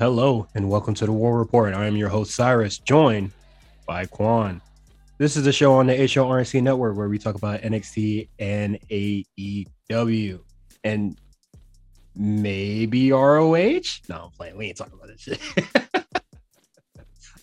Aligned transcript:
Hello 0.00 0.48
and 0.54 0.66
welcome 0.70 0.94
to 0.94 1.04
the 1.04 1.12
War 1.12 1.38
Report. 1.38 1.74
I 1.74 1.84
am 1.84 1.94
your 1.94 2.08
host 2.08 2.34
Cyrus, 2.34 2.78
joined 2.78 3.32
by 3.86 4.06
Quan. 4.06 4.62
This 5.18 5.36
is 5.36 5.46
a 5.46 5.52
show 5.52 5.74
on 5.74 5.88
the 5.88 5.92
HORNC 5.92 6.62
network 6.62 6.96
where 6.96 7.10
we 7.10 7.18
talk 7.18 7.34
about 7.34 7.60
NXT 7.60 8.26
and 8.38 8.78
AEW 8.90 10.40
and 10.84 11.18
maybe 12.16 13.12
ROH. 13.12 13.80
No, 14.08 14.24
I'm 14.24 14.30
playing. 14.30 14.56
We 14.56 14.68
ain't 14.68 14.78
talking 14.78 14.94
about 14.94 15.08
this 15.08 15.20
shit. 15.20 15.38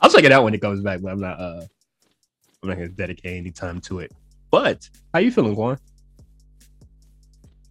I'll 0.01 0.09
check 0.09 0.23
it 0.23 0.31
out 0.31 0.43
when 0.43 0.55
it 0.55 0.59
comes 0.59 0.81
back, 0.81 1.01
but 1.01 1.11
I'm 1.11 1.19
not. 1.19 1.39
uh 1.39 1.61
I'm 2.63 2.69
not 2.69 2.77
gonna 2.79 2.87
dedicate 2.87 3.37
any 3.37 3.51
time 3.51 3.79
to 3.81 3.99
it. 3.99 4.11
But 4.49 4.89
how 5.13 5.19
you 5.19 5.29
feeling, 5.29 5.53
Quan? 5.53 5.77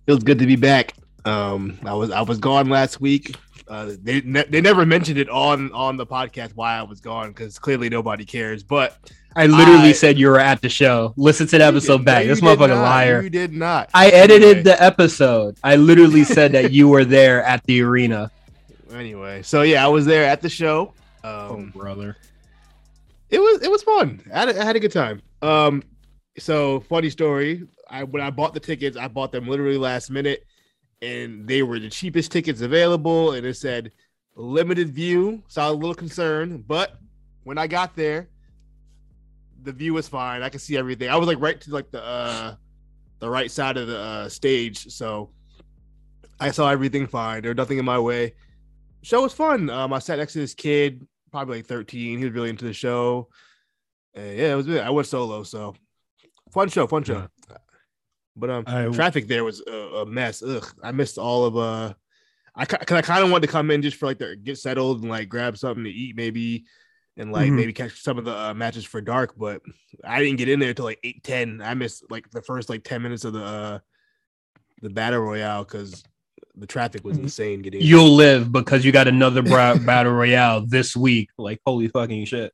Feels 0.07 0.23
good 0.23 0.39
to 0.39 0.47
be 0.47 0.55
back. 0.55 0.95
Um, 1.25 1.77
I 1.85 1.93
was 1.93 2.13
I 2.13 2.21
was 2.21 2.39
gone 2.39 2.69
last 2.69 3.01
week. 3.01 3.35
Uh, 3.69 3.93
they 4.01 4.21
ne- 4.21 4.45
they 4.45 4.61
never 4.61 4.87
mentioned 4.87 5.19
it 5.19 5.29
on 5.29 5.73
on 5.73 5.97
the 5.97 6.07
podcast 6.07 6.53
why 6.55 6.77
I 6.77 6.83
was 6.83 7.01
gone 7.01 7.29
because 7.29 7.59
clearly 7.59 7.89
nobody 7.89 8.25
cares. 8.25 8.63
But 8.63 8.97
I 9.35 9.47
literally 9.47 9.89
I, 9.89 9.93
said 9.93 10.19
you 10.19 10.29
were 10.29 10.39
at 10.39 10.63
the 10.63 10.69
show. 10.69 11.13
Listen 11.17 11.47
to 11.49 11.59
the 11.59 11.65
episode 11.65 12.05
back. 12.05 12.25
No, 12.25 12.29
this 12.29 12.41
motherfucker 12.41 12.69
not. 12.69 12.83
liar. 12.83 13.23
You 13.23 13.31
did 13.31 13.53
not. 13.53 13.91
I 13.93 14.09
edited 14.09 14.43
anyway. 14.43 14.63
the 14.63 14.83
episode. 14.83 15.59
I 15.65 15.77
literally 15.77 16.25
said 16.25 16.53
that 16.53 16.71
you 16.71 16.89
were 16.89 17.05
there 17.05 17.43
at 17.43 17.65
the 17.65 17.83
arena. 17.83 18.31
Anyway, 18.93 19.43
so 19.43 19.63
yeah, 19.63 19.85
I 19.85 19.89
was 19.89 20.07
there 20.07 20.25
at 20.25 20.43
the 20.43 20.49
show. 20.49 20.95
Um, 21.25 21.73
oh, 21.75 21.79
brother. 21.79 22.17
It 23.31 23.41
was 23.41 23.63
it 23.63 23.71
was 23.71 23.83
fun. 23.83 24.23
I 24.33 24.39
had, 24.39 24.49
a, 24.49 24.61
I 24.61 24.65
had 24.65 24.77
a 24.77 24.81
good 24.81 24.93
time. 24.93 25.21
Um, 25.43 25.83
so 26.39 26.81
funny 26.81 27.11
story. 27.11 27.67
I 27.91 28.05
when 28.05 28.23
I 28.23 28.31
bought 28.31 28.55
the 28.55 28.61
tickets, 28.61 28.97
I 28.97 29.09
bought 29.09 29.33
them 29.33 29.49
literally 29.49 29.77
last 29.77 30.09
minute 30.09 30.45
and 31.03 31.47
they 31.47 31.63
were 31.63 31.79
the 31.79 31.91
cheapest 31.91 32.33
tickets 32.33 32.61
available. 32.61 33.33
And 33.33 33.47
it 33.47 33.57
said 33.57 33.93
limited 34.35 34.91
view. 34.95 35.43
So 35.49 35.63
I 35.63 35.67
was 35.67 35.75
a 35.75 35.79
little 35.79 35.95
concerned, 35.95 36.67
but 36.67 36.99
when 37.45 37.59
I 37.59 37.67
got 37.67 37.97
there, 37.97 38.29
the 39.63 39.73
view 39.73 39.95
was 39.95 40.09
fine. 40.09 40.43
I 40.43 40.49
could 40.49 40.61
see 40.61 40.77
everything. 40.77 41.09
I 41.09 41.17
was 41.17 41.27
like 41.27 41.41
right 41.41 41.61
to 41.61 41.71
like 41.71 41.91
the 41.91 42.05
uh 42.05 42.55
the 43.19 43.31
right 43.31 43.51
side 43.51 43.77
of 43.79 43.87
the 43.87 43.99
uh, 43.99 44.29
stage, 44.29 44.93
so 44.93 45.31
I 46.39 46.51
saw 46.51 46.71
everything 46.71 47.07
fine. 47.07 47.43
There 47.43 47.51
was 47.51 47.57
nothing 47.57 47.79
in 47.79 47.85
my 47.85 47.99
way. 47.99 48.35
Show 49.03 49.23
was 49.23 49.33
fun. 49.33 49.71
Um, 49.71 49.93
I 49.93 50.01
sat 50.01 50.19
next 50.19 50.35
to 50.35 50.41
this 50.41 50.55
kid, 50.55 51.07
probably 51.31 51.59
like 51.59 51.67
13. 51.67 52.19
He 52.19 52.25
was 52.25 52.35
really 52.35 52.51
into 52.51 52.67
the 52.67 52.75
show. 52.75 53.29
And 54.15 54.37
yeah, 54.37 54.53
it 54.53 54.57
was. 54.57 54.69
I 54.69 54.91
went 54.91 55.07
solo, 55.07 55.45
so 55.45 55.75
fun 56.51 56.69
show, 56.69 56.87
fun 56.87 57.05
show. 57.05 57.27
Yeah. 58.37 58.41
But 58.41 58.51
um, 58.51 58.65
I, 58.67 58.87
traffic 58.87 59.27
there 59.27 59.45
was 59.45 59.63
a, 59.67 59.73
a, 59.73 60.07
mess. 60.07 60.43
Ugh, 60.43 60.67
I 60.83 60.93
missed 60.93 61.19
all 61.19 61.45
of 61.45 61.57
uh, 61.57 61.95
I 62.55 62.65
because 62.65 62.97
I 62.97 63.03
kind 63.03 63.25
of 63.25 63.31
wanted 63.31 63.47
to 63.47 63.53
come 63.53 63.71
in 63.71 63.83
just 63.83 63.97
for 63.97 64.07
like 64.07 64.19
to 64.19 64.37
get 64.37 64.59
settled 64.59 65.03
and 65.03 65.11
like 65.11 65.29
grab 65.29 65.57
something 65.57 65.85
to 65.85 65.91
eat 65.91 66.17
maybe, 66.17 66.65
and 67.17 67.33
like 67.33 67.47
mm-hmm. 67.47 67.57
maybe 67.57 67.73
catch 67.73 68.03
some 68.03 68.19
of 68.19 68.25
the 68.25 68.37
uh, 68.37 68.55
matches 68.55 68.85
for 68.85 69.01
dark. 69.01 69.35
But 69.37 69.63
I 70.05 70.21
didn't 70.21 70.39
get 70.39 70.49
in 70.49 70.61
there 70.61 70.75
till 70.75 70.85
like 70.85 71.01
eight 71.03 71.23
ten. 71.23 71.61
I 71.63 71.75
missed 71.75 72.05
like 72.11 72.31
the 72.31 72.43
first 72.43 72.69
like 72.69 72.85
ten 72.85 73.03
minutes 73.03 73.25
of 73.25 73.33
the 73.33 73.45
uh, 73.45 73.79
the 74.83 74.91
battle 74.91 75.21
royale 75.21 75.65
because 75.65 76.05
the 76.55 76.67
traffic 76.67 77.05
was 77.05 77.17
mm-hmm. 77.17 77.25
insane. 77.25 77.63
Getting 77.63 77.83
you'll 77.83 78.15
live 78.15 78.53
because 78.53 78.85
you 78.85 78.93
got 78.93 79.09
another 79.09 79.43
battle 79.43 80.13
royale 80.13 80.67
this 80.67 80.97
week. 80.97 81.31
Like 81.39 81.61
holy 81.65 81.89
fucking 81.89 82.25
shit. 82.25 82.53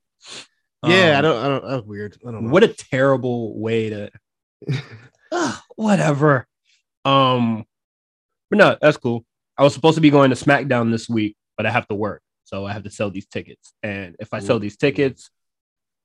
Yeah, 0.85 1.11
um, 1.11 1.17
I 1.17 1.21
don't. 1.21 1.37
I 1.37 1.49
don't. 1.49 1.69
That's 1.69 1.87
weird. 1.87 2.19
I 2.27 2.33
don't 2.33 2.45
know. 2.45 2.51
What 2.51 2.65
a 2.65 2.69
terrible 2.69 3.59
way 3.59 3.91
to. 3.91 4.11
whatever. 5.77 6.47
Um, 7.05 7.65
but 8.51 8.59
no, 8.59 8.77
that's 8.81 8.97
cool. 8.97 9.25
I 9.57 9.63
was 9.63 9.75
supposed 9.75 9.97
to 9.97 10.01
be 10.01 10.11
going 10.11 10.31
to 10.31 10.37
SmackDown 10.37 10.91
this 10.91 11.09
week, 11.09 11.37
but 11.57 11.67
I 11.67 11.71
have 11.71 11.87
to 11.89 11.95
work, 11.95 12.23
so 12.45 12.67
I 12.67 12.73
have 12.73 12.85
to 12.85 12.91
sell 12.91 13.11
these 13.11 13.27
tickets. 13.27 13.73
And 13.83 14.17
if 14.19 14.33
I 14.33 14.41
sell 14.41 14.59
these 14.59 14.77
tickets, 14.77 15.31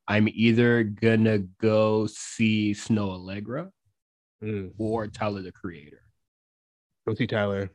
I'm 0.07 0.27
either 0.31 0.83
gonna 0.83 1.39
go 1.39 2.07
see 2.07 2.73
Snoh 2.73 3.19
Aalegra 3.19 3.69
mm. 4.43 4.71
or 4.77 5.07
Tyler 5.07 5.41
the 5.41 5.51
Creator. 5.51 6.01
Go 7.07 7.13
see 7.13 7.27
Tyler. 7.27 7.71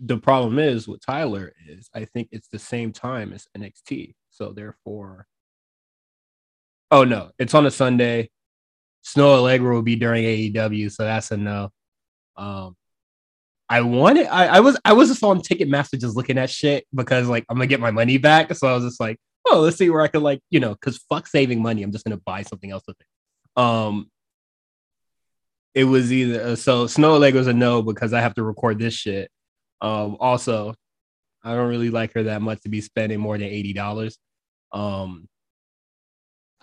The 0.00 0.16
problem 0.16 0.58
is 0.58 0.86
with 0.86 1.04
Tyler 1.04 1.52
is 1.68 1.90
I 1.94 2.04
think 2.04 2.28
it's 2.32 2.48
the 2.48 2.58
same 2.58 2.92
time 2.92 3.32
as 3.32 3.46
NXT, 3.56 4.14
so 4.30 4.52
therefore. 4.52 5.26
Oh 6.90 7.04
no, 7.04 7.32
it's 7.38 7.54
on 7.54 7.66
a 7.66 7.70
Sunday. 7.70 8.30
Snoh 9.04 9.38
Aalegra 9.38 9.72
will 9.72 9.82
be 9.82 9.96
during 9.96 10.24
AEW, 10.24 10.90
so 10.92 11.04
that's 11.04 11.30
a 11.30 11.36
no. 11.36 11.70
Um, 12.36 12.76
I 13.68 13.82
wanted, 13.82 14.26
I, 14.26 14.46
I 14.46 14.60
was, 14.60 14.78
I 14.84 14.94
was 14.94 15.08
just 15.08 15.22
on 15.22 15.40
Ticketmaster 15.40 16.00
just 16.00 16.16
looking 16.16 16.38
at 16.38 16.50
shit 16.50 16.86
because 16.94 17.28
like 17.28 17.44
I'm 17.48 17.56
gonna 17.56 17.66
get 17.66 17.80
my 17.80 17.90
money 17.90 18.16
back. 18.18 18.54
So 18.54 18.66
I 18.66 18.74
was 18.74 18.84
just 18.84 19.00
like, 19.00 19.18
oh, 19.46 19.60
let's 19.60 19.76
see 19.76 19.90
where 19.90 20.00
I 20.00 20.08
could 20.08 20.22
like, 20.22 20.40
you 20.50 20.60
know, 20.60 20.70
because 20.70 20.98
fuck 21.08 21.26
saving 21.26 21.62
money, 21.62 21.82
I'm 21.82 21.92
just 21.92 22.04
gonna 22.04 22.20
buy 22.24 22.42
something 22.42 22.70
else 22.70 22.84
with 22.86 22.96
it. 23.00 23.62
Um, 23.62 24.10
it 25.74 25.84
was 25.84 26.12
either 26.12 26.42
uh, 26.42 26.56
so 26.56 26.86
Snoh 26.86 27.18
Aalegra 27.18 27.34
was 27.34 27.46
a 27.46 27.52
no 27.52 27.82
because 27.82 28.12
I 28.12 28.20
have 28.20 28.34
to 28.34 28.42
record 28.42 28.78
this 28.78 28.94
shit. 28.94 29.30
Um, 29.80 30.16
also, 30.18 30.74
I 31.44 31.54
don't 31.54 31.68
really 31.68 31.90
like 31.90 32.14
her 32.14 32.24
that 32.24 32.42
much 32.42 32.62
to 32.62 32.68
be 32.68 32.80
spending 32.80 33.20
more 33.20 33.36
than 33.36 33.46
eighty 33.46 33.72
dollars. 33.72 34.18
Um, 34.72 35.28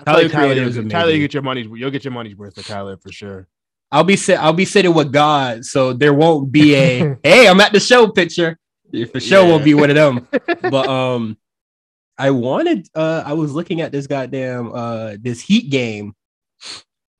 Tyler, 0.04 0.28
Tyler, 0.28 0.90
Tyler, 0.90 1.12
you 1.12 1.20
get 1.20 1.34
your 1.34 1.44
money's 1.44 1.68
you'll 1.68 1.92
get 1.92 2.04
your 2.04 2.12
money's 2.12 2.36
worth 2.36 2.56
for 2.56 2.64
Tyler 2.64 2.98
for 2.98 3.12
sure. 3.12 3.48
I'll 3.92 4.04
be 4.04 4.18
sit 4.18 4.38
I'll 4.38 4.54
be 4.54 4.66
sitting 4.66 4.94
with 4.94 5.14
God, 5.14 5.64
so 5.64 5.94
there 5.94 6.14
won't 6.14 6.52
be 6.52 6.76
a 6.76 7.18
hey, 7.24 7.48
I'm 7.48 7.62
at 7.62 7.72
the 7.72 7.80
show 7.80 8.10
picture. 8.10 8.58
For 9.12 9.20
sure 9.20 9.44
yeah. 9.44 9.50
won't 9.50 9.64
be 9.64 9.74
one 9.74 9.90
of 9.90 9.96
them. 9.96 10.28
but 10.70 10.88
um 10.88 11.38
I 12.18 12.32
wanted 12.32 12.88
uh 12.94 13.24
I 13.26 13.34
was 13.34 13.54
looking 13.54 13.82
at 13.82 13.92
this 13.92 14.08
goddamn 14.08 14.72
uh 14.74 15.16
this 15.20 15.40
heat 15.40 15.70
game. 15.70 16.14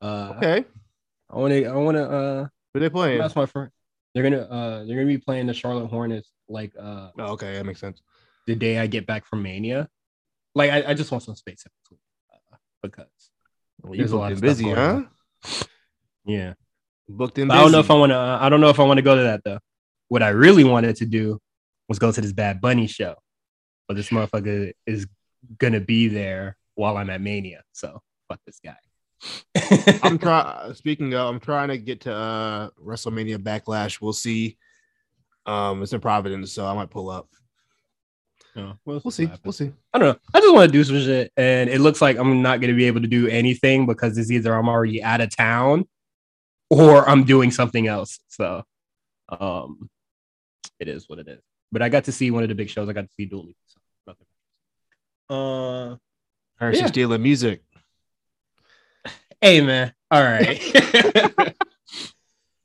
Uh 0.02 0.34
okay. 0.36 0.64
I 1.30 1.36
wanna 1.36 1.62
I 1.62 1.74
wanna 1.76 2.02
uh 2.02 2.48
who 2.74 2.80
they 2.80 2.90
playing? 2.90 3.18
That's 3.18 3.36
my 3.36 3.46
friend. 3.46 3.70
They're 4.14 4.22
gonna 4.22 4.42
uh 4.42 4.84
they're 4.84 4.96
gonna 4.96 5.06
be 5.06 5.18
playing 5.18 5.46
the 5.46 5.54
Charlotte 5.54 5.86
Hornets 5.86 6.30
like 6.48 6.72
uh 6.78 7.08
oh, 7.18 7.32
okay, 7.32 7.54
that 7.54 7.64
makes 7.64 7.80
sense. 7.80 8.02
The 8.46 8.54
day 8.54 8.78
I 8.78 8.86
get 8.86 9.06
back 9.06 9.24
from 9.24 9.42
Mania. 9.42 9.88
Like 10.54 10.70
I, 10.70 10.90
I 10.90 10.94
just 10.94 11.10
want 11.10 11.24
some 11.24 11.36
space 11.36 11.64
in 11.64 11.72
between 11.82 12.00
because 12.86 13.06
well, 13.82 13.96
there's 13.96 14.12
a 14.12 14.16
lot 14.16 14.32
of 14.32 14.40
busy, 14.40 14.70
huh? 14.70 15.02
Yeah, 16.24 16.54
booked 17.08 17.38
in. 17.38 17.50
I 17.50 17.60
don't 17.60 17.72
know 17.72 17.80
if 17.80 17.90
I 17.90 17.94
want 17.94 18.10
to. 18.10 18.16
Uh, 18.16 18.38
I 18.40 18.48
don't 18.48 18.60
know 18.60 18.70
if 18.70 18.80
I 18.80 18.84
want 18.84 18.98
to 18.98 19.02
go 19.02 19.16
to 19.16 19.22
that 19.22 19.42
though. 19.44 19.58
What 20.08 20.22
I 20.22 20.28
really 20.28 20.64
wanted 20.64 20.96
to 20.96 21.06
do 21.06 21.40
was 21.88 21.98
go 21.98 22.12
to 22.12 22.20
this 22.20 22.32
Bad 22.32 22.60
Bunny 22.60 22.86
show, 22.86 23.14
but 23.88 23.96
this 23.96 24.10
motherfucker 24.10 24.72
is 24.86 25.06
gonna 25.58 25.80
be 25.80 26.08
there 26.08 26.56
while 26.74 26.96
I'm 26.96 27.10
at 27.10 27.20
Mania. 27.20 27.62
So 27.72 28.00
fuck 28.28 28.40
this 28.46 28.60
guy. 28.64 28.76
I'm 30.02 30.18
trying. 30.18 30.74
Speaking 30.74 31.14
of, 31.14 31.28
I'm 31.28 31.40
trying 31.40 31.68
to 31.68 31.78
get 31.78 32.02
to 32.02 32.14
uh 32.14 32.70
WrestleMania 32.82 33.38
Backlash. 33.38 34.00
We'll 34.00 34.12
see. 34.12 34.58
Um, 35.46 35.82
it's 35.82 35.92
in 35.92 36.00
Providence, 36.00 36.52
so 36.52 36.66
I 36.66 36.74
might 36.74 36.90
pull 36.90 37.08
up. 37.08 37.28
Yeah, 38.56 38.72
we'll, 38.86 39.02
we'll 39.04 39.10
see. 39.10 39.30
We'll 39.44 39.52
see. 39.52 39.70
I 39.92 39.98
don't 39.98 40.08
know. 40.08 40.18
I 40.32 40.40
just 40.40 40.54
want 40.54 40.72
to 40.72 40.72
do 40.72 40.82
some 40.82 40.98
shit, 40.98 41.30
and 41.36 41.68
it 41.68 41.80
looks 41.80 42.00
like 42.00 42.16
I'm 42.16 42.40
not 42.40 42.60
going 42.60 42.70
to 42.72 42.76
be 42.76 42.86
able 42.86 43.02
to 43.02 43.06
do 43.06 43.28
anything 43.28 43.84
because 43.84 44.16
it's 44.16 44.30
either 44.30 44.54
I'm 44.54 44.68
already 44.68 45.02
out 45.02 45.20
of 45.20 45.34
town 45.34 45.86
or 46.70 47.06
I'm 47.08 47.24
doing 47.24 47.50
something 47.50 47.86
else. 47.86 48.18
So, 48.28 48.64
um, 49.28 49.90
it 50.80 50.88
is 50.88 51.06
what 51.06 51.18
it 51.18 51.28
is. 51.28 51.40
But 51.70 51.82
I 51.82 51.90
got 51.90 52.04
to 52.04 52.12
see 52.12 52.30
one 52.30 52.44
of 52.44 52.48
the 52.48 52.54
big 52.54 52.70
shows. 52.70 52.88
I 52.88 52.94
got 52.94 53.02
to 53.02 53.10
see 53.18 53.26
Dua 53.26 53.42
Lipa. 53.42 53.58
So 55.28 55.34
uh, 55.34 55.96
her 56.56 56.72
yeah. 56.72 56.86
stealing 56.86 57.22
music. 57.22 57.62
Hey 59.40 59.60
man, 59.60 59.92
all 60.10 60.22
right. 60.22 60.58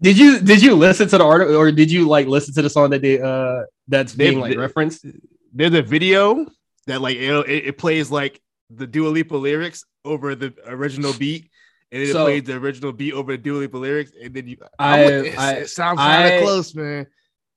did 0.01 0.17
you 0.17 0.39
did 0.39 0.63
you 0.63 0.75
listen 0.75 1.09
to 1.09 1.17
the 1.17 1.23
article 1.23 1.55
or 1.55 1.69
did 1.71 1.91
you 1.91 2.07
like 2.07 2.27
listen 2.27 2.53
to 2.53 2.61
the 2.61 2.69
song 2.69 2.91
that 2.91 3.01
they 3.01 3.19
uh 3.19 3.63
that's 3.89 4.15
being 4.15 4.35
they, 4.35 4.41
like 4.41 4.57
referenced? 4.57 5.05
There's 5.51 5.73
a 5.73 5.81
video 5.81 6.45
that 6.87 7.01
like 7.01 7.17
it, 7.17 7.47
it, 7.47 7.77
plays 7.77 8.09
like 8.11 8.41
the 8.69 8.87
Dua 8.87 9.09
Lipa 9.09 9.35
lyrics 9.35 9.85
over 10.05 10.35
the 10.35 10.53
original 10.65 11.13
beat, 11.13 11.49
and 11.91 12.01
it 12.01 12.11
so, 12.11 12.25
plays 12.25 12.43
the 12.43 12.55
original 12.55 12.91
beat 12.91 13.13
over 13.13 13.33
the 13.33 13.37
Dua 13.37 13.59
Lipa 13.59 13.77
lyrics, 13.77 14.11
and 14.21 14.33
then 14.33 14.47
you. 14.47 14.57
I, 14.79 15.03
it, 15.03 15.39
I, 15.39 15.53
it 15.53 15.69
sounds 15.69 15.99
kind 15.99 16.33
of 16.33 16.41
close, 16.41 16.73
man. 16.73 17.07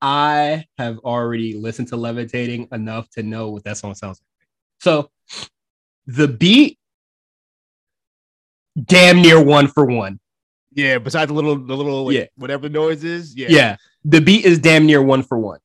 I 0.03 0.67
have 0.77 0.99
already 0.99 1.55
listened 1.55 1.89
to 1.89 1.97
Levitating 1.97 2.69
enough 2.73 3.09
to 3.11 3.23
know 3.23 3.51
what 3.51 3.65
that 3.65 3.79
song 3.79 3.95
sounds 3.95 4.21
like. 4.21 4.49
So 4.81 5.11
the 6.07 6.29
beat, 6.29 6.79
damn 8.83 9.23
near 9.23 9.43
one 9.43 9.69
for 9.69 9.87
one. 9.87 10.21
Yeah, 10.73 10.99
besides 10.99 11.29
the 11.29 11.35
little, 11.35 11.57
the 11.57 11.77
little, 11.77 12.07
like, 12.07 12.17
yeah, 12.17 12.27
whatever 12.37 12.69
the 12.69 12.75
noise 12.75 13.05
is. 13.05 13.35
Yeah, 13.35 13.47
yeah, 13.49 13.77
the 14.05 14.21
beat 14.21 14.45
is 14.45 14.59
damn 14.59 14.85
near 14.85 15.01
one 15.01 15.23
for 15.23 15.39
one. 15.39 15.61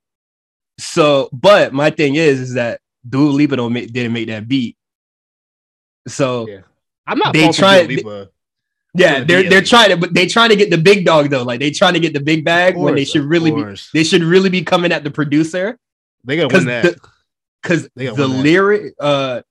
So, 0.79 1.29
but 1.33 1.73
my 1.73 1.89
thing 1.89 2.15
is, 2.15 2.39
is 2.39 2.53
that 2.53 2.81
Dua 3.07 3.29
Lipa 3.29 3.57
don't 3.57 3.73
make, 3.73 3.91
didn't 3.91 4.13
make 4.13 4.27
that 4.27 4.47
beat. 4.47 4.77
So 6.07 6.47
yeah. 6.47 6.61
I'm 7.05 7.17
not. 7.17 7.33
They 7.33 7.51
try. 7.51 7.87
yeah, 8.93 9.23
they're 9.23 9.49
they're 9.49 9.61
trying 9.61 9.89
to, 9.89 9.97
but 9.97 10.13
they 10.13 10.25
trying 10.25 10.49
to 10.49 10.55
get 10.55 10.69
the 10.69 10.77
big 10.77 11.05
dog 11.05 11.29
though. 11.29 11.43
Like 11.43 11.59
they 11.59 11.71
trying 11.71 11.93
to 11.93 11.99
get 11.99 12.13
the 12.13 12.19
big 12.19 12.45
bag 12.45 12.75
course, 12.75 12.85
when 12.85 12.95
they 12.95 13.05
should 13.05 13.23
really 13.23 13.51
be. 13.51 13.75
They 13.93 14.03
should 14.03 14.23
really 14.23 14.49
be 14.49 14.63
coming 14.63 14.91
at 14.91 15.03
the 15.03 15.11
producer. 15.11 15.77
They 16.23 16.37
gotta 16.37 16.55
win 16.55 16.65
that. 16.65 16.95
Because 17.61 17.89
They 17.95 18.05
got 18.05 18.15
the 18.15 18.27
lyric, 18.27 18.93
uh, 18.99 19.41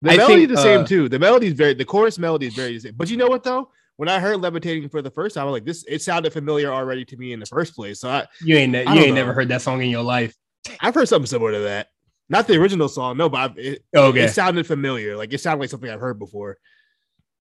The 0.00 0.10
I 0.10 0.16
melody 0.16 0.46
think, 0.46 0.56
the 0.56 0.62
same 0.62 0.80
uh, 0.80 0.86
too. 0.86 1.08
The 1.08 1.18
melody 1.18 1.46
is 1.46 1.52
very 1.52 1.74
the 1.74 1.84
chorus 1.84 2.18
melody 2.18 2.46
is 2.46 2.54
very 2.54 2.74
the 2.74 2.80
same. 2.80 2.94
But 2.96 3.10
you 3.10 3.16
know 3.16 3.28
what 3.28 3.44
though? 3.44 3.70
When 4.02 4.08
I 4.08 4.18
heard 4.18 4.40
levitating 4.40 4.88
for 4.88 5.00
the 5.00 5.12
first 5.12 5.36
time, 5.36 5.46
I'm 5.46 5.52
like, 5.52 5.64
this 5.64 5.84
it 5.86 6.02
sounded 6.02 6.32
familiar 6.32 6.72
already 6.72 7.04
to 7.04 7.16
me 7.16 7.32
in 7.32 7.38
the 7.38 7.46
first 7.46 7.72
place. 7.76 8.00
So 8.00 8.08
I, 8.10 8.26
you 8.44 8.56
ain't 8.56 8.72
ne- 8.72 8.84
I 8.84 8.94
you 8.94 9.00
ain't 9.02 9.08
know. 9.10 9.14
never 9.14 9.32
heard 9.32 9.46
that 9.50 9.62
song 9.62 9.80
in 9.80 9.90
your 9.90 10.02
life. 10.02 10.34
I've 10.80 10.92
heard 10.92 11.06
something 11.06 11.28
similar 11.28 11.52
to 11.52 11.58
that. 11.60 11.86
Not 12.28 12.48
the 12.48 12.60
original 12.60 12.88
song, 12.88 13.16
no, 13.16 13.28
but 13.28 13.38
I've, 13.52 13.58
it, 13.58 13.84
Okay, 13.94 14.22
it 14.24 14.30
sounded 14.30 14.66
familiar. 14.66 15.16
Like 15.16 15.32
it 15.32 15.38
sounded 15.38 15.60
like 15.60 15.70
something 15.70 15.88
I've 15.88 16.00
heard 16.00 16.18
before. 16.18 16.58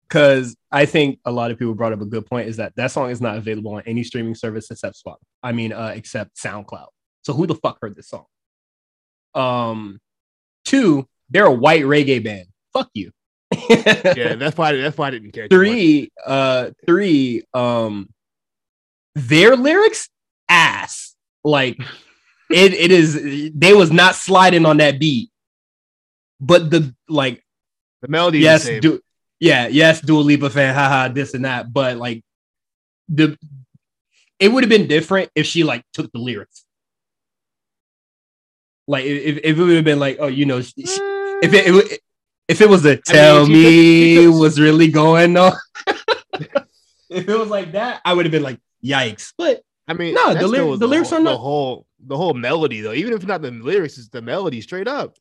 because 0.09 0.57
I 0.71 0.87
think 0.87 1.19
a 1.25 1.31
lot 1.31 1.51
of 1.51 1.59
people 1.59 1.75
brought 1.75 1.93
up 1.93 2.01
a 2.01 2.05
good 2.05 2.25
point 2.25 2.47
is 2.49 2.57
that 2.57 2.75
that 2.75 2.89
song 2.89 3.11
is 3.11 3.21
not 3.21 3.37
available 3.37 3.75
on 3.75 3.83
any 3.85 4.03
streaming 4.03 4.33
service 4.33 4.71
except 4.71 4.99
Spotify. 5.05 5.17
I 5.43 5.51
mean, 5.51 5.73
uh, 5.73 5.91
except 5.93 6.37
SoundCloud. 6.37 6.87
So 7.21 7.33
who 7.33 7.45
the 7.45 7.53
fuck 7.53 7.77
heard 7.83 7.95
this 7.95 8.09
song? 8.09 8.25
Um, 9.35 9.99
two, 10.65 11.07
they're 11.29 11.45
a 11.45 11.53
white 11.53 11.83
reggae 11.83 12.23
band. 12.23 12.47
Fuck 12.73 12.89
you. 12.95 13.11
Yeah, 13.69 14.35
that's 14.35 14.57
why 14.57 14.73
that's 14.75 14.97
why 14.97 15.07
I 15.07 15.11
didn't 15.11 15.31
care. 15.31 15.47
too 15.47 15.57
much. 15.57 15.65
three, 15.67 16.11
uh, 16.25 16.71
three, 16.85 17.43
um, 17.53 18.09
their 19.15 19.55
lyrics 19.55 20.09
ass. 20.49 21.15
Like 21.43 21.77
it, 22.49 22.73
it 22.73 22.91
is. 22.91 23.51
They 23.55 23.73
was 23.73 23.91
not 23.91 24.15
sliding 24.15 24.65
on 24.65 24.77
that 24.77 24.99
beat, 24.99 25.29
but 26.39 26.69
the 26.69 26.93
like 27.07 27.43
the 28.01 28.07
melody. 28.09 28.39
yes, 28.39 28.65
do 28.81 29.01
yeah, 29.39 29.67
yes, 29.67 30.01
Dua 30.01 30.19
Lipa 30.21 30.49
fan, 30.49 30.73
haha, 30.73 31.07
this 31.09 31.33
and 31.33 31.45
that. 31.45 31.71
But 31.71 31.97
like 31.97 32.23
the 33.07 33.37
it 34.39 34.49
would 34.49 34.63
have 34.63 34.69
been 34.69 34.87
different 34.87 35.31
if 35.35 35.45
she 35.45 35.63
like 35.63 35.83
took 35.93 36.11
the 36.11 36.19
lyrics. 36.19 36.65
Like 38.87 39.05
if, 39.05 39.37
if 39.43 39.57
it 39.57 39.61
would 39.61 39.75
have 39.75 39.85
been 39.85 39.99
like, 39.99 40.17
oh, 40.19 40.27
you 40.27 40.45
know, 40.45 40.61
she- 40.61 40.73
if 40.77 41.53
it, 41.53 41.67
it 41.67 41.71
would- 41.71 41.99
if 42.47 42.61
it 42.61 42.69
was 42.69 42.85
a 42.85 42.97
tell 42.97 43.45
she 43.45 43.51
me 43.51 43.63
took- 43.63 43.71
she 44.23 44.25
took- 44.31 44.39
was 44.41 44.59
really 44.59 44.87
going 44.89 45.37
on. 45.37 45.53
if 47.09 47.27
it 47.27 47.37
was 47.39 47.49
like 47.49 47.73
that, 47.73 48.01
I 48.05 48.13
would 48.13 48.25
have 48.25 48.31
been 48.31 48.43
like, 48.43 48.59
yikes. 48.83 49.33
But 49.37 49.61
I 49.87 49.93
mean, 49.93 50.13
No, 50.13 50.33
the 50.33 50.41
lyri- 50.41 50.47
still 50.49 50.69
was 50.69 50.79
the 50.79 50.87
lyrics 50.87 51.09
whole, 51.09 51.19
are 51.19 51.23
the 51.23 51.37
whole 51.37 51.85
the 52.05 52.17
whole 52.17 52.33
melody 52.33 52.81
though. 52.81 52.93
Even 52.93 53.13
if 53.13 53.25
not 53.25 53.41
the 53.41 53.51
lyrics, 53.51 53.97
it's 53.97 54.09
the 54.09 54.21
melody 54.21 54.61
straight 54.61 54.87
up. 54.87 55.15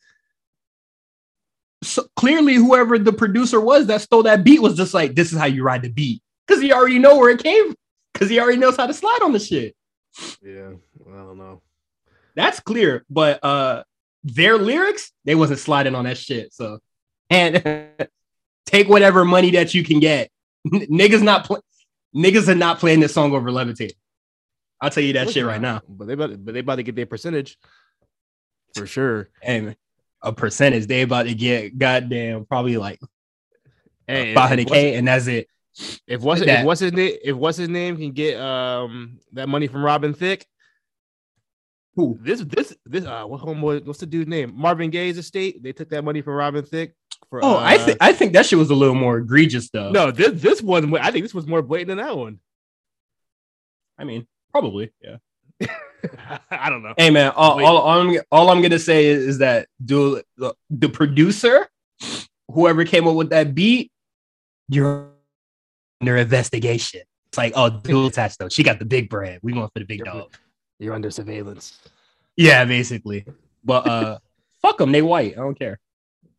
so 1.82 2.06
clearly 2.16 2.54
whoever 2.54 2.98
the 2.98 3.12
producer 3.12 3.60
was 3.60 3.86
that 3.86 4.00
stole 4.00 4.22
that 4.24 4.44
beat 4.44 4.60
was 4.60 4.76
just 4.76 4.94
like, 4.94 5.14
this 5.14 5.32
is 5.32 5.38
how 5.38 5.46
you 5.46 5.62
ride 5.62 5.82
the 5.82 5.90
beat. 5.90 6.22
Because 6.46 6.62
he 6.62 6.72
already 6.72 6.98
know 6.98 7.16
where 7.18 7.30
it 7.30 7.42
came 7.42 7.74
because 8.12 8.28
he 8.30 8.40
already 8.40 8.58
knows 8.58 8.76
how 8.76 8.86
to 8.86 8.94
slide 8.94 9.20
on 9.22 9.32
the 9.32 9.38
shit. 9.38 9.74
Yeah, 10.42 10.72
I 11.06 11.16
don't 11.16 11.38
know. 11.38 11.62
That's 12.34 12.60
clear. 12.60 13.04
But 13.10 13.42
uh 13.44 13.82
their 14.24 14.58
lyrics, 14.58 15.12
they 15.24 15.34
wasn't 15.34 15.60
sliding 15.60 15.94
on 15.94 16.04
that 16.04 16.18
shit. 16.18 16.52
So 16.52 16.78
and 17.30 17.90
take 18.66 18.88
whatever 18.88 19.24
money 19.24 19.50
that 19.52 19.74
you 19.74 19.82
can 19.84 20.00
get. 20.00 20.30
Niggas 20.66 21.22
not 21.22 21.44
pl- 21.46 21.62
niggas 22.14 22.48
are 22.48 22.54
not 22.54 22.78
playing 22.78 23.00
this 23.00 23.14
song 23.14 23.32
over 23.32 23.50
Levitate. 23.50 23.92
I'll 24.80 24.90
tell 24.90 25.02
you 25.02 25.12
that 25.14 25.30
shit 25.30 25.46
right 25.46 25.60
now. 25.60 25.80
But 25.88 26.06
they 26.06 26.14
about 26.14 26.44
but 26.44 26.54
they 26.54 26.60
about 26.60 26.76
to 26.76 26.82
get 26.82 26.96
their 26.96 27.06
percentage 27.06 27.58
for 28.74 28.86
sure. 28.86 29.28
And 29.42 29.76
a 30.22 30.32
percentage, 30.32 30.86
they 30.86 31.02
about 31.02 31.24
to 31.26 31.34
get 31.34 31.78
goddamn 31.78 32.44
probably 32.46 32.76
like 32.76 32.98
Hey, 34.06 34.34
five 34.34 34.44
if 34.44 34.48
hundred 34.50 34.68
what's- 34.70 34.80
K, 34.80 34.94
and 34.96 35.08
that's 35.08 35.26
it. 35.26 35.48
If 36.06 36.22
what's 36.22 36.40
that. 36.40 36.60
if 36.60 36.64
what's 36.64 36.80
his 36.80 36.92
name 36.92 37.16
if 37.22 37.36
what's 37.36 37.58
his 37.58 37.68
name 37.68 37.96
can 37.96 38.12
get 38.12 38.40
um 38.40 39.18
that 39.32 39.48
money 39.48 39.66
from 39.66 39.84
Robin 39.84 40.14
Thicke. 40.14 40.46
Who? 41.96 42.18
This 42.20 42.40
this 42.42 42.74
this 42.84 43.04
uh 43.04 43.24
what 43.24 43.40
homeboy 43.40 43.84
what's 43.86 43.98
the 44.00 44.06
dude's 44.06 44.28
name? 44.28 44.52
Marvin 44.54 44.90
Gaye's 44.90 45.18
estate. 45.18 45.62
They 45.62 45.72
took 45.72 45.90
that 45.90 46.02
money 46.02 46.22
from 46.22 46.34
Robin 46.34 46.64
Thicke. 46.64 46.94
For, 47.30 47.44
Oh, 47.44 47.56
I 47.56 47.76
uh, 47.76 47.84
think 47.84 47.98
I 48.00 48.12
think 48.12 48.32
that 48.34 48.46
shit 48.46 48.58
was 48.58 48.70
a 48.70 48.74
little 48.74 48.94
more 48.94 49.18
egregious 49.18 49.68
though. 49.70 49.90
no 49.90 50.10
this 50.10 50.40
this 50.40 50.62
one 50.62 50.96
I 50.96 51.10
think 51.10 51.24
this 51.24 51.34
was 51.34 51.46
more 51.46 51.62
blatant 51.62 51.88
than 51.88 51.98
that 51.98 52.16
one. 52.16 52.38
I 53.98 54.04
mean 54.04 54.26
probably, 54.52 54.92
yeah. 55.02 55.16
I 56.50 56.70
don't 56.70 56.82
know. 56.82 56.94
Hey 56.96 57.10
man, 57.10 57.32
all, 57.34 57.62
all, 57.64 57.78
all, 57.78 58.00
I'm, 58.00 58.20
all 58.30 58.50
I'm 58.50 58.62
gonna 58.62 58.78
say 58.78 59.06
is, 59.06 59.24
is 59.26 59.38
that 59.38 59.68
do 59.84 60.22
the, 60.36 60.54
the 60.70 60.88
producer, 60.88 61.68
whoever 62.50 62.84
came 62.84 63.08
up 63.08 63.16
with 63.16 63.30
that 63.30 63.54
beat, 63.54 63.90
you're 64.68 65.08
under 66.00 66.16
investigation. 66.16 67.00
It's 67.28 67.38
like, 67.38 67.52
oh, 67.56 67.70
dual 67.70 68.06
attached 68.06 68.38
though. 68.38 68.48
She 68.48 68.62
got 68.62 68.78
the 68.78 68.84
big 68.84 69.08
brand. 69.10 69.40
We 69.42 69.52
going 69.52 69.68
for 69.68 69.80
the 69.80 69.84
big 69.84 69.98
You're- 69.98 70.20
dog. 70.20 70.34
You're 70.78 70.94
under 70.94 71.10
surveillance. 71.10 71.78
Yeah, 72.36 72.64
basically. 72.66 73.24
But 73.64 73.86
uh, 73.86 74.18
fuck 74.62 74.76
them. 74.78 74.92
They 74.92 75.00
white. 75.00 75.32
I 75.32 75.36
don't 75.36 75.58
care. 75.58 75.80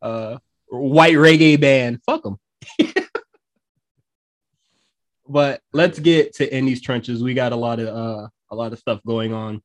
Uh, 0.00 0.38
white 0.70 1.14
reggae 1.14 1.60
band. 1.60 2.00
Fuck 2.06 2.22
them. 2.22 2.38
but 5.28 5.60
let's 5.72 5.98
get 5.98 6.34
to 6.36 6.56
in 6.56 6.64
these 6.66 6.80
trenches. 6.80 7.22
We 7.22 7.34
got 7.34 7.52
a 7.52 7.56
lot 7.56 7.80
of 7.80 7.88
uh 7.88 8.28
a 8.50 8.54
lot 8.56 8.72
of 8.72 8.78
stuff 8.78 9.00
going 9.06 9.32
on. 9.32 9.62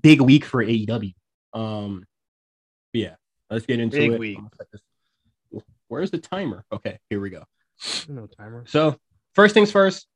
Big 0.00 0.20
week 0.20 0.44
for 0.44 0.64
AEW. 0.64 1.14
Um, 1.52 2.04
yeah, 2.92 3.16
let's 3.50 3.66
get 3.66 3.80
into 3.80 3.96
Big 3.98 4.12
it. 4.12 4.18
week. 4.20 4.36
I'm 4.38 4.44
gonna 4.44 4.50
set 4.56 4.68
this- 4.72 4.80
Where's 5.88 6.10
the 6.12 6.18
timer? 6.18 6.64
Okay, 6.72 6.98
here 7.10 7.20
we 7.20 7.30
go. 7.30 7.42
No 8.08 8.26
timer. 8.26 8.64
So 8.68 8.96
first 9.34 9.54
things 9.54 9.72
first, 9.72 10.06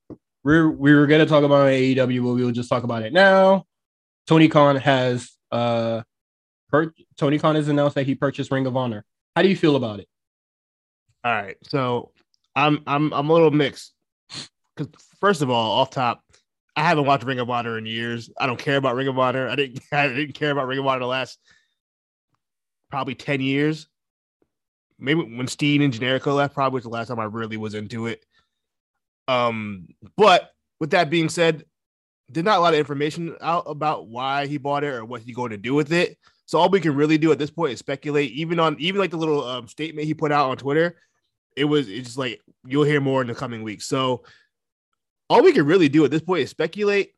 we're 0.44 0.70
we 0.70 0.94
were 0.94 1.06
gonna 1.06 1.26
talk 1.26 1.42
about 1.44 1.66
AEW, 1.66 1.96
but 1.96 2.06
we 2.34 2.44
will 2.44 2.52
just 2.52 2.68
talk 2.68 2.84
about 2.84 3.02
it 3.02 3.12
now. 3.12 3.64
Tony 4.26 4.48
Khan 4.48 4.76
has 4.76 5.30
uh 5.50 6.02
per- 6.70 6.94
Tony 7.16 7.38
Khan 7.38 7.56
has 7.56 7.68
announced 7.68 7.96
that 7.96 8.06
he 8.06 8.14
purchased 8.14 8.50
Ring 8.52 8.66
of 8.66 8.76
Honor. 8.76 9.04
How 9.34 9.42
do 9.42 9.48
you 9.48 9.56
feel 9.56 9.76
about 9.76 10.00
it? 10.00 10.08
All 11.24 11.32
right, 11.32 11.56
so 11.62 12.12
I'm 12.54 12.82
I'm 12.86 13.12
I'm 13.12 13.30
a 13.30 13.32
little 13.32 13.50
mixed 13.50 13.94
because 14.76 14.92
first 15.20 15.42
of 15.42 15.50
all, 15.50 15.80
off 15.80 15.90
top, 15.90 16.22
I 16.76 16.82
haven't 16.82 17.06
watched 17.06 17.24
Ring 17.24 17.38
of 17.38 17.50
Honor 17.50 17.78
in 17.78 17.86
years. 17.86 18.30
I 18.38 18.46
don't 18.46 18.58
care 18.58 18.76
about 18.76 18.94
Ring 18.94 19.08
of 19.08 19.18
Honor. 19.18 19.48
I 19.48 19.56
didn't 19.56 19.80
I 19.92 20.08
didn't 20.08 20.34
care 20.34 20.50
about 20.50 20.66
Ring 20.66 20.78
of 20.78 20.86
Honor 20.86 21.00
the 21.00 21.06
last 21.06 21.38
probably 22.90 23.14
ten 23.14 23.40
years. 23.40 23.88
Maybe 24.98 25.22
when 25.22 25.48
Steen 25.48 25.82
and 25.82 25.92
Generico 25.92 26.36
left, 26.36 26.54
probably 26.54 26.76
was 26.76 26.84
the 26.84 26.90
last 26.90 27.08
time 27.08 27.18
I 27.18 27.24
really 27.24 27.56
was 27.56 27.74
into 27.74 28.06
it. 28.06 28.24
Um, 29.26 29.88
but 30.16 30.52
with 30.78 30.90
that 30.90 31.10
being 31.10 31.28
said, 31.28 31.64
there's 32.28 32.44
not 32.44 32.58
a 32.58 32.60
lot 32.60 32.74
of 32.74 32.78
information 32.78 33.36
out 33.40 33.64
about 33.66 34.06
why 34.06 34.46
he 34.46 34.56
bought 34.56 34.84
it 34.84 34.94
or 34.94 35.04
what 35.04 35.22
he's 35.22 35.34
going 35.34 35.50
to 35.50 35.56
do 35.56 35.74
with 35.74 35.92
it. 35.92 36.16
So 36.46 36.58
all 36.58 36.68
we 36.68 36.80
can 36.80 36.94
really 36.94 37.18
do 37.18 37.32
at 37.32 37.38
this 37.38 37.50
point 37.50 37.72
is 37.72 37.78
speculate. 37.78 38.32
Even 38.32 38.60
on 38.60 38.76
even 38.78 39.00
like 39.00 39.10
the 39.10 39.16
little 39.16 39.44
um, 39.44 39.68
statement 39.68 40.06
he 40.06 40.14
put 40.14 40.32
out 40.32 40.50
on 40.50 40.56
Twitter, 40.56 40.96
it 41.56 41.64
was 41.64 41.88
it's 41.88 42.06
just 42.06 42.18
like 42.18 42.40
you'll 42.66 42.84
hear 42.84 43.00
more 43.00 43.20
in 43.22 43.28
the 43.28 43.34
coming 43.34 43.62
weeks. 43.62 43.86
So 43.86 44.24
all 45.30 45.42
we 45.42 45.52
can 45.52 45.66
really 45.66 45.88
do 45.88 46.04
at 46.04 46.10
this 46.10 46.22
point 46.22 46.42
is 46.42 46.50
speculate. 46.50 47.14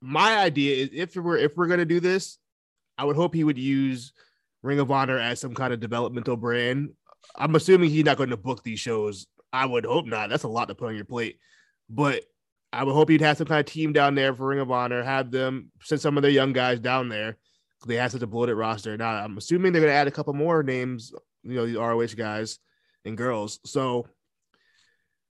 My 0.00 0.38
idea 0.38 0.84
is 0.84 0.90
if 0.92 1.16
we're 1.16 1.38
if 1.38 1.56
we're 1.56 1.66
gonna 1.66 1.84
do 1.84 2.00
this, 2.00 2.38
I 2.96 3.04
would 3.04 3.16
hope 3.16 3.34
he 3.34 3.44
would 3.44 3.58
use 3.58 4.12
Ring 4.62 4.80
of 4.80 4.90
Honor 4.90 5.18
as 5.18 5.40
some 5.40 5.54
kind 5.54 5.72
of 5.72 5.80
developmental 5.80 6.36
brand. 6.36 6.90
I'm 7.36 7.54
assuming 7.54 7.90
he's 7.90 8.04
not 8.04 8.16
going 8.16 8.30
to 8.30 8.36
book 8.36 8.62
these 8.62 8.80
shows. 8.80 9.26
I 9.52 9.66
would 9.66 9.84
hope 9.84 10.06
not. 10.06 10.30
That's 10.30 10.44
a 10.44 10.48
lot 10.48 10.68
to 10.68 10.74
put 10.74 10.88
on 10.88 10.96
your 10.96 11.04
plate. 11.04 11.38
But 11.88 12.24
I 12.72 12.82
would 12.82 12.92
hope 12.92 13.08
he'd 13.08 13.20
have 13.20 13.36
some 13.36 13.46
kind 13.46 13.60
of 13.60 13.66
team 13.66 13.92
down 13.92 14.14
there 14.14 14.34
for 14.34 14.46
Ring 14.46 14.60
of 14.60 14.70
Honor, 14.70 15.02
have 15.02 15.30
them 15.30 15.70
send 15.82 16.00
some 16.00 16.16
of 16.16 16.22
their 16.22 16.30
young 16.30 16.52
guys 16.52 16.80
down 16.80 17.08
there. 17.08 17.36
They 17.86 17.96
have 17.96 18.12
such 18.12 18.22
a 18.22 18.26
bloated 18.26 18.56
roster. 18.56 18.96
Now 18.96 19.10
I'm 19.10 19.36
assuming 19.36 19.72
they're 19.72 19.82
gonna 19.82 19.92
add 19.92 20.08
a 20.08 20.12
couple 20.12 20.32
more 20.34 20.62
names, 20.62 21.12
you 21.42 21.54
know, 21.54 21.66
these 21.66 21.76
ROH 21.76 22.16
guys 22.16 22.58
and 23.04 23.16
girls. 23.16 23.60
So 23.64 24.06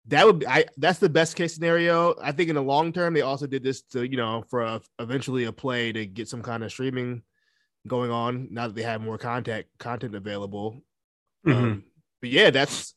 that 0.08 0.26
would 0.26 0.40
be 0.40 0.48
I 0.48 0.66
that's 0.78 1.00
the 1.00 1.10
best 1.10 1.36
case 1.36 1.54
scenario. 1.54 2.16
I 2.22 2.32
think 2.32 2.50
in 2.50 2.56
the 2.56 2.62
long 2.62 2.92
term, 2.94 3.14
they 3.14 3.22
also 3.22 3.48
did 3.48 3.64
this 3.64 3.82
to, 3.94 4.04
you 4.04 4.18
know, 4.18 4.44
for 4.50 4.62
a, 4.62 4.82
eventually 5.00 5.46
a 5.46 5.52
play 5.52 5.92
to 5.92 6.06
get 6.06 6.28
some 6.28 6.42
kind 6.42 6.64
of 6.64 6.72
streaming 6.72 7.22
going 7.88 8.12
on 8.12 8.48
now 8.52 8.68
that 8.68 8.76
they 8.76 8.84
have 8.84 9.02
more 9.02 9.18
content 9.18 9.66
content 9.78 10.16
available. 10.16 10.84
Um, 11.46 11.84
but 12.22 12.30
yeah, 12.30 12.52
that's 12.52 12.94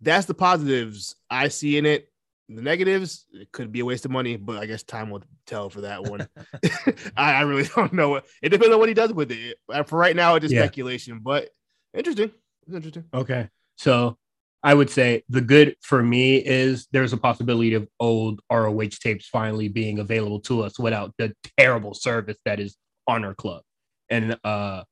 that's 0.00 0.26
the 0.26 0.34
positives 0.34 1.14
I 1.30 1.48
see 1.48 1.78
in 1.78 1.86
it. 1.86 2.11
The 2.48 2.60
negatives, 2.60 3.24
it 3.32 3.50
could 3.52 3.72
be 3.72 3.80
a 3.80 3.84
waste 3.84 4.04
of 4.04 4.10
money, 4.10 4.36
but 4.36 4.58
I 4.58 4.66
guess 4.66 4.82
time 4.82 5.10
will 5.10 5.22
tell 5.46 5.70
for 5.70 5.82
that 5.82 6.04
one. 6.04 6.28
I, 7.16 7.34
I 7.34 7.40
really 7.42 7.64
don't 7.76 7.92
know. 7.92 8.10
What, 8.10 8.26
it 8.42 8.50
depends 8.50 8.72
on 8.74 8.78
what 8.80 8.88
he 8.88 8.94
does 8.94 9.12
with 9.12 9.30
it. 9.30 9.58
Uh, 9.72 9.82
For 9.84 9.98
right 9.98 10.14
now, 10.16 10.34
it's 10.34 10.44
just 10.44 10.54
Yeah. 10.54 10.62
speculation, 10.62 11.20
but 11.20 11.48
interesting. 11.94 12.30
It's 12.66 12.74
interesting. 12.76 13.04
Okay. 13.14 13.48
So 13.76 14.18
I 14.62 14.74
would 14.74 14.90
say 14.90 15.24
the 15.28 15.40
good 15.40 15.76
for 15.80 16.02
me 16.02 16.36
is 16.36 16.86
there's 16.92 17.12
a 17.12 17.16
possibility 17.16 17.74
of 17.74 17.88
old 17.98 18.40
ROH 18.50 18.98
tapes 19.02 19.26
finally 19.28 19.68
being 19.68 19.98
available 19.98 20.40
to 20.40 20.62
us 20.62 20.78
without 20.78 21.14
the 21.18 21.34
terrible 21.58 21.94
service 21.94 22.36
that 22.44 22.60
is 22.60 22.76
Honor 23.08 23.34
Club. 23.34 23.62
And 24.08 24.36
uh 24.44 24.84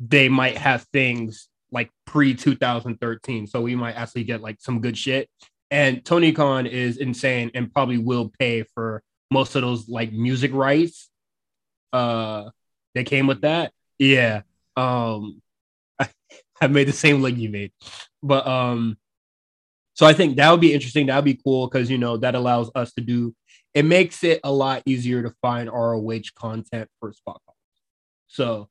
they 0.00 0.28
might 0.28 0.56
have 0.58 0.82
things 0.92 1.48
like 1.70 1.90
pre 2.06 2.34
2013. 2.34 3.46
So 3.46 3.60
we 3.60 3.74
might 3.76 3.94
actually 3.94 4.24
get 4.24 4.40
like 4.40 4.56
some 4.60 4.80
good 4.80 4.96
shit. 4.96 5.28
And 5.70 6.04
Tony 6.04 6.32
Khan 6.32 6.66
is 6.66 6.98
insane 6.98 7.50
and 7.54 7.72
probably 7.72 7.98
will 7.98 8.32
pay 8.38 8.64
for 8.74 9.02
most 9.30 9.54
of 9.56 9.62
those 9.62 9.88
like 9.88 10.12
music 10.12 10.52
rights 10.52 11.10
uh 11.92 12.50
that 12.94 13.06
came 13.06 13.26
with 13.26 13.40
that. 13.42 13.72
Yeah. 13.98 14.42
Um 14.76 15.42
I, 15.98 16.08
I 16.60 16.66
made 16.68 16.88
the 16.88 16.92
same 16.92 17.22
leg 17.22 17.38
you 17.38 17.48
made. 17.48 17.72
But 18.22 18.46
um 18.46 18.96
so 19.94 20.06
I 20.06 20.12
think 20.12 20.36
that 20.36 20.50
would 20.50 20.60
be 20.60 20.74
interesting. 20.74 21.06
That 21.06 21.16
would 21.16 21.24
be 21.24 21.40
cool 21.42 21.68
because 21.68 21.90
you 21.90 21.98
know 21.98 22.16
that 22.18 22.34
allows 22.34 22.70
us 22.74 22.92
to 22.94 23.00
do 23.00 23.34
it 23.74 23.84
makes 23.84 24.22
it 24.22 24.40
a 24.44 24.52
lot 24.52 24.82
easier 24.86 25.22
to 25.22 25.30
find 25.42 25.68
ROH 25.68 26.30
content 26.36 26.88
for 27.00 27.12
spot 27.12 27.40
calls. 27.44 27.58
So 28.28 28.68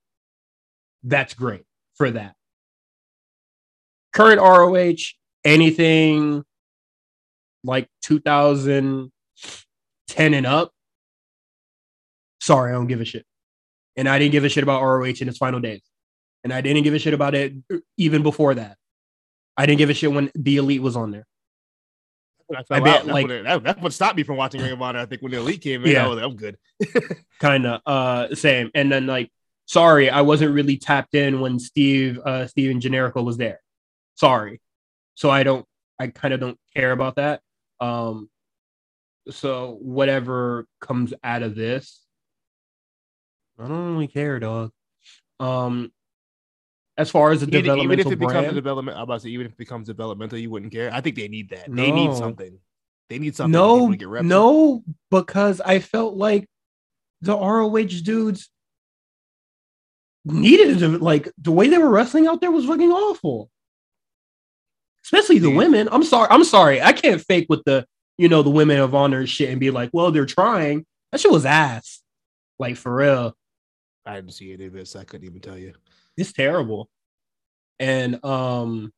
that's 1.03 1.33
great 1.33 1.63
for 1.95 2.09
that. 2.11 2.35
Current 4.13 4.39
ROH, 4.39 5.13
anything 5.43 6.45
like 7.63 7.87
2010 8.03 10.33
and 10.33 10.45
up, 10.45 10.71
sorry, 12.39 12.71
I 12.71 12.75
don't 12.75 12.87
give 12.87 13.01
a 13.01 13.05
shit. 13.05 13.25
And 13.95 14.09
I 14.09 14.19
didn't 14.19 14.31
give 14.31 14.43
a 14.43 14.49
shit 14.49 14.63
about 14.63 14.81
ROH 14.81 15.21
in 15.21 15.29
its 15.29 15.37
final 15.37 15.59
days. 15.59 15.81
And 16.43 16.51
I 16.51 16.61
didn't 16.61 16.83
give 16.83 16.93
a 16.93 16.99
shit 16.99 17.13
about 17.13 17.35
it 17.35 17.53
even 17.97 18.23
before 18.23 18.55
that. 18.55 18.77
I 19.55 19.65
didn't 19.65 19.77
give 19.77 19.89
a 19.89 19.93
shit 19.93 20.11
when 20.11 20.31
the 20.35 20.57
elite 20.57 20.81
was 20.81 20.95
on 20.95 21.11
there. 21.11 21.25
I, 22.53 22.63
I 22.69 22.79
bet, 22.79 23.07
like 23.07 23.27
what, 23.27 23.43
that, 23.43 23.63
that's 23.63 23.81
what 23.81 23.93
stopped 23.93 24.17
me 24.17 24.23
from 24.23 24.37
watching 24.37 24.61
Ring 24.61 24.71
of 24.71 24.81
Honor. 24.81 24.99
I 24.99 25.05
think 25.05 25.21
when 25.21 25.31
the 25.31 25.39
elite 25.39 25.61
came 25.61 25.83
in, 25.83 25.91
yeah, 25.91 26.07
was, 26.07 26.21
I'm 26.21 26.35
good. 26.35 26.57
kind 27.39 27.65
of 27.65 27.81
uh 27.85 28.35
same. 28.35 28.69
And 28.75 28.91
then 28.91 29.07
like, 29.07 29.31
sorry, 29.65 30.09
I 30.09 30.21
wasn't 30.21 30.53
really 30.53 30.77
tapped 30.77 31.15
in 31.15 31.39
when 31.39 31.59
Steve 31.59 32.19
uh 32.19 32.47
Steven 32.47 32.79
Generico 32.79 33.23
was 33.23 33.37
there. 33.37 33.61
Sorry. 34.15 34.61
So 35.15 35.29
I 35.29 35.43
don't 35.43 35.65
I 35.99 36.07
kind 36.07 36.33
of 36.33 36.39
don't 36.39 36.57
care 36.75 36.91
about 36.91 37.15
that. 37.15 37.41
Um 37.83 38.29
so 39.29 39.77
whatever 39.81 40.67
comes 40.81 41.13
out 41.23 41.43
of 41.43 41.55
this, 41.55 42.01
I 43.59 43.67
don't 43.67 43.93
really 43.93 44.07
care, 44.07 44.39
dog. 44.39 44.71
Um 45.39 45.91
as 46.97 47.09
far 47.09 47.31
as 47.31 47.41
the 47.41 47.47
even, 47.47 47.61
developmental 47.63 47.93
even 47.93 47.99
if 47.99 48.05
it 48.13 48.19
brand, 48.19 48.33
becomes 48.33 48.51
a 48.51 48.55
development, 48.55 48.97
I'm 48.97 49.03
about 49.03 49.15
to 49.15 49.19
say, 49.21 49.29
even 49.29 49.47
if 49.47 49.53
it 49.53 49.57
becomes 49.57 49.87
developmental, 49.87 50.37
you 50.37 50.51
wouldn't 50.51 50.71
care. 50.71 50.93
I 50.93 51.01
think 51.01 51.15
they 51.15 51.27
need 51.27 51.49
that. 51.49 51.69
No. 51.69 51.81
They 51.81 51.91
need 51.91 52.15
something. 52.15 52.59
They 53.09 53.19
need 53.19 53.35
something. 53.35 53.51
No, 53.51 53.87
no, 54.21 54.83
because 55.09 55.59
I 55.59 55.79
felt 55.79 56.15
like 56.15 56.47
the 57.21 57.35
ROH 57.35 58.03
dudes 58.03 58.49
needed 60.25 60.79
to 60.79 60.97
like 60.99 61.31
the 61.37 61.51
way 61.51 61.67
they 61.67 61.77
were 61.77 61.89
wrestling 61.89 62.27
out 62.27 62.41
there 62.41 62.51
was 62.51 62.65
fucking 62.65 62.91
awful. 62.91 63.49
Especially 65.03 65.39
the 65.39 65.49
yeah. 65.49 65.57
women. 65.57 65.89
I'm 65.91 66.03
sorry. 66.03 66.27
I'm 66.29 66.43
sorry. 66.43 66.81
I 66.81 66.93
can't 66.93 67.21
fake 67.21 67.47
with 67.49 67.63
the 67.65 67.85
you 68.17 68.29
know 68.29 68.43
the 68.43 68.49
women 68.49 68.79
of 68.79 68.95
honor 68.95 69.25
shit 69.27 69.49
and 69.49 69.59
be 69.59 69.71
like, 69.71 69.89
well, 69.93 70.11
they're 70.11 70.25
trying. 70.25 70.85
That 71.11 71.21
shit 71.21 71.31
was 71.31 71.45
ass. 71.45 72.01
Like 72.59 72.77
for 72.77 72.95
real. 72.95 73.35
I 74.05 74.15
didn't 74.15 74.31
see 74.31 74.53
any 74.53 74.65
of 74.65 74.73
this. 74.73 74.95
I 74.95 75.03
couldn't 75.03 75.25
even 75.25 75.41
tell 75.41 75.57
you 75.57 75.73
it's 76.17 76.33
terrible. 76.33 76.89
And 77.79 78.23
um 78.23 78.91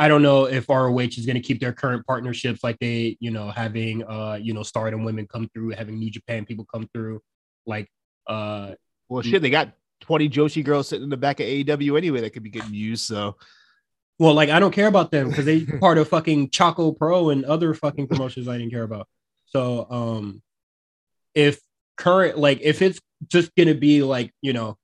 I 0.00 0.06
don't 0.06 0.22
know 0.22 0.44
if 0.44 0.68
ROH 0.68 0.98
is 0.98 1.26
going 1.26 1.34
to 1.34 1.40
keep 1.40 1.58
their 1.58 1.72
current 1.72 2.06
partnerships 2.06 2.62
like 2.62 2.78
they, 2.78 3.16
you 3.18 3.32
know, 3.32 3.50
having 3.50 4.04
uh, 4.04 4.38
you 4.40 4.54
know, 4.54 4.62
stardom 4.62 5.02
women 5.02 5.26
come 5.26 5.48
through, 5.52 5.70
having 5.70 5.98
New 5.98 6.08
Japan 6.08 6.44
people 6.44 6.64
come 6.72 6.88
through, 6.94 7.20
like 7.66 7.90
uh 8.26 8.72
well 9.08 9.22
shit, 9.22 9.42
they 9.42 9.50
got 9.50 9.72
20 10.02 10.28
Joshi 10.28 10.64
girls 10.64 10.88
sitting 10.88 11.04
in 11.04 11.10
the 11.10 11.16
back 11.16 11.40
of 11.40 11.46
AEW 11.46 11.96
anyway 11.96 12.20
that 12.20 12.30
could 12.30 12.42
be 12.42 12.50
getting 12.50 12.74
used. 12.74 13.04
So 13.04 13.36
well, 14.18 14.34
like 14.34 14.50
I 14.50 14.58
don't 14.58 14.72
care 14.72 14.88
about 14.88 15.10
them 15.10 15.28
because 15.28 15.44
they 15.44 15.64
part 15.80 15.98
of 15.98 16.08
fucking 16.08 16.50
Choco 16.50 16.92
Pro 16.92 17.30
and 17.30 17.44
other 17.44 17.74
fucking 17.74 18.08
promotions 18.08 18.48
I 18.48 18.58
didn't 18.58 18.72
care 18.72 18.82
about. 18.82 19.08
So 19.46 19.86
um 19.90 20.42
if 21.34 21.60
current 21.96 22.38
like 22.38 22.60
if 22.62 22.82
it's 22.82 23.00
just 23.26 23.54
gonna 23.56 23.74
be 23.74 24.02
like, 24.02 24.32
you 24.42 24.52
know, 24.52 24.76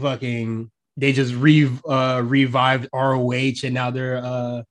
fucking 0.00 0.70
they 0.96 1.12
just 1.12 1.34
re 1.34 1.70
uh 1.88 2.22
revived 2.24 2.88
ROH 2.92 3.64
and 3.64 3.74
now 3.74 3.90
they're 3.90 4.18
uh 4.24 4.62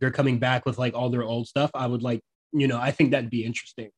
they're 0.00 0.10
coming 0.10 0.38
back 0.38 0.66
with 0.66 0.78
like 0.78 0.94
all 0.94 1.10
their 1.10 1.22
old 1.22 1.46
stuff. 1.46 1.70
I 1.74 1.86
would 1.86 2.02
like, 2.02 2.20
you 2.52 2.66
know, 2.66 2.78
I 2.78 2.90
think 2.90 3.12
that'd 3.12 3.30
be 3.30 3.44
interesting. 3.44 3.90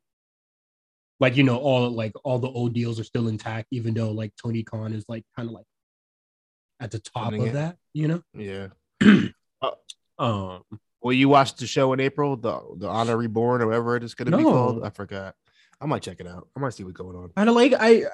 Like, 1.19 1.37
you 1.37 1.43
know, 1.43 1.57
all 1.57 1.89
like 1.91 2.13
all 2.25 2.39
the 2.39 2.49
old 2.49 2.75
deals 2.75 3.01
are 3.01 3.05
still 3.05 3.29
intact, 3.29 3.69
even 3.71 3.95
though 3.95 4.11
like 4.11 4.33
Tony 4.41 4.63
Khan 4.63 4.93
is 4.93 5.07
like 5.09 5.25
kind 5.35 5.49
of 5.49 5.55
like 5.55 5.65
at 6.79 6.91
the 6.91 6.99
top 6.99 7.33
of 7.33 7.41
it. 7.41 7.55
that, 7.55 7.77
you 7.95 8.07
know? 8.09 8.23
Yeah. 8.35 8.69
uh, 9.63 9.71
um 10.19 10.63
well, 11.03 11.13
you 11.13 11.29
watched 11.29 11.59
the 11.59 11.67
show 11.67 11.93
in 11.93 12.01
April, 12.01 12.37
the 12.37 12.61
the 12.77 12.89
Honor 12.89 13.17
Reborn 13.17 13.63
or 13.63 13.67
whatever 13.67 13.97
it 13.97 14.03
is 14.03 14.15
gonna 14.15 14.33
no. 14.33 14.39
be 14.39 14.45
called. 14.45 14.85
I 14.85 14.91
forgot. 14.91 15.35
I 15.81 15.87
might 15.87 16.03
check 16.03 16.21
it 16.21 16.27
out. 16.27 16.49
I 16.57 16.61
might 16.61 16.75
see 16.75 16.85
what's 16.85 16.97
going 16.97 17.17
on. 17.17 17.31
I 17.37 17.45
don't 17.45 17.55
like 17.55 17.75
I 17.79 18.05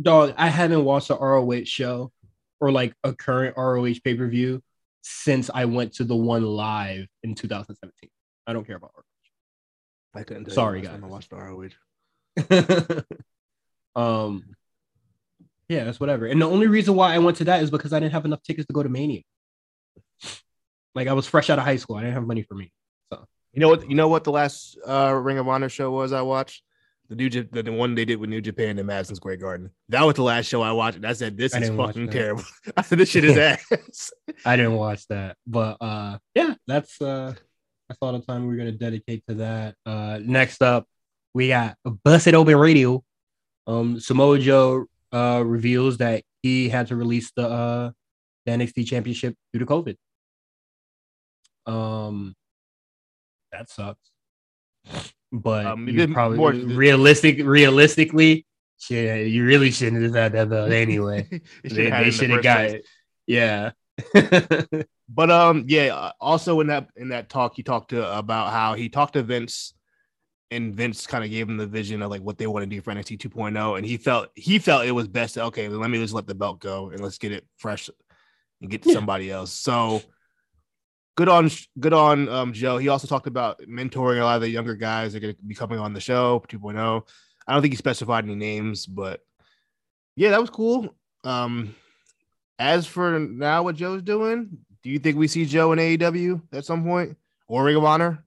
dog, 0.00 0.34
I 0.36 0.48
haven't 0.48 0.84
watched 0.84 1.10
a 1.10 1.14
ROH 1.14 1.64
show 1.64 2.12
or 2.60 2.70
like 2.70 2.94
a 3.04 3.14
current 3.14 3.56
ROH 3.56 3.94
pay 4.04 4.14
per 4.14 4.28
view 4.28 4.62
since 5.02 5.50
I 5.52 5.66
went 5.66 5.94
to 5.94 6.04
the 6.04 6.16
one 6.16 6.42
live 6.42 7.06
in 7.22 7.34
2017. 7.34 8.10
I 8.46 8.52
don't 8.52 8.66
care 8.66 8.76
about 8.76 8.92
ROH. 8.96 10.20
I 10.20 10.22
couldn't. 10.24 10.50
Sorry, 10.50 10.80
guys. 10.80 11.00
I 11.02 11.06
watched 11.06 11.32
ROH. 11.32 11.70
um, 13.96 14.44
yeah, 15.68 15.84
that's 15.84 16.00
whatever. 16.00 16.26
And 16.26 16.40
the 16.40 16.48
only 16.48 16.66
reason 16.66 16.94
why 16.94 17.14
I 17.14 17.18
went 17.18 17.36
to 17.38 17.44
that 17.44 17.62
is 17.62 17.70
because 17.70 17.92
I 17.92 18.00
didn't 18.00 18.12
have 18.12 18.24
enough 18.24 18.42
tickets 18.42 18.66
to 18.66 18.72
go 18.72 18.82
to 18.82 18.88
Mania. 18.88 19.22
Like 20.96 21.06
I 21.06 21.12
was 21.12 21.26
fresh 21.26 21.48
out 21.50 21.58
of 21.58 21.64
high 21.64 21.76
school. 21.76 21.96
I 21.96 22.00
didn't 22.00 22.14
have 22.14 22.26
money 22.26 22.42
for 22.42 22.54
me. 22.54 22.72
So 23.12 23.24
you 23.52 23.60
know 23.60 23.68
what? 23.68 23.88
You 23.88 23.94
know 23.94 24.08
what 24.08 24.24
the 24.24 24.32
last 24.32 24.76
uh, 24.86 25.12
Ring 25.14 25.38
of 25.38 25.46
Honor 25.46 25.68
show 25.68 25.92
was 25.92 26.12
I 26.12 26.22
watched? 26.22 26.62
the 27.08 27.14
new 27.14 27.30
the, 27.30 27.62
the 27.62 27.72
one 27.72 27.94
they 27.94 28.04
did 28.04 28.18
with 28.18 28.30
New 28.30 28.40
Japan 28.40 28.78
in 28.78 28.86
Madison 28.86 29.16
Square 29.16 29.36
Garden. 29.36 29.70
That 29.88 30.02
was 30.02 30.16
the 30.16 30.22
last 30.22 30.46
show 30.46 30.62
I 30.62 30.72
watched. 30.72 31.04
I 31.04 31.12
said, 31.12 31.36
"This 31.36 31.54
I 31.54 31.60
is 31.60 31.70
fucking 31.70 32.10
terrible." 32.10 32.42
I 32.76 32.82
said, 32.82 32.98
"This 32.98 33.10
shit 33.10 33.24
is 33.24 33.36
ass." 33.70 34.12
I 34.44 34.56
didn't 34.56 34.74
watch 34.74 35.06
that, 35.08 35.36
but 35.46 35.76
uh, 35.80 36.18
yeah, 36.34 36.54
that's 36.66 37.00
uh, 37.00 37.34
that's 37.88 37.98
all 38.00 38.12
the 38.12 38.20
time 38.20 38.46
we're 38.46 38.56
gonna 38.56 38.72
dedicate 38.72 39.24
to 39.28 39.34
that. 39.36 39.74
Uh, 39.84 40.18
next 40.22 40.62
up, 40.62 40.86
we 41.34 41.48
got 41.48 41.76
Busted 42.04 42.34
Open 42.34 42.56
Radio. 42.56 43.02
Um, 43.66 44.00
Samoa 44.00 44.38
Joe 44.38 44.86
uh 45.12 45.42
reveals 45.44 45.98
that 45.98 46.24
he 46.42 46.68
had 46.68 46.88
to 46.88 46.96
release 46.96 47.30
the 47.36 47.48
uh 47.48 47.90
the 48.44 48.52
NXT 48.52 48.86
Championship 48.86 49.36
due 49.52 49.60
to 49.60 49.66
COVID. 49.66 49.96
Um, 51.66 52.34
that 53.52 53.68
sucks 53.70 54.10
but 55.32 55.66
um, 55.66 55.88
you 55.88 56.08
probably 56.08 56.38
more, 56.38 56.52
realistic 56.52 57.44
realistically, 57.44 58.46
shit, 58.78 59.28
you 59.28 59.44
really 59.44 59.70
shouldn't 59.70 60.02
have 60.02 60.14
had 60.14 60.32
that 60.32 60.48
belt 60.48 60.72
anyway. 60.72 61.28
they, 61.64 61.90
they 61.90 62.10
should 62.10 62.30
have 62.30 62.42
got 62.42 62.64
it. 62.64 62.86
Yeah. 63.26 63.72
but 65.08 65.30
um, 65.30 65.64
yeah. 65.68 65.94
Uh, 65.94 66.12
also 66.20 66.60
in 66.60 66.68
that 66.68 66.88
in 66.96 67.08
that 67.08 67.28
talk, 67.28 67.54
he 67.56 67.62
talked 67.62 67.90
to 67.90 68.16
about 68.16 68.52
how 68.52 68.74
he 68.74 68.88
talked 68.88 69.14
to 69.14 69.22
Vince, 69.22 69.74
and 70.50 70.74
Vince 70.74 71.06
kind 71.06 71.24
of 71.24 71.30
gave 71.30 71.48
him 71.48 71.56
the 71.56 71.66
vision 71.66 72.02
of 72.02 72.10
like 72.10 72.22
what 72.22 72.38
they 72.38 72.46
want 72.46 72.62
to 72.62 72.70
do 72.70 72.80
for 72.80 72.92
NXT 72.92 73.18
2.0, 73.18 73.76
and 73.76 73.86
he 73.86 73.96
felt 73.96 74.28
he 74.34 74.58
felt 74.58 74.86
it 74.86 74.92
was 74.92 75.08
best. 75.08 75.34
To, 75.34 75.44
okay, 75.44 75.68
let 75.68 75.90
me 75.90 75.98
just 75.98 76.14
let 76.14 76.26
the 76.26 76.34
belt 76.34 76.60
go 76.60 76.90
and 76.90 77.00
let's 77.00 77.18
get 77.18 77.32
it 77.32 77.44
fresh 77.58 77.90
and 78.60 78.70
get 78.70 78.82
to 78.82 78.90
yeah. 78.90 78.94
somebody 78.94 79.30
else. 79.30 79.52
So 79.52 80.02
good 81.16 81.28
on 81.28 81.50
good 81.80 81.92
on 81.92 82.28
um, 82.28 82.52
Joe. 82.52 82.78
He 82.78 82.88
also 82.88 83.08
talked 83.08 83.26
about 83.26 83.60
mentoring 83.62 84.20
a 84.20 84.24
lot 84.24 84.36
of 84.36 84.42
the 84.42 84.50
younger 84.50 84.74
guys 84.74 85.12
that 85.12 85.18
are 85.18 85.20
going 85.20 85.34
to 85.34 85.42
be 85.42 85.54
coming 85.54 85.78
on 85.78 85.92
the 85.92 86.00
show 86.00 86.44
2.0. 86.48 87.02
I 87.46 87.52
don't 87.52 87.62
think 87.62 87.72
he 87.72 87.76
specified 87.76 88.24
any 88.24 88.34
names, 88.34 88.86
but 88.86 89.20
yeah, 90.14 90.30
that 90.30 90.40
was 90.40 90.50
cool. 90.50 90.94
Um, 91.24 91.74
as 92.58 92.86
for 92.86 93.18
now, 93.18 93.62
what 93.62 93.76
Joe's 93.76 94.02
doing, 94.02 94.58
do 94.82 94.90
you 94.90 94.98
think 94.98 95.16
we 95.16 95.28
see 95.28 95.44
Joe 95.44 95.72
in 95.72 95.78
AEW 95.78 96.42
at 96.52 96.64
some 96.64 96.84
point 96.84 97.16
or 97.48 97.64
Ring 97.64 97.76
of 97.76 97.84
Honor? 97.84 98.24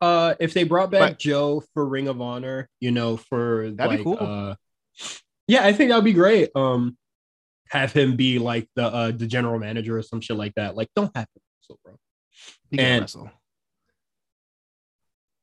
Uh, 0.00 0.34
if 0.38 0.54
they 0.54 0.62
brought 0.62 0.90
back 0.90 1.18
Joe 1.18 1.62
for 1.74 1.86
Ring 1.86 2.08
of 2.08 2.20
Honor, 2.20 2.68
you 2.78 2.92
know, 2.92 3.16
for 3.16 3.70
that'd 3.70 3.90
like, 3.90 3.98
be 3.98 4.04
cool. 4.04 4.18
Uh, 4.20 4.54
yeah, 5.48 5.64
I 5.64 5.72
think 5.72 5.90
that'd 5.90 6.04
be 6.04 6.12
great. 6.12 6.50
Um, 6.54 6.96
have 7.70 7.92
him 7.92 8.16
be 8.16 8.38
like 8.38 8.68
the 8.74 8.84
uh 8.84 9.10
the 9.10 9.26
general 9.26 9.58
manager 9.58 9.98
or 9.98 10.02
some 10.02 10.20
shit 10.20 10.36
like 10.36 10.54
that. 10.54 10.76
Like, 10.76 10.88
don't 10.94 11.14
have 11.14 11.26
to 11.26 11.40
wrestle, 11.60 11.80
bro. 11.84 11.94
He 12.70 12.78
and 12.78 13.02
wrestle. 13.02 13.30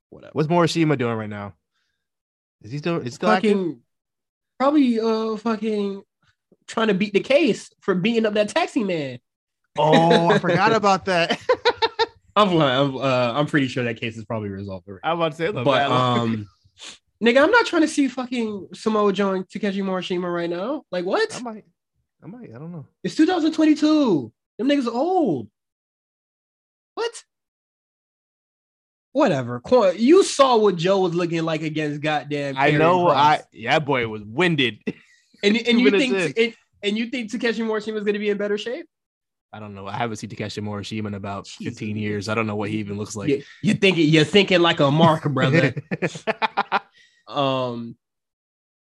Whatever. 0.10 0.32
What's 0.34 0.48
Morishima 0.48 0.98
doing 0.98 1.16
right 1.16 1.30
now? 1.30 1.54
Is 2.62 2.72
he 2.72 2.78
still? 2.78 2.98
Is 2.98 3.16
still 3.16 3.30
fucking 3.30 3.60
active? 3.60 3.80
probably 4.58 5.00
uh 5.00 5.36
fucking 5.38 6.02
trying 6.68 6.88
to 6.88 6.94
beat 6.94 7.14
the 7.14 7.20
case 7.20 7.70
for 7.82 7.96
beating 7.96 8.26
up 8.26 8.34
that 8.34 8.50
taxi 8.50 8.84
man. 8.84 9.20
Oh, 9.78 10.30
I 10.30 10.40
forgot 10.40 10.74
about 10.74 11.06
that. 11.06 11.40
I'm, 12.36 12.50
I'm, 12.60 12.98
uh, 12.98 13.34
I'm 13.34 13.46
pretty 13.46 13.68
sure 13.68 13.86
that 13.86 14.00
case 14.00 14.18
is 14.18 14.26
probably 14.26 14.50
resolved 14.50 14.88
already. 14.88 15.02
I'm 15.06 15.18
about 15.18 15.32
to 15.32 15.38
say, 15.38 15.52
but 15.52 15.90
um, 15.90 16.48
nigga, 17.24 17.42
I'm 17.42 17.52
not 17.52 17.66
trying 17.66 17.84
to 17.84 17.88
see 17.88 18.10
fucking 18.10 18.70
Samoa 18.74 19.14
Joe 19.14 19.34
and 19.34 19.50
Takeshi 19.50 19.82
Morishima 19.82 20.34
right 20.34 20.50
now. 20.50 20.84
Like, 20.92 21.06
what? 21.06 21.34
I 21.34 21.42
might. 21.42 21.66
I 22.26 22.28
might. 22.28 22.50
I 22.50 22.58
don't 22.58 22.72
know. 22.72 22.88
It's 23.04 23.14
2022. 23.16 24.34
Them 24.58 24.68
niggas 24.68 24.88
old. 24.88 25.48
What? 26.96 27.24
Whatever. 29.12 29.62
You 29.96 30.24
saw 30.24 30.58
what 30.58 30.76
Joe 30.76 31.02
was 31.02 31.14
looking 31.14 31.44
like 31.44 31.62
against 31.62 32.02
goddamn. 32.02 32.58
I 32.58 32.72
know. 32.72 33.10
I 33.10 33.44
yeah, 33.52 33.78
boy 33.80 34.08
was 34.08 34.24
winded. 34.24 34.80
And 35.44 35.56
and 35.68 35.80
you 35.80 35.92
think 35.92 36.40
and, 36.40 36.56
and 36.82 36.98
you 36.98 37.08
think 37.08 37.30
Takeshi 37.30 37.62
Morishima 37.62 37.94
was 37.94 38.04
going 38.04 38.14
to 38.14 38.20
be 38.20 38.32
in 38.32 38.38
better 38.38 38.58
shape? 38.58 38.88
I 39.54 39.60
don't 39.60 39.76
know. 39.76 39.86
I 39.86 39.96
haven't 39.96 40.16
seen 40.16 40.30
Takeshi 40.30 40.60
Morishima 40.60 41.08
in 41.08 41.14
about 41.14 41.46
Jesus. 41.46 41.78
15 41.78 41.98
years. 41.98 42.30
I 42.30 42.34
don't 42.34 42.48
know 42.48 42.56
what 42.56 42.70
he 42.70 42.78
even 42.78 42.98
looks 42.98 43.16
like. 43.16 43.30
you, 43.30 43.44
you're 43.62 43.76
thinking 43.76 44.10
you're 44.10 44.24
thinking 44.24 44.62
like 44.62 44.80
a 44.80 44.90
mark, 44.90 45.24
brother. 45.26 45.76
um, 47.28 47.96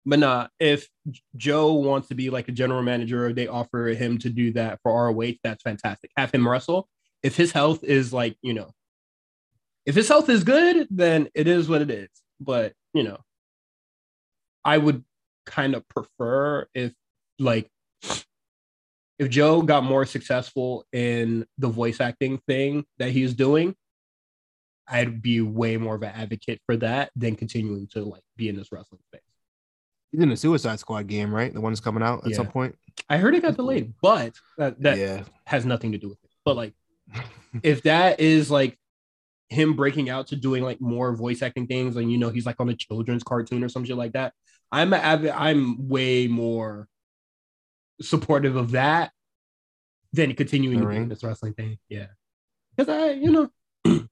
but 0.05 0.19
nah, 0.19 0.47
if 0.59 0.88
Joe 1.35 1.74
wants 1.74 2.09
to 2.09 2.15
be 2.15 2.29
like 2.29 2.47
a 2.47 2.51
general 2.51 2.83
manager, 2.83 3.33
they 3.33 3.47
offer 3.47 3.88
him 3.88 4.17
to 4.19 4.29
do 4.29 4.53
that 4.53 4.79
for 4.83 4.91
ROH, 4.91 5.33
that's 5.43 5.63
fantastic. 5.63 6.12
Have 6.17 6.31
him 6.31 6.47
wrestle. 6.47 6.88
If 7.24 7.35
his 7.35 7.51
health 7.51 7.83
is 7.83 8.13
like 8.13 8.38
you 8.41 8.53
know, 8.53 8.69
if 9.85 9.95
his 9.95 10.07
health 10.07 10.29
is 10.29 10.43
good, 10.43 10.88
then 10.91 11.29
it 11.33 11.47
is 11.47 11.67
what 11.67 11.81
it 11.81 11.89
is. 11.89 12.09
But 12.39 12.74
you 12.93 13.03
know, 13.03 13.17
I 14.63 14.77
would 14.77 15.03
kind 15.45 15.75
of 15.75 15.88
prefer 15.88 16.67
if 16.74 16.93
like 17.39 17.69
if 19.17 19.29
Joe 19.29 19.62
got 19.62 19.83
more 19.83 20.05
successful 20.05 20.85
in 20.91 21.45
the 21.57 21.69
voice 21.69 22.01
acting 22.01 22.39
thing 22.47 22.85
that 22.97 23.12
he's 23.12 23.33
doing, 23.33 23.75
I'd 24.88 25.21
be 25.21 25.41
way 25.41 25.77
more 25.77 25.95
of 25.95 26.03
an 26.03 26.13
advocate 26.13 26.59
for 26.65 26.77
that 26.77 27.12
than 27.15 27.35
continuing 27.35 27.88
to 27.88 28.03
like 28.03 28.24
be 28.35 28.50
in 28.50 28.55
this 28.55 28.71
wrestling 28.71 29.01
space. 29.07 29.21
He's 30.15 30.24
in 30.24 30.29
the 30.29 30.38
Suicide 30.38 30.79
Squad 30.79 31.07
game, 31.07 31.34
right? 31.36 31.53
The 31.53 31.60
one 31.60 31.74
that's 31.74 31.81
coming 31.81 32.01
out 32.01 32.24
at 32.24 32.29
Yeah. 32.31 32.38
some 32.38 32.48
point. 32.48 32.77
I 33.10 33.17
heard 33.17 33.36
it 33.36 33.41
got 33.41 33.57
delayed, 33.57 33.93
but 34.01 34.34
that, 34.57 34.81
that 34.81 34.98
yeah. 34.98 35.24
has 35.45 35.65
nothing 35.65 35.91
to 35.91 35.98
do 35.98 36.07
with 36.07 36.24
it. 36.24 36.29
But 36.45 36.55
like, 36.55 36.74
if 37.63 37.84
that 37.84 38.22
is 38.22 38.50
like 38.50 38.79
him 39.50 39.75
breaking 39.75 40.10
out 40.10 40.27
to 40.27 40.38
doing 40.38 40.63
like 40.63 40.79
more 40.79 41.13
voice 41.13 41.41
acting 41.41 41.67
things, 41.67 41.98
and 41.98 42.10
you 42.10 42.17
know 42.17 42.29
he's 42.29 42.45
like 42.45 42.55
on 42.60 42.69
a 42.69 42.74
children's 42.75 43.24
cartoon 43.24 43.62
or 43.62 43.67
some 43.67 43.84
shit 43.84 43.98
like 43.98 44.13
that, 44.13 44.34
I'm 44.72 44.93
a, 44.93 44.98
I'm 44.98 45.89
way 45.89 46.27
more 46.27 46.88
supportive 48.01 48.55
of 48.55 48.72
that 48.72 49.12
than 50.13 50.34
continuing 50.34 50.77
The 50.79 50.86
to 50.86 50.89
be 50.89 50.95
in 50.95 51.01
ring? 51.01 51.10
this 51.10 51.25
wrestling 51.25 51.53
thing. 51.55 51.77
Yeah, 51.89 52.07
because 52.77 52.88
I, 52.89 53.12
you 53.12 53.31
know, 53.31 53.50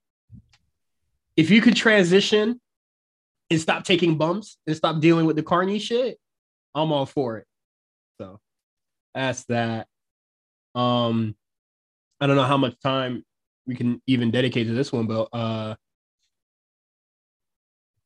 if 1.37 1.49
you 1.49 1.61
could 1.61 1.77
transition 1.77 2.59
and 3.49 3.59
stop 3.59 3.83
taking 3.83 4.17
bumps 4.17 4.57
and 4.67 4.75
stop 4.75 4.99
dealing 4.99 5.25
with 5.25 5.35
the 5.35 5.43
carny 5.43 5.79
shit, 5.79 6.17
I'm 6.75 6.91
all 6.91 7.05
for 7.05 7.37
it. 7.37 7.45
So 8.19 8.39
that's 9.13 9.43
that. 9.45 9.87
Um, 10.75 11.35
I 12.19 12.27
don't 12.27 12.35
know 12.35 12.43
how 12.43 12.57
much 12.57 12.79
time 12.81 13.23
we 13.67 13.75
can 13.75 14.01
even 14.07 14.31
dedicate 14.31 14.67
to 14.67 14.73
this 14.73 14.91
one, 14.91 15.07
but 15.07 15.29
uh, 15.33 15.75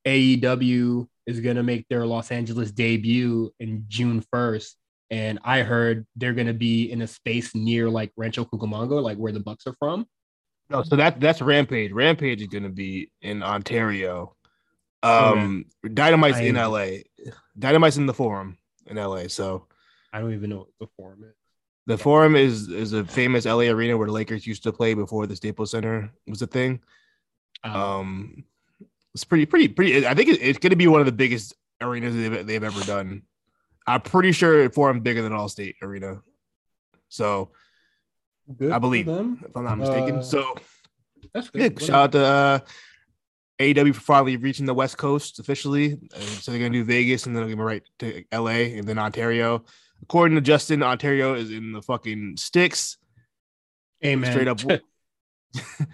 AEW 0.06 1.08
is 1.25 1.39
gonna 1.41 1.63
make 1.63 1.86
their 1.89 2.06
Los 2.06 2.32
Angeles 2.32 2.72
debut 2.72 3.51
in 3.60 3.86
June 3.88 4.24
1st. 4.34 4.74
And 5.10 5.39
I 5.44 5.62
heard 5.62 6.06
they're 6.15 6.34
gonna 6.34 6.53
be 6.53 6.91
in 6.91 7.01
a 7.01 7.08
space 7.08 7.56
near 7.56 7.89
like 7.89 8.12
Rancho 8.17 8.46
Cucamonga, 8.46 9.01
like 9.01 9.17
where 9.17 9.32
the 9.32 9.39
Bucks 9.39 9.67
are 9.67 9.75
from. 9.79 10.06
No, 10.70 10.84
so 10.84 10.96
that 10.98 11.20
that's 11.20 11.41
Rampage. 11.41 11.91
Rampage 11.91 12.41
is 12.41 12.48
gonna 12.48 12.70
be 12.70 13.10
in 13.22 13.44
Ontario. 13.44 14.36
Um 15.04 15.66
Dynamite's 15.86 16.38
I 16.38 16.42
in 16.44 16.56
LA. 16.56 17.04
Dynamite's 17.58 17.98
in 17.98 18.06
the 18.06 18.13
forum 18.13 18.58
in 18.88 18.98
LA. 18.98 19.27
So 19.27 19.68
I 20.13 20.20
don't 20.20 20.34
even 20.34 20.50
know 20.50 20.58
what 20.60 20.68
the 20.80 20.88
Forum 20.98 21.24
is. 21.24 21.36
the 21.86 21.98
forum 21.98 22.36
is 22.36 22.67
is 22.69 22.93
a 22.93 23.04
famous 23.06 23.45
LA 23.45 23.65
arena 23.69 23.98
where 23.98 24.08
the 24.08 24.13
Lakers 24.13 24.48
used 24.48 24.63
to 24.63 24.71
play 24.71 24.93
before 24.93 25.28
the 25.28 25.36
Staples 25.36 25.71
Center 25.71 26.12
was 26.28 26.41
a 26.41 26.48
thing. 26.48 26.80
Uh, 27.63 28.00
Um 28.00 28.43
it's 29.13 29.24
pretty 29.24 29.45
pretty 29.45 29.67
pretty 29.67 30.06
I 30.08 30.13
think 30.13 30.30
it, 30.30 30.41
it's 30.41 30.60
gonna 30.60 30.76
be 30.76 30.88
one 30.88 31.00
of 31.00 31.06
the 31.06 31.12
biggest 31.12 31.54
arenas 31.82 32.15
they've, 32.15 32.45
they've 32.48 32.63
ever 32.63 32.82
done. 32.82 33.24
I'm 33.86 34.02
pretty 34.02 34.32
sure 34.32 34.69
forum 34.71 35.00
bigger 35.02 35.21
than 35.21 35.32
Allstate 35.32 35.76
Arena. 35.82 36.21
So 37.10 37.52
good 38.58 38.71
I 38.71 38.80
believe 38.80 39.06
them. 39.06 39.43
if 39.48 39.56
I'm 39.56 39.63
not 39.63 39.78
mistaken. 39.78 40.17
Uh, 40.17 40.21
so 40.24 40.56
That's 41.34 41.50
Yeah, 41.54 41.69
good. 41.69 41.82
shout 41.82 41.95
out 41.95 42.12
to 42.13 42.19
uh, 42.26 42.60
AEW 43.60 43.96
for 43.96 44.02
finally 44.02 44.38
reaching 44.38 44.65
the 44.65 44.74
West 44.74 44.98
Coast 44.98 45.39
officially. 45.39 45.98
So 46.15 46.52
they're 46.52 46.60
gonna 46.60 46.72
do 46.72 46.84
Vegas 46.84 47.26
and 47.26 47.36
then 47.36 47.43
they're 47.43 47.56
gonna 47.56 47.65
right 47.65 47.84
to 48.00 48.24
LA 48.32 48.78
and 48.78 48.88
then 48.88 49.00
Ontario. 49.00 49.65
According 50.04 50.36
to 50.36 50.41
Justin, 50.41 50.84
Ontario 50.84 51.34
is 51.34 51.52
in 51.52 51.72
the 51.72 51.82
fucking 51.82 52.38
sticks, 52.38 52.98
Amen. 54.06 54.32
straight 54.32 54.48
up. 54.48 54.60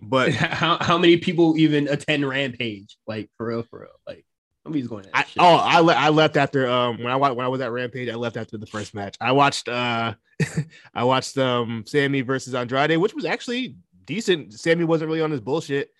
but 0.00 0.30
how 0.32 0.78
how 0.80 0.98
many 0.98 1.18
people 1.18 1.58
even 1.58 1.88
attend 1.88 2.26
Rampage? 2.26 2.96
Like 3.06 3.30
for 3.36 3.46
real, 3.46 3.62
for 3.62 3.80
real. 3.80 3.90
Like 4.06 4.24
nobody's 4.64 4.88
going. 4.88 5.04
To 5.04 5.10
I, 5.12 5.26
oh, 5.38 5.56
I 5.56 5.80
le- 5.80 5.94
I 5.94 6.08
left 6.08 6.36
after 6.36 6.66
um 6.66 6.98
when 6.98 7.12
I 7.12 7.16
when 7.16 7.44
I 7.44 7.48
was 7.48 7.60
at 7.60 7.72
Rampage, 7.72 8.08
I 8.08 8.14
left 8.14 8.38
after 8.38 8.56
the 8.56 8.66
first 8.66 8.94
match. 8.94 9.16
I 9.20 9.32
watched 9.32 9.68
uh 9.68 10.14
I 10.94 11.04
watched 11.04 11.36
um 11.36 11.84
Sammy 11.86 12.22
versus 12.22 12.54
Andrade, 12.54 12.96
which 12.96 13.14
was 13.14 13.26
actually 13.26 13.76
decent. 14.06 14.54
Sammy 14.54 14.84
wasn't 14.84 15.08
really 15.08 15.22
on 15.22 15.30
his 15.30 15.40
bullshit. 15.40 15.90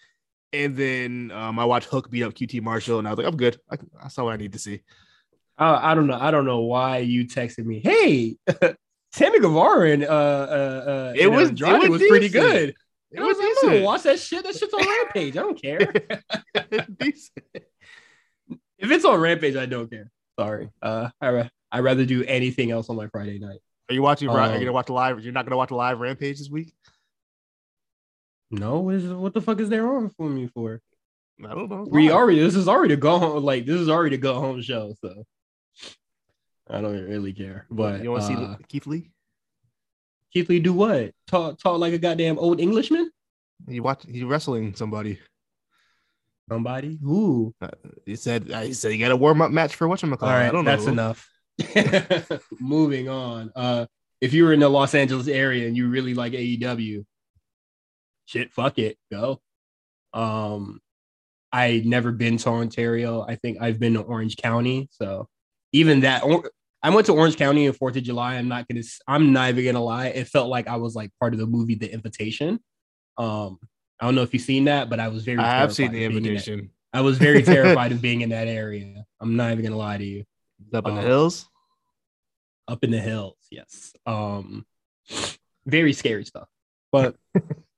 And 0.64 0.76
then 0.76 1.30
um, 1.32 1.58
I 1.58 1.64
watched 1.64 1.88
Hook 1.88 2.10
beat 2.10 2.22
up 2.22 2.34
QT 2.34 2.62
Marshall, 2.62 2.98
and 2.98 3.06
I 3.06 3.10
was 3.10 3.18
like, 3.18 3.26
I'm 3.26 3.36
good. 3.36 3.58
I, 3.70 3.76
I 4.04 4.08
saw 4.08 4.24
what 4.24 4.32
I 4.32 4.36
need 4.36 4.52
to 4.54 4.58
see. 4.58 4.82
I, 5.58 5.92
I 5.92 5.94
don't 5.94 6.06
know. 6.06 6.18
I 6.20 6.30
don't 6.30 6.44
know 6.46 6.60
why 6.60 6.98
you 6.98 7.26
texted 7.26 7.64
me. 7.64 7.80
Hey, 7.80 8.36
Sammy 9.12 9.40
Guevara 9.40 9.90
and 9.90 10.04
uh 10.04 10.06
uh, 10.06 10.10
uh 10.10 11.12
It 11.16 11.28
was- 11.28 11.50
it 11.50 11.60
was 11.60 11.88
was, 11.88 12.02
pretty 12.08 12.28
good. 12.28 12.74
It 13.12 13.20
I 13.20 13.22
was 13.22 13.36
was 13.36 13.38
like, 13.38 13.46
I'm 13.46 13.54
gonna 13.62 13.70
decent. 13.72 13.84
watch 13.86 14.02
that 14.02 14.18
shit. 14.18 14.44
That 14.44 14.54
shit's 14.56 14.74
on 14.74 14.80
Rampage. 14.86 15.36
I 15.36 15.40
don't 15.40 15.60
care. 15.62 15.92
If 18.78 18.90
it's 18.90 19.04
on 19.04 19.20
Rampage, 19.20 19.56
I 19.56 19.66
don't 19.66 19.90
care. 19.90 20.10
Sorry. 20.38 20.68
Uh, 20.82 21.08
I 21.20 21.30
ra- 21.30 21.48
I'd 21.72 21.80
rather 21.80 22.04
do 22.04 22.24
anything 22.24 22.70
else 22.70 22.90
on 22.90 22.96
my 22.96 23.06
Friday 23.08 23.38
night. 23.38 23.60
Are 23.88 23.94
you 23.94 24.02
watching? 24.02 24.28
are 24.28 24.32
you 24.48 24.52
Um, 24.54 24.58
gonna 24.60 24.72
watch 24.72 24.86
the 24.86 24.92
live? 24.92 25.20
You're 25.24 25.32
not 25.32 25.46
gonna 25.46 25.56
watch 25.56 25.70
the 25.70 25.76
live 25.76 25.98
Rampage 26.00 26.38
this 26.38 26.50
week? 26.50 26.74
No, 28.50 28.80
what, 28.80 28.94
is, 28.94 29.12
what 29.12 29.34
the 29.34 29.40
fuck 29.40 29.60
is 29.60 29.68
there 29.68 29.86
on 29.88 30.10
for 30.10 30.28
me 30.28 30.46
for? 30.48 30.80
I 31.44 31.48
don't 31.54 31.68
know. 31.68 31.86
We 31.90 32.10
already. 32.10 32.38
This 32.40 32.54
is 32.54 32.68
already 32.68 32.94
a 32.94 32.96
go 32.96 33.18
home. 33.18 33.42
Like 33.44 33.66
this 33.66 33.80
is 33.80 33.88
already 33.88 34.14
a 34.16 34.18
go 34.18 34.34
home 34.40 34.62
show. 34.62 34.94
So 35.02 35.24
I 36.68 36.80
don't 36.80 37.04
really 37.04 37.32
care. 37.32 37.66
But 37.70 38.02
you 38.02 38.10
want 38.10 38.24
to 38.26 38.32
uh, 38.32 38.56
see 38.56 38.64
Keith 38.68 38.86
Lee? 38.86 39.10
Keith 40.32 40.48
Lee 40.48 40.60
do 40.60 40.72
what? 40.72 41.12
Talk 41.26 41.58
talk 41.58 41.78
like 41.78 41.92
a 41.92 41.98
goddamn 41.98 42.38
old 42.38 42.58
Englishman? 42.60 43.10
He 43.68 43.80
watch. 43.80 44.04
He's 44.08 44.24
wrestling 44.24 44.74
somebody. 44.74 45.18
Somebody? 46.48 46.98
Ooh. 47.04 47.52
He 48.06 48.16
said. 48.16 48.50
uh, 48.50 48.62
He 48.62 48.72
said 48.72 48.92
he 48.92 48.98
got 48.98 49.10
a 49.10 49.16
warm 49.16 49.42
up 49.42 49.50
match 49.50 49.74
for 49.74 49.88
what 49.88 50.02
All 50.04 50.16
I 50.22 50.44
right, 50.44 50.52
don't 50.52 50.64
know. 50.64 50.70
that's 50.70 50.86
enough. 50.86 51.28
Moving 52.60 53.08
on. 53.08 53.50
Uh, 53.56 53.86
if 54.20 54.32
you 54.32 54.44
were 54.44 54.52
in 54.52 54.60
the 54.60 54.68
Los 54.68 54.94
Angeles 54.94 55.28
area 55.28 55.66
and 55.66 55.76
you 55.76 55.88
really 55.88 56.14
like 56.14 56.32
AEW, 56.32 57.04
shit, 58.26 58.52
fuck 58.52 58.78
it, 58.78 58.98
go. 59.10 59.40
Um, 60.12 60.80
I 61.52 61.82
never 61.84 62.12
been 62.12 62.36
to 62.38 62.48
Ontario. 62.50 63.22
I 63.26 63.36
think 63.36 63.58
I've 63.60 63.78
been 63.80 63.94
to 63.94 64.00
Orange 64.00 64.36
County, 64.36 64.88
so 64.92 65.28
even 65.72 66.00
that. 66.00 66.22
Or- 66.22 66.50
I 66.82 66.90
went 66.90 67.06
to 67.06 67.12
Orange 67.14 67.36
County 67.36 67.66
on 67.66 67.72
Fourth 67.72 67.96
of 67.96 68.02
July. 68.04 68.34
I'm 68.36 68.46
not 68.48 68.68
gonna. 68.68 68.82
I'm 69.08 69.32
not 69.32 69.48
even 69.48 69.64
gonna 69.64 69.82
lie. 69.82 70.08
It 70.08 70.28
felt 70.28 70.48
like 70.48 70.68
I 70.68 70.76
was 70.76 70.94
like 70.94 71.10
part 71.18 71.32
of 71.32 71.40
the 71.40 71.46
movie 71.46 71.74
The 71.74 71.92
Invitation. 71.92 72.60
Um, 73.18 73.58
I 73.98 74.04
don't 74.04 74.14
know 74.14 74.22
if 74.22 74.32
you've 74.32 74.42
seen 74.42 74.64
that, 74.66 74.88
but 74.90 75.00
I 75.00 75.08
was 75.08 75.24
very. 75.24 75.38
I 75.38 75.58
have 75.58 75.74
seen 75.74 75.90
the 75.90 76.04
in 76.04 76.12
invitation. 76.16 76.70
I 76.92 77.00
was 77.00 77.18
very 77.18 77.42
terrified 77.42 77.90
of 77.92 78.00
being 78.02 78.20
in 78.20 78.28
that 78.28 78.46
area. 78.46 79.04
I'm 79.20 79.34
not 79.36 79.50
even 79.52 79.64
gonna 79.64 79.76
lie 79.76 79.96
to 79.98 80.04
you 80.04 80.24
Up 80.72 80.86
in 80.86 80.94
the 80.94 81.00
Um, 81.00 81.06
hills. 81.06 81.48
up 82.68 82.84
in 82.84 82.90
the 82.90 83.00
hills 83.00 83.36
yes 83.50 83.92
um 84.06 84.66
very 85.66 85.92
scary 85.92 86.24
stuff 86.24 86.48
but 86.92 87.16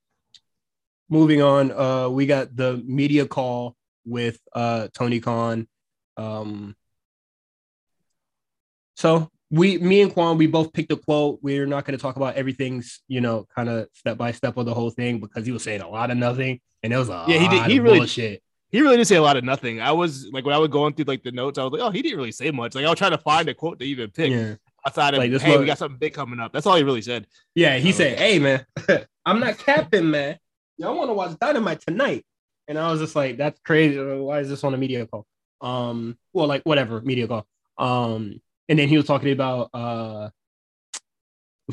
moving 1.11 1.41
on 1.43 1.71
uh 1.73 2.09
we 2.09 2.27
got 2.27 2.55
the 2.55 2.83
media 2.87 3.27
call 3.27 3.75
with 4.05 4.39
uh 4.55 4.89
tony 4.95 5.21
khan 5.21 5.67
um 6.17 6.75
so 8.95 9.31
we 9.51 9.79
me 9.79 10.03
and 10.03 10.13
Quan, 10.13 10.37
we 10.37 10.47
both 10.47 10.73
picked 10.73 10.93
a 10.93 10.97
quote 10.97 11.39
we're 11.43 11.65
not 11.67 11.85
going 11.87 11.97
to 11.97 12.03
talk 12.03 12.17
about 12.17 12.35
everything's 12.35 13.01
you 13.09 13.21
know 13.21 13.47
kind 13.55 13.69
of 13.69 13.89
step 13.95 14.19
by 14.19 14.33
step 14.33 14.57
of 14.57 14.67
the 14.67 14.75
whole 14.75 14.91
thing 14.91 15.21
because 15.21 15.47
he 15.47 15.53
was 15.53 15.63
saying 15.63 15.81
a 15.81 15.89
lot 15.89 16.11
of 16.11 16.19
nothing 16.19 16.61
and 16.83 16.93
it 16.93 16.97
was 16.97 17.09
a 17.09 17.25
Yeah, 17.27 17.39
he 17.39 17.49
did- 17.49 17.67
he 17.71 17.81
really- 17.81 17.99
bullshit 18.01 18.43
He 18.71 18.83
really 18.83 18.97
didn't 18.97 19.09
say 19.09 19.17
a 19.17 19.23
lot 19.23 19.39
of 19.39 19.45
nothing. 19.45 19.81
I 19.81 19.93
was 19.93 20.29
like 20.31 20.45
when 20.45 20.55
I 20.55 20.59
was 20.59 20.69
going 20.69 20.93
through 20.93 21.07
like 21.07 21.23
the 21.23 21.33
notes, 21.33 21.59
I 21.59 21.65
was 21.65 21.73
like, 21.73 21.81
oh, 21.81 21.89
he 21.91 22.03
didn't 22.03 22.19
really 22.19 22.33
say 22.33 22.51
much. 22.51 22.75
Like 22.75 22.85
I 22.85 22.91
was 22.91 22.99
trying 22.99 23.13
to 23.13 23.19
find 23.19 23.49
a 23.49 23.55
quote 23.55 23.79
to 23.81 23.87
even 23.87 24.11
pick 24.11 24.31
yeah 24.31 24.57
outside 24.87 25.15
of 25.15 25.19
Like, 25.19 25.31
this 25.31 25.41
hey, 25.43 25.53
was- 25.53 25.61
we 25.61 25.67
got 25.67 25.79
something 25.79 25.99
big 25.99 26.13
coming 26.13 26.39
up. 26.39 26.53
That's 26.53 26.67
all 26.67 26.77
he 26.77 26.83
really 26.83 27.01
said. 27.01 27.27
Yeah, 27.55 27.79
he 27.79 27.89
Oh. 27.89 27.93
said, 27.93 28.19
"Hey 28.19 28.39
man, 28.39 28.67
I'm 29.25 29.41
not 29.41 29.57
capping, 29.57 30.11
man. 30.11 30.37
Y'all 30.79 30.97
want 30.97 31.11
to 31.11 31.15
watch 31.15 31.39
Dynamite 31.39 31.81
tonight?" 31.81 32.25
And 32.67 32.79
I 32.79 32.91
was 32.91 33.01
just 33.01 33.17
like, 33.17 33.37
"That's 33.37 33.61
crazy. 33.61 33.99
Why 33.99 34.41
is 34.41 34.49
this 34.49 34.65
on 34.65 34.75
a 34.75 34.79
media 34.79 35.07
call?" 35.07 35.27
Um, 35.61 36.17
well, 36.33 36.47
like 36.47 36.63
whatever 36.63 37.01
media 37.01 37.29
call. 37.29 37.47
Um, 37.77 38.41
and 38.69 38.79
then 38.79 38.89
he 38.89 38.97
was 38.97 39.07
talking 39.07 39.33
about 39.33 39.71
uh, 39.75 40.31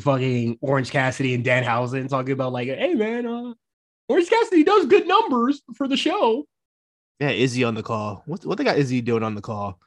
fucking 0.00 0.58
Orange 0.60 0.90
Cassidy 0.90 1.34
and 1.34 1.44
Danhausen 1.44 2.08
talking 2.08 2.32
about 2.32 2.52
like, 2.52 2.68
"Hey 2.68 2.94
man, 2.94 3.26
uh, 3.26 3.54
Orange 4.08 4.28
Cassidy 4.28 4.64
does 4.64 4.86
good 4.86 5.06
numbers 5.06 5.62
for 5.76 5.88
the 5.88 5.96
show." 5.96 6.46
Yeah, 7.20 7.30
Izzy 7.30 7.64
on 7.64 7.74
the 7.74 7.82
call. 7.82 8.22
What 8.26 8.44
what 8.44 8.58
they 8.58 8.64
got 8.64 8.78
Izzy 8.78 9.00
doing 9.00 9.22
on 9.22 9.34
the 9.34 9.40
call? 9.42 9.78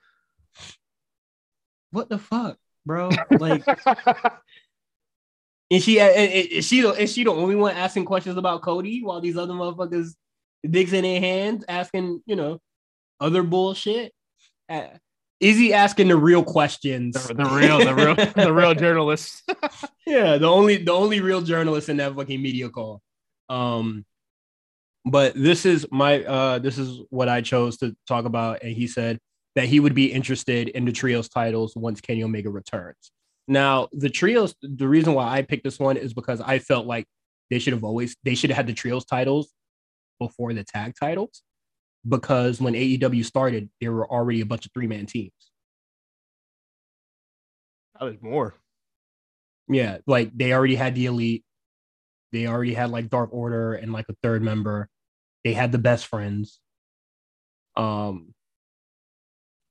what 1.91 2.09
the 2.09 2.17
fuck, 2.17 2.57
bro? 2.85 3.09
Like, 3.39 3.63
and 5.71 5.83
she 5.83 5.99
is 5.99 6.65
she 6.65 6.79
is 6.81 7.13
she 7.13 7.23
the 7.23 7.31
only 7.31 7.55
one 7.55 7.75
asking 7.75 8.05
questions 8.05 8.37
about 8.37 8.61
Cody 8.61 9.03
while 9.03 9.21
these 9.21 9.37
other 9.37 9.53
motherfuckers 9.53 10.15
dicks 10.67 10.93
in 10.93 11.03
their 11.03 11.19
hands 11.19 11.63
asking, 11.67 12.21
you 12.25 12.35
know, 12.35 12.59
other 13.19 13.43
bullshit? 13.43 14.13
Uh, 14.67 14.87
is 15.39 15.57
he 15.57 15.73
asking 15.73 16.09
the 16.09 16.17
real 16.17 16.43
questions? 16.43 17.15
The, 17.27 17.33
the 17.33 17.45
real, 17.45 17.79
the 17.79 17.95
real, 17.95 18.15
the 18.35 18.53
real 18.53 18.73
journalist. 18.73 19.43
yeah, 20.05 20.37
the 20.37 20.47
only 20.47 20.77
the 20.77 20.91
only 20.91 21.21
real 21.21 21.41
journalist 21.41 21.89
in 21.89 21.97
that 21.97 22.15
fucking 22.15 22.41
media 22.41 22.69
call. 22.69 23.01
Um, 23.47 24.05
but 25.05 25.33
this 25.35 25.65
is 25.65 25.87
my 25.91 26.23
uh 26.23 26.59
this 26.59 26.77
is 26.77 27.01
what 27.09 27.29
I 27.29 27.41
chose 27.41 27.77
to 27.77 27.95
talk 28.07 28.25
about, 28.25 28.63
and 28.63 28.73
he 28.73 28.87
said 28.87 29.19
that 29.55 29.65
he 29.65 29.79
would 29.79 29.95
be 29.95 30.11
interested 30.11 30.69
in 30.69 30.85
the 30.85 30.91
trios 30.91 31.29
titles 31.29 31.75
once 31.75 32.01
Kenny 32.01 32.23
Omega 32.23 32.49
returns. 32.49 33.11
Now, 33.49 33.89
the 33.91 34.11
trios, 34.11 34.53
the 34.61 34.87
reason 34.87 35.15
why 35.15 35.27
I 35.27 35.41
picked 35.41 35.63
this 35.63 35.79
one 35.79 35.97
is 35.97 36.13
because 36.13 36.39
I 36.39 36.59
felt 36.59 36.85
like 36.85 37.07
they 37.49 37.57
should 37.57 37.73
have 37.73 37.83
always 37.83 38.15
they 38.23 38.35
should 38.35 38.51
have 38.51 38.57
had 38.57 38.67
the 38.67 38.73
trios 38.73 39.05
titles 39.05 39.51
before 40.19 40.53
the 40.53 40.63
tag 40.63 40.93
titles 40.99 41.41
because 42.07 42.61
when 42.61 42.75
AEW 42.75 43.25
started, 43.25 43.71
there 43.81 43.91
were 43.91 44.07
already 44.07 44.41
a 44.41 44.45
bunch 44.45 44.67
of 44.67 44.71
three 44.71 44.85
man 44.85 45.07
teams. 45.07 45.31
That 47.99 48.05
was 48.05 48.21
more. 48.21 48.53
Yeah, 49.67 49.97
like 50.05 50.29
they 50.37 50.53
already 50.53 50.75
had 50.75 50.93
the 50.93 51.07
elite. 51.07 51.43
They 52.31 52.45
already 52.45 52.75
had 52.75 52.91
like 52.91 53.09
Dark 53.09 53.31
Order 53.33 53.73
and 53.73 53.91
like 53.91 54.05
a 54.09 54.15
third 54.21 54.43
member. 54.43 54.89
They 55.43 55.53
had 55.53 55.71
the 55.71 55.79
best 55.79 56.05
friends. 56.05 56.59
Um, 57.75 58.35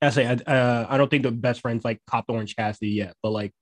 I 0.03 0.11
say 0.11 0.27
I, 0.27 0.53
uh, 0.53 0.87
I 0.89 0.99
don't 0.99 1.09
think 1.09 1.23
the 1.23 1.31
best 1.31 1.61
friends 1.61 1.85
like 1.85 2.01
copped 2.09 2.29
Orange 2.29 2.57
Cassidy 2.57 2.91
yet, 2.91 3.15
but 3.23 3.31
like 3.31 3.53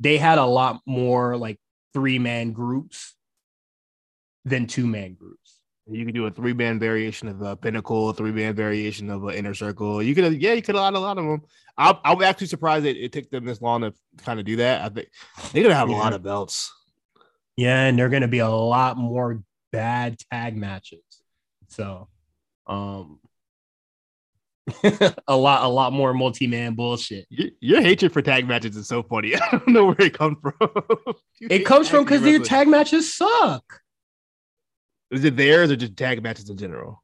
they 0.00 0.18
had 0.18 0.38
a 0.38 0.44
lot 0.44 0.80
more 0.86 1.36
like 1.36 1.58
three 1.92 2.18
man 2.18 2.52
groups 2.52 3.14
than 4.44 4.66
two 4.66 4.86
man 4.86 5.14
groups. 5.14 5.60
You 5.86 6.04
could 6.06 6.14
do 6.14 6.26
a 6.26 6.30
three 6.30 6.54
man 6.54 6.78
variation 6.78 7.28
of 7.28 7.42
a 7.42 7.56
Pinnacle, 7.56 8.08
a 8.08 8.14
three 8.14 8.32
man 8.32 8.54
variation 8.54 9.10
of 9.10 9.24
an 9.24 9.34
Inner 9.34 9.54
Circle. 9.54 10.02
You 10.02 10.14
could, 10.14 10.40
yeah, 10.40 10.54
you 10.54 10.62
could 10.62 10.76
add 10.76 10.94
a 10.94 10.98
lot 10.98 11.18
of 11.18 11.24
them. 11.24 11.42
I, 11.76 11.98
I'm 12.04 12.22
actually 12.22 12.46
surprised 12.46 12.86
it, 12.86 12.96
it 12.96 13.12
took 13.12 13.30
them 13.30 13.44
this 13.44 13.60
long 13.60 13.82
to 13.82 13.92
kind 14.18 14.40
of 14.40 14.46
do 14.46 14.56
that. 14.56 14.82
I 14.82 14.88
think 14.88 15.08
they're 15.52 15.62
gonna 15.62 15.74
have 15.74 15.90
yeah. 15.90 15.96
a 15.96 15.98
lot 15.98 16.12
of 16.12 16.22
belts. 16.22 16.72
Yeah, 17.56 17.84
and 17.84 17.98
they're 17.98 18.08
gonna 18.08 18.28
be 18.28 18.38
a 18.38 18.48
lot 18.48 18.96
more 18.96 19.42
bad 19.72 20.18
tag 20.30 20.56
matches. 20.56 21.02
So, 21.68 22.08
um, 22.66 23.18
a 25.28 25.36
lot, 25.36 25.64
a 25.64 25.68
lot 25.68 25.92
more 25.92 26.14
multi 26.14 26.46
man 26.46 26.74
bullshit. 26.74 27.26
Your, 27.28 27.50
your, 27.60 27.80
hatred 27.82 28.12
for 28.12 28.22
tag 28.22 28.48
matches 28.48 28.76
is 28.76 28.88
so 28.88 29.02
funny. 29.02 29.36
I 29.40 29.50
don't 29.50 29.68
know 29.68 29.86
where 29.86 30.00
it 30.00 30.16
comes 30.16 30.38
from. 30.40 30.54
it 31.40 31.66
comes 31.66 31.88
from 31.88 32.04
because 32.04 32.22
your 32.22 32.40
tag 32.40 32.68
matches 32.68 33.14
suck. 33.14 33.80
Is 35.10 35.24
it 35.24 35.36
theirs 35.36 35.70
or 35.70 35.76
just 35.76 35.96
tag 35.96 36.22
matches 36.22 36.48
in 36.48 36.56
general? 36.56 37.02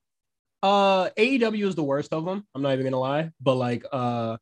Uh, 0.62 1.10
AEW 1.10 1.66
is 1.66 1.74
the 1.74 1.82
worst 1.82 2.12
of 2.12 2.24
them. 2.24 2.46
I'm 2.54 2.62
not 2.62 2.72
even 2.72 2.84
gonna 2.84 2.98
lie, 2.98 3.30
but 3.40 3.54
like, 3.54 3.84
uh, 3.92 4.36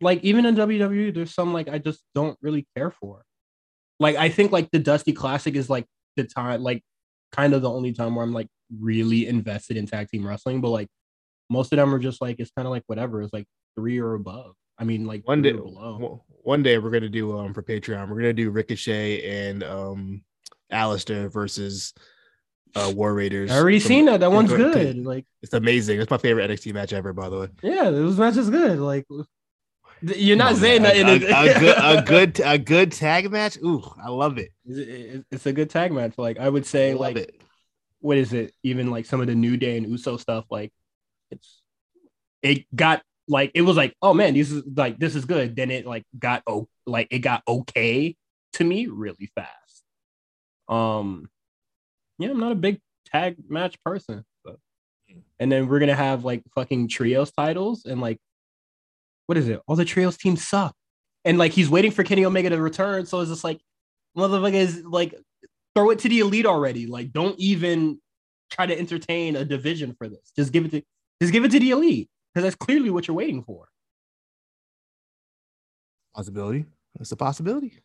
like 0.00 0.22
even 0.24 0.46
in 0.46 0.56
WWE, 0.56 1.14
there's 1.14 1.34
some 1.34 1.52
like 1.52 1.68
I 1.68 1.78
just 1.78 2.02
don't 2.14 2.38
really 2.40 2.66
care 2.76 2.90
for. 2.90 3.24
Like, 4.00 4.16
I 4.16 4.28
think 4.28 4.52
like 4.52 4.70
the 4.70 4.78
Dusty 4.78 5.12
Classic 5.12 5.54
is 5.54 5.70
like 5.70 5.86
the 6.16 6.24
time, 6.24 6.62
like, 6.62 6.82
kind 7.32 7.52
of 7.52 7.62
the 7.62 7.70
only 7.70 7.92
time 7.92 8.14
where 8.14 8.24
I'm 8.24 8.32
like 8.32 8.48
really 8.80 9.26
invested 9.26 9.76
in 9.76 9.86
tag 9.86 10.08
team 10.08 10.26
wrestling. 10.26 10.60
But 10.60 10.70
like, 10.70 10.88
most 11.54 11.72
of 11.72 11.78
them 11.78 11.94
are 11.94 11.98
just 11.98 12.20
like 12.20 12.36
it's 12.38 12.50
kind 12.50 12.66
of 12.66 12.72
like 12.72 12.84
whatever. 12.86 13.22
It's 13.22 13.32
like 13.32 13.46
three 13.76 13.98
or 13.98 14.14
above. 14.14 14.54
I 14.76 14.84
mean, 14.84 15.06
like 15.06 15.26
one 15.26 15.40
day, 15.40 15.52
one 15.52 16.62
day 16.62 16.78
we're 16.78 16.90
gonna 16.90 17.08
do 17.08 17.38
um 17.38 17.54
for 17.54 17.62
Patreon. 17.62 18.08
We're 18.08 18.16
gonna 18.16 18.32
do 18.32 18.50
Ricochet 18.50 19.48
and 19.48 19.62
um 19.62 20.22
Aleister 20.72 21.32
versus 21.32 21.94
uh, 22.74 22.92
War 22.94 23.14
Raiders. 23.14 23.50
I 23.50 23.58
already 23.58 23.78
from, 23.78 23.88
seen 23.88 24.04
that. 24.06 24.20
That 24.20 24.32
one's 24.32 24.50
good. 24.50 25.04
Like 25.04 25.26
it's 25.42 25.54
amazing. 25.54 26.00
It's 26.00 26.10
my 26.10 26.18
favorite 26.18 26.50
NXT 26.50 26.74
match 26.74 26.92
ever, 26.92 27.12
by 27.12 27.28
the 27.28 27.38
way. 27.38 27.48
Yeah, 27.62 27.90
this 27.90 28.16
match 28.16 28.36
is 28.36 28.50
good. 28.50 28.78
Like 28.78 29.06
you're 30.02 30.36
not 30.36 30.52
oh, 30.52 30.56
saying 30.56 30.82
that 30.82 30.96
a, 30.96 31.00
a, 31.00 31.10
a, 31.10 31.60
good, 31.60 31.76
a 31.78 32.02
good 32.02 32.40
a 32.44 32.58
good 32.58 32.92
tag 32.92 33.30
match. 33.30 33.56
Ooh, 33.58 33.82
I 34.02 34.10
love 34.10 34.38
it. 34.38 34.50
It's 34.66 35.46
a 35.46 35.52
good 35.52 35.70
tag 35.70 35.92
match. 35.92 36.18
Like 36.18 36.38
I 36.38 36.48
would 36.48 36.66
say, 36.66 36.90
I 36.90 36.94
like 36.94 37.16
it. 37.16 37.40
what 38.00 38.16
is 38.16 38.32
it? 38.32 38.52
Even 38.62 38.90
like 38.90 39.06
some 39.06 39.20
of 39.20 39.28
the 39.28 39.34
New 39.34 39.56
Day 39.56 39.76
and 39.76 39.88
Uso 39.88 40.16
stuff. 40.16 40.44
Like 40.50 40.72
it 42.42 42.64
got 42.74 43.02
like 43.28 43.50
it 43.54 43.62
was 43.62 43.76
like 43.76 43.94
oh 44.02 44.14
man, 44.14 44.34
this 44.34 44.50
is 44.50 44.62
like 44.76 44.98
this 44.98 45.14
is 45.14 45.24
good. 45.24 45.56
Then 45.56 45.70
it 45.70 45.86
like 45.86 46.04
got 46.18 46.42
oh 46.46 46.68
like 46.86 47.08
it 47.10 47.20
got 47.20 47.42
okay 47.48 48.16
to 48.54 48.64
me 48.64 48.86
really 48.86 49.30
fast. 49.34 49.82
Um 50.68 51.28
yeah, 52.18 52.30
I'm 52.30 52.40
not 52.40 52.52
a 52.52 52.56
big 52.56 52.80
tag 53.06 53.36
match 53.48 53.76
person. 53.84 54.24
But. 54.44 54.56
And 55.38 55.50
then 55.50 55.68
we're 55.68 55.80
gonna 55.80 55.94
have 55.94 56.24
like 56.24 56.42
fucking 56.54 56.88
trios 56.88 57.32
titles 57.32 57.84
and 57.84 58.00
like, 58.00 58.18
what 59.26 59.38
is 59.38 59.48
it? 59.48 59.60
All 59.66 59.76
the 59.76 59.84
trios 59.84 60.16
teams 60.16 60.46
suck. 60.46 60.74
And 61.24 61.38
like 61.38 61.52
he's 61.52 61.70
waiting 61.70 61.90
for 61.90 62.04
Kenny 62.04 62.24
Omega 62.24 62.50
to 62.50 62.60
return, 62.60 63.06
so 63.06 63.20
it's 63.20 63.30
just 63.30 63.44
like, 63.44 63.60
motherfucker 64.16 64.54
is 64.54 64.84
like, 64.84 65.14
throw 65.74 65.90
it 65.90 65.98
to 66.00 66.08
the 66.08 66.20
elite 66.20 66.46
already. 66.46 66.86
Like, 66.86 67.12
don't 67.12 67.38
even 67.38 67.98
try 68.50 68.66
to 68.66 68.78
entertain 68.78 69.36
a 69.36 69.44
division 69.44 69.94
for 69.98 70.08
this. 70.08 70.32
Just 70.36 70.52
give 70.52 70.66
it 70.66 70.70
to, 70.72 70.82
just 71.20 71.32
give 71.32 71.44
it 71.44 71.50
to 71.52 71.60
the 71.60 71.70
elite 71.70 72.08
because 72.32 72.44
that's 72.44 72.56
clearly 72.56 72.90
what 72.90 73.06
you're 73.06 73.16
waiting 73.16 73.42
for. 73.42 73.68
Possibility. 76.14 76.66
That's 76.96 77.12
a 77.12 77.16
possibility 77.16 77.80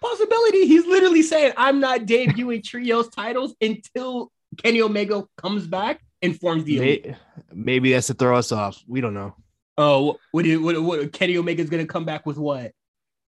possibility. 0.00 0.66
He's 0.66 0.86
literally 0.86 1.22
saying, 1.22 1.52
I'm 1.56 1.80
not 1.80 2.00
debuting 2.00 2.64
trios 2.64 3.08
titles 3.08 3.54
until 3.60 4.30
Kenny 4.62 4.82
Omega 4.82 5.24
comes 5.36 5.66
back 5.66 6.00
and 6.22 6.38
forms 6.38 6.64
the 6.64 6.78
maybe, 6.78 7.16
maybe 7.52 7.92
that's 7.92 8.08
to 8.08 8.14
throw 8.14 8.36
us 8.36 8.52
off. 8.52 8.82
We 8.86 9.00
don't 9.00 9.14
know. 9.14 9.34
Oh, 9.78 10.18
what, 10.32 10.46
what, 10.46 10.82
what 10.82 11.12
Kenny 11.12 11.36
Omega 11.36 11.62
is 11.62 11.70
gonna 11.70 11.86
come 11.86 12.04
back 12.04 12.26
with 12.26 12.36
what? 12.36 12.72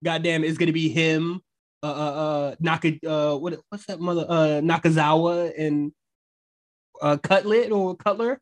Goddamn, 0.04 0.44
it's 0.44 0.58
gonna 0.58 0.74
be 0.74 0.90
him, 0.90 1.42
uh, 1.82 1.88
uh, 1.88 1.90
uh 1.90 2.56
Naka, 2.60 3.00
uh, 3.08 3.36
what, 3.38 3.60
what's 3.70 3.86
that 3.86 4.00
mother, 4.00 4.26
uh, 4.28 4.62
Nakazawa 4.62 5.54
and 5.58 5.92
uh, 7.02 7.18
Cutlet 7.18 7.72
or 7.72 7.96
Cutler? 7.96 8.40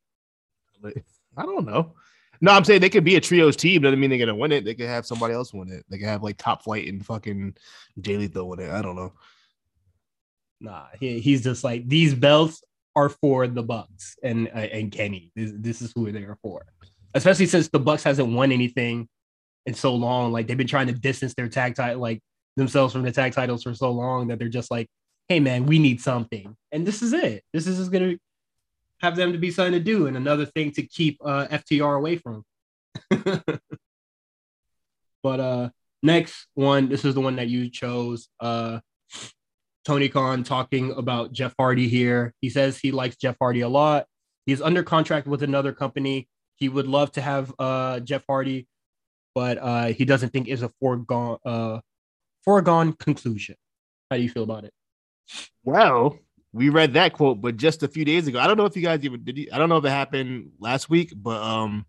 I 1.38 1.43
don't 1.43 1.65
know. 1.65 1.93
No, 2.41 2.52
I'm 2.52 2.65
saying 2.65 2.82
they 2.82 2.89
could 2.89 3.06
be 3.06 3.15
a 3.15 3.22
trios 3.22 3.56
team. 3.56 3.82
Doesn't 3.82 4.00
mean 4.00 4.10
they're 4.10 4.19
gonna 4.19 4.36
win 4.36 4.52
it. 4.52 4.65
They 4.65 4.76
could 4.76 4.89
have 4.89 5.06
somebody 5.06 5.34
else 5.34 5.54
win 5.54 5.72
it. 5.72 5.86
They 5.89 5.98
could 5.98 6.08
have 6.08 6.24
like 6.24 6.38
Top 6.38 6.63
Flight 6.63 6.88
and 6.88 7.06
fucking 7.06 7.56
Jay 8.02 8.17
Lethal 8.17 8.50
win 8.50 8.60
it. 8.60 8.69
I 8.69 8.82
don't 8.82 8.96
know. 8.96 9.13
Nah, 10.60 10.88
he, 11.00 11.19
he's 11.19 11.43
just 11.43 11.63
like 11.63 11.88
these 11.88 12.13
belts 12.13 12.63
are 12.96 13.10
for 13.10 13.48
the 13.48 13.63
Bucks 13.63 14.17
and 14.24 14.48
uh, 14.48 14.60
and 14.60 14.91
Kenny. 14.91 15.32
This, 15.36 15.52
this 15.56 15.82
is 15.82 15.93
who 15.96 16.12
they 16.12 16.24
are 16.24 16.38
for. 16.41 16.65
Especially 17.13 17.46
since 17.46 17.69
the 17.69 17.80
Bucks 17.80 18.04
hasn't 18.04 18.34
won 18.34 18.52
anything 18.52 19.08
in 19.65 19.74
so 19.74 19.96
long. 19.96 20.32
Like 20.32 20.48
they've 20.48 20.58
been 20.58 20.67
trying 20.67 20.88
to 20.88 20.93
distance 20.93 21.34
their 21.36 21.48
tag 21.48 21.76
title, 21.76 22.02
like 22.02 22.22
themselves 22.58 22.93
from 22.93 23.04
the 23.04 23.12
tag 23.12 23.34
titles 23.34 23.63
for 23.63 23.74
so 23.74 23.91
long 23.91 24.28
that 24.28 24.39
they're 24.39 24.50
just 24.50 24.72
like, 24.72 24.88
hey 25.28 25.39
man, 25.39 25.65
we 25.65 25.80
need 25.80 26.02
something, 26.02 26.56
and 26.72 26.86
this 26.86 27.02
is 27.02 27.13
it. 27.13 27.43
This 27.54 27.67
is 27.67 27.78
just 27.78 27.91
gonna 27.91 28.17
have 29.01 29.15
them 29.15 29.34
to 29.34 29.38
be 29.38 29.51
something 29.51 29.73
to 29.73 29.79
do 29.79 30.08
and 30.08 30.17
another 30.17 30.45
thing 30.45 30.71
to 30.71 30.84
keep 30.84 31.17
uh, 31.23 31.47
FTR 31.47 31.97
away 31.97 32.17
from. 32.17 32.43
but 35.23 35.39
uh, 35.39 35.69
next 36.01 36.47
one, 36.53 36.89
this 36.89 37.06
is 37.06 37.15
the 37.15 37.21
one 37.21 37.36
that 37.38 37.49
you 37.49 37.69
chose. 37.69 38.29
Uh, 38.39 38.79
Tony 39.86 40.08
Khan 40.08 40.43
talking 40.43 40.91
about 40.91 41.34
Jeff 41.34 41.53
Hardy 41.58 41.88
here. 41.88 42.34
He 42.39 42.49
says 42.49 42.77
he 42.77 42.91
likes 42.91 43.17
Jeff 43.17 43.36
Hardy 43.39 43.62
a 43.62 43.69
lot. 43.69 44.06
He's 44.45 44.62
under 44.62 44.84
contract 44.84 45.27
with 45.27 45.43
another 45.43 45.73
company. 45.73 46.27
He 46.56 46.69
would 46.69 46.88
love 46.88 47.12
to 47.13 47.21
have 47.21 47.53
uh, 47.60 47.99
Jeff 47.99 48.23
Hardy, 48.27 48.67
but 49.36 49.58
uh, 49.58 49.88
he 49.88 50.06
doesn't 50.06 50.29
think 50.29 50.47
is 50.47 50.62
a 50.62 50.69
foregone 50.79 51.38
uh, 51.45 51.79
foregone 52.43 52.93
conclusion. 52.93 53.56
How 54.10 54.17
do 54.17 54.23
you 54.23 54.29
feel 54.29 54.43
about 54.43 54.65
it? 54.65 54.73
Well, 55.63 56.17
we 56.53 56.69
read 56.69 56.93
that 56.93 57.13
quote, 57.13 57.41
but 57.41 57.57
just 57.57 57.83
a 57.83 57.87
few 57.87 58.05
days 58.05 58.27
ago. 58.27 58.39
I 58.39 58.45
don't 58.47 58.57
know 58.57 58.65
if 58.65 58.75
you 58.75 58.83
guys 58.83 59.03
even 59.03 59.23
did. 59.23 59.37
You, 59.37 59.47
I 59.51 59.57
don't 59.57 59.69
know 59.69 59.77
if 59.77 59.85
it 59.85 59.89
happened 59.89 60.51
last 60.59 60.89
week, 60.89 61.11
but 61.15 61.41
um, 61.41 61.85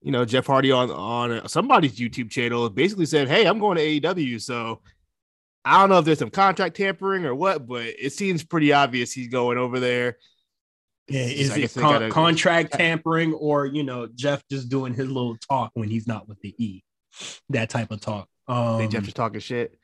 you 0.00 0.12
know, 0.12 0.24
Jeff 0.24 0.46
Hardy 0.46 0.70
on 0.70 0.90
on 0.90 1.48
somebody's 1.48 1.98
YouTube 1.98 2.30
channel 2.30 2.70
basically 2.70 3.06
said, 3.06 3.28
"Hey, 3.28 3.46
I'm 3.46 3.58
going 3.58 3.76
to 3.76 4.00
AEW." 4.00 4.40
So 4.40 4.80
I 5.64 5.80
don't 5.80 5.88
know 5.88 5.98
if 5.98 6.04
there's 6.04 6.20
some 6.20 6.30
contract 6.30 6.76
tampering 6.76 7.26
or 7.26 7.34
what, 7.34 7.66
but 7.66 7.86
it 7.86 8.12
seems 8.12 8.44
pretty 8.44 8.72
obvious 8.72 9.12
he's 9.12 9.28
going 9.28 9.58
over 9.58 9.80
there. 9.80 10.18
Yeah, 11.08 11.22
is 11.22 11.56
it 11.56 11.74
con- 11.74 11.92
gotta, 11.92 12.10
contract 12.10 12.74
tampering 12.74 13.34
or 13.34 13.66
you 13.66 13.82
know 13.82 14.08
Jeff 14.14 14.42
just 14.48 14.68
doing 14.68 14.94
his 14.94 15.08
little 15.08 15.36
talk 15.36 15.72
when 15.74 15.90
he's 15.90 16.06
not 16.06 16.28
with 16.28 16.40
the 16.40 16.54
E, 16.62 16.82
that 17.50 17.70
type 17.70 17.90
of 17.90 18.00
talk. 18.00 18.28
Um, 18.46 18.88
Jeff 18.88 19.02
just 19.02 19.16
talking 19.16 19.40
shit. 19.40 19.78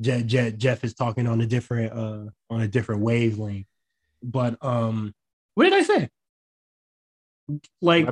Jeff, 0.00 0.26
Jeff, 0.26 0.56
Jeff 0.56 0.84
is 0.84 0.94
talking 0.94 1.26
on 1.26 1.40
a 1.40 1.46
different 1.46 1.92
uh 1.92 2.30
on 2.50 2.60
a 2.62 2.68
different 2.68 3.02
wavelength. 3.02 3.66
But 4.22 4.62
um, 4.64 5.14
what 5.54 5.64
did 5.64 5.74
I 5.74 5.82
say? 5.82 6.08
Like 7.80 8.08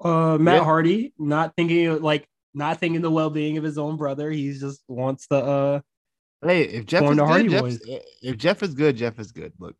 uh, 0.00 0.38
Matt 0.38 0.56
yeah. 0.58 0.64
Hardy 0.64 1.14
not 1.18 1.54
thinking 1.56 2.02
like 2.02 2.28
not 2.54 2.78
thinking 2.78 3.00
the 3.00 3.10
well 3.10 3.30
being 3.30 3.56
of 3.56 3.64
his 3.64 3.78
own 3.78 3.96
brother. 3.96 4.30
He 4.30 4.52
just 4.52 4.82
wants 4.88 5.26
to 5.28 5.36
uh 5.36 5.80
Hey, 6.40 6.62
if 6.62 6.86
Jeff 6.86 7.02
is 7.02 7.16
good, 7.16 7.50
Jeff's- 7.50 7.78
if 8.22 8.36
Jeff 8.36 8.62
is 8.62 8.74
good, 8.74 8.96
Jeff 8.96 9.18
is 9.18 9.32
good. 9.32 9.52
Look, 9.58 9.74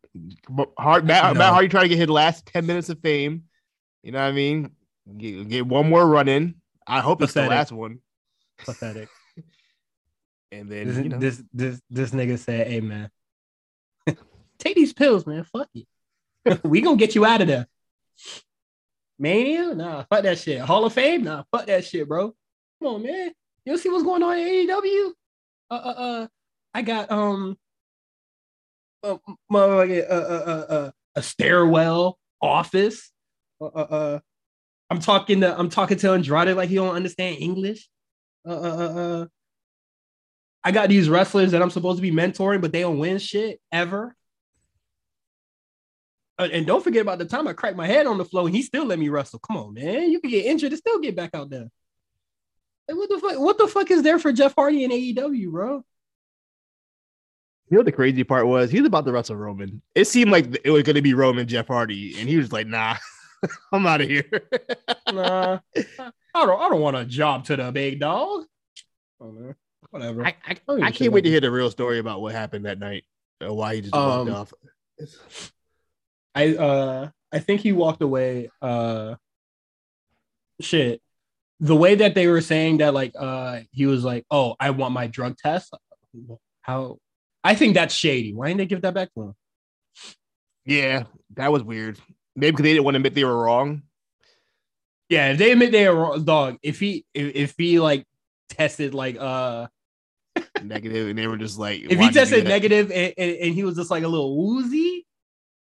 Hard, 0.77 1.05
Matt, 1.05 1.33
No. 1.33 1.39
Matt 1.39 1.53
Hardy 1.53 1.69
trying 1.69 1.83
to 1.83 1.89
get 1.89 1.99
his 1.99 2.09
last 2.09 2.45
ten 2.45 2.65
minutes 2.65 2.89
of 2.89 2.99
fame. 2.99 3.43
You 4.03 4.11
know 4.11 4.19
what 4.19 4.25
I 4.25 4.31
mean? 4.33 4.71
Get, 5.17 5.47
get 5.47 5.67
one 5.67 5.89
more 5.89 6.05
run 6.05 6.27
in. 6.27 6.55
I 6.85 6.99
hope 6.99 7.21
it's 7.21 7.33
the 7.33 7.45
last 7.45 7.71
one. 7.71 7.99
pathetic. 8.57 9.07
And 10.51 10.69
then 10.69 10.87
This, 10.87 10.97
you 10.97 11.09
know, 11.09 11.17
this 11.19 11.43
this 11.53 11.81
this 11.89 12.11
nigga 12.11 12.39
said, 12.39 12.67
"Hey 12.67 12.81
man, 12.81 13.09
take 14.59 14.75
these 14.75 14.93
pills, 14.93 15.27
man. 15.27 15.43
Fuck 15.43 15.69
it. 15.75 16.63
we 16.63 16.81
gonna 16.81 16.97
get 16.97 17.15
you 17.15 17.25
out 17.25 17.41
of 17.41 17.47
there." 17.47 17.67
Mania? 19.19 19.75
Nah, 19.75 20.05
fuck 20.09 20.23
that 20.23 20.39
shit. 20.39 20.61
Hall 20.61 20.85
of 20.85 20.93
Fame? 20.93 21.23
Nah, 21.23 21.43
fuck 21.51 21.65
that 21.67 21.85
shit, 21.85 22.07
bro. 22.07 22.33
Come 22.81 22.95
on, 22.95 23.03
man. 23.03 23.31
You 23.65 23.77
see 23.77 23.89
what's 23.89 24.03
going 24.03 24.23
on 24.23 24.37
in 24.37 24.67
AEW? 24.67 25.11
Uh, 25.69 25.73
uh, 25.73 25.77
uh. 25.77 26.27
I 26.73 26.81
got 26.81 27.11
um, 27.11 27.57
uh, 29.03 29.17
uh, 29.51 29.57
uh, 29.57 30.13
uh, 30.13 30.73
uh, 30.73 30.91
a 31.15 31.21
stairwell 31.21 32.17
office. 32.41 33.11
Uh, 33.59 33.65
uh, 33.65 33.69
uh, 33.79 34.19
I'm 34.89 34.99
talking 34.99 35.41
to 35.41 35.59
I'm 35.59 35.69
talking 35.69 35.97
to 35.97 36.13
Andrade 36.13 36.55
like 36.55 36.69
he 36.69 36.75
don't 36.75 36.95
understand 36.95 37.37
English. 37.39 37.89
Uh, 38.47 38.51
uh, 38.51 38.77
uh, 38.77 38.99
uh. 38.99 39.25
I 40.63 40.71
got 40.71 40.89
these 40.89 41.09
wrestlers 41.09 41.51
that 41.51 41.61
I'm 41.61 41.69
supposed 41.69 41.97
to 41.97 42.01
be 42.01 42.11
mentoring, 42.11 42.61
but 42.61 42.71
they 42.71 42.81
don't 42.81 42.99
win 42.99 43.17
shit 43.17 43.61
ever. 43.71 44.15
Uh, 46.37 46.49
and 46.51 46.65
don't 46.65 46.83
forget 46.83 47.01
about 47.01 47.19
the 47.19 47.25
time 47.25 47.47
I 47.47 47.53
cracked 47.53 47.77
my 47.77 47.87
head 47.87 48.07
on 48.07 48.17
the 48.17 48.25
floor 48.25 48.45
and 48.45 48.55
he 48.55 48.61
still 48.61 48.85
let 48.85 48.99
me 48.99 49.09
wrestle. 49.09 49.39
Come 49.39 49.57
on, 49.57 49.73
man. 49.73 50.11
You 50.11 50.19
can 50.19 50.29
get 50.29 50.45
injured 50.45 50.71
and 50.71 50.79
still 50.79 50.99
get 50.99 51.15
back 51.15 51.31
out 51.33 51.49
there. 51.49 51.69
Like, 52.87 52.97
what 52.97 53.09
the 53.09 53.19
fuck? 53.19 53.39
What 53.39 53.57
the 53.57 53.67
fuck 53.67 53.91
is 53.91 54.03
there 54.03 54.19
for 54.19 54.31
Jeff 54.31 54.55
Hardy 54.55 54.83
in 54.83 54.91
AEW, 54.91 55.51
bro? 55.51 55.83
you 57.69 57.75
know 57.75 57.79
what 57.81 57.85
the 57.85 57.91
crazy 57.91 58.23
part 58.23 58.47
was 58.47 58.71
he 58.71 58.79
was 58.79 58.87
about 58.87 59.05
to 59.05 59.11
wrestle 59.11 59.35
Roman. 59.35 59.81
It 59.93 60.05
seemed 60.05 60.31
like 60.31 60.59
it 60.63 60.71
was 60.71 60.83
going 60.83 60.95
to 60.95 61.03
be 61.03 61.13
Roman 61.13 61.47
Jeff 61.47 61.67
Hardy, 61.67 62.19
and 62.19 62.27
he 62.27 62.37
was 62.37 62.51
like, 62.51 62.65
"Nah, 62.65 62.97
I'm 63.71 63.85
out 63.85 64.01
of 64.01 64.07
here." 64.07 64.25
Nah, 65.13 65.59
I 65.75 66.45
don't. 66.45 66.61
I 66.61 66.69
don't 66.69 66.81
want 66.81 66.97
a 66.97 67.05
job 67.05 67.45
to 67.45 67.55
the 67.55 67.71
big 67.71 67.99
dog. 67.99 68.45
Oh, 69.21 69.31
man. 69.31 69.55
Whatever. 69.91 70.25
I, 70.25 70.35
I, 70.45 70.53
don't 70.53 70.77
give 70.77 70.83
a 70.83 70.85
I 70.85 70.91
shit 70.91 70.99
can't 70.99 71.13
wait 71.13 71.23
to 71.23 71.29
hear 71.29 71.41
the 71.41 71.51
real 71.51 71.71
story 71.71 71.99
about 71.99 72.21
what 72.21 72.33
happened 72.33 72.65
that 72.65 72.79
night, 72.79 73.05
or 73.41 73.53
why 73.55 73.75
he 73.75 73.81
just 73.81 73.93
walked 73.93 74.29
Um, 74.29 74.35
off. 74.35 74.53
I 76.35 76.55
uh 76.55 77.09
I 77.31 77.39
think 77.39 77.61
he 77.61 77.71
walked 77.71 78.01
away 78.01 78.49
uh 78.61 79.15
shit. 80.61 81.01
The 81.59 81.75
way 81.75 81.95
that 81.95 82.15
they 82.15 82.27
were 82.27 82.41
saying 82.41 82.77
that 82.77 82.93
like 82.93 83.13
uh 83.17 83.61
he 83.71 83.85
was 83.85 84.03
like, 84.03 84.25
"Oh, 84.29 84.55
I 84.59 84.69
want 84.69 84.93
my 84.93 85.07
drug 85.07 85.37
test." 85.37 85.73
How 86.61 86.97
I 87.43 87.55
think 87.55 87.73
that's 87.73 87.93
shady. 87.93 88.33
Why 88.33 88.47
didn't 88.47 88.59
they 88.59 88.65
give 88.67 88.81
that 88.81 88.93
back 88.93 89.13
to 89.15 89.21
him? 89.21 89.33
Yeah, 90.65 91.03
that 91.35 91.51
was 91.51 91.63
weird. 91.63 91.99
Maybe 92.35 92.51
because 92.51 92.63
they 92.63 92.73
didn't 92.73 92.85
want 92.85 92.95
to 92.95 92.99
admit 92.99 93.15
they 93.15 93.23
were 93.23 93.43
wrong. 93.43 93.83
Yeah, 95.09 95.31
if 95.31 95.39
they 95.39 95.51
admit 95.51 95.71
they 95.71 95.87
are 95.87 95.95
wrong, 95.95 96.23
dog. 96.23 96.57
If 96.61 96.79
he 96.79 97.05
if, 97.13 97.35
if 97.35 97.55
he 97.57 97.79
like 97.79 98.05
tested 98.49 98.93
like 98.93 99.17
uh 99.19 99.67
negative, 100.63 101.09
and 101.09 101.17
they 101.17 101.27
were 101.27 101.37
just 101.37 101.57
like, 101.59 101.81
if 101.81 101.99
he 101.99 102.11
tested 102.11 102.45
negative 102.45 102.91
and, 102.91 103.13
and, 103.17 103.31
and 103.37 103.53
he 103.55 103.63
was 103.63 103.75
just 103.75 103.91
like 103.91 104.03
a 104.03 104.07
little 104.07 104.35
woozy, 104.37 105.05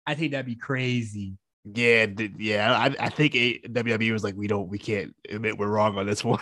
I 0.07 0.15
think 0.15 0.33
that'd 0.33 0.47
be 0.47 0.57
crazy. 0.57 1.37
Yeah, 1.65 2.07
th- 2.07 2.33
yeah. 2.39 2.77
I, 2.79 3.07
I 3.07 3.09
think 3.09 3.35
a, 3.35 3.59
WWE 3.61 4.13
was 4.13 4.23
like, 4.23 4.35
we 4.37 4.47
don't, 4.47 4.69
we 4.69 4.79
can't 4.79 5.15
admit 5.31 5.57
we're 5.57 5.69
wrong 5.69 5.97
on 5.97 6.05
this 6.07 6.23
one. 6.25 6.39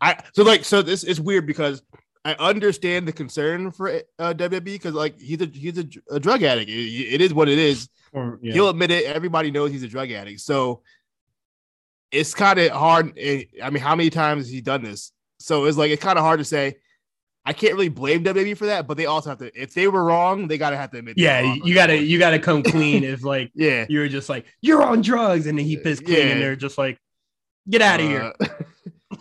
I 0.00 0.16
so 0.32 0.44
like 0.44 0.64
so 0.64 0.82
this 0.82 1.02
is 1.02 1.20
weird 1.20 1.46
because 1.46 1.82
I 2.24 2.34
understand 2.38 3.08
the 3.08 3.12
concern 3.12 3.72
for 3.72 3.88
uh, 4.18 4.34
WWE 4.34 4.64
because 4.64 4.94
like 4.94 5.18
he's 5.18 5.40
a 5.40 5.46
he's 5.46 5.78
a, 5.78 5.86
a 6.10 6.20
drug 6.20 6.42
addict. 6.42 6.70
It- 6.70 7.14
it 7.14 7.20
is 7.20 7.34
what 7.34 7.48
it 7.48 7.58
is. 7.58 7.88
Or 8.12 8.38
yeah. 8.40 8.52
He'll 8.52 8.68
admit 8.68 8.90
it. 8.90 9.04
Everybody 9.06 9.50
knows 9.50 9.70
he's 9.72 9.82
a 9.82 9.88
drug 9.88 10.10
addict. 10.12 10.40
So 10.40 10.82
it's 12.10 12.34
kind 12.34 12.58
of 12.58 12.70
hard. 12.72 13.12
eh, 13.18 13.44
I 13.62 13.70
mean, 13.70 13.82
how 13.82 13.94
many 13.94 14.10
times 14.10 14.44
has 14.44 14.50
he 14.52 14.60
done 14.60 14.82
this? 14.82 15.12
So 15.40 15.64
it's 15.66 15.76
like 15.76 15.90
it's 15.90 16.02
kind 16.02 16.18
of 16.18 16.24
hard 16.24 16.38
to 16.38 16.44
say. 16.44 16.76
I 17.44 17.52
can't 17.54 17.72
really 17.74 17.88
blame 17.88 18.24
WWE 18.24 18.56
for 18.56 18.66
that, 18.66 18.86
but 18.86 18.96
they 18.98 19.06
also 19.06 19.30
have 19.30 19.38
to. 19.38 19.50
If 19.60 19.72
they 19.72 19.88
were 19.88 20.04
wrong, 20.04 20.48
they 20.48 20.58
gotta 20.58 20.76
have 20.76 20.90
to 20.90 20.98
admit. 20.98 21.16
yeah, 21.16 21.40
wrong 21.40 21.60
you 21.64 21.74
gotta 21.74 21.94
one. 21.96 22.06
you 22.06 22.18
gotta 22.18 22.38
come 22.38 22.62
clean 22.74 23.04
if 23.04 23.24
like 23.24 23.50
Yeah. 23.54 23.86
you're 23.88 24.08
just 24.08 24.28
like 24.28 24.44
you're 24.60 24.82
on 24.82 25.00
drugs 25.00 25.46
and 25.46 25.58
then 25.58 25.64
he 25.64 25.76
pissed 25.76 26.04
clean 26.04 26.18
and 26.20 26.28
Yeah. 26.30 26.38
they're 26.38 26.56
just 26.56 26.76
like 26.78 26.98
get 27.70 27.80
out 27.82 28.00
of 28.00 28.06
here 28.06 28.32
Uh, 28.40 28.46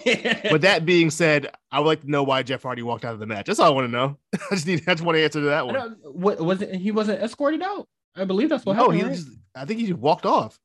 but 0.51 0.62
that 0.62 0.86
being 0.86 1.10
said, 1.10 1.47
I 1.71 1.80
would 1.80 1.88
like 1.88 2.01
to 2.01 2.12
know 2.12 2.23
why 2.23 2.43
Jeff 2.43 2.63
Hardy 2.63 2.82
walked 2.84 3.06
out 3.06 3.13
of 3.13 3.19
the 3.19 3.25
match. 3.25 3.45
That's 3.45 3.60
all 3.60 3.67
I 3.67 3.69
want 3.73 3.88
to 3.88 3.91
know. 3.91 4.17
I 4.51 4.56
just 4.56 4.67
need. 4.67 4.84
I 4.88 4.93
just 4.93 5.03
want 5.03 5.15
to 5.17 5.23
answer 5.23 5.39
to 5.39 5.45
that 5.47 5.65
one. 5.65 5.95
what 6.03 6.39
was 6.41 6.62
it 6.62 6.75
he 6.75 6.91
wasn't 6.91 7.21
escorted 7.23 7.62
out 7.62 7.88
i 8.15 8.25
believe 8.25 8.49
that's 8.49 8.65
what 8.65 8.73
No, 8.75 8.84
happened 8.89 8.97
he 8.99 9.03
right? 9.06 9.15
just. 9.15 9.30
I 9.56 9.63
think 9.65 9.80
he 9.80 9.88
just 9.88 9.99
walked 9.99 10.25
off. 10.25 10.60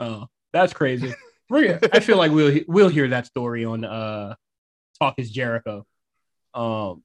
oh 0.00 0.26
that's 0.52 0.72
crazy 0.72 1.14
i 1.52 2.00
feel 2.00 2.16
like 2.16 2.32
we'll 2.32 2.60
we'll 2.66 2.88
hear 2.88 3.08
that 3.08 3.26
story 3.26 3.64
on 3.64 3.84
uh 3.84 4.34
talk 4.98 5.14
is 5.18 5.30
jericho 5.30 5.84
um 6.54 7.02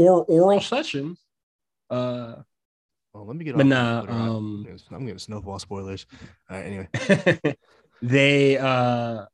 or 0.00 0.24
oral 0.24 0.60
sessions 0.60 1.18
uh 1.90 2.36
Oh, 3.16 3.22
let 3.22 3.36
me 3.36 3.44
get. 3.44 3.56
But 3.56 3.66
nah, 3.66 4.00
um, 4.00 4.66
I'm 4.90 5.04
getting 5.04 5.18
snowball 5.20 5.60
spoilers. 5.60 6.04
All 6.50 6.56
right, 6.56 6.64
anyway, 6.64 7.56
they 8.02 8.58
uh 8.58 9.26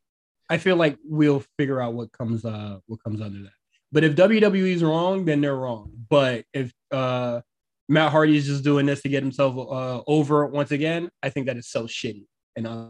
I 0.51 0.59
feel 0.59 0.77
like 0.77 0.99
we'll 1.03 1.43
figure 1.59 1.81
out 1.81 1.95
what 1.95 2.13
comes 2.13 2.45
uh 2.45 2.81
what 2.87 3.03
comes 3.03 3.23
under 3.23 3.45
that. 3.45 3.53
But 3.91 4.05
if 4.05 4.15
WWE's 4.17 4.85
wrong, 4.85 5.25
then 5.25 5.41
they're 5.41 5.57
wrong. 5.57 5.93
But 6.11 6.45
if 6.53 6.73
uh 6.91 7.41
Matt 7.89 8.13
Hardy 8.13 8.37
is 8.37 8.47
just 8.47 8.65
doing 8.65 8.85
this 8.85 9.01
to 9.03 9.09
get 9.09 9.23
himself 9.23 9.57
uh 9.57 10.03
over 10.07 10.47
once 10.47 10.73
again, 10.73 11.11
I 11.23 11.31
think 11.31 11.47
that 11.47 11.57
is 11.57 11.69
so 11.69 11.85
shitty. 11.85 12.27
And 12.57 12.67
uh, 12.67 12.89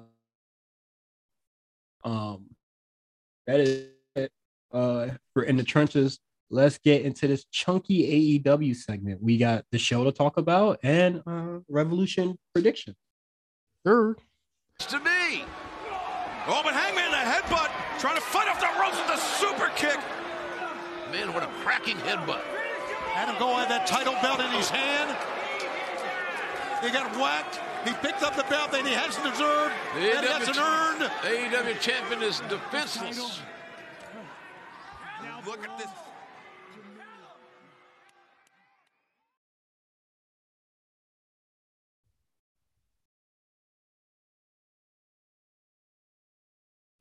um 2.03 2.46
that 3.46 3.61
is 3.61 3.89
uh 4.72 5.09
for 5.35 5.42
in 5.42 5.56
the 5.56 5.64
trenches. 5.64 6.18
Let's 6.52 6.78
get 6.78 7.02
into 7.02 7.28
this 7.28 7.44
chunky 7.52 8.40
AEW 8.42 8.74
segment. 8.74 9.22
We 9.22 9.38
got 9.38 9.64
the 9.70 9.78
show 9.78 10.02
to 10.04 10.11
talk 10.12 10.37
about 10.37 10.80
and 10.83 11.22
uh 11.26 11.61
revolution 11.68 12.38
prediction. 12.52 12.96
sure. 13.87 14.16
to 14.78 14.98
me. 14.98 15.44
Oh, 16.48 16.62
but 16.64 16.72
Hangman, 16.72 17.12
a 17.12 17.22
headbutt, 17.22 17.70
trying 18.00 18.16
to 18.16 18.22
fight 18.22 18.48
off 18.48 18.59
the 18.59 18.66
ropes 18.80 18.96
with 18.96 19.18
a 19.18 19.20
super 19.38 19.70
kick. 19.76 19.98
Man, 21.12 21.35
what 21.35 21.42
a 21.42 21.48
cracking 21.62 21.96
headbutt. 21.98 22.40
Had 23.12 23.28
him 23.28 23.37
go 23.38 23.54
with 23.56 23.68
that 23.68 23.87
title 23.87 24.14
belt 24.22 24.40
in 24.40 24.50
his 24.52 24.70
hand. 24.70 25.11
He 26.83 26.90
got 26.90 27.12
whacked. 27.18 27.61
He 27.87 27.92
picked 28.00 28.22
up 28.22 28.37
the 28.37 28.44
belt 28.44 28.72
that 28.72 28.87
he 28.87 28.92
hasn't 28.92 29.24
deserved. 29.24 29.74
The 29.94 30.16
and 30.16 30.26
he 30.26 30.33
hasn't 30.33 30.59
earned. 30.59 31.02
AEW 31.22 31.80
champion 31.80 32.22
is 32.22 32.40
defenseless. 32.48 33.42
Look 35.46 35.64
at 35.64 35.79
this. 35.79 35.88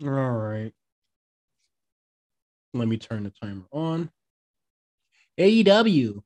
All 0.02 0.10
right. 0.10 0.72
Let 2.74 2.88
me 2.88 2.98
turn 2.98 3.24
the 3.24 3.32
timer 3.32 3.66
on. 3.72 4.10
AEW. 5.38 6.22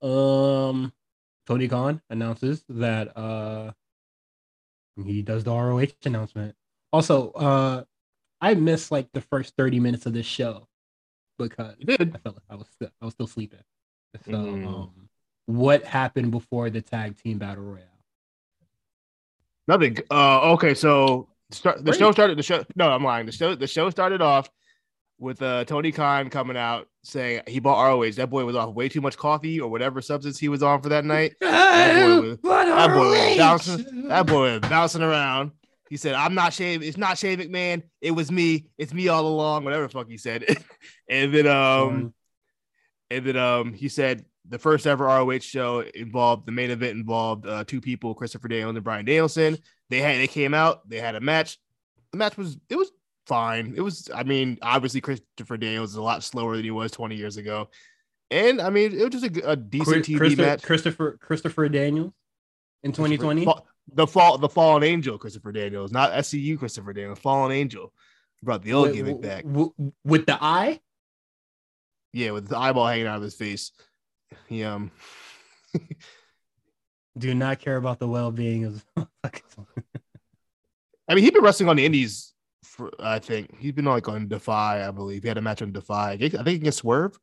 Um 0.00 0.92
Tony 1.46 1.68
Khan 1.68 2.00
announces 2.08 2.64
that 2.68 3.16
uh 3.16 3.72
he 5.04 5.22
does 5.22 5.44
the 5.44 5.50
ROH 5.50 5.86
announcement. 6.04 6.54
Also, 6.92 7.32
uh 7.32 7.84
I 8.40 8.54
missed 8.54 8.90
like 8.90 9.08
the 9.12 9.20
first 9.20 9.54
30 9.56 9.80
minutes 9.80 10.06
of 10.06 10.12
this 10.14 10.26
show 10.26 10.68
because 11.38 11.74
You 11.78 11.86
did. 11.86 12.14
I 12.14 12.18
felt 12.18 12.36
like 12.36 12.44
I 12.50 12.54
was 12.56 12.66
still, 12.72 12.88
I 13.00 13.04
was 13.04 13.14
still 13.14 13.26
sleeping. 13.26 13.60
So 14.24 14.32
Mm. 14.32 14.66
um 14.66 14.90
what 15.46 15.84
happened 15.84 16.30
before 16.30 16.68
the 16.70 16.80
tag 16.82 17.16
team 17.16 17.38
battle 17.38 17.64
royale? 17.64 17.84
Nothing. 19.66 19.98
Uh, 20.10 20.52
okay, 20.52 20.74
so 20.74 21.28
start, 21.50 21.78
the 21.78 21.84
Great. 21.92 21.98
show 21.98 22.12
started. 22.12 22.38
The 22.38 22.42
show. 22.42 22.64
No, 22.74 22.90
I'm 22.90 23.04
lying. 23.04 23.26
The 23.26 23.32
show. 23.32 23.54
The 23.54 23.66
show 23.66 23.90
started 23.90 24.22
off 24.22 24.50
with 25.18 25.42
uh, 25.42 25.64
Tony 25.64 25.92
Khan 25.92 26.30
coming 26.30 26.56
out 26.56 26.88
saying 27.02 27.42
he 27.46 27.60
bought 27.60 27.82
ROH. 27.86 28.12
That 28.12 28.30
boy 28.30 28.44
was 28.44 28.56
off 28.56 28.74
way 28.74 28.88
too 28.88 29.00
much 29.00 29.16
coffee 29.16 29.60
or 29.60 29.68
whatever 29.70 30.00
substance 30.00 30.38
he 30.38 30.48
was 30.48 30.62
on 30.62 30.80
for 30.80 30.88
that 30.90 31.04
night. 31.04 31.34
That 31.40 32.06
boy 32.06 32.20
was- 32.28 32.38
That 32.42 32.88
boy 32.94 33.10
was 33.10 33.36
bouncing. 33.38 34.08
That 34.08 34.26
boy 34.26 34.58
was 34.58 34.70
bouncing 34.70 35.02
around. 35.02 35.52
He 35.90 35.96
said, 35.96 36.14
"I'm 36.14 36.34
not 36.34 36.52
Shane. 36.52 36.82
It's 36.82 36.96
not 36.96 37.18
Shane 37.18 37.38
McMahon. 37.38 37.82
It 38.00 38.10
was 38.10 38.30
me. 38.30 38.66
It's 38.78 38.92
me 38.92 39.08
all 39.08 39.26
along. 39.26 39.64
Whatever 39.64 39.84
the 39.84 39.88
fuck 39.88 40.08
he 40.08 40.18
said." 40.18 40.44
and 41.08 41.32
then 41.32 41.46
um, 41.46 42.14
and 43.10 43.24
then 43.24 43.36
um, 43.36 43.72
he 43.72 43.88
said 43.88 44.24
the 44.48 44.58
first 44.58 44.86
ever 44.86 45.04
ROH 45.04 45.40
show 45.40 45.80
involved 45.80 46.46
the 46.46 46.52
main 46.52 46.70
event 46.70 46.96
involved 46.96 47.46
uh, 47.46 47.64
two 47.64 47.80
people, 47.80 48.14
Christopher 48.14 48.48
Daniels 48.48 48.76
and 48.76 48.84
Brian 48.84 49.04
Danielson. 49.04 49.58
They 49.90 50.00
had 50.00 50.16
they 50.16 50.26
came 50.26 50.54
out. 50.54 50.88
They 50.88 51.00
had 51.00 51.14
a 51.14 51.20
match. 51.20 51.58
the 52.12 52.18
match 52.18 52.36
was 52.36 52.56
it 52.68 52.76
was 52.76 52.90
fine. 53.28 53.74
It 53.76 53.82
was, 53.82 54.08
I 54.12 54.24
mean, 54.24 54.58
obviously 54.62 55.00
Christopher 55.00 55.58
Daniels 55.58 55.90
is 55.90 55.96
a 55.96 56.02
lot 56.02 56.24
slower 56.24 56.56
than 56.56 56.64
he 56.64 56.70
was 56.70 56.90
20 56.90 57.14
years 57.14 57.36
ago. 57.36 57.68
And 58.30 58.60
I 58.60 58.70
mean, 58.70 58.98
it 58.98 59.12
was 59.12 59.22
just 59.22 59.36
a, 59.36 59.50
a 59.50 59.56
decent 59.56 60.04
TV 60.04 60.16
Christopher, 60.16 60.42
match. 60.42 60.62
Christopher 60.62 61.18
Christopher 61.20 61.68
Daniels 61.68 62.12
in 62.82 62.92
2020. 62.92 63.44
Fa- 63.44 63.62
The 63.94 64.06
fall, 64.06 64.38
the 64.38 64.48
fallen 64.48 64.82
angel, 64.82 65.18
Christopher 65.18 65.52
Daniels, 65.52 65.92
not 65.92 66.12
SCU 66.12 66.58
Christopher 66.58 66.92
Daniels, 66.92 67.18
fallen 67.18 67.52
angel. 67.52 67.92
Brought 68.42 68.62
the 68.62 68.72
old 68.74 68.88
With- 68.88 68.96
gimmick 68.96 69.20
back. 69.20 69.42
w- 69.44 69.72
w- 69.76 69.92
with 70.04 70.26
the 70.26 70.38
eye. 70.42 70.80
Yeah, 72.12 72.30
with 72.32 72.48
the 72.48 72.56
eyeball 72.56 72.86
hanging 72.86 73.06
out 73.06 73.16
of 73.16 73.22
his 73.22 73.34
face. 73.34 73.72
He 74.46 74.62
um 74.64 74.90
Do 77.18 77.34
not 77.34 77.58
care 77.58 77.76
about 77.76 77.98
the 77.98 78.06
well-being 78.06 78.64
of. 78.64 78.84
I 81.08 81.14
mean, 81.14 81.24
he's 81.24 81.32
been 81.32 81.42
wrestling 81.42 81.68
on 81.68 81.76
the 81.76 81.84
indies 81.86 82.32
for 82.62 82.90
I 83.00 83.18
think 83.18 83.58
he's 83.58 83.72
been 83.72 83.86
like 83.86 84.08
on 84.08 84.28
Defy, 84.28 84.86
I 84.86 84.90
believe. 84.92 85.22
He 85.22 85.28
had 85.28 85.38
a 85.38 85.42
match 85.42 85.62
on 85.62 85.72
Defy. 85.72 86.12
I 86.12 86.16
think 86.18 86.34
against 86.34 86.78
Swerve 86.78 87.18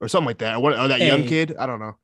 or 0.00 0.08
something 0.08 0.26
like 0.26 0.38
that. 0.38 0.56
Or, 0.56 0.60
what, 0.60 0.78
or 0.78 0.88
that 0.88 1.00
young 1.00 1.24
kid. 1.26 1.54
I 1.58 1.66
don't 1.66 1.78
know. 1.78 1.96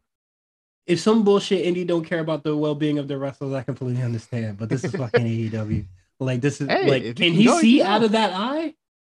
If 0.87 1.01
some 1.01 1.25
bullshit 1.25 1.65
indie 1.65 1.87
don't 1.87 2.05
care 2.05 2.21
about 2.21 2.45
the 2.45 2.57
well-being 2.57 2.99
of 2.99 3.09
the 3.09 3.19
wrestlers, 3.19 3.53
I 3.53 3.63
completely 3.63 4.03
understand. 4.03 4.59
But 4.59 4.69
this 4.69 4.85
is 4.85 4.93
fucking 4.93 5.25
AEW. 5.51 5.87
Like 6.21 6.41
this 6.41 6.61
is 6.61 6.69
Hey, 6.69 6.89
like, 6.89 7.03
if 7.03 7.17
can 7.17 7.33
he 7.33 7.41
he 7.41 7.45
go, 7.47 7.61
see 7.61 7.79
can 7.79 7.87
out 7.87 8.03
of 8.03 8.13
that 8.13 8.33
eye? 8.33 8.75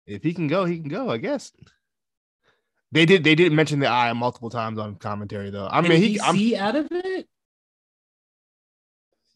If 0.06 0.22
he 0.22 0.32
can 0.32 0.48
go, 0.48 0.64
he 0.64 0.78
can 0.78 0.88
go, 0.88 1.10
I 1.10 1.18
guess. 1.18 1.52
They 2.90 3.04
did 3.04 3.22
they 3.22 3.34
did 3.34 3.52
mention 3.52 3.80
the 3.80 3.86
eye 3.86 4.12
multiple 4.14 4.50
times 4.50 4.78
on 4.78 4.96
commentary 4.96 5.50
though. 5.50 5.68
I 5.70 5.82
Can 5.82 5.90
mean 5.90 6.00
he, 6.00 6.08
he 6.12 6.20
I'm, 6.20 6.34
see 6.34 6.56
out 6.56 6.74
of 6.74 6.88
it? 6.90 7.28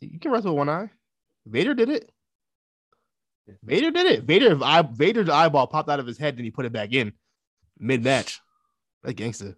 You 0.01 0.19
can 0.19 0.31
wrestle 0.33 0.53
with 0.53 0.59
one 0.59 0.69
eye. 0.71 0.91
Vader 1.47 1.75
did 1.75 1.91
it. 1.91 2.11
Vader 3.63 3.91
did 3.91 4.07
it. 4.07 4.25
Vader 4.25 4.59
eye 4.65 4.83
Vader's 4.83 5.29
eyeball 5.29 5.67
popped 5.67 5.91
out 5.91 6.01
of 6.01 6.07
his 6.07 6.17
head 6.17 6.37
and 6.37 6.45
he 6.45 6.51
put 6.51 6.65
it 6.65 6.73
back 6.73 6.93
in 6.93 7.13
mid 7.79 8.03
match. 8.03 8.41
That 9.03 9.15
gangster. 9.15 9.57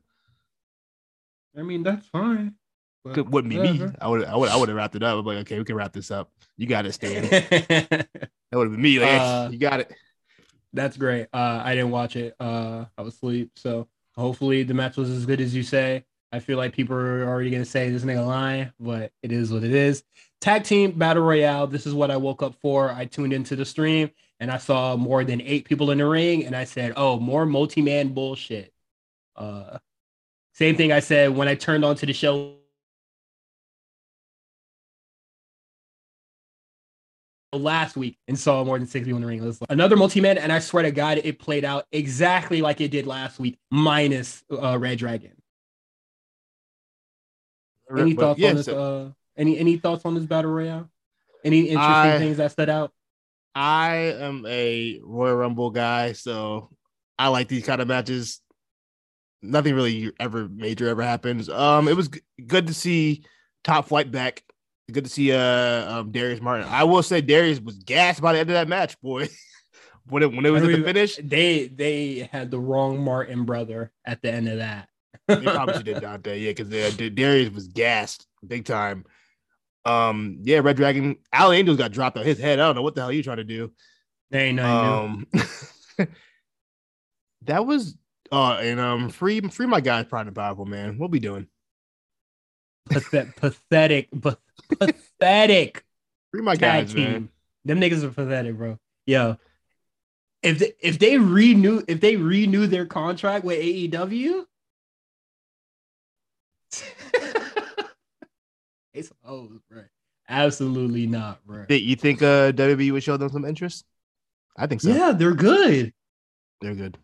I 1.57 1.63
mean, 1.63 1.85
that's 1.85 2.07
fine. 2.09 2.57
But 3.05 3.15
Could, 3.15 3.29
wouldn't 3.33 3.51
be 3.51 3.59
me. 3.59 3.73
whatever. 3.73 3.95
I 4.01 4.09
would 4.09 4.25
I 4.25 4.37
would 4.37 4.49
I 4.51 4.57
would 4.57 4.69
have 4.69 4.77
wrapped 4.77 4.97
it 4.97 5.03
up. 5.03 5.19
I'm 5.19 5.25
like, 5.25 5.39
okay, 5.39 5.59
we 5.59 5.65
can 5.65 5.77
wrap 5.77 5.93
this 5.93 6.11
up. 6.11 6.31
You 6.57 6.67
got 6.67 6.87
it, 6.87 6.93
Stan. 6.93 7.25
That 8.51 8.59
would 8.59 8.67
have 8.67 8.73
been 8.73 8.83
me. 8.83 9.01
Like, 9.01 9.21
Uh, 9.21 9.49
you 9.51 9.59
got 9.59 9.81
it. 9.81 9.93
That's 10.73 10.97
great. 10.97 11.27
Uh, 11.33 11.61
I 11.65 11.75
didn't 11.75 11.91
watch 11.91 12.15
it. 12.15 12.37
Uh, 12.39 12.85
I 12.97 13.03
was 13.03 13.15
asleep. 13.15 13.51
So 13.57 13.89
hopefully 14.17 14.63
the 14.63 14.75
match 14.75 14.97
was 14.97 15.11
as 15.11 15.27
good 15.27 15.41
as 15.41 15.55
you 15.55 15.65
say. 15.65 16.05
I 16.31 16.39
feel 16.39 16.57
like 16.57 16.73
people 16.73 16.95
are 16.97 17.27
already 17.27 17.51
gonna 17.51 17.65
say 17.65 17.91
this 17.91 18.05
nigga 18.05 18.25
lying, 18.27 18.73
but 18.79 19.11
it 19.23 19.33
is 19.33 19.53
what 19.53 19.65
it 19.65 19.73
is. 19.75 20.05
Tag 20.41 20.63
team 20.65 20.93
battle 20.93 21.23
royale. 21.25 21.67
This 21.67 21.87
is 21.87 21.95
what 21.95 22.11
I 22.13 22.17
woke 22.17 22.43
up 22.43 22.55
for. 22.61 22.91
I 22.93 23.07
tuned 23.07 23.33
into 23.33 23.57
the 23.57 23.65
stream 23.65 24.11
and 24.41 24.51
I 24.51 24.59
saw 24.59 24.97
more 24.97 25.25
than 25.25 25.41
eight 25.41 25.65
people 25.65 25.91
in 25.91 25.99
the 25.99 26.07
ring, 26.07 26.45
and 26.45 26.55
I 26.57 26.65
said, 26.65 26.93
"Oh, 26.97 27.19
more 27.21 27.47
multi-man 27.47 28.09
bullshit." 28.09 28.73
Uh, 29.37 29.79
same 30.53 30.77
thing 30.77 30.93
I 30.93 31.01
said 31.01 31.31
when 31.35 31.49
I 31.49 31.55
turned 31.55 31.85
on 31.85 31.97
to 31.97 32.07
the 32.07 32.13
show 32.13 32.57
last 37.57 37.97
week 37.97 38.19
and 38.29 38.39
saw 38.39 38.65
more 38.65 38.79
than 38.79 38.87
six 38.89 39.05
people 39.05 39.17
in 39.17 39.23
the 39.23 39.29
ring. 39.29 39.43
It 39.43 39.47
was 39.47 39.59
another 39.69 39.97
multi-man, 39.97 40.39
and 40.39 40.53
I 40.53 40.59
swear 40.59 40.83
to 40.83 40.91
God, 40.91 41.21
it 41.23 41.39
played 41.39 41.65
out 41.65 41.87
exactly 41.93 42.63
like 42.63 42.81
it 42.81 42.91
did 42.91 43.07
last 43.07 43.39
week, 43.39 43.59
minus 43.71 44.43
uh, 44.51 44.79
Red 44.79 44.99
Dragon. 44.99 45.33
Any 47.97 48.15
thoughts 48.15 48.41
yeah, 48.41 48.51
on 48.51 48.57
this? 48.57 48.67
so 48.67 48.79
Uh, 48.83 49.11
any 49.37 49.59
any 49.59 49.77
thoughts 49.77 50.05
on 50.05 50.15
this 50.15 50.25
battle 50.25 50.51
royale? 50.51 50.91
Any 51.45 51.61
interesting 51.69 52.13
I- 52.13 52.19
things 52.19 52.39
that 52.39 52.51
stood 52.53 52.71
out? 52.71 52.93
I 53.57 53.97
am 54.19 54.45
a 54.49 54.99
Royal 55.05 55.37
Rumble 55.37 55.71
guy, 55.71 56.13
so 56.13 56.71
I 57.19 57.29
like 57.29 57.47
these 57.47 57.65
kind 57.65 57.81
of 57.81 57.87
matches. 57.87 58.41
Nothing 59.43 59.75
really 59.77 60.11
ever 60.19 60.49
major 60.49 60.89
ever 60.89 61.03
happens. 61.03 61.49
Um, 61.49 61.87
it 61.87 61.95
was 61.97 62.09
g- 62.09 62.21
good 62.47 62.67
to 62.67 62.75
see 62.75 63.25
Top 63.63 63.87
Flight 63.87 64.11
back. 64.11 64.43
Good 64.93 65.05
to 65.05 65.11
see 65.11 65.33
uh 65.33 66.01
um, 66.01 66.11
Darius 66.11 66.41
Martin. 66.41 66.67
I 66.69 66.85
will 66.85 67.03
say 67.03 67.21
Darius 67.21 67.61
was 67.61 67.77
gassed 67.79 68.21
by 68.21 68.35
the 68.35 68.41
end 68.41 68.51
of 68.51 68.55
that 68.55 68.69
match, 68.69 69.01
boy. 69.01 69.29
when 70.09 70.23
it 70.23 70.33
when 70.33 70.45
it 70.45 70.51
was 70.51 70.63
I 70.63 70.73
at 70.73 70.79
the 70.79 70.85
finish, 70.85 71.17
They 71.17 71.69
they 71.69 72.29
had 72.31 72.51
the 72.51 72.61
wrong 72.61 73.03
Martin 73.03 73.45
brother 73.45 73.93
at 74.05 74.21
the 74.21 74.31
end 74.31 74.49
of 74.49 74.59
that. 74.59 74.89
they 75.27 75.43
probably 75.43 75.83
did 75.83 76.03
Dante, 76.03 76.39
yeah, 76.39 76.53
because 76.53 76.69
Darius 76.97 77.51
was 77.51 77.69
gassed 77.69 78.27
big 78.47 78.67
time. 78.67 79.05
Um, 79.87 80.39
yeah, 80.43 80.59
Red 80.59 80.77
Dragon, 80.77 81.17
Al 81.33 81.53
Angels 81.53 81.79
got 81.79 81.93
dropped 81.93 82.17
on 82.17 82.25
his 82.25 82.39
head. 82.39 82.59
I 82.59 82.67
don't 82.67 82.75
know 82.75 82.83
what 82.83 82.95
the 82.95 83.03
hell 83.03 83.13
you 83.13 83.23
trying 83.23 83.39
to 83.39 83.45
do. 83.45 83.73
They 84.31 84.49
ain't 84.49 84.57
nothing. 84.57 85.27
Um, 85.99 86.09
that 87.43 87.65
was 87.65 87.97
uh, 88.33 88.59
and 88.61 88.81
um, 88.81 89.11
free 89.11 89.41
free 89.41 89.67
my 89.67 89.81
guys, 89.81 90.07
Proud 90.07 90.27
and 90.27 90.37
Powerful, 90.37 90.65
man. 90.65 90.99
What 90.99 91.11
we 91.11 91.21
doing? 91.21 91.47
Pathet- 92.91 93.35
pathetic, 93.37 94.09
but 94.13 94.39
pathetic 94.79 95.85
Free 96.31 96.43
my 96.43 96.55
tag 96.55 96.87
guys, 96.87 96.95
team. 96.95 97.05
man. 97.05 97.29
Them 97.65 97.81
niggas 97.81 98.03
are 98.03 98.11
pathetic, 98.11 98.57
bro. 98.57 98.79
Yo, 99.07 99.37
if 100.43 100.59
they, 100.59 100.73
if 100.81 100.99
they 100.99 101.17
renew 101.19 101.83
if 101.89 102.01
they 102.01 102.17
renew 102.17 102.67
their 102.67 102.85
contract 102.87 103.45
with 103.45 103.59
AEW, 103.59 104.45
it's 108.93 109.13
hoes, 109.23 109.61
bro. 109.71 109.83
Absolutely 110.29 111.07
not, 111.07 111.45
bro. 111.47 111.65
You 111.69 111.97
think 111.97 112.23
uh 112.23 112.53
WWE 112.53 112.93
would 112.93 113.03
show 113.03 113.17
them 113.17 113.31
some 113.31 113.45
interest? 113.45 113.85
I 114.57 114.67
think 114.67 114.81
so. 114.81 114.91
Yeah, 114.91 115.13
they're 115.13 115.35
good. 115.35 115.93
They're 116.61 116.75
good. 116.75 116.99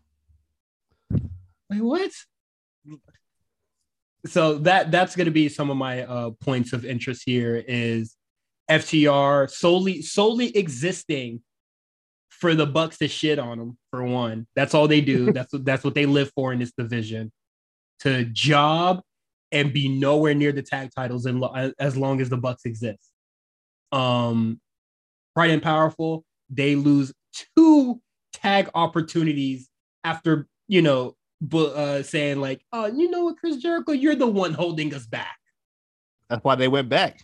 Wait, 1.69 1.81
what? 1.81 2.11
So 4.25 4.59
that 4.59 4.91
that's 4.91 5.15
gonna 5.15 5.31
be 5.31 5.49
some 5.49 5.69
of 5.71 5.77
my 5.77 6.03
uh 6.03 6.31
points 6.41 6.73
of 6.73 6.85
interest 6.85 7.23
here 7.25 7.63
is 7.67 8.15
FTR 8.69 9.49
solely 9.49 10.01
solely 10.01 10.55
existing 10.55 11.41
for 12.29 12.55
the 12.55 12.65
Bucks 12.65 12.97
to 12.99 13.07
shit 13.07 13.39
on 13.39 13.57
them 13.57 13.77
for 13.89 14.03
one. 14.03 14.47
That's 14.55 14.73
all 14.73 14.87
they 14.87 15.01
do. 15.01 15.31
that's 15.33 15.51
that's 15.61 15.83
what 15.83 15.95
they 15.95 16.05
live 16.05 16.31
for 16.35 16.53
in 16.53 16.59
this 16.59 16.71
division. 16.77 17.31
To 18.01 18.25
job 18.25 19.01
and 19.51 19.73
be 19.73 19.89
nowhere 19.89 20.33
near 20.33 20.51
the 20.51 20.63
tag 20.63 20.91
titles 20.95 21.25
in 21.25 21.39
lo- 21.39 21.73
as 21.79 21.97
long 21.97 22.21
as 22.21 22.29
the 22.29 22.37
Bucks 22.37 22.65
exist. 22.65 23.11
Um 23.91 24.59
Proud 25.35 25.49
and 25.49 25.63
Powerful, 25.63 26.25
they 26.49 26.75
lose 26.75 27.13
two 27.55 28.01
tag 28.33 28.69
opportunities 28.73 29.69
after, 30.03 30.47
you 30.67 30.81
know, 30.81 31.15
but 31.41 31.73
uh 31.73 32.03
saying 32.03 32.39
like, 32.39 32.61
oh, 32.71 32.85
you 32.85 33.09
know 33.09 33.25
what, 33.25 33.37
Chris 33.37 33.57
Jericho, 33.57 33.91
you're 33.91 34.15
the 34.15 34.27
one 34.27 34.53
holding 34.53 34.93
us 34.93 35.07
back. 35.07 35.37
That's 36.29 36.43
why 36.43 36.55
they 36.55 36.67
went 36.67 36.87
back. 36.87 37.19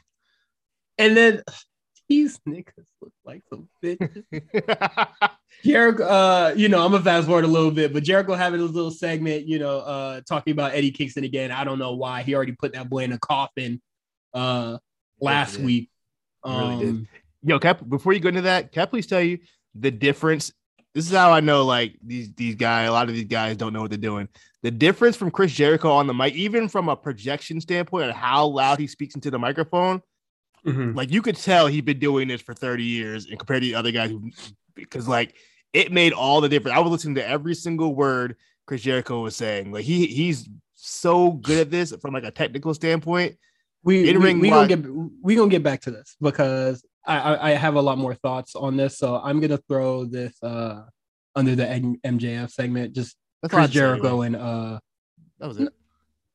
And 0.98 1.16
then 1.16 1.44
these 2.10 2.40
niggas 2.48 2.86
look 3.02 3.14
like 3.26 3.44
some 3.50 3.70
bitches. 3.84 4.24
Jericho, 5.64 6.04
uh, 6.04 6.54
you 6.56 6.70
know, 6.70 6.84
I'm 6.84 6.92
gonna 6.92 7.04
fast 7.04 7.28
forward 7.28 7.46
a 7.46 7.48
little 7.48 7.72
bit, 7.72 7.94
but 7.94 8.04
Jericho 8.04 8.34
having 8.34 8.62
his 8.62 8.72
little 8.72 8.92
segment, 8.92 9.48
you 9.48 9.60
know, 9.60 9.80
uh, 9.80 10.22
talking 10.28 10.52
about 10.52 10.74
Eddie 10.74 10.92
Kingston 10.92 11.24
again. 11.24 11.52
I 11.52 11.64
don't 11.64 11.80
know 11.80 11.94
why 11.94 12.24
he 12.24 12.34
already 12.34 12.54
put 12.54 12.74
that 12.74 12.90
boy 12.90 13.04
in 13.04 13.12
a 13.12 13.20
coffin 13.20 13.82
uh 14.34 14.78
last 15.20 15.58
week. 15.58 15.90
He 16.44 16.52
really 16.52 16.80
did. 16.80 16.90
Um, 16.90 17.08
Yo, 17.44 17.60
Cap, 17.60 17.88
before 17.88 18.14
you 18.14 18.20
go 18.20 18.30
into 18.30 18.42
that, 18.42 18.72
can 18.72 18.82
I 18.82 18.86
please 18.86 19.08
tell 19.08 19.22
you 19.22 19.40
the 19.76 19.92
difference? 19.92 20.52
This 20.98 21.12
is 21.12 21.16
how 21.16 21.32
I 21.32 21.42
know 21.42 21.64
like 21.64 21.96
these 22.04 22.34
these 22.34 22.56
guys, 22.56 22.90
a 22.90 22.92
lot 22.92 23.08
of 23.08 23.14
these 23.14 23.26
guys 23.26 23.56
don't 23.56 23.72
know 23.72 23.82
what 23.82 23.92
they're 23.92 24.00
doing. 24.00 24.28
The 24.64 24.72
difference 24.72 25.16
from 25.16 25.30
Chris 25.30 25.52
Jericho 25.52 25.92
on 25.92 26.08
the 26.08 26.14
mic, 26.16 26.34
even 26.34 26.68
from 26.68 26.90
a 26.90 26.96
projection 26.96 27.62
standpoint 27.62 28.06
and 28.06 28.14
how 28.14 28.48
loud 28.48 28.80
he 28.80 28.88
speaks 28.88 29.14
into 29.14 29.30
the 29.30 29.38
microphone, 29.38 30.02
mhm. 30.66 30.96
like 30.96 31.12
you 31.12 31.22
could 31.22 31.36
tell 31.36 31.68
he'd 31.68 31.86
been 31.86 32.00
doing 32.00 32.28
this 32.28 32.42
for 32.42 32.56
30 32.56 32.84
years 32.84 33.28
and 33.28 33.38
compared 33.38 33.62
to 33.62 33.68
the 33.68 33.76
other 33.76 33.92
guys 33.92 34.10
who 34.10 34.32
because 34.74 35.08
like 35.08 35.36
it 35.72 35.92
made 35.92 36.14
all 36.14 36.42
the 36.42 36.50
difference. 36.50 36.76
I 36.76 36.80
was 36.80 36.92
listening 36.92 37.14
to 37.16 37.28
every 37.28 37.54
single 37.54 37.94
word 37.94 38.36
Chris 38.66 38.82
Jericho 38.82 39.22
was 39.22 39.36
saying. 39.36 39.72
Like 39.72 39.86
he 39.86 40.08
he's 40.08 40.50
so 40.74 41.30
good 41.30 41.60
at 41.60 41.70
this 41.70 41.94
from 42.02 42.16
like 42.16 42.24
a 42.24 42.32
technical 42.32 42.74
standpoint. 42.74 43.38
we 43.84 44.18
we, 44.18 44.34
we 44.34 44.50
gonna 44.50 44.68
get 44.68 44.84
we 45.22 45.36
gonna 45.36 45.52
get 45.52 45.62
back 45.62 45.82
to 45.82 45.92
this 45.92 46.16
because 46.20 46.84
I, 47.08 47.18
I 47.18 47.50
I 47.50 47.52
have 47.52 47.76
a 47.76 47.82
lot 47.82 47.98
more 47.98 48.14
thoughts 48.16 48.56
on 48.56 48.78
this. 48.78 48.98
So 48.98 49.16
I'm 49.24 49.40
gonna 49.40 49.60
throw 49.70 50.06
this 50.06 50.36
uh 50.44 50.84
under 51.36 51.56
the 51.56 51.68
M- 51.70 52.00
MJF 52.06 52.52
segment. 52.52 52.94
Just 52.94 53.16
That's 53.42 53.54
Chris 53.54 53.70
Jericho 53.72 54.22
anyway. 54.22 54.28
and 54.28 54.36
uh 54.36 54.80
That 55.40 55.48
was 55.48 55.60
it. 55.60 55.74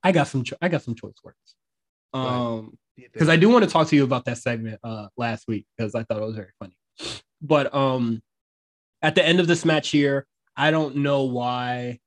I 0.02 0.12
got 0.12 0.28
some 0.28 0.42
cho- 0.44 0.56
I 0.62 0.68
got 0.68 0.82
some 0.82 0.94
choice 0.94 1.14
words. 1.22 1.36
Um 2.14 2.76
because 2.96 3.28
I 3.28 3.36
do 3.36 3.48
want 3.48 3.64
to 3.64 3.70
talk 3.70 3.88
to 3.88 3.96
you 3.96 4.04
about 4.04 4.24
that 4.26 4.38
segment 4.38 4.78
uh 4.84 5.08
last 5.16 5.46
week 5.48 5.66
because 5.76 5.94
I 5.94 6.02
thought 6.04 6.18
it 6.18 6.24
was 6.26 6.36
very 6.36 6.52
funny. 6.58 6.76
But 7.40 7.74
um 7.74 8.22
at 9.02 9.14
the 9.14 9.24
end 9.24 9.40
of 9.40 9.46
this 9.46 9.64
match 9.64 9.88
here, 9.90 10.26
I 10.56 10.70
don't 10.70 10.96
know 10.96 11.24
why 11.24 11.98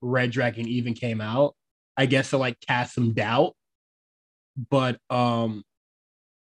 Red 0.00 0.30
Dragon 0.30 0.68
even 0.68 0.94
came 0.94 1.20
out. 1.20 1.54
I 1.96 2.06
guess 2.06 2.30
to 2.30 2.38
like 2.38 2.58
cast 2.60 2.94
some 2.94 3.12
doubt. 3.14 3.54
But 4.70 4.98
um 5.10 5.62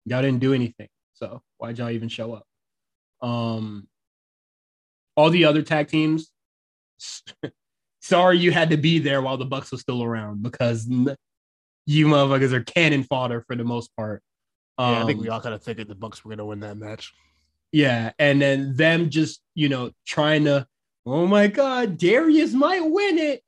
y'all 0.05 0.23
didn't 0.23 0.41
do 0.41 0.53
anything. 0.55 0.89
So 1.15 1.43
why'd 1.59 1.79
y'all 1.79 1.91
even 1.91 2.09
show 2.09 2.33
up? 2.35 2.47
Um 3.21 3.89
all 5.17 5.31
the 5.31 5.45
other 5.45 5.63
tag 5.63 5.89
teams. 5.89 6.31
Sorry, 8.01 8.39
you 8.39 8.51
had 8.51 8.71
to 8.71 8.77
be 8.77 8.99
there 8.99 9.23
while 9.23 9.37
the 9.37 9.45
Bucks 9.45 9.71
was 9.71 9.81
still 9.81 10.03
around 10.03 10.43
because 10.43 10.89
you 11.87 12.07
motherfuckers 12.07 12.53
are 12.53 12.63
cannon 12.63 13.05
fodder 13.05 13.43
for 13.47 13.57
the 13.57 13.65
most 13.65 13.95
part. 13.97 14.23
Um, 14.79 14.95
yeah, 14.95 15.03
I 15.03 15.07
think 15.07 15.21
we 15.21 15.29
Um, 15.29 15.35
all 15.35 15.41
kind 15.41 15.55
of 15.55 15.63
figured 15.63 15.89
the 15.89 15.95
Bucks 15.95 16.25
were 16.25 16.31
going 16.31 16.39
to 16.39 16.45
win 16.45 16.61
that 16.61 16.77
match. 16.77 17.13
Yeah, 17.71 18.13
and 18.19 18.41
then 18.41 18.75
them 18.77 19.09
just 19.11 19.41
you 19.55 19.69
know 19.69 19.93
trying 20.07 20.45
to, 20.45 20.67
oh 21.07 21.27
my 21.27 21.47
god, 21.47 21.97
Darius 21.99 22.53
might 22.53 22.81
win 22.81 23.19
it. 23.19 23.43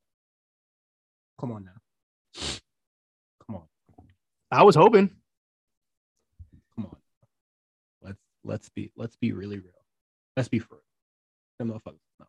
Come 1.40 1.52
on 1.52 1.64
now, 1.64 2.42
come 3.46 3.56
on, 3.56 3.64
I 4.50 4.62
was 4.62 4.76
hoping. 4.76 5.10
come 6.76 6.86
on. 6.86 8.16
Let's 8.44 8.68
be 8.68 8.92
let's 8.96 9.16
be 9.16 9.32
really 9.32 9.58
real. 9.58 9.72
Let's 10.36 10.48
be 10.48 10.58
for 10.58 10.74
real. 10.74 11.72
Motherfuckers, 11.72 11.98
no. 12.20 12.26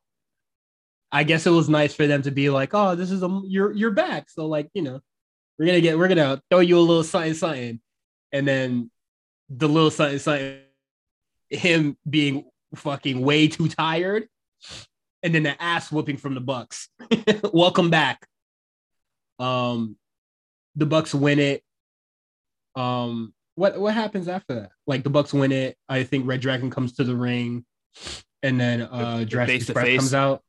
I 1.12 1.24
guess 1.24 1.46
it 1.46 1.52
was 1.52 1.70
nice 1.70 1.94
for 1.94 2.08
them 2.08 2.22
to 2.24 2.32
be 2.32 2.50
like, 2.50 2.74
oh, 2.74 2.96
this 2.96 3.12
is 3.12 3.24
a 3.24 3.42
you're 3.46 3.72
you're 3.74 3.92
back, 3.92 4.30
so 4.30 4.48
like 4.48 4.70
you 4.74 4.82
know, 4.82 5.02
we're 5.58 5.66
gonna 5.66 5.82
get 5.82 5.98
we're 5.98 6.08
gonna 6.08 6.42
throw 6.50 6.60
you 6.60 6.78
a 6.78 6.80
little 6.80 7.04
something 7.04 7.34
something, 7.34 7.80
and 8.32 8.48
then 8.48 8.92
the 9.50 9.68
little 9.68 9.92
something 9.92 10.20
something, 10.20 10.60
him 11.50 11.98
being 12.10 12.46
fucking 12.76 13.22
way 13.22 13.48
too 13.48 13.68
tired, 13.68 14.28
and 15.24 15.34
then 15.34 15.44
the 15.44 15.62
ass 15.62 15.92
whooping 15.92 16.18
from 16.18 16.34
the 16.34 16.42
Bucks. 16.42 16.90
Welcome 17.54 17.90
back. 17.90 18.28
Um, 19.40 19.98
the 20.76 20.86
Bucks 20.86 21.14
win 21.14 21.40
it. 21.40 21.64
Um, 22.76 23.34
what 23.56 23.80
what 23.80 23.94
happens 23.94 24.28
after 24.28 24.56
that? 24.56 24.72
Like 24.88 25.04
the 25.04 25.10
Bucks 25.10 25.34
win 25.34 25.52
it. 25.52 25.78
I 25.90 26.04
think 26.04 26.28
Red 26.28 26.42
Dragon 26.42 26.70
comes 26.70 26.94
to 26.94 27.04
the 27.04 27.16
ring, 27.16 27.66
and 28.44 28.60
then 28.60 28.82
uh 28.84 29.14
The- 29.14 29.18
the 29.20 29.26
Jurassic 29.26 29.54
face 29.54 29.64
Express 29.70 29.86
face. 29.86 30.00
comes 30.00 30.14
out. 30.14 30.44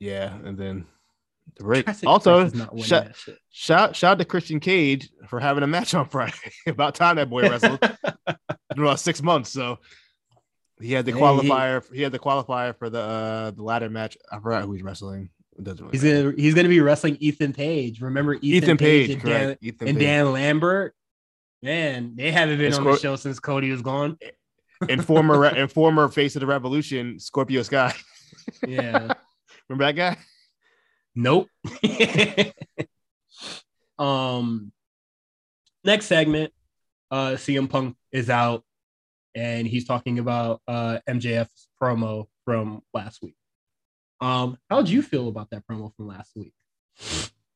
Yeah, 0.00 0.34
and 0.44 0.56
then 0.58 0.86
the 1.56 1.64
break. 1.64 1.84
Jurassic 1.86 2.08
Also, 2.08 2.40
Express 2.40 2.52
is 2.52 2.58
not 2.58 2.72
winning 2.72 2.84
shout, 2.86 3.16
shout 3.50 3.96
shout 3.96 4.18
to 4.18 4.24
Christian 4.24 4.60
Cage 4.60 5.10
for 5.28 5.40
having 5.40 5.62
a 5.62 5.66
match 5.66 5.94
on 5.94 6.08
Friday. 6.08 6.34
About 6.66 6.94
time 6.94 7.16
that 7.16 7.30
boy 7.30 7.42
wrestled. 7.48 7.80
been 8.74 8.84
about 8.84 9.00
six 9.00 9.22
months, 9.22 9.50
so 9.50 9.78
he 10.80 10.92
had 10.92 11.04
the 11.06 11.12
Hey, 11.12 11.18
he- 11.18 11.22
qualifier. 11.24 11.94
He 11.94 12.02
had 12.02 12.12
the 12.12 12.18
qualifier 12.18 12.76
for 12.76 12.90
the 12.90 13.00
uh 13.00 13.50
the 13.52 13.62
ladder 13.62 13.90
match. 13.90 14.16
I 14.30 14.38
forgot 14.40 14.62
who 14.64 14.72
he's 14.72 14.82
wrestling. 14.82 15.30
It 15.56 15.64
doesn't 15.64 15.84
really 15.84 15.92
He's 15.92 16.04
matter. 16.04 16.30
gonna 16.32 16.42
he's 16.42 16.54
gonna 16.54 16.68
be 16.68 16.80
wrestling 16.80 17.16
Ethan 17.18 17.52
Page. 17.52 18.00
Remember 18.00 18.34
Ethan, 18.34 18.46
Ethan 18.46 18.76
Page, 18.76 19.10
and, 19.10 19.22
Dan. 19.22 19.56
Ethan 19.60 19.88
and 19.88 19.98
Page. 19.98 20.06
Dan 20.06 20.32
Lambert? 20.32 20.94
Man, 21.62 22.14
they 22.16 22.30
haven't 22.30 22.58
been 22.58 22.72
And 22.72 22.86
on 22.86 22.92
the 22.92 22.98
show 22.98 23.16
since 23.16 23.40
Cody 23.40 23.70
was 23.70 23.82
gone. 23.82 24.16
and 24.88 25.04
former 25.04 25.44
and 25.46 25.70
former 25.70 26.08
face 26.08 26.36
of 26.36 26.40
the 26.40 26.46
revolution, 26.46 27.18
Scorpio 27.18 27.62
Sky. 27.62 27.94
Yeah. 28.66 29.12
Remember 29.68 29.84
that 29.84 29.96
guy? 29.96 30.16
Nope. 31.14 31.48
um 33.98 34.72
next 35.84 36.06
segment, 36.06 36.52
uh 37.10 37.32
CM 37.32 37.68
Punk 37.68 37.96
is 38.12 38.30
out 38.30 38.62
and 39.34 39.66
he's 39.66 39.86
talking 39.86 40.18
about 40.18 40.62
uh 40.68 40.98
MJF's 41.08 41.68
promo 41.80 42.26
from 42.44 42.82
last 42.94 43.20
week. 43.22 43.34
Um, 44.20 44.58
how'd 44.70 44.88
you 44.88 45.02
feel 45.02 45.28
about 45.28 45.50
that 45.50 45.64
promo 45.66 45.94
from 45.94 46.08
last 46.08 46.32
week? 46.34 46.52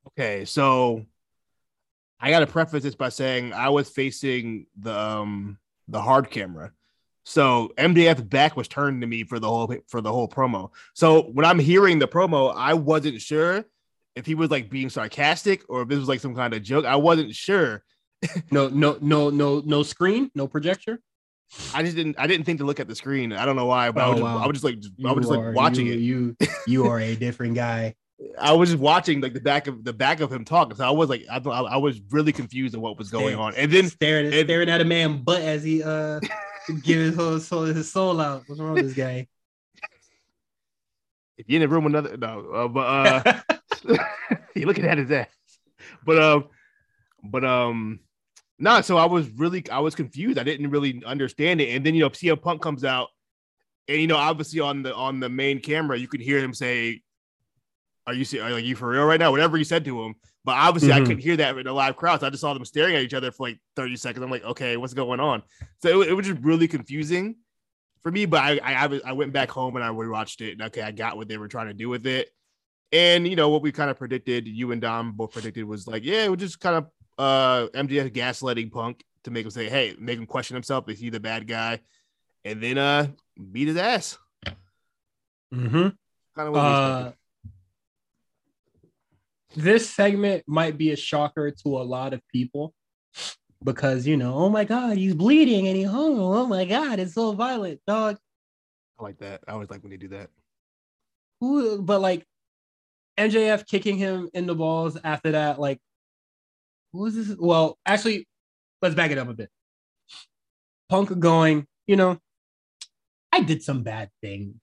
Okay, 0.09 0.45
so 0.45 1.05
I 2.23 2.31
got 2.31 2.41
to 2.41 2.47
preface 2.47 2.85
this 2.85 2.95
by 2.95 3.09
saying 3.09 3.53
I 3.53 3.69
was 3.69 3.89
facing 3.91 4.67
the 4.81 4.97
um 4.99 5.59
the 5.89 6.01
hard 6.01 6.31
camera. 6.31 6.73
So 7.25 7.73
MJF's 7.77 8.23
back 8.23 8.57
was 8.57 8.69
turned 8.69 9.01
to 9.03 9.07
me 9.07 9.25
for 9.25 9.39
the 9.39 9.49
whole 9.49 9.75
for 9.89 10.01
the 10.01 10.13
whole 10.13 10.29
promo. 10.29 10.71
So 10.95 11.23
when 11.23 11.45
I'm 11.45 11.59
hearing 11.59 11.99
the 11.99 12.09
promo, 12.09 12.55
I 12.57 12.75
wasn't 12.75 13.21
sure 13.21 13.65
if 14.15 14.25
he 14.27 14.35
was 14.35 14.51
like 14.51 14.71
being 14.71 14.89
sarcastic 14.91 15.63
or 15.69 15.83
if 15.83 15.89
this 15.89 15.99
was 15.99 16.09
like 16.09 16.21
some 16.21 16.35
kind 16.35 16.55
of 16.55 16.63
joke. 16.63 16.85
I 16.85 16.97
wasn't 16.97 17.35
sure. 17.35 17.83
No, 18.53 18.69
no, 18.69 18.99
no, 19.01 19.31
no, 19.31 19.61
no 19.65 19.83
screen, 19.83 20.31
no 20.37 20.47
projector. 20.47 21.01
I 21.75 21.83
just 21.83 21.97
didn't 21.97 22.17
I 22.19 22.27
didn't 22.29 22.47
think 22.47 22.61
to 22.61 22.65
look 22.65 22.79
at 22.81 22.87
the 22.89 22.95
screen. 22.95 23.33
I 23.33 23.45
don't 23.45 23.57
know 23.57 23.67
why, 23.67 23.91
but 23.91 24.03
I 24.03 24.07
Oh, 24.07 24.11
was 24.11 24.21
just, 24.21 24.25
wow. 24.25 24.39
I 24.39 24.47
was 24.47 24.55
just 24.61 24.65
like 24.65 24.77
I 25.07 25.13
was 25.13 25.27
just 25.27 25.37
like 25.39 25.55
watching 25.57 25.87
you, 25.87 25.93
it. 25.93 25.99
You 25.99 26.37
you 26.67 26.87
are 26.87 27.01
a 27.01 27.17
different 27.17 27.55
guy. 27.57 27.95
I 28.39 28.53
was 28.53 28.71
just 28.71 28.81
watching 28.81 29.21
like 29.21 29.35
the 29.35 29.41
back 29.41 29.67
of 29.67 29.85
the 29.85 29.93
back 29.93 30.21
of 30.21 30.33
him 30.33 30.45
talking. 30.45 30.77
So 30.77 30.87
I 30.87 30.91
was 30.91 31.09
like 31.09 31.25
I, 31.31 31.39
I 31.39 31.77
was 31.77 32.01
really 32.11 32.33
confused 32.33 32.75
on 32.75 32.81
what 32.81 32.99
was 32.99 33.11
going 33.11 33.37
on. 33.37 33.55
And 33.55 33.71
then 33.71 33.89
staring, 33.89 34.27
and- 34.27 34.47
staring 34.47 34.69
at 34.69 34.81
a 34.81 34.85
man 34.85 35.23
butt 35.23 35.43
as 35.43 35.63
he 35.63 35.83
uh 35.83 36.21
give 36.83 36.99
his 36.99 37.17
whole 37.17 37.39
soul, 37.41 37.65
his 37.65 37.91
soul 37.91 38.21
out. 38.21 38.45
What's 38.47 38.61
wrong 38.61 38.75
with 38.75 38.87
this 38.87 38.95
guy? 38.95 39.27
if 41.39 41.49
you're 41.49 41.63
in 41.63 41.69
the 41.69 41.75
room 41.75 41.85
with 41.85 41.95
another 41.95 42.17
no, 42.17 42.51
uh, 42.53 42.69
but 42.69 42.81
uh 42.81 43.41
you're 44.55 44.67
looking 44.67 44.85
at 44.87 44.99
his 44.99 45.11
ass. 45.11 45.29
But 46.05 46.23
um, 46.23 46.49
but 47.23 47.45
um, 47.45 48.01
no. 48.59 48.81
so 48.81 48.97
I 48.97 49.07
was 49.07 49.29
really 49.31 49.69
I 49.71 49.81
was 49.81 49.95
confused. 49.95 50.39
I 50.39 50.43
didn't 50.43 50.71
really 50.71 51.03
understand 51.05 51.61
it. 51.61 51.75
And 51.75 51.85
then 51.85 51.95
you 51.95 52.01
know, 52.01 52.11
CM 52.11 52.41
Punk 52.41 52.63
comes 52.63 52.85
out, 52.85 53.09
and 53.89 54.01
you 54.01 54.07
know, 54.07 54.17
obviously 54.17 54.61
on 54.61 54.83
the 54.83 54.95
on 54.95 55.21
the 55.21 55.29
main 55.29 55.61
camera, 55.61 55.99
you 55.99 56.09
can 56.09 56.21
hear 56.21 56.39
him 56.39 56.55
say, 56.55 57.03
"Are 58.07 58.15
you 58.15 58.25
are 58.43 58.59
you 58.59 58.77
for 58.77 58.89
real 58.89 59.05
right 59.05 59.21
now?" 59.21 59.31
Whatever 59.31 59.57
you 59.57 59.65
said 59.65 59.85
to 59.85 60.03
him. 60.03 60.15
But 60.45 60.53
obviously, 60.57 60.93
I 60.93 60.99
Mhm. 61.01 61.07
couldn't 61.07 61.23
hear 61.23 61.37
that 61.37 61.57
in 61.57 61.65
the 61.65 61.73
live 61.73 61.97
crowd. 61.97 62.21
So 62.21 62.27
I 62.27 62.31
just 62.31 62.41
saw 62.41 62.53
them 62.53 62.65
staring 62.65 62.97
at 62.97 63.03
each 63.03 63.15
other 63.15 63.31
for 63.31 63.49
like 63.49 63.61
30 63.77 63.95
seconds. 63.97 64.25
I'm 64.25 64.31
like, 64.31 64.43
okay, 64.45 64.77
what's 64.77 64.93
going 64.95 65.21
on? 65.21 65.43
So 65.83 66.03
it, 66.03 66.09
it 66.09 66.13
was 66.15 66.27
just 66.27 66.41
really 66.43 66.67
confusing 66.67 67.37
for 68.03 68.11
me. 68.11 68.27
But 68.27 68.41
I, 68.43 68.59
I 68.85 69.01
I 69.05 69.13
went 69.13 69.33
back 69.33 69.51
home 69.51 69.77
and 69.77 69.85
I 69.85 69.89
rewatched 69.91 70.41
it. 70.41 70.53
And 70.53 70.63
okay, 70.63 70.83
I 70.83 70.91
got 70.91 71.17
what 71.17 71.29
they 71.29 71.39
were 71.39 71.47
trying 71.49 71.69
to 71.69 71.75
do 71.75 71.89
with 71.89 72.07
it. 72.07 72.31
And 72.91 73.27
you 73.27 73.37
know 73.37 73.49
what 73.51 73.63
we 73.63 73.71
kind 73.73 73.89
of 73.91 73.97
predicted, 73.97 74.47
you 74.49 74.73
and 74.73 74.81
Dom 74.83 75.13
both 75.13 75.33
predicted 75.33 75.65
was 75.65 75.87
like, 75.87 76.05
yeah, 76.05 76.29
we're 76.29 76.37
just 76.37 76.59
kind 76.61 76.77
of 76.77 76.87
uh 77.19 77.69
MJF 77.75 78.11
gaslighting 78.13 78.73
Punk 78.73 79.05
to 79.25 79.31
make 79.31 79.45
him 79.45 79.51
say, 79.53 79.69
hey, 79.69 79.95
make 79.99 80.19
him 80.19 80.27
question 80.27 80.55
himself. 80.57 80.89
Is 80.89 80.99
he 80.99 81.09
the 81.09 81.21
bad 81.21 81.47
guy? 81.47 81.79
And 82.45 82.61
then 82.61 82.79
uh 82.79 83.07
beat 83.53 83.69
his 83.69 83.77
ass. 83.77 84.19
Mm-hmm. 85.55 85.89
Kind 86.35 86.49
of 86.49 86.53
what 86.53 86.59
Uh. 86.65 87.13
This 89.55 89.89
segment 89.89 90.45
might 90.47 90.79
be 90.79 90.91
a 90.91 90.97
shocker 90.97 91.51
to 91.51 91.69
a 91.79 91.83
lot 91.83 92.13
of 92.13 92.21
people 92.29 92.75
because 93.65 94.07
you 94.07 94.17
know, 94.17 94.35
oh 94.35 94.49
my 94.49 94.65
god, 94.65 94.97
he's 94.97 95.15
bleeding 95.15 95.69
and 95.69 95.77
he 95.77 95.83
hung. 95.83 96.19
Oh 96.19 96.47
my 96.47 96.65
god, 96.65 96.99
it's 96.99 97.15
so 97.15 97.33
violent, 97.33 97.81
dog. 97.87 98.19
I 98.99 99.03
like 99.03 99.19
that. 99.19 99.41
I 99.47 99.53
always 99.53 99.71
like 99.71 99.83
when 99.83 99.91
they 99.91 99.97
do 99.97 100.09
that. 100.09 100.31
Who? 101.41 101.83
But 101.83 102.01
like 102.01 102.25
MJF 103.19 103.67
kicking 103.67 103.97
him 103.97 104.29
in 104.35 104.47
the 104.47 104.55
balls 104.55 104.99
after 105.03 105.33
that, 105.33 105.61
like, 105.61 105.79
who 106.93 107.01
was 107.01 107.15
this? 107.15 107.37
Well, 107.39 107.79
actually, 107.87 108.27
let's 108.81 108.95
back 108.95 109.11
it 109.11 109.19
up 109.19 109.29
a 109.29 109.35
bit. 109.35 109.51
Punk 110.89 111.19
going, 111.19 111.67
you 111.87 111.97
know, 111.97 112.19
I 113.33 113.41
did 113.41 113.63
some 113.63 113.83
bad 113.83 114.11
things. 114.21 114.55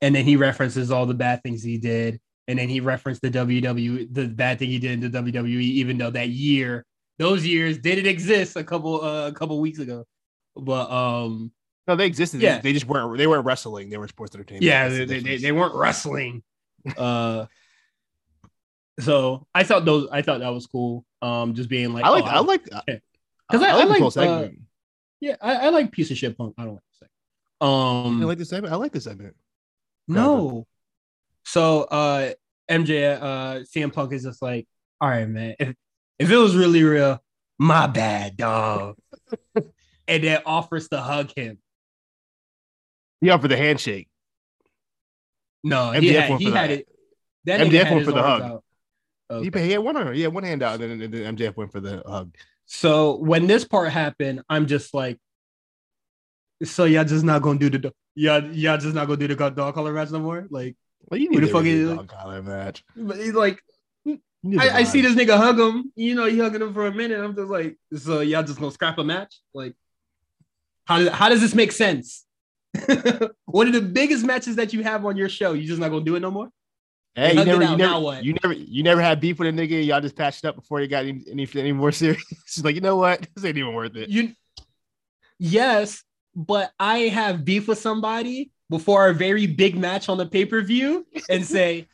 And 0.00 0.14
then 0.14 0.24
he 0.24 0.36
references 0.36 0.90
all 0.90 1.06
the 1.06 1.14
bad 1.14 1.42
things 1.42 1.62
he 1.62 1.78
did. 1.78 2.20
And 2.46 2.58
then 2.58 2.68
he 2.68 2.80
referenced 2.80 3.22
the 3.22 3.30
WWE, 3.30 4.12
the 4.12 4.26
bad 4.28 4.58
thing 4.58 4.68
he 4.68 4.78
did 4.78 5.02
in 5.02 5.10
the 5.10 5.18
WWE, 5.18 5.60
even 5.60 5.96
though 5.96 6.10
that 6.10 6.28
year, 6.28 6.84
those 7.18 7.46
years 7.46 7.78
didn't 7.78 8.06
exist 8.06 8.56
a 8.56 8.64
couple 8.64 9.02
uh, 9.02 9.28
a 9.28 9.32
couple 9.32 9.58
weeks 9.60 9.78
ago. 9.78 10.04
But 10.56 10.90
um 10.90 11.52
No, 11.88 11.96
they 11.96 12.06
existed. 12.06 12.42
Yeah. 12.42 12.60
They 12.60 12.72
just 12.72 12.86
weren't. 12.86 13.16
They 13.18 13.26
weren't 13.26 13.44
wrestling. 13.46 13.88
They 13.88 13.96
were 13.96 14.08
sports 14.08 14.34
entertainment. 14.34 14.64
yeah, 14.64 14.88
they, 14.88 15.04
the 15.04 15.20
they, 15.20 15.36
they, 15.38 15.52
weren't 15.52 15.74
wrestling. 15.74 16.42
Uh 16.96 17.46
so 19.00 19.46
I 19.54 19.64
thought 19.64 19.84
those 19.84 20.08
I 20.12 20.22
thought 20.22 20.40
that 20.40 20.52
was 20.52 20.66
cool. 20.66 21.04
Um 21.22 21.54
just 21.54 21.68
being 21.68 21.92
like 21.94 22.04
I 22.04 22.10
like. 22.10 22.24
oh, 22.24 22.28
I 22.28 22.40
like. 22.40 22.60
okay. 22.72 23.00
Because 23.50 23.60
'Cause 23.60 23.62
I- 23.62 23.72
I 23.72 23.84
this 23.86 24.16
like, 24.16 24.28
whole 24.28 24.44
uh, 24.44 24.48
yeah, 25.20 25.36
I, 25.40 25.54
I 25.54 25.68
like 25.70 25.92
piece 25.92 26.10
of 26.10 26.18
shit 26.18 26.36
punk. 26.36 26.54
I 26.58 26.64
don't 26.64 26.74
like 26.74 26.82
the 26.92 27.06
segment. 27.06 28.06
Um 28.06 28.20
You 28.20 28.26
like 28.26 28.38
this 28.38 28.50
segment? 28.50 28.72
I 28.72 28.76
like 28.76 28.92
this 28.92 29.04
segment. 29.04 29.34
No. 30.08 30.66
So 31.44 31.82
uh 31.82 32.32
MJ 32.70 33.20
uh 33.20 33.54
CM 33.60 33.92
Punk 33.92 34.12
is 34.12 34.22
just 34.22 34.42
like, 34.42 34.66
all 35.00 35.08
right, 35.08 35.28
man. 35.28 35.54
If 35.58 35.74
if 36.18 36.30
it 36.30 36.36
was 36.36 36.56
really 36.56 36.82
real, 36.82 37.22
my 37.58 37.86
bad, 37.86 38.36
dog. 38.36 38.96
and 40.08 40.24
then 40.24 40.42
offers 40.46 40.88
to 40.88 41.00
hug 41.00 41.32
him. 41.36 41.58
Yeah, 43.20 43.38
for 43.38 43.48
the 43.48 43.56
handshake. 43.56 44.08
No, 45.62 45.92
he 45.92 46.10
MJF 46.10 46.20
had, 46.20 46.30
went 46.30 46.42
he 46.42 46.50
for 46.50 46.56
had 46.56 46.70
it. 46.70 46.88
That 47.44 47.60
MJF 47.60 47.84
had 47.84 47.94
went 47.94 48.04
for 48.04 48.12
the 48.12 48.22
hug. 48.22 48.60
He, 49.30 49.48
Okay. 49.48 49.64
he 49.64 49.72
had 49.72 49.80
one 49.80 49.96
arm. 49.96 50.14
He 50.14 50.20
had 50.20 50.34
one 50.34 50.44
hand 50.44 50.62
out, 50.62 50.80
and 50.82 51.00
then, 51.00 51.10
then 51.10 51.36
MJF 51.36 51.56
went 51.56 51.72
for 51.72 51.80
the 51.80 52.02
hug. 52.06 52.34
So 52.66 53.16
when 53.16 53.46
this 53.46 53.64
part 53.64 53.90
happened, 53.90 54.42
I'm 54.48 54.66
just 54.66 54.92
like, 54.92 55.18
so 56.62 56.84
y'all 56.84 57.04
just 57.04 57.24
not 57.24 57.42
gonna 57.42 57.58
do 57.58 57.70
the 57.70 57.92
y'all 58.14 58.44
y'all 58.52 58.78
just 58.78 58.94
not 58.94 59.06
gonna 59.06 59.16
do 59.16 59.28
the 59.28 59.50
dog 59.50 59.74
collar 59.74 59.92
match 59.92 60.10
no 60.10 60.20
more? 60.20 60.46
Like, 60.50 60.76
Well, 61.08 61.20
you 61.20 61.28
Who 61.28 61.34
need 61.34 61.40
the 61.42 61.46
to 61.46 61.52
fuck 61.52 61.60
fucking 61.62 61.72
is- 61.90 61.96
dog 61.96 62.08
collar 62.08 62.42
match. 62.42 62.84
but 62.96 63.16
he's 63.16 63.34
like 63.34 63.62
You 64.04 64.20
I, 64.60 64.70
I 64.78 64.84
see 64.84 65.00
this 65.00 65.14
nigga 65.14 65.36
hug 65.36 65.58
him. 65.58 65.92
You 65.96 66.14
know, 66.14 66.26
he 66.26 66.38
hugging 66.38 66.62
him 66.62 66.74
for 66.74 66.86
a 66.86 66.92
minute. 66.92 67.18
I'm 67.20 67.34
just 67.34 67.48
like, 67.50 67.76
so 67.96 68.20
y'all 68.20 68.42
just 68.42 68.58
gonna 68.58 68.70
scrap 68.72 68.98
a 68.98 69.04
match? 69.04 69.40
Like, 69.54 69.74
how 70.84 70.98
does 70.98 71.08
how 71.08 71.28
does 71.28 71.40
this 71.40 71.54
make 71.54 71.72
sense? 71.72 72.24
One 73.46 73.68
of 73.68 73.72
the 73.72 73.80
biggest 73.80 74.24
matches 74.24 74.56
that 74.56 74.72
you 74.72 74.82
have 74.82 75.06
on 75.06 75.16
your 75.16 75.28
show. 75.28 75.52
You 75.52 75.66
just 75.66 75.80
not 75.80 75.90
gonna 75.90 76.04
do 76.04 76.16
it 76.16 76.20
no 76.20 76.30
more? 76.30 76.50
Hey, 77.14 77.32
They 77.34 77.38
you 77.40 77.44
never, 77.44 77.62
you 77.62 77.76
never, 77.76 78.20
you 78.22 78.34
never, 78.42 78.52
you 78.54 78.82
never 78.82 79.00
had 79.00 79.20
beef 79.20 79.38
with 79.38 79.46
a 79.48 79.52
nigga. 79.52 79.86
Y'all 79.86 80.00
just 80.00 80.16
patched 80.16 80.44
up 80.44 80.56
before 80.56 80.80
you 80.80 80.88
got 80.88 81.04
any, 81.06 81.22
any, 81.30 81.48
any 81.54 81.70
more 81.72 81.92
serious. 81.92 82.20
She's 82.46 82.64
like, 82.64 82.74
you 82.74 82.80
know 82.80 82.96
what? 82.96 83.26
This 83.36 83.44
ain't 83.44 83.56
even 83.56 83.72
worth 83.72 83.94
it. 83.94 84.08
You 84.08 84.32
yes, 85.38 86.02
but 86.34 86.72
I 86.78 86.98
have 87.18 87.44
beef 87.44 87.68
with 87.68 87.78
somebody 87.78 88.50
before 88.70 89.02
our 89.02 89.12
very 89.12 89.46
big 89.46 89.76
match 89.76 90.08
on 90.08 90.18
the 90.18 90.26
pay-per-view 90.26 91.06
and 91.28 91.44
say, 91.44 91.86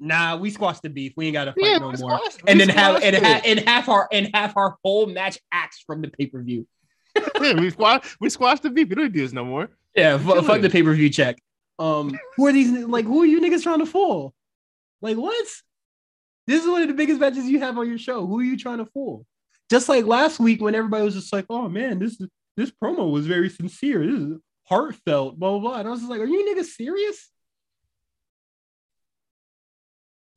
nah, 0.00 0.36
we 0.36 0.50
squashed 0.50 0.82
the 0.82 0.90
beef. 0.90 1.12
We 1.16 1.26
ain't 1.26 1.34
gotta 1.34 1.52
fight 1.52 1.64
Yeah, 1.64 1.78
no 1.78 1.92
more. 1.92 2.20
And 2.46 2.60
then 2.60 2.68
have 2.70 3.02
and, 3.02 3.16
ha- 3.16 3.42
and 3.44 3.60
half 3.60 3.88
our 3.88 4.08
and 4.10 4.30
half 4.34 4.56
our 4.56 4.76
whole 4.84 5.06
match 5.06 5.38
axed 5.52 5.84
from 5.86 6.02
the 6.02 6.08
pay-per-view. 6.08 6.66
Yeah, 7.40 7.60
we 7.60 7.70
squashed, 7.70 8.16
we 8.20 8.30
squashed 8.30 8.62
the 8.62 8.70
beef. 8.70 8.88
We 8.88 8.94
don't 8.94 9.12
do 9.12 9.20
this 9.20 9.32
no 9.32 9.44
more. 9.44 9.68
Yeah, 9.94 10.18
fu- 10.18 10.40
fuck 10.42 10.60
the 10.60 10.70
pay-per-view 10.70 11.10
check. 11.10 11.36
Um, 11.78 12.18
who 12.36 12.46
are 12.46 12.52
these 12.52 12.70
like 12.70 13.04
who 13.04 13.22
are 13.22 13.26
you 13.26 13.40
niggas 13.40 13.62
trying 13.62 13.80
to 13.80 13.86
fool? 13.86 14.34
Like 15.00 15.16
what? 15.16 15.46
This 16.46 16.62
is 16.62 16.68
one 16.68 16.82
of 16.82 16.88
the 16.88 16.94
biggest 16.94 17.20
matches 17.20 17.44
you 17.44 17.60
have 17.60 17.78
on 17.78 17.88
your 17.88 17.98
show. 17.98 18.26
Who 18.26 18.40
are 18.40 18.44
you 18.44 18.56
trying 18.56 18.78
to 18.78 18.86
fool? 18.86 19.26
Just 19.70 19.88
like 19.88 20.06
last 20.06 20.40
week 20.40 20.60
when 20.60 20.74
everybody 20.74 21.04
was 21.04 21.14
just 21.14 21.32
like, 21.32 21.46
oh 21.48 21.68
man, 21.68 21.98
this 21.98 22.20
is 22.20 22.28
this 22.56 22.70
promo 22.70 23.10
was 23.10 23.26
very 23.26 23.48
sincere. 23.48 24.04
This 24.04 24.20
is 24.20 24.38
heartfelt, 24.64 25.38
blah 25.38 25.50
blah 25.50 25.60
blah. 25.60 25.78
And 25.78 25.88
I 25.88 25.90
was 25.90 26.00
just 26.00 26.10
like, 26.10 26.20
are 26.20 26.26
you 26.26 26.54
niggas 26.54 26.66
serious? 26.66 27.28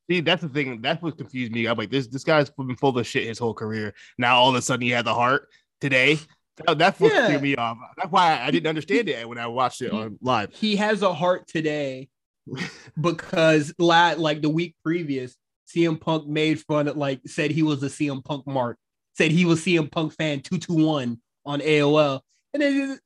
See, 0.10 0.20
that's 0.22 0.44
the 0.44 0.50
thing. 0.50 0.82
That's 0.82 1.02
what 1.02 1.18
confused 1.18 1.52
me. 1.52 1.66
I'm 1.68 1.78
like, 1.78 1.90
this 1.90 2.08
this 2.08 2.24
guy's 2.24 2.50
been 2.52 2.76
full 2.76 2.98
of 2.98 3.08
shit 3.08 3.26
his 3.28 3.40
whole 3.40 3.54
career. 3.56 3.94
Now 4.18 4.36
all 4.38 4.50
of 4.50 4.56
a 4.56 4.62
sudden 4.62 4.82
he 4.84 4.90
had 4.92 5.06
the 5.06 5.14
heart 5.16 5.48
today. 5.82 6.20
That, 6.66 6.78
that's 6.78 7.00
what 7.00 7.12
Yeah. 7.14 7.28
threw 7.28 7.40
me 7.40 7.56
off. 7.56 7.78
That's 7.98 8.12
why 8.12 8.40
I 8.40 8.52
didn't 8.52 8.68
understand 8.68 9.10
it 9.10 9.28
when 9.28 9.38
I 9.38 9.48
watched 9.48 9.82
it 9.82 9.92
on 9.92 10.18
live. 10.22 10.54
He 10.54 10.76
has 10.76 11.02
a 11.02 11.14
heart 11.14 11.48
today 11.48 12.08
because 13.02 13.74
like 13.80 14.42
the 14.42 14.50
week 14.50 14.76
previous, 14.84 15.36
CM 15.68 16.00
Punk 16.00 16.28
made 16.28 16.60
fun 16.62 16.88
of 16.88 16.98
like 16.98 17.22
said 17.26 17.50
he 17.52 17.64
was 17.64 17.82
a 17.82 17.88
CM 17.88 18.24
Punk 18.24 18.46
mark, 18.46 18.78
said 19.18 19.32
he 19.32 19.46
was 19.46 19.60
CM 19.62 19.92
Punk 19.92 20.14
fan 20.14 20.42
221 20.42 21.20
on 21.46 21.60
AOL. 21.62 22.22
And 22.54 22.62
then 22.62 23.00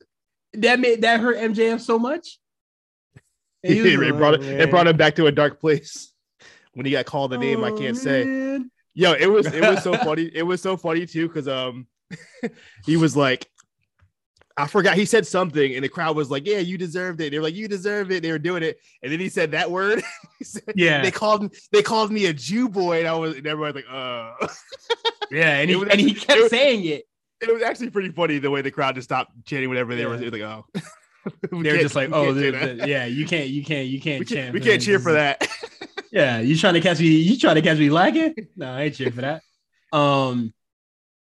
that 0.53 0.79
made 0.79 1.01
that 1.01 1.19
hurt 1.19 1.37
MJF 1.37 1.79
so 1.79 1.99
much. 1.99 2.39
He 3.61 3.81
was 3.81 3.93
it 3.93 3.97
like, 3.99 4.15
brought 4.17 4.33
it, 4.35 4.43
it 4.43 4.69
brought 4.69 4.87
him 4.87 4.95
back 4.95 5.15
to 5.15 5.25
a 5.25 5.31
dark 5.33 5.59
place 5.59 6.13
when 6.73 6.85
he 6.85 6.93
got 6.93 7.05
called 7.05 7.33
a 7.33 7.37
name 7.37 7.61
I 7.63 7.71
oh, 7.71 7.77
can't 7.77 7.97
say. 7.97 8.23
man." 8.23 8.71
Yo, 8.93 9.11
it 9.13 9.27
was 9.27 9.47
it 9.47 9.61
was 9.61 9.83
so 9.83 9.93
funny. 10.05 10.31
It 10.33 10.43
was 10.43 10.61
so 10.61 10.77
funny 10.77 11.05
too 11.05 11.27
because 11.27 11.47
um 11.49 11.85
he 12.85 12.95
was 12.95 13.17
like, 13.17 13.47
I 14.55 14.67
forgot 14.67 14.95
he 14.95 15.03
said 15.05 15.27
something, 15.27 15.75
and 15.75 15.83
the 15.83 15.89
crowd 15.89 16.15
was 16.15 16.31
like, 16.31 16.45
"Yeah, 16.45 16.59
you 16.59 16.77
deserved 16.77 17.19
it." 17.21 17.31
They 17.31 17.37
were 17.37 17.43
like, 17.43 17.53
"You 17.55 17.67
deserve 17.67 18.11
it." 18.11 18.23
They 18.23 18.31
were 18.31 18.39
doing 18.39 18.63
it, 18.63 18.77
and 19.03 19.11
then 19.11 19.19
he 19.19 19.27
said 19.29 19.51
that 19.51 19.69
word. 19.69 20.03
said, 20.41 20.63
Yeah. 20.75 21.01
they 21.01 21.11
called 21.11 21.43
me. 21.43 21.49
they 21.71 21.81
called 21.81 22.11
me 22.11 22.27
a 22.27 22.33
Jew 22.33 22.69
boy, 22.69 22.99
and 22.99 23.07
I 23.09 23.13
was 23.15 23.35
and 23.35 23.45
everyone 23.45 23.73
was 23.73 23.83
like, 23.83 23.93
"Uh." 23.93 24.47
Yeah, 25.31 25.57
and 25.59 25.69
he, 25.69 25.75
was 25.75 25.89
and 25.89 25.99
he 25.99 26.13
kept 26.13 26.39
it 26.39 26.43
was- 26.43 26.49
saying 26.49 26.85
it. 26.85 27.03
It 27.41 27.53
was 27.53 27.63
actually 27.63 27.89
pretty 27.89 28.09
funny 28.11 28.39
the 28.39 28.49
way 28.51 28.61
the 28.61 28.71
crowd 28.71 28.95
just 28.95 29.07
stopped 29.07 29.31
chanting 29.45 29.69
whenever 29.69 29.95
they 29.95 30.05
were, 30.05 30.15
Yeah. 30.15 30.25
were 30.29 30.31
like, 30.31 30.41
"Oh." 30.41 30.65
They're 31.51 31.77
just 31.77 31.95
like, 31.95 32.09
oh, 32.11 32.33
the- 32.33 32.51
the- 32.51 32.87
yeah, 32.87 33.05
you 33.05 33.25
can't, 33.25 33.49
you 33.49 33.63
can't, 33.63 33.87
you 33.87 33.99
can't 33.99 34.19
we 34.19 34.25
can't, 34.25 34.53
we 34.53 34.59
can't 34.61 34.81
cheer 34.81 34.99
for 34.99 35.13
that. 35.13 35.47
Yeah, 36.11 36.39
you 36.39 36.57
trying 36.57 36.73
to 36.73 36.81
catch 36.81 36.99
me? 36.99 37.05
You 37.07 37.37
trying 37.37 37.53
to 37.55 37.61
catch 37.61 37.77
me 37.77 37.91
lacking? 37.91 38.33
No, 38.55 38.71
I 38.71 38.83
ain't 38.83 38.95
cheering 38.95 39.13
for 39.13 39.21
that. 39.21 39.43
Um, 39.93 40.51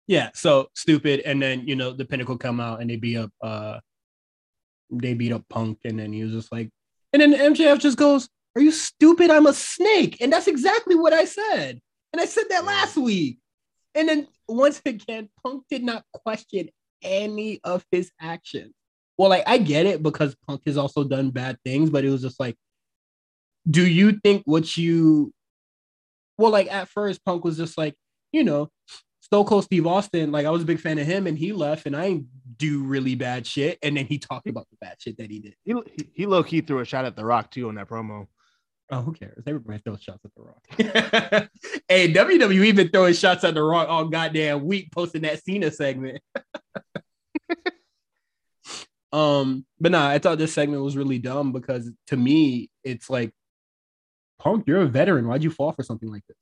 yeah, 0.07 0.31
so 0.33 0.69
stupid. 0.75 1.21
And 1.21 1.43
then 1.43 1.69
you 1.69 1.77
know 1.77 1.93
the 1.93 2.07
Pinnacle 2.07 2.39
come 2.39 2.59
out 2.59 2.81
and 2.81 2.89
they 2.89 2.97
beat 2.97 3.19
up, 3.19 3.31
uh, 3.43 3.81
they 4.91 5.13
beat 5.13 5.33
up 5.33 5.45
Punk, 5.51 5.79
and 5.85 5.99
then 5.99 6.11
he 6.13 6.23
was 6.25 6.33
just 6.33 6.51
like, 6.53 6.71
and 7.13 7.21
then 7.21 7.35
MJF 7.35 7.81
just 7.81 7.99
goes, 7.99 8.31
"Are 8.57 8.63
you 8.63 8.71
stupid? 8.73 9.31
I'm 9.31 9.47
a 9.47 9.53
snake," 9.53 10.19
and 10.23 10.33
that's 10.33 10.47
exactly 10.49 10.95
what 10.95 11.13
I 11.13 11.27
said, 11.27 11.79
and 12.15 12.23
I 12.23 12.25
said 12.25 12.45
that 12.49 12.65
last 12.65 12.97
week. 12.97 13.39
And 13.95 14.09
then 14.09 14.27
once 14.57 14.81
again, 14.85 15.29
Punk 15.43 15.65
did 15.71 15.83
not 15.83 16.05
question 16.13 16.69
any 17.03 17.61
of 17.65 17.85
his 17.91 18.11
actions. 18.21 18.75
Well, 19.19 19.31
like 19.31 19.45
I 19.47 19.59
get 19.59 19.87
it 19.87 20.03
because 20.03 20.35
Punk 20.47 20.63
has 20.67 20.77
also 20.77 21.05
done 21.05 21.31
bad 21.31 21.59
things, 21.65 21.91
but 21.91 22.05
it 22.05 22.11
was 22.11 22.23
just 22.23 22.41
like 22.41 22.57
do 23.69 23.87
you 23.87 24.13
think 24.25 24.43
what 24.45 24.77
you 24.77 25.33
well 26.39 26.51
like 26.51 26.71
at 26.73 26.89
first 26.89 27.25
punk 27.25 27.45
was 27.45 27.57
just 27.57 27.79
like 27.79 27.95
you 28.33 28.43
know 28.43 28.69
stone 29.21 29.45
cold 29.45 29.65
steve 29.65 29.87
austin 29.87 30.33
like 30.33 30.47
i 30.47 30.51
was 30.51 30.63
a 30.63 30.67
big 30.67 30.81
fan 30.81 30.99
of 30.99 31.07
him 31.07 31.27
and 31.27 31.39
he 31.39 31.53
left 31.53 31.87
and 31.87 31.97
i 31.97 32.21
do 32.57 32.83
really 32.83 33.15
bad 33.15 33.47
shit 33.47 33.79
and 33.83 33.97
then 33.97 34.07
he 34.07 34.19
talked 34.19 34.49
about 34.49 34.67
the 34.71 34.77
bad 34.81 34.97
shit 34.99 35.17
that 35.17 35.31
he 35.31 35.39
did 35.39 35.55
he, 35.65 35.75
he 36.13 36.27
low 36.27 36.43
key 36.43 36.61
threw 36.61 36.81
a 36.81 36.85
shot 36.85 37.05
at 37.05 37.17
The 37.17 37.25
Rock 37.25 37.51
too 37.51 37.69
on 37.69 37.77
that 37.77 37.89
promo. 37.89 38.27
Oh 38.93 39.01
who 39.03 39.13
cares 39.13 39.43
everybody 39.47 39.81
throws 39.85 40.01
shots 40.03 40.25
at 40.25 40.31
the 40.37 40.43
rock 40.43 41.49
hey 41.89 42.13
wwe 42.13 42.77
been 42.77 42.89
throwing 42.91 43.15
shots 43.15 43.43
at 43.43 43.55
the 43.55 43.63
rock 43.63 43.89
all 43.89 44.05
goddamn 44.05 44.65
week 44.65 44.91
posting 44.93 45.23
that 45.23 45.43
cena 45.43 45.71
segment 45.71 46.21
um 49.13 49.65
but 49.81 49.93
nah 49.93 50.09
i 50.09 50.19
thought 50.19 50.39
this 50.39 50.53
segment 50.55 50.83
was 50.83 50.97
really 50.97 51.19
dumb 51.19 51.53
because 51.53 51.91
to 52.07 52.17
me 52.17 52.71
it's 52.85 53.11
like 53.11 53.33
Punk, 54.39 54.65
you're 54.67 54.81
a 54.81 54.87
veteran. 54.87 55.29
Why'd 55.29 55.45
you 55.45 55.53
fall 55.53 55.71
for 55.71 55.85
something 55.85 56.11
like 56.11 56.27
this? 56.27 56.37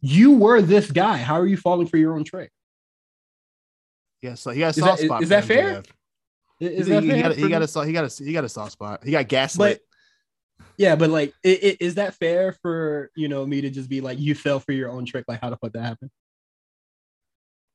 You 0.00 0.38
were 0.38 0.62
this 0.62 0.90
guy. 0.90 1.18
How 1.18 1.38
are 1.38 1.46
you 1.46 1.58
falling 1.58 1.86
for 1.86 1.98
your 1.98 2.14
own 2.16 2.24
trick? 2.24 2.50
Yeah, 4.22 4.32
so 4.32 4.50
he 4.50 4.60
got 4.60 4.68
a 4.68 4.68
Is 4.70 4.76
soft 4.76 5.00
that- 5.00 5.04
spot. 5.04 5.22
is 5.22 5.28
for 5.28 5.34
that 5.34 5.44
fair? 5.44 5.82
MJF. 5.82 5.86
Is 6.60 6.86
he, 6.86 6.92
that 6.94 7.02
he 7.02 7.10
fair 7.10 7.20
got, 7.22 7.30
a- 7.32 7.34
for 7.34 7.40
he 7.40 7.48
got 7.50 7.62
a 7.62 7.84
he 7.84 7.92
got 7.92 8.04
a 8.20 8.24
he 8.24 8.32
got 8.32 8.44
a 8.44 8.48
soft 8.48 8.72
spot. 8.72 9.04
He 9.04 9.10
got 9.10 9.28
gaslit. 9.28 9.82
Yeah, 10.76 10.96
but 10.96 11.10
like, 11.10 11.32
i- 11.44 11.48
i- 11.62 11.76
is 11.80 11.96
that 11.96 12.14
fair 12.14 12.52
for 12.62 13.10
you 13.16 13.28
know 13.28 13.44
me 13.46 13.60
to 13.62 13.70
just 13.70 13.88
be 13.88 14.00
like, 14.00 14.18
you 14.18 14.34
fell 14.34 14.60
for 14.60 14.72
your 14.72 14.90
own 14.90 15.04
trick? 15.06 15.24
Like, 15.28 15.40
how 15.40 15.50
the 15.50 15.56
fuck 15.56 15.72
that 15.72 15.82
happen? 15.82 16.10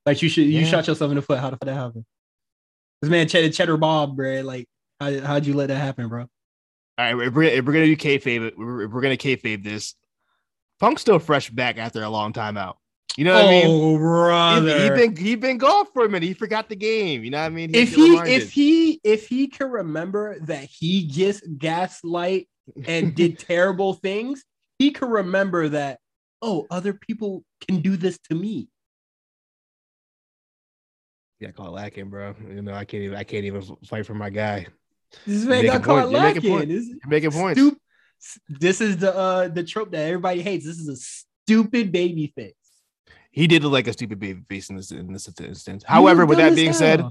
Like, 0.06 0.22
you 0.22 0.30
should 0.30 0.46
you 0.46 0.66
shot 0.66 0.88
yourself 0.88 1.10
in 1.12 1.16
the 1.16 1.22
foot. 1.22 1.40
How 1.40 1.50
the 1.50 1.58
fuck 1.58 1.66
that 1.68 1.76
happen? 1.76 2.06
This 3.02 3.10
man 3.12 3.28
Cheddar, 3.28 3.50
Cheddar 3.52 3.78
Bob, 3.78 4.16
bro. 4.16 4.42
Like, 4.42 4.68
how 5.00 5.20
how'd 5.22 5.46
you 5.46 5.54
let 5.54 5.68
that 5.68 5.78
happen, 5.80 6.08
bro? 6.10 6.22
All 6.22 7.16
right, 7.16 7.28
if 7.28 7.34
we're, 7.34 7.44
if 7.44 7.66
we're 7.66 7.74
gonna 7.74 7.86
do 7.86 7.96
kayfabe 7.96 8.48
it, 8.48 8.58
we're, 8.58 8.84
if 8.84 8.92
we're 8.92 9.02
gonna 9.02 9.18
kayfabe 9.18 9.64
this. 9.64 9.96
Punk's 10.80 11.02
still 11.02 11.20
fresh 11.20 11.50
back 11.50 11.78
after 11.78 12.04
a 12.04 12.10
long 12.10 12.34
time 12.34 12.58
out. 12.58 12.78
You 13.16 13.24
know 13.26 13.34
what 13.36 13.46
I 13.46 13.50
mean? 13.50 13.66
oh, 13.68 13.92
He, 13.94 13.98
brother. 14.00 14.84
he 14.84 14.90
been 14.90 15.16
he 15.16 15.36
been 15.36 15.58
gone 15.58 15.86
for 15.94 16.04
a 16.04 16.10
minute. 16.10 16.26
He 16.28 16.34
forgot 16.34 16.68
the 16.68 16.76
game. 16.76 17.24
You 17.24 17.30
know 17.32 17.40
what 17.40 17.46
I 17.46 17.50
mean? 17.50 17.70
had 17.74 17.84
if 17.84 17.94
he 17.96 18.10
reminded. 18.10 18.42
if 18.42 18.52
he 18.52 19.00
if 19.04 19.28
he 19.28 19.48
can 19.48 19.70
remember 19.70 20.40
that 20.42 20.66
he 20.66 21.06
just 21.08 21.44
gaslight 21.58 22.48
and 22.88 23.14
did 23.16 23.40
terrible 23.54 23.94
things, 23.94 24.44
he 24.80 24.92
can 24.92 25.10
remember 25.10 25.70
that. 25.70 26.00
Oh, 26.42 26.68
other 26.70 26.94
people 26.94 27.44
can 27.68 27.80
do 27.82 27.96
this 27.96 28.18
to 28.30 28.36
me. 28.36 28.68
yeah, 31.40 31.50
I 31.50 31.52
call 31.52 31.68
it 31.68 31.72
lacking, 31.72 32.10
bro. 32.10 32.36
You 32.50 32.62
know, 32.62 32.74
I 32.74 32.86
can't 32.86 33.04
even 33.04 33.18
I 33.18 33.24
can't 33.24 33.46
even 33.46 33.62
fight 33.86 34.06
for 34.06 34.14
my 34.14 34.30
guy. 34.30 34.68
This 35.26 35.44
man 35.46 35.66
got 35.66 35.84
caught 35.84 36.04
point- 36.04 36.12
you're 36.12 36.22
making 36.22 36.52
lacking. 36.52 36.80
point. 36.80 37.08
Making 37.08 37.32
points. 37.32 37.62
stup- 37.62 37.78
this 38.48 38.80
is 38.82 38.98
the 38.98 39.14
uh 39.16 39.48
the 39.50 39.64
trope 39.64 39.92
that 39.92 40.06
everybody 40.08 40.42
hates. 40.42 40.66
This 40.66 40.80
is 40.80 40.88
a 40.88 40.96
stupid 40.96 41.92
baby 41.92 42.32
face. 42.36 42.54
He 43.32 43.48
did 43.48 43.64
look 43.64 43.74
like 43.74 43.88
a 43.88 43.94
stupid 43.94 44.20
baby 44.20 44.42
face 44.48 44.70
in 44.70 44.78
this 44.78 44.92
in 44.92 45.12
this 45.12 45.28
instance. 45.40 45.84
However, 45.86 46.26
with 46.26 46.38
that 46.38 46.56
being 46.56 46.74
said, 46.74 47.04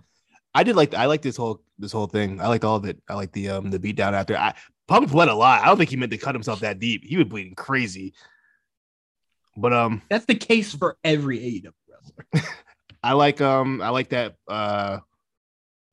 I 0.55 0.63
did 0.63 0.77
like 0.77 0.95
I 0.95 1.07
like 1.07 1.23
this 1.23 1.37
whole 1.37 1.63
this 1.79 1.93
whole 1.93 2.07
thing. 2.07 2.41
I 2.41 2.49
liked 2.49 2.65
all 2.65 2.77
of 2.77 2.85
it. 2.87 3.03
I 3.09 3.15
like 3.15 3.33
the 3.33 3.51
um 3.51 3.71
the 3.71 3.79
beat 3.79 3.97
down 3.97 4.15
after. 4.15 4.37
I 4.37 4.55
Punk 4.89 5.11
bled 5.11 5.29
a 5.29 5.35
lot. 5.35 5.63
I 5.63 5.67
don't 5.67 5.77
think 5.79 5.91
he 5.91 5.97
meant 5.97 6.13
to 6.13 6.19
cut 6.19 6.35
himself 6.35 6.61
that 6.61 6.79
deep. 6.79 7.05
He 7.05 7.17
was 7.17 7.27
bleeding 7.27 7.55
crazy. 7.55 8.15
But 9.57 9.73
um 9.73 10.03
that's 10.09 10.25
the 10.27 10.35
case 10.35 10.75
for 10.75 10.97
every 11.05 11.39
AEW 11.39 11.73
wrestler. 11.89 12.51
I 13.03 13.13
like 13.13 13.41
um 13.41 13.81
I 13.83 13.91
like 13.91 14.11
that 14.11 14.37
uh 14.49 14.99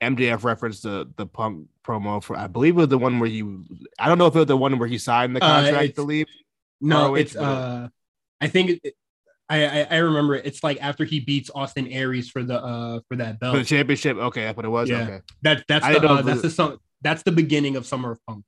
MJF 0.02 0.44
referenced 0.44 0.84
the 0.84 1.10
the 1.18 1.26
Punk 1.26 1.68
promo 1.86 2.24
for 2.24 2.38
I 2.38 2.48
believe 2.48 2.74
it 2.76 2.78
was 2.78 2.88
the 2.88 2.98
one 2.98 3.20
where 3.20 3.30
he 3.30 3.42
I 4.00 4.08
don't 4.08 4.18
know 4.18 4.28
if 4.28 4.36
it 4.36 4.40
was 4.40 4.48
the 4.48 4.56
one 4.58 4.80
where 4.80 4.88
he 4.88 4.98
signed 4.98 5.36
the 5.36 5.44
Uh, 5.44 5.48
contract 5.62 5.84
it's- 5.84 5.96
to 5.96 6.04
leave. 6.04 6.28
No, 6.82 7.10
ROH, 7.10 7.16
it's 7.16 7.34
but- 7.34 7.44
uh, 7.44 7.90
I 8.40 8.48
think 8.48 8.80
it, 8.84 8.94
I, 9.50 9.66
I 9.66 9.88
I 9.92 9.98
remember 9.98 10.36
it. 10.36 10.46
it's 10.46 10.64
like 10.64 10.78
after 10.82 11.04
he 11.04 11.20
beats 11.20 11.50
Austin 11.54 11.88
Aries 11.88 12.30
for 12.30 12.44
the 12.44 12.64
uh 12.64 13.00
for 13.10 13.18
that 13.18 13.40
belt. 13.42 13.56
For 13.56 13.60
the 13.60 13.66
championship. 13.66 14.16
Okay, 14.16 14.44
that's 14.44 14.56
what 14.56 14.66
it 14.66 14.70
was. 14.70 14.90
Yeah. 14.90 15.02
Okay. 15.02 15.20
That 15.42 15.66
that's 15.68 15.84
I 15.86 16.00
the 16.00 16.08
uh, 16.08 16.22
that's 16.22 16.42
the 16.44 16.50
song. 16.50 16.78
That's 17.02 17.24
the 17.24 17.32
beginning 17.34 17.76
of 17.76 17.86
Summer 17.86 18.12
of 18.12 18.26
Punk. 18.26 18.46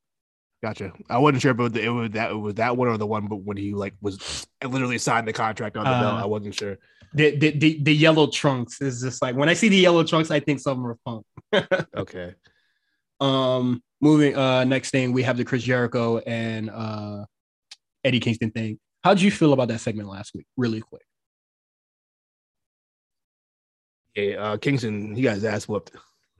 Gotcha. 0.64 0.94
I 1.10 1.18
wasn't 1.18 1.42
sure 1.42 1.52
if 1.52 1.60
it 1.60 1.64
was, 1.64 1.76
it 1.76 1.90
was 1.90 2.12
that 2.12 2.32
it 2.32 2.36
was 2.36 2.54
that 2.56 2.78
one 2.78 2.88
or 2.88 2.98
the 2.98 3.08
one, 3.08 3.28
but 3.28 3.38
when 3.38 3.58
he 3.58 3.74
like 3.74 3.96
was 4.02 4.46
literally 4.64 5.00
signed 5.00 5.28
the 5.28 5.34
contract 5.34 5.76
on 5.76 5.86
the 5.86 5.90
belt, 5.90 6.20
Uh, 6.20 6.24
I 6.24 6.26
wasn't 6.26 6.54
sure. 6.56 6.78
The, 7.14 7.36
the 7.36 7.52
the 7.58 7.84
the 7.84 7.94
yellow 7.96 8.28
trunks 8.28 8.80
is 8.82 9.02
just 9.02 9.22
like 9.22 9.36
when 9.36 9.50
I 9.50 9.54
see 9.54 9.70
the 9.70 9.76
yellow 9.78 10.04
trunks, 10.04 10.30
I 10.32 10.40
think 10.40 10.60
Summer 10.60 10.92
of 10.92 11.04
Punk. 11.04 11.26
Okay. 11.98 12.36
Um, 13.20 13.82
moving 14.02 14.36
uh 14.38 14.64
next 14.64 14.92
thing 14.92 15.12
we 15.14 15.24
have 15.24 15.36
the 15.38 15.44
Chris 15.46 15.64
Jericho 15.64 16.20
and 16.20 16.70
uh 16.70 17.26
Eddie 18.04 18.20
Kingston 18.20 18.52
thing. 18.52 18.80
How 19.04 19.14
did 19.16 19.24
you 19.24 19.32
feel 19.32 19.54
about 19.54 19.68
that 19.70 19.80
segment 19.82 20.10
last 20.10 20.34
week? 20.36 20.46
Really 20.58 20.80
quick. 20.82 21.02
Yeah, 24.16 24.36
uh, 24.36 24.58
Kingston, 24.58 25.16
he 25.16 25.22
got 25.24 25.36
his 25.36 25.46
ass 25.46 25.68
whooped. 25.68 25.92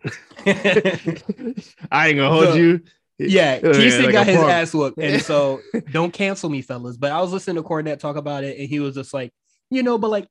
I 0.46 2.08
ain't 2.08 2.18
gonna 2.18 2.30
hold 2.30 2.46
So- 2.50 2.54
you. 2.56 2.82
Yeah, 3.30 3.60
Kingston 3.62 4.06
like 4.06 4.14
got 4.14 4.28
his 4.28 4.38
punk. 4.38 4.50
ass 4.50 4.74
whooped, 4.74 4.98
and 5.00 5.22
so 5.22 5.62
don't 5.92 6.12
cancel 6.14 6.50
me, 6.50 6.62
fellas. 6.62 6.98
But 6.98 7.12
I 7.12 7.22
was 7.22 7.32
listening 7.32 7.62
to 7.62 7.64
Cornette 7.64 8.00
talk 8.00 8.16
about 8.16 8.44
it, 8.44 8.60
and 8.60 8.68
he 8.68 8.80
was 8.80 8.96
just 8.96 9.14
like, 9.14 9.32
you 9.70 9.84
know, 9.84 9.98
but 9.98 10.10
like 10.10 10.28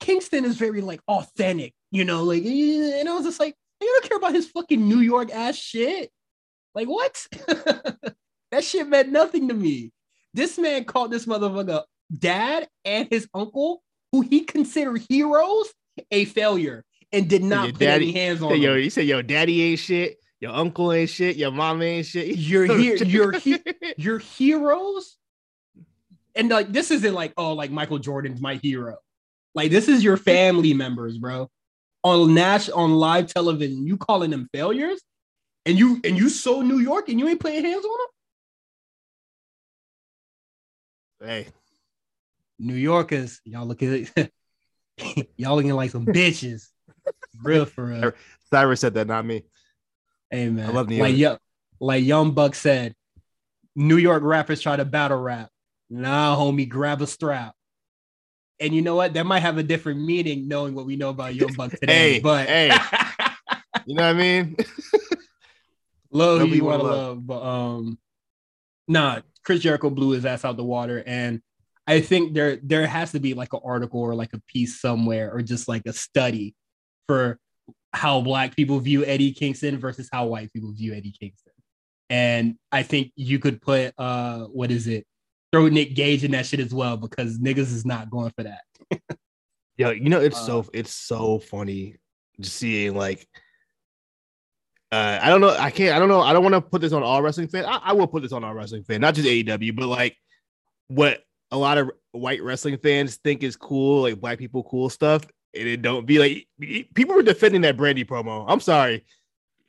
Kingston 0.00 0.44
is 0.44 0.56
very 0.56 0.80
like 0.80 1.00
authentic, 1.08 1.74
you 1.90 2.04
know, 2.04 2.24
like, 2.24 2.44
and 2.44 3.08
I 3.08 3.14
was 3.14 3.24
just 3.24 3.40
like, 3.40 3.54
I 3.80 3.84
don't 3.84 4.04
care 4.04 4.18
about 4.18 4.34
his 4.34 4.48
fucking 4.48 4.88
New 4.88 5.00
York 5.00 5.30
ass 5.32 5.56
shit. 5.56 6.10
Like 6.74 6.88
what? 6.88 7.26
that 8.50 8.64
shit 8.64 8.88
meant 8.88 9.10
nothing 9.10 9.48
to 9.48 9.54
me. 9.54 9.92
This 10.34 10.58
man 10.58 10.84
called 10.84 11.10
this 11.10 11.26
motherfucker 11.26 11.82
dad 12.16 12.68
and 12.84 13.08
his 13.10 13.28
uncle, 13.34 13.82
who 14.10 14.22
he 14.22 14.40
considered 14.40 15.02
heroes, 15.08 15.72
a 16.10 16.24
failure, 16.26 16.84
and 17.12 17.28
did 17.28 17.42
not 17.42 17.70
put 17.70 17.78
daddy- 17.78 18.10
any 18.10 18.12
hands 18.12 18.42
on 18.42 18.60
yo, 18.60 18.72
them. 18.74 18.82
you 18.82 18.90
say 18.90 19.02
your 19.02 19.22
daddy 19.22 19.62
ain't 19.62 19.78
shit, 19.78 20.16
your 20.42 20.52
uncle 20.52 20.92
ain't 20.92 21.08
shit, 21.08 21.36
your 21.36 21.52
mom 21.52 21.80
ain't 21.82 22.04
shit. 22.04 22.36
You're 22.36 22.66
here, 22.76 22.96
you're 22.96 23.38
here. 23.38 23.60
your 23.96 24.18
heroes? 24.18 25.16
And 26.34 26.48
like 26.50 26.72
this 26.72 26.90
isn't 26.90 27.14
like 27.14 27.32
oh 27.36 27.52
like 27.52 27.70
michael 27.70 27.98
jordan's 27.98 28.40
my 28.40 28.56
hero. 28.56 28.96
Like 29.54 29.70
this 29.70 29.86
is 29.86 30.02
your 30.02 30.16
family 30.16 30.74
members 30.74 31.16
bro. 31.16 31.48
On 32.02 32.34
nash 32.34 32.68
on 32.70 32.94
live 32.94 33.32
television 33.32 33.86
you 33.86 33.96
calling 33.96 34.30
them 34.30 34.48
failures? 34.52 35.00
And 35.64 35.78
you 35.78 36.00
and 36.02 36.18
you 36.18 36.28
so 36.28 36.60
new 36.60 36.78
york 36.78 37.08
and 37.08 37.20
you 37.20 37.28
ain't 37.28 37.38
putting 37.38 37.64
hands 37.64 37.84
on 37.84 37.98
them 41.20 41.28
hey, 41.28 41.46
new 42.58 42.74
yorkers 42.74 43.40
y'all 43.44 43.64
looking 43.64 44.08
y'all 45.36 45.54
looking 45.54 45.72
like 45.72 45.90
some 45.90 46.06
bitches. 46.06 46.66
Real 47.44 47.64
for 47.64 47.84
real. 47.84 48.12
Cyrus 48.50 48.80
said 48.80 48.94
that, 48.94 49.06
not 49.06 49.24
me. 49.24 49.44
Hey 50.32 50.48
man 50.48 50.68
I 50.68 50.72
love 50.72 50.88
New 50.88 50.98
like 51.00 51.16
York. 51.16 51.38
yo, 51.80 51.86
like 51.86 52.02
young 52.04 52.32
buck 52.32 52.54
said 52.56 52.94
new 53.76 53.96
york 53.98 54.22
rappers 54.24 54.60
try 54.60 54.74
to 54.76 54.84
battle 54.84 55.18
rap 55.20 55.48
nah 55.88 56.36
homie 56.36 56.68
grab 56.68 57.00
a 57.02 57.06
strap 57.06 57.54
and 58.60 58.74
you 58.74 58.82
know 58.82 58.96
what 58.96 59.14
that 59.14 59.24
might 59.24 59.40
have 59.40 59.58
a 59.58 59.62
different 59.62 60.00
meaning 60.00 60.48
knowing 60.48 60.74
what 60.74 60.86
we 60.86 60.96
know 60.96 61.08
about 61.10 61.34
young 61.34 61.52
buck 61.54 61.70
today 61.70 62.14
Hey, 62.14 62.20
but 62.20 62.48
hey. 62.48 62.70
You 63.86 63.94
know 63.96 64.02
what 64.04 64.14
I 64.16 64.18
mean? 64.18 64.56
love 66.12 66.38
who 66.40 66.44
Nobody 66.44 66.56
you 66.58 66.64
want 66.64 66.80
to 66.80 66.84
wanna 66.84 66.96
love. 66.96 67.26
but 67.26 67.42
um 67.42 67.98
nah 68.86 69.20
chris 69.44 69.60
jericho 69.60 69.88
blew 69.90 70.10
his 70.10 70.24
ass 70.26 70.44
out 70.44 70.56
the 70.56 70.64
water 70.64 71.02
and 71.06 71.40
i 71.86 72.00
think 72.00 72.34
there 72.34 72.58
there 72.62 72.86
has 72.86 73.12
to 73.12 73.20
be 73.20 73.34
like 73.34 73.52
an 73.54 73.60
article 73.64 74.00
or 74.00 74.14
like 74.14 74.32
a 74.34 74.40
piece 74.46 74.80
somewhere 74.80 75.32
or 75.32 75.40
just 75.42 75.66
like 75.68 75.82
a 75.86 75.92
study 75.92 76.54
for 77.08 77.38
how 77.92 78.20
black 78.20 78.56
people 78.56 78.78
view 78.80 79.04
eddie 79.04 79.32
kingston 79.32 79.78
versus 79.78 80.08
how 80.10 80.26
white 80.26 80.52
people 80.52 80.72
view 80.72 80.94
eddie 80.94 81.14
kingston. 81.18 81.52
And 82.10 82.56
i 82.70 82.82
think 82.82 83.12
you 83.16 83.38
could 83.38 83.60
put 83.60 83.94
uh 83.98 84.44
what 84.46 84.70
is 84.70 84.86
it? 84.86 85.06
Throw 85.52 85.68
nick 85.68 85.94
gage 85.94 86.24
in 86.24 86.30
that 86.32 86.46
shit 86.46 86.60
as 86.60 86.72
well 86.72 86.96
because 86.96 87.38
niggas 87.38 87.58
is 87.58 87.84
not 87.84 88.10
going 88.10 88.32
for 88.36 88.44
that. 88.44 88.62
Yo, 89.76 89.90
you 89.90 90.08
know, 90.08 90.20
it's 90.20 90.38
Uh, 90.38 90.46
so 90.46 90.70
it's 90.72 90.92
so 90.94 91.38
funny 91.38 91.96
just 92.40 92.56
seeing 92.56 92.94
like 92.94 93.26
uh 94.90 95.18
I 95.22 95.28
don't 95.28 95.40
know, 95.40 95.54
I 95.58 95.70
can't 95.70 95.94
I 95.94 95.98
don't 95.98 96.08
know, 96.08 96.20
I 96.20 96.32
don't 96.32 96.42
want 96.42 96.54
to 96.54 96.60
put 96.60 96.80
this 96.80 96.92
on 96.92 97.02
all 97.02 97.22
wrestling 97.22 97.48
fans. 97.48 97.66
I, 97.66 97.76
I 97.76 97.92
will 97.92 98.06
put 98.06 98.22
this 98.22 98.32
on 98.32 98.44
all 98.44 98.54
wrestling 98.54 98.84
fans, 98.84 99.00
not 99.00 99.14
just 99.14 99.28
AEW, 99.28 99.76
but 99.76 99.86
like 99.86 100.16
what 100.88 101.20
a 101.50 101.56
lot 101.56 101.78
of 101.78 101.90
white 102.12 102.42
wrestling 102.42 102.78
fans 102.78 103.16
think 103.16 103.42
is 103.42 103.56
cool, 103.56 104.02
like 104.02 104.20
black 104.20 104.38
people 104.38 104.62
cool 104.64 104.88
stuff, 104.88 105.22
and 105.54 105.68
it 105.68 105.82
don't 105.82 106.06
be 106.06 106.18
like 106.18 106.46
people 106.94 107.14
were 107.14 107.22
defending 107.22 107.60
that 107.62 107.76
Brandy 107.76 108.04
promo. 108.04 108.44
I'm 108.48 108.60
sorry. 108.60 109.04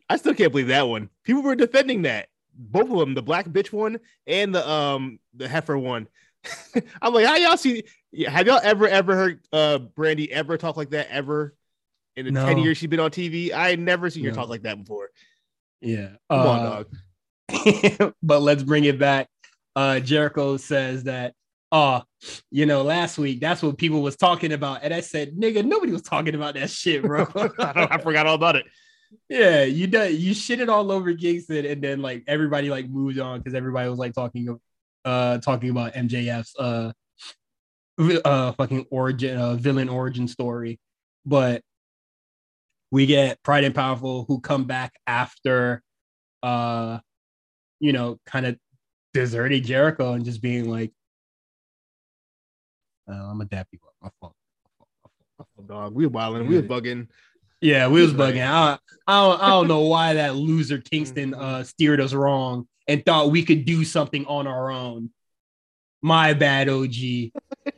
I 0.10 0.18
still 0.18 0.34
can't 0.34 0.52
believe 0.52 0.68
that 0.68 0.88
one. 0.88 1.10
People 1.24 1.44
were 1.44 1.56
defending 1.56 2.04
that. 2.04 2.28
Both 2.56 2.90
of 2.92 2.98
them, 3.00 3.14
the 3.16 3.22
black 3.22 3.48
bitch 3.48 3.72
one 3.74 4.00
and 4.28 4.54
the 4.54 4.68
um 4.70 5.20
the 5.34 5.48
heifer 5.48 5.78
one. 5.78 6.08
I'm 7.02 7.14
like, 7.14 7.26
how 7.26 7.36
y'all 7.36 7.58
see? 7.58 7.84
Have 8.28 8.46
y'all 8.48 8.60
ever 8.64 8.88
ever 8.88 9.16
heard 9.16 9.40
uh 9.52 9.80
Brandy 9.80 10.32
ever 10.32 10.58
talk 10.58 10.78
like 10.78 10.92
that 10.92 11.10
ever 11.10 11.56
in 12.16 12.26
the 12.26 12.32
No. 12.32 12.46
10 12.46 12.60
years 12.60 12.78
she's 12.78 12.90
been 12.90 13.00
on 13.00 13.10
TV? 13.12 13.52
I 13.54 13.76
never 13.76 14.10
seen 14.10 14.24
her 14.26 14.32
talk 14.32 14.50
like 14.50 14.64
that 14.64 14.78
before. 14.78 15.10
yeah 15.82 16.10
Come 16.30 16.40
on, 16.48 16.60
Uh, 16.60 16.84
dog. 17.50 18.14
but 18.24 18.42
let's 18.42 18.62
bring 18.64 18.84
it 18.86 19.00
back. 19.00 19.28
Uh, 19.76 20.00
Jericho 20.00 20.58
says 20.58 21.06
that, 21.06 21.34
oh, 21.74 22.04
you 22.52 22.68
know, 22.68 22.84
last 22.84 23.18
week 23.18 23.42
that's 23.42 23.64
what 23.64 23.78
people 23.78 24.02
was 24.02 24.16
talking 24.16 24.54
about, 24.54 24.84
and 24.84 24.94
I 24.94 25.02
said, 25.02 25.36
nigga, 25.36 25.66
nobody 25.66 25.92
was 25.92 26.04
talking 26.04 26.36
about 26.36 26.54
that 26.54 26.70
shit, 26.70 27.02
bro. 27.02 27.26
I, 27.36 27.88
I 27.92 27.98
forgot 27.98 28.28
all 28.28 28.36
about 28.36 28.56
it. 28.56 28.66
yeah, 29.28 29.64
you 29.64 29.88
done 29.88 30.16
you 30.16 30.32
shitted 30.32 30.70
all 30.70 30.92
over 30.92 31.14
Kingston, 31.14 31.66
and 31.66 31.82
then 31.82 32.02
like 32.02 32.24
everybody 32.28 32.70
like 32.70 32.88
moved 32.88 33.20
on 33.20 33.40
because 33.40 33.56
everybody 33.56 33.90
was 33.90 34.00
like 34.00 34.14
talking, 34.14 34.60
uh, 35.04 35.40
talking 35.40 35.72
about 35.72 35.94
MJF's 35.94 36.56
uh, 36.58 36.94
uh, 38.24 38.52
fucking 38.54 38.86
origin, 38.92 39.38
uh, 39.38 39.56
villain 39.56 39.90
origin 39.90 40.28
story, 40.28 40.80
but 41.26 41.64
we 42.92 43.08
get 43.08 43.42
Proud 43.42 43.64
and 43.64 43.74
Powerful 43.74 44.26
who 44.28 44.40
come 44.40 44.66
back 44.66 44.94
after, 45.08 45.82
uh, 46.44 47.00
you 47.80 47.92
know, 47.92 48.20
kind 48.28 48.46
of 48.46 48.58
deserted 49.16 49.66
Jericho 49.66 50.14
and 50.14 50.24
just 50.24 50.44
being 50.44 50.70
like, 50.70 50.92
uh, 53.10 53.14
I'm 53.14 53.42
a 53.42 53.46
dap 53.46 53.68
you 53.72 53.80
up. 53.88 53.94
My 54.02 54.10
fault. 54.20 54.36
Dog, 55.68 55.94
we 55.94 56.06
were 56.06 56.12
wilding, 56.12 56.48
we 56.48 56.56
was 56.56 56.66
bugging. 56.66 57.08
Yeah, 57.62 57.88
we 57.88 58.02
was 58.02 58.14
bugging. 58.14 58.46
I, 58.46 58.78
I, 59.08 59.22
don't, 59.22 59.42
I 59.42 59.50
don't 59.50 59.68
know 59.68 59.82
why 59.82 60.16
that 60.16 60.36
loser 60.36 60.80
Kingston 60.80 61.34
uh, 61.34 61.64
steered 61.64 62.02
us 62.02 62.14
wrong 62.14 62.68
and 62.88 63.06
thought 63.06 63.32
we 63.32 63.44
could 63.44 63.66
do 63.66 63.86
something 63.86 64.26
on 64.26 64.48
our 64.48 64.72
own. 64.72 65.12
My 66.02 66.34
bad, 66.34 66.68
OG. 66.68 67.32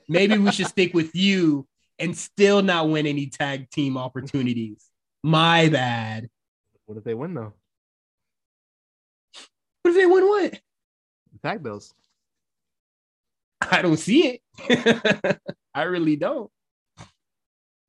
Maybe 0.09 0.38
we 0.38 0.51
should 0.51 0.67
stick 0.67 0.93
with 0.93 1.15
you 1.15 1.67
and 1.99 2.17
still 2.17 2.61
not 2.61 2.89
win 2.89 3.05
any 3.05 3.28
tag 3.28 3.69
team 3.69 3.97
opportunities. 3.97 4.84
My 5.23 5.69
bad. 5.69 6.30
What 6.86 6.97
if 6.97 7.03
they 7.03 7.13
win 7.13 7.34
though? 7.34 7.53
What 9.84 9.91
if 9.91 9.95
they 9.95 10.05
win 10.05 10.28
what? 10.28 10.59
Tag 11.43 11.61
bills. 11.61 11.93
I 13.72 13.82
don't 13.82 13.97
see 13.97 14.39
it. 14.68 15.39
I 15.74 15.84
really 15.84 16.16
don't. 16.16 16.49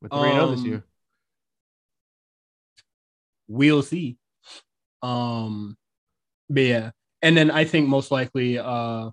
With 0.02 0.12
3 0.12 0.20
0 0.20 0.46
this 0.50 0.60
Um, 0.60 0.66
year. 0.66 0.84
we'll 3.48 3.82
see. 3.82 4.16
Um, 5.02 5.76
but 6.50 6.62
yeah, 6.62 6.90
and 7.22 7.36
then 7.36 7.50
I 7.50 7.64
think 7.64 7.88
most 7.88 8.10
likely 8.10 8.58
uh 8.58 9.10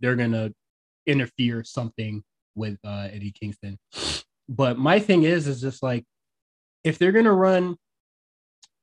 they're 0.00 0.16
gonna 0.16 0.52
interfere 1.06 1.64
something 1.64 2.22
with 2.54 2.78
uh 2.84 3.08
Eddie 3.12 3.32
Kingston. 3.32 3.78
But 4.48 4.78
my 4.78 4.98
thing 5.00 5.24
is, 5.24 5.46
is 5.46 5.60
just 5.60 5.82
like 5.82 6.04
if 6.84 6.98
they're 6.98 7.12
gonna 7.12 7.32
run, 7.34 7.76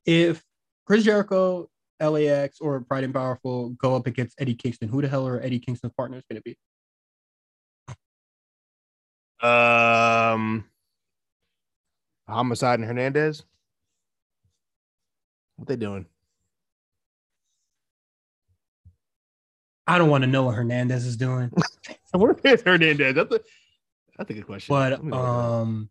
if 0.05 0.43
Chris 0.85 1.03
Jericho, 1.03 1.67
LAX, 1.99 2.59
or 2.59 2.81
Proud 2.81 3.03
and 3.03 3.13
Powerful 3.13 3.69
go 3.71 3.95
up 3.95 4.05
against 4.07 4.39
Eddie 4.39 4.55
Kingston, 4.55 4.89
who 4.89 5.01
the 5.01 5.07
hell 5.07 5.27
are 5.27 5.41
Eddie 5.41 5.59
Kingston's 5.59 5.93
partners 5.97 6.23
gonna 6.29 6.41
be? 6.41 6.55
Um, 9.45 10.65
Homicide 12.27 12.79
and 12.79 12.87
Hernandez. 12.87 13.43
What 15.57 15.67
they 15.67 15.75
doing? 15.75 16.05
I 19.87 19.97
don't 19.97 20.09
want 20.09 20.23
to 20.23 20.27
know 20.27 20.43
what 20.43 20.55
Hernandez 20.55 21.05
is 21.05 21.15
doing. 21.15 21.51
Where 22.11 22.35
is 22.43 22.61
Hernandez? 22.63 23.13
That's 23.13 23.31
a 23.33 23.39
that's 24.17 24.29
a 24.29 24.33
good 24.33 24.45
question. 24.45 24.73
but 24.73 24.91
Let 24.91 25.03
me 25.03 25.11
look 25.11 25.19
at 25.19 25.23
that. 25.23 25.29
um 25.29 25.89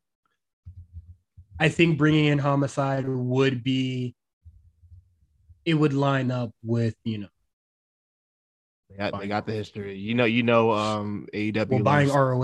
i 1.61 1.68
think 1.68 1.96
bringing 1.96 2.24
in 2.24 2.38
homicide 2.38 3.07
would 3.07 3.62
be 3.62 4.16
it 5.64 5.74
would 5.74 5.92
line 5.92 6.32
up 6.32 6.50
with 6.64 6.96
you 7.05 7.18
know 7.18 7.28
they 8.90 8.96
got, 8.96 9.20
they 9.20 9.28
got 9.28 9.46
the 9.46 9.52
history. 9.52 9.96
You 9.96 10.14
know, 10.14 10.24
you 10.24 10.42
know, 10.42 10.72
um, 10.72 11.26
AEW 11.34 11.68
well, 11.68 11.82
buying 11.82 12.09
roh 12.09 12.36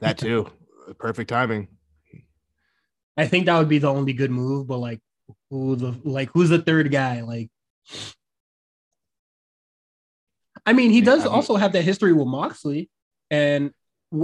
that 0.00 0.18
too. 0.18 0.46
Perfect 0.98 1.28
timing. 1.30 1.68
i 3.16 3.26
think 3.26 3.46
that 3.46 3.58
would 3.58 3.68
be 3.68 3.78
the 3.78 3.88
only 3.88 4.12
good 4.12 4.30
move 4.30 4.66
but 4.66 4.78
like 4.78 5.00
who 5.50 5.76
the 5.76 5.94
like 6.04 6.30
who's 6.34 6.48
the 6.48 6.58
third 6.60 6.90
guy 6.90 7.20
like 7.22 7.50
i 10.66 10.72
mean 10.72 10.90
he 10.90 10.98
Yeah, 10.98 11.04
does 11.04 11.20
I 11.22 11.24
mean- 11.26 11.34
also 11.34 11.56
have 11.56 11.72
that 11.72 11.82
history 11.82 12.12
with 12.12 12.26
moxley 12.26 12.90
and 13.30 13.72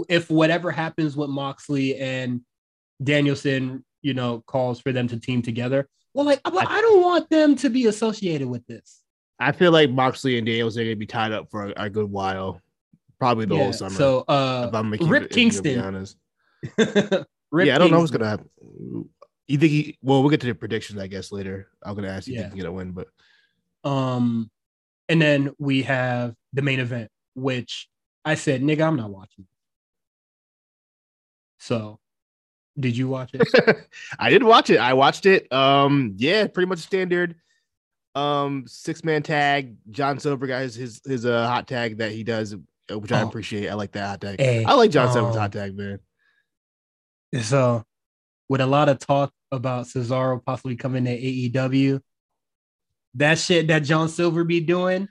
if 0.09 0.31
whatever 0.31 0.71
happens 0.71 1.16
with 1.16 1.31
moxley 1.31 1.97
and 1.97 2.41
danielson 3.03 3.85
you 4.03 4.14
know 4.14 4.43
calls 4.47 4.81
for 4.81 4.93
them 4.93 5.09
to 5.09 5.19
team 5.21 5.43
together 5.43 5.89
well 6.14 6.27
like 6.27 6.41
but 6.43 6.69
i 6.69 6.81
don't 6.81 7.03
want 7.03 7.29
them 7.31 7.57
to 7.57 7.71
be 7.71 7.87
associated 7.87 8.49
with 8.49 8.66
this 8.66 9.03
I 9.41 9.53
feel 9.53 9.71
like 9.71 9.89
Moxley 9.91 10.37
and 10.37 10.45
Danielson 10.45 10.83
are 10.83 10.85
gonna 10.87 10.97
be 10.97 11.07
tied 11.07 11.31
up 11.31 11.49
for 11.49 11.66
a, 11.66 11.85
a 11.85 11.89
good 11.89 12.11
while, 12.11 12.61
probably 13.19 13.47
the 13.47 13.55
Yeah, 13.57 13.64
whole 13.64 13.73
summer. 13.73 13.95
So 13.95 14.21
uh 14.29 14.66
if 14.69 14.75
I'm 14.75 14.91
making 14.91 15.09
Rip 15.09 15.25
if 15.25 15.29
be 15.31 15.35
Kingston. 15.35 15.81
honest. 15.81 16.16
Rip 17.51 17.66
yeah, 17.66 17.75
I 17.75 17.79
don't 17.79 17.91
know 17.91 17.99
what's 18.01 18.11
gonna 18.11 18.29
happen. 18.29 18.49
You 19.47 19.57
think 19.59 19.71
he? 19.73 19.99
Well, 20.03 20.21
we'll 20.21 20.31
get 20.31 20.41
to 20.43 20.47
the 20.47 20.55
predictions, 20.55 20.99
I 21.01 21.07
guess, 21.07 21.33
later. 21.33 21.69
I'm 21.83 21.95
gonna 21.95 22.09
ask 22.09 22.27
you 22.27 22.35
if 22.35 22.39
Yeah. 22.39 22.45
he 22.45 22.51
can 22.51 22.59
get 22.59 22.66
a 22.66 22.73
win, 22.73 22.93
but 22.93 23.09
Um, 23.89 24.51
and 25.09 25.23
then 25.23 25.55
we 25.59 25.83
have 25.85 26.35
the 26.53 26.61
main 26.62 26.81
event, 26.81 27.11
which 27.35 27.89
I 28.25 28.35
said, 28.35 28.61
nigga, 28.62 28.87
I'm 28.87 28.97
not 28.97 29.11
watching. 29.11 29.47
So, 31.61 31.99
did 32.79 32.97
you 32.97 33.09
watch 33.09 33.31
it? 33.35 33.89
I 34.19 34.31
did 34.31 34.43
watch 34.43 34.71
it. 34.71 34.79
I 34.79 34.93
watched 34.95 35.27
it. 35.27 35.51
Um, 35.53 36.14
yeah, 36.16 36.47
pretty 36.47 36.69
much 36.69 36.81
standard. 36.81 37.35
Um, 38.14 38.64
six 38.66 39.05
man 39.05 39.23
tag. 39.23 39.77
John 39.91 40.19
Silver 40.19 40.47
got 40.47 40.62
his 40.62 40.75
his, 40.75 41.01
his 41.07 41.25
uh 41.27 41.47
hot 41.47 41.66
tag 41.69 41.99
that 41.99 42.12
he 42.12 42.25
does, 42.25 42.55
which 42.91 43.12
I 43.12 43.22
Oh. 43.22 43.28
appreciate. 43.28 43.68
I 43.68 43.74
like 43.74 43.93
that 43.93 44.07
hot 44.07 44.20
tag. 44.20 44.41
Hey, 44.41 44.64
I 44.64 44.74
like 44.74 44.91
John 44.91 45.12
Silver's 45.12 45.34
um, 45.36 45.41
hot 45.43 45.53
tag, 45.53 45.76
man. 45.76 45.99
So, 47.43 47.84
with 48.49 48.61
a 48.61 48.66
lot 48.66 48.89
of 48.89 48.99
talk 48.99 49.32
about 49.53 49.86
Cesaro 49.86 50.43
possibly 50.45 50.76
coming 50.76 51.05
to 51.05 51.11
AEW, 51.11 52.01
that 53.14 53.39
shit 53.39 53.66
that 53.68 53.80
John 53.80 54.09
Silver 54.09 54.45
be 54.45 54.61
doing, 54.61 55.09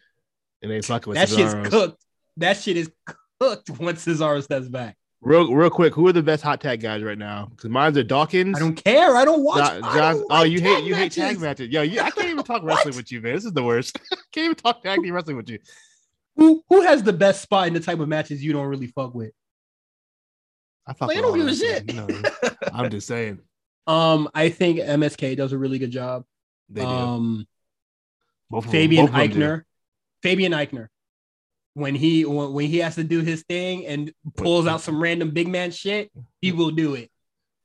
And 0.62 0.72
they 0.72 0.82
fucking 0.82 1.10
with 1.12 1.18
that 1.20 1.30
shit's 1.30 1.54
Cesaro's. 1.54 1.70
cooked. 1.70 2.04
That 2.38 2.58
shit 2.58 2.78
is 2.78 2.92
cooked 3.40 3.70
once 3.80 4.06
Cesaro 4.06 4.42
steps 4.44 4.68
back. 4.68 4.96
Real 5.22 5.52
real 5.52 5.72
quick, 5.72 5.94
who 5.96 6.08
are 6.08 6.12
the 6.14 6.22
best 6.22 6.44
hot 6.44 6.62
tag 6.62 6.80
guys 6.80 7.02
right 7.04 7.18
now? 7.18 7.48
Because 7.50 7.70
mine's 7.72 7.98
are 7.98 8.04
Dawkins. 8.04 8.56
I 8.56 8.60
don't 8.60 8.76
care. 8.76 9.16
I 9.16 9.26
don't 9.26 9.44
watch. 9.44 9.58
John, 9.68 9.84
I 9.84 9.96
John- 9.96 10.14
don't 10.16 10.24
oh, 10.30 10.36
like 10.36 10.52
you 10.52 10.62
hate 10.62 10.76
tag 10.76 10.86
you 10.86 10.96
hate 10.96 11.12
tag 11.12 11.24
matches. 11.24 11.42
matches. 11.42 11.70
Yo, 11.70 11.82
you, 11.82 12.02
I 12.02 12.12
can't 12.12 12.30
even 12.30 12.44
talk 12.44 12.62
wrestling 12.64 12.96
with 12.96 13.12
you, 13.12 13.22
man. 13.22 13.34
This 13.34 13.46
is 13.46 13.52
the 13.54 13.64
worst. 13.64 13.98
can't 14.32 14.46
even 14.46 14.56
talk 14.56 14.84
tag 14.84 15.02
team 15.02 15.14
wrestling 15.14 15.38
with 15.38 15.50
you. 15.50 15.58
Who 16.38 16.64
who 16.70 16.82
has 16.82 17.04
the 17.04 17.14
best 17.14 17.42
spot 17.42 17.68
in 17.68 17.74
the 17.74 17.80
type 17.80 18.00
of 18.00 18.08
matches 18.08 18.44
you 18.44 18.54
don't 18.54 18.68
really 18.68 18.88
fuck 18.88 19.14
with? 19.14 19.32
I, 20.86 20.94
fuck 20.94 21.10
Like, 21.10 21.18
I 21.18 21.22
don't 21.22 21.38
give 21.38 21.48
a 21.48 21.56
shit. 21.56 21.94
know, 21.94 22.08
I'm 22.74 22.90
just 22.90 23.08
saying 23.08 23.40
Um, 23.88 24.30
I 24.36 24.50
think 24.50 24.80
MSK 24.80 25.38
does 25.38 25.54
a 25.54 25.58
really 25.58 25.80
good 25.80 25.92
job. 25.92 26.24
they 26.70 26.82
do. 26.82 26.88
Um, 26.88 27.48
Both 28.50 28.70
Fabian 28.70 29.06
both 29.06 29.16
of 29.16 29.20
them 29.22 29.30
do. 29.32 29.40
Aichner, 29.40 29.62
Fabian 30.24 30.52
Aichner, 30.52 30.88
when 31.74 31.96
he 31.96 32.26
when, 32.26 32.52
when 32.54 32.66
he 32.68 32.80
has 32.80 32.96
to 32.96 33.04
do 33.06 33.22
his 33.22 33.44
thing 33.44 33.86
and 33.86 34.12
pulls 34.36 34.68
out 34.68 34.82
some 34.82 35.02
random 35.02 35.32
big 35.32 35.48
man 35.48 35.72
shit, 35.72 36.12
he 36.42 36.52
will 36.52 36.72
do 36.72 36.96
it. 36.96 37.10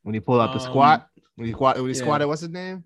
when 0.02 0.14
he 0.14 0.20
pulled 0.20 0.40
out 0.40 0.52
the 0.52 0.60
Um, 0.60 0.70
squat, 0.70 1.08
when 1.34 1.46
he 1.48 1.52
squat, 1.52 1.76
when 1.76 1.86
he 1.86 1.92
yeah. 1.92 1.98
squatted, 2.02 2.28
what's 2.28 2.40
his 2.42 2.50
name? 2.50 2.84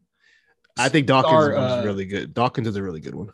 I 0.78 0.88
think 0.88 1.06
Dawkins 1.06 1.30
Star, 1.30 1.52
is 1.52 1.58
uh, 1.58 1.82
really 1.84 2.06
good. 2.06 2.32
Dawkins 2.32 2.68
is 2.68 2.76
a 2.76 2.82
really 2.82 3.00
good 3.00 3.14
one. 3.14 3.32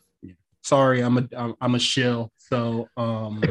Sorry, 0.62 1.00
I'm 1.00 1.18
a 1.18 1.28
I'm, 1.36 1.54
I'm 1.60 1.74
a 1.76 1.78
shill. 1.80 2.31
So 2.52 2.86
um, 2.98 3.42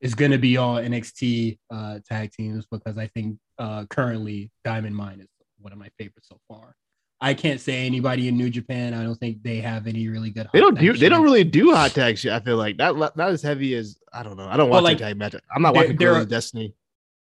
it's 0.00 0.14
gonna 0.14 0.38
be 0.38 0.56
all 0.56 0.76
NXT 0.76 1.58
uh 1.68 1.98
tag 2.08 2.30
teams 2.30 2.64
because 2.70 2.96
I 2.96 3.08
think 3.08 3.38
uh 3.58 3.86
currently 3.86 4.52
Diamond 4.64 4.94
Mine 4.94 5.18
is 5.20 5.26
one 5.58 5.72
of 5.72 5.78
my 5.80 5.88
favorites 5.98 6.28
so 6.28 6.38
far. 6.46 6.76
I 7.20 7.34
can't 7.34 7.60
say 7.60 7.84
anybody 7.84 8.28
in 8.28 8.36
New 8.36 8.50
Japan. 8.50 8.94
I 8.94 9.02
don't 9.02 9.16
think 9.16 9.42
they 9.42 9.56
have 9.62 9.88
any 9.88 10.06
really 10.06 10.30
good. 10.30 10.48
They 10.52 10.60
don't 10.60 10.78
do. 10.78 10.92
They 10.92 10.98
shit. 11.00 11.10
don't 11.10 11.24
really 11.24 11.42
do 11.42 11.72
hot 11.74 11.90
tag 11.90 12.18
shit. 12.18 12.30
I 12.30 12.38
feel 12.38 12.56
like 12.56 12.76
not 12.76 12.96
not 13.16 13.30
as 13.30 13.42
heavy 13.42 13.74
as 13.74 13.98
I 14.12 14.22
don't 14.22 14.36
know. 14.36 14.46
I 14.46 14.56
don't 14.56 14.70
Well, 14.70 14.80
watch 14.80 14.90
like, 14.90 14.98
tag 14.98 15.16
match. 15.16 15.34
I'm 15.52 15.62
not 15.62 15.74
watching 15.74 15.96
they're- 15.96 16.10
Guerrilla 16.12 16.26
Destiny. 16.26 16.72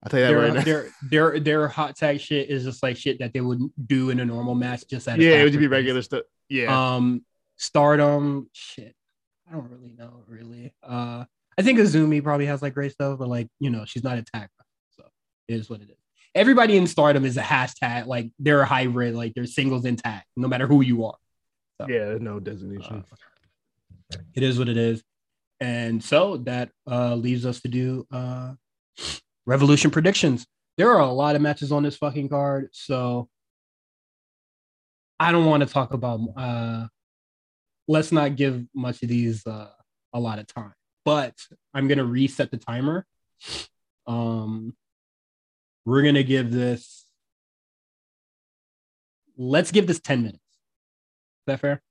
I'll 0.04 0.12
tell 0.12 0.20
you 0.20 0.26
that 0.28 0.32
their, 0.34 0.42
right 0.44 0.54
now. 0.54 0.62
their 0.62 0.90
their 1.10 1.40
their 1.40 1.68
hot 1.68 1.96
tag 1.96 2.20
shit 2.20 2.52
is 2.52 2.64
just 2.64 2.84
like 2.84 2.96
shit 2.96 3.18
that 3.20 3.34
they 3.34 3.42
would 3.42 3.60
do 3.88 4.12
in 4.12 4.20
a 4.20 4.26
normal 4.26 4.54
match 4.54 4.84
just 4.88 5.08
at 5.08 5.18
Yeah, 5.20 5.38
it 5.42 5.46
would 5.46 5.58
be 5.58 5.66
regular 5.66 6.04
stuff. 6.04 6.26
Yeah, 6.48 6.96
Um, 6.96 7.26
Stardom, 7.56 8.48
shit. 8.54 8.94
I 9.50 9.54
don't 9.54 9.70
really 9.70 9.93
know, 9.98 10.24
really. 10.28 10.74
Uh, 10.84 11.26
I 11.58 11.62
think 11.62 11.80
Azumi 11.80 12.22
probably 12.24 12.45
has 12.48 12.62
like 12.62 12.74
great 12.74 12.91
stuff, 12.91 13.18
but 13.20 13.28
like 13.28 13.48
you 13.60 13.70
know, 13.70 13.86
she's 13.86 14.04
not 14.04 14.18
a 14.18 14.24
tag, 14.24 14.50
so 14.95 15.04
it 15.48 15.56
is 15.56 15.70
what 15.70 15.82
it 15.82 15.89
is. 15.89 15.98
Everybody 16.36 16.78
in 16.78 16.86
Stardom 16.86 17.26
is 17.26 17.38
a 17.38 17.41
hashtag, 17.41 18.06
like 18.06 18.30
they're 18.38 18.62
a 18.62 18.66
hybrid, 18.66 19.16
like 19.16 19.34
they're 19.34 19.45
singles 19.45 19.86
intact, 19.86 20.28
no 20.36 20.48
matter 20.48 20.68
who 20.68 20.82
you 20.82 21.06
are. 21.06 21.18
yeah. 21.88 22.18
No 22.20 22.39
designation. 22.39 23.04
Uh, 24.12 24.18
it 24.36 24.43
is 24.43 24.60
what 24.60 24.70
it 24.70 24.78
is, 24.78 25.04
and 25.60 26.04
so 26.04 26.38
that 26.38 26.70
uh 26.89 27.16
leaves 27.16 27.45
us 27.45 27.62
to 27.62 27.68
do 27.68 28.06
uh 28.12 28.54
Revolution 29.45 29.91
predictions. 29.91 30.45
There 30.78 30.91
are 30.91 31.00
a 31.00 31.12
lot 31.12 31.36
of 31.36 31.41
matches 31.41 31.72
on 31.72 31.82
this 31.84 31.95
fucking 31.98 32.30
card, 32.30 32.70
so 32.74 33.30
I 35.20 35.32
don't 35.32 35.45
want 35.45 35.64
to 35.64 35.70
talk 35.74 35.93
about. 35.93 36.20
uh 36.36 36.88
Let's 37.88 38.12
not 38.12 38.36
give 38.36 38.66
much 38.74 39.02
of 39.04 39.10
these 39.10 39.46
uh 39.48 39.70
a 40.14 40.20
lot 40.20 40.40
of 40.40 40.48
time, 40.48 40.74
but 41.06 41.34
I'm 41.74 41.88
gonna 41.88 42.06
reset 42.06 42.52
the 42.52 42.58
timer. 42.58 43.06
Um, 44.06 44.76
we're 45.86 46.04
gonna 46.04 46.24
give 46.24 46.52
this. 46.52 47.06
Let's 49.38 49.72
give 49.72 49.88
this 49.88 50.00
ten 50.00 50.22
minutes. 50.24 50.40
Is 50.40 51.44
that 51.48 51.60
fair? 51.60 51.82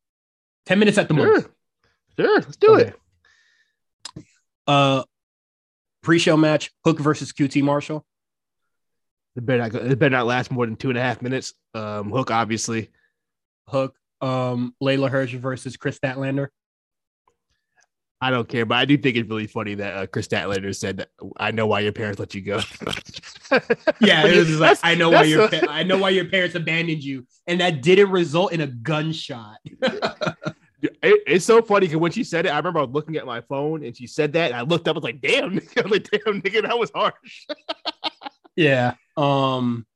Ten 0.66 0.78
minutes 0.78 0.98
at 0.98 1.08
the 1.08 1.14
most. 1.14 1.42
sure, 1.42 1.50
sure. 2.18 2.34
Let's 2.40 2.56
do 2.56 2.74
Okay. 2.74 2.92
it. 4.16 4.24
Uh, 4.66 5.04
pre-show 6.02 6.36
match: 6.36 6.70
Hook 6.84 6.98
versus 6.98 7.32
QT 7.32 7.62
Marshall. 7.62 8.04
It 9.36 9.46
better 9.46 9.62
not. 9.62 9.70
go- 9.72 9.78
It 9.78 9.98
better 9.98 10.10
not 10.16 10.26
last 10.26 10.50
more 10.50 10.66
than 10.66 10.76
two 10.76 10.88
and 10.88 10.98
a 10.98 11.02
half 11.02 11.22
minutes. 11.22 11.54
Um, 11.74 12.10
Hook, 12.10 12.30
obviously. 12.30 12.90
Hook. 13.68 13.96
Um, 14.20 14.74
Leyla 14.82 15.10
Hirsch 15.10 15.34
versus 15.34 15.76
Kris 15.76 15.98
Statlander. 15.98 16.48
I 18.18 18.30
don't 18.30 18.48
care, 18.48 18.64
but 18.64 18.76
I 18.78 18.86
do 18.86 18.96
think 18.96 19.16
it's 19.16 19.28
really 19.28 19.46
funny 19.46 19.74
that 19.74 19.94
uh, 19.96 20.06
Kris 20.06 20.26
Statlander 20.26 20.74
said 20.74 20.96
that. 20.98 21.08
I 21.36 21.50
know 21.50 21.66
why 21.66 21.80
your 21.80 21.92
parents 21.92 22.18
let 22.18 22.34
you 22.34 22.40
go. 22.42 22.60
Yeah, 24.00 24.26
it 24.26 24.36
was 24.38 24.58
like 24.58 24.78
I 24.82 24.96
know 24.96 25.08
why 25.10 25.22
your 25.22 25.44
a- 25.44 25.70
I 25.70 25.84
know 25.84 25.98
why 25.98 26.08
your 26.10 26.24
parents 26.24 26.56
abandoned 26.56 27.04
you, 27.04 27.24
and 27.46 27.60
that 27.60 27.80
didn't 27.80 28.10
result 28.10 28.52
in 28.52 28.60
a 28.62 28.66
gunshot. 28.66 29.58
It- 30.82 31.22
it's 31.26 31.44
so 31.44 31.62
funny 31.62 31.86
because 31.86 31.98
when 32.00 32.12
she 32.12 32.22
said 32.24 32.44
it, 32.46 32.50
I 32.50 32.56
remember 32.58 32.80
I 32.80 32.82
was 32.82 32.92
looking 32.92 33.16
at 33.16 33.24
my 33.24 33.40
phone 33.42 33.82
and 33.84 33.96
she 33.96 34.06
said 34.06 34.32
that, 34.34 34.50
and 34.50 34.54
I 34.56 34.62
looked 34.62 34.86
up. 34.88 34.96
I 34.96 34.98
was 34.98 35.04
like, 35.04 35.20
"Damn. 35.20 35.58
I 35.76 35.80
was 35.82 35.90
like, 35.90 36.10
damn, 36.10 36.42
nigga, 36.42 36.62
that 36.62 36.78
was 36.78 36.90
harsh." 36.94 37.46
yeah. 38.56 38.94
Um, 39.16 39.86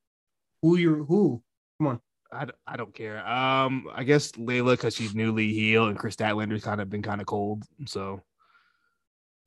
who 0.62 0.76
you 0.76 1.04
who? 1.04 1.42
I, 1.80 1.94
d- 1.94 1.98
I 2.32 2.46
I 2.66 2.76
don't 2.76 2.94
care. 2.94 3.26
Um, 3.26 3.88
I 3.92 4.04
guess 4.04 4.32
Leyla 4.32 4.72
because 4.72 4.94
she's 4.94 5.14
newly 5.14 5.52
healed, 5.52 5.88
and 5.88 5.98
Kris 5.98 6.16
Statlander's 6.16 6.64
kind 6.64 6.80
of 6.80 6.88
been 6.88 7.02
kind 7.02 7.20
of 7.20 7.26
cold, 7.26 7.64
so 7.86 8.22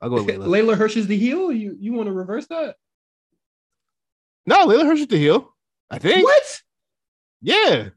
I'll 0.02 0.10
go 0.10 0.24
with 0.24 0.28
Leyla. 0.36 0.48
Leyla 0.48 0.78
Hirsch 0.78 0.98
is 0.98 1.08
the 1.08 1.18
heel. 1.18 1.52
You 1.52 1.76
you 1.80 1.94
want 1.94 2.08
to 2.08 2.14
reverse 2.14 2.48
that? 2.48 2.76
no, 4.46 4.68
Leyla 4.68 4.86
Hirsch 4.86 5.02
is 5.02 5.08
the 5.08 5.18
heel. 5.18 5.54
I 5.90 6.00
think. 6.00 6.24
What? 6.26 6.62
Yeah, 7.42 7.90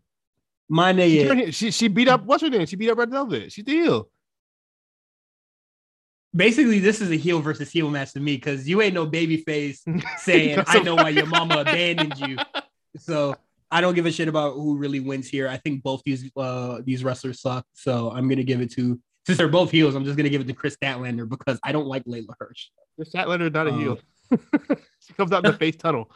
My 0.68 0.93
she, 0.93 1.24
turned- 1.24 1.55
she 1.55 1.70
she 1.70 1.89
beat 1.89 2.09
up 2.09 2.24
what's 2.24 2.43
her 2.43 2.51
name? 2.51 2.66
She 2.66 2.76
beat 2.76 2.91
up 2.91 2.99
Red 2.99 3.11
Velvet. 3.11 3.53
She's 3.53 3.64
the 3.64 3.72
heel. 3.72 4.09
Basically, 6.34 6.80
this 6.80 7.01
is 7.01 7.11
a 7.11 7.16
heel 7.16 7.41
versus 7.41 7.70
heel 7.70 7.89
match 7.89 8.12
to 8.12 8.20
me 8.20 8.34
because 8.37 8.68
you 8.68 8.82
ain't 8.82 8.93
no 8.95 9.07
baby 9.07 9.39
face 9.39 9.82
saying 10.18 10.62
I 10.66 10.80
know 10.80 10.97
why 10.97 11.09
your 11.11 11.26
mama 11.26 11.59
abandoned 11.61 12.18
you. 12.18 12.37
So 12.99 13.37
I 13.71 13.81
don't 13.81 13.95
give 13.95 14.07
a 14.07 14.12
shit 14.12 14.29
about 14.29 14.55
who 14.55 14.77
really 14.77 15.01
wins 15.01 15.29
here. 15.29 15.49
I 15.49 15.57
think 15.57 15.83
both 15.83 16.03
these 16.05 16.31
uh 16.37 16.81
these 16.85 17.03
wrestlers 17.03 17.41
suck. 17.41 17.67
So 17.75 18.11
I'm 18.11 18.29
gonna 18.29 18.45
give 18.45 18.61
it 18.61 18.71
to 18.73 19.01
since 19.27 19.39
they're 19.39 19.49
both 19.49 19.71
heels. 19.71 19.95
I'm 19.95 20.05
just 20.05 20.17
gonna 20.17 20.29
give 20.29 20.41
it 20.41 20.47
to 20.47 20.53
Kris 20.53 20.77
Statlander 20.77 21.29
because 21.29 21.59
I 21.64 21.73
don't 21.73 21.87
like 21.87 22.05
Leyla 22.05 22.35
Hirsch. 22.39 22.69
Kris 22.97 23.11
Statlander's 23.12 23.53
not 23.53 23.67
a 23.67 23.71
Um, 23.73 23.81
heel. 23.81 23.99
she 25.01 25.12
comes 25.14 25.33
out 25.33 25.45
in 25.45 25.53
the 25.53 25.59
face 25.64 25.77
tunnel. 25.77 26.11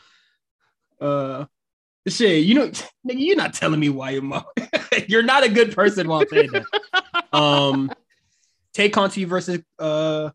Uh, 1.00 1.46
shit, 2.06 2.44
you 2.44 2.54
know, 2.54 2.68
nigga, 2.68 2.84
you're 3.18 3.36
not 3.36 3.54
telling 3.54 3.80
me 3.80 3.88
why 3.88 4.10
your 4.10 4.22
mom. 4.22 4.44
you're 5.08 5.22
not 5.22 5.44
a 5.44 5.48
good 5.48 5.74
person 5.74 6.08
while 6.08 6.24
saying 6.30 6.50
that. 6.52 6.64
Um, 7.32 7.90
Tay 8.74 8.90
Conti 8.90 9.24
versus 9.24 9.60
uh 9.78 10.30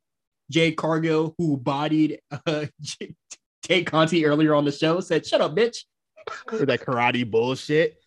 Jade 0.51 0.76
Cargill, 0.76 1.34
who 1.38 1.55
bodied 1.57 2.20
uh 2.45 2.66
Tay 3.63 3.84
Conti 3.84 4.26
earlier 4.26 4.53
on 4.53 4.66
the 4.66 4.72
show, 4.72 4.99
said, 4.99 5.26
"Shut 5.26 5.41
up, 5.41 5.55
bitch." 5.55 5.78
for 6.49 6.65
that 6.65 6.82
karate 6.82 7.30
bullshit. 7.30 7.97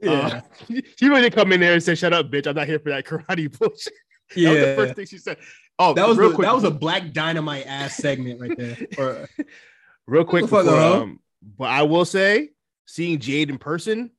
Yeah, 0.00 0.42
Uh, 0.68 0.80
she 0.96 1.08
really 1.08 1.30
come 1.30 1.52
in 1.52 1.60
there 1.60 1.72
and 1.74 1.82
say, 1.82 1.94
"Shut 1.94 2.12
up, 2.12 2.30
bitch! 2.30 2.46
I'm 2.46 2.54
not 2.56 2.66
here 2.66 2.78
for 2.78 2.90
that 2.90 3.04
karate 3.04 3.50
bullshit." 3.58 3.92
That 4.34 4.50
was 4.50 4.60
the 4.60 4.74
first 4.76 4.94
thing 4.94 5.06
she 5.06 5.18
said. 5.18 5.38
Oh, 5.80 5.94
That 5.94 6.08
was 6.08 6.18
real 6.18 6.30
the, 6.30 6.34
quick. 6.34 6.46
that 6.46 6.54
was 6.54 6.64
a 6.64 6.70
black 6.72 7.12
dynamite 7.12 7.66
ass 7.66 7.96
segment 7.96 8.40
right 8.40 8.56
there. 8.58 8.76
Or, 8.98 9.28
real 10.06 10.24
quick. 10.24 10.42
Before, 10.42 10.68
um, 10.68 11.20
but 11.56 11.66
I 11.70 11.82
will 11.82 12.04
say, 12.04 12.50
seeing 12.86 13.20
Jade 13.20 13.48
in 13.48 13.58
person, 13.58 14.10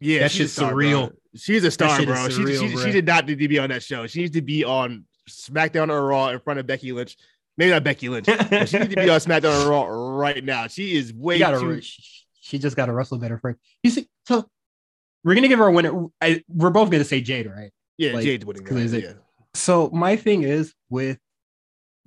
yeah, 0.00 0.20
That 0.20 0.30
she's 0.32 0.40
a 0.40 0.42
shit's 0.44 0.52
star, 0.54 0.72
surreal. 0.72 1.08
bro. 1.08 1.16
She's 1.36 1.64
a 1.64 1.70
star, 1.70 2.04
bro. 2.04 2.28
She, 2.28 2.40
surreal, 2.42 2.68
she, 2.68 2.74
bro. 2.74 2.84
she 2.84 2.90
did 2.92 3.06
not 3.06 3.26
need 3.26 3.38
to 3.38 3.48
be 3.48 3.58
on 3.60 3.70
that 3.70 3.82
show. 3.84 4.06
She 4.08 4.20
needs 4.22 4.34
to 4.34 4.42
be 4.42 4.64
on 4.64 5.04
SmackDown 5.30 5.90
or 5.90 6.04
Raw 6.08 6.28
in 6.30 6.40
front 6.40 6.58
of 6.58 6.66
Becky 6.66 6.90
Lynch. 6.92 7.16
Maybe 7.56 7.70
not 7.70 7.84
Becky 7.84 8.08
Lynch. 8.08 8.26
but 8.26 8.68
she 8.68 8.78
needs 8.78 8.94
to 8.94 9.00
be 9.00 9.08
on 9.10 9.20
SmackDown 9.20 9.64
or 9.64 9.70
Raw 9.70 9.84
right 9.84 10.42
now. 10.42 10.66
She 10.66 10.96
is 10.96 11.14
way 11.14 11.38
too. 11.38 11.80
she, 11.80 12.02
she 12.52 12.58
just 12.58 12.76
got 12.76 12.86
to 12.86 12.92
wrestle 12.92 13.16
better 13.16 13.38
for 13.38 13.56
You 13.82 13.90
see, 13.90 14.06
so 14.28 14.46
we're 15.24 15.34
gonna 15.34 15.48
give 15.48 15.58
her 15.58 15.68
a 15.68 15.72
winner. 15.72 16.08
I, 16.20 16.44
we're 16.48 16.68
both 16.68 16.90
gonna 16.90 17.02
say 17.02 17.22
Jade, 17.22 17.46
right? 17.46 17.70
Yeah, 17.96 18.12
like, 18.12 18.24
Jade's 18.24 18.44
winning. 18.44 18.66
who 18.66 18.74
that, 18.74 18.80
is 18.82 18.92
it? 18.92 19.04
Yeah. 19.04 19.12
So 19.54 19.88
my 19.88 20.16
thing 20.16 20.42
is 20.42 20.74
with 20.90 21.18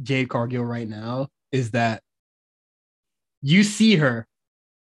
Jade 0.04 0.30
Cargill 0.30 0.64
right 0.64 0.88
now 0.88 1.30
is 1.52 1.72
that 1.72 2.04
you 3.42 3.64
see 3.64 3.96
her, 3.96 4.28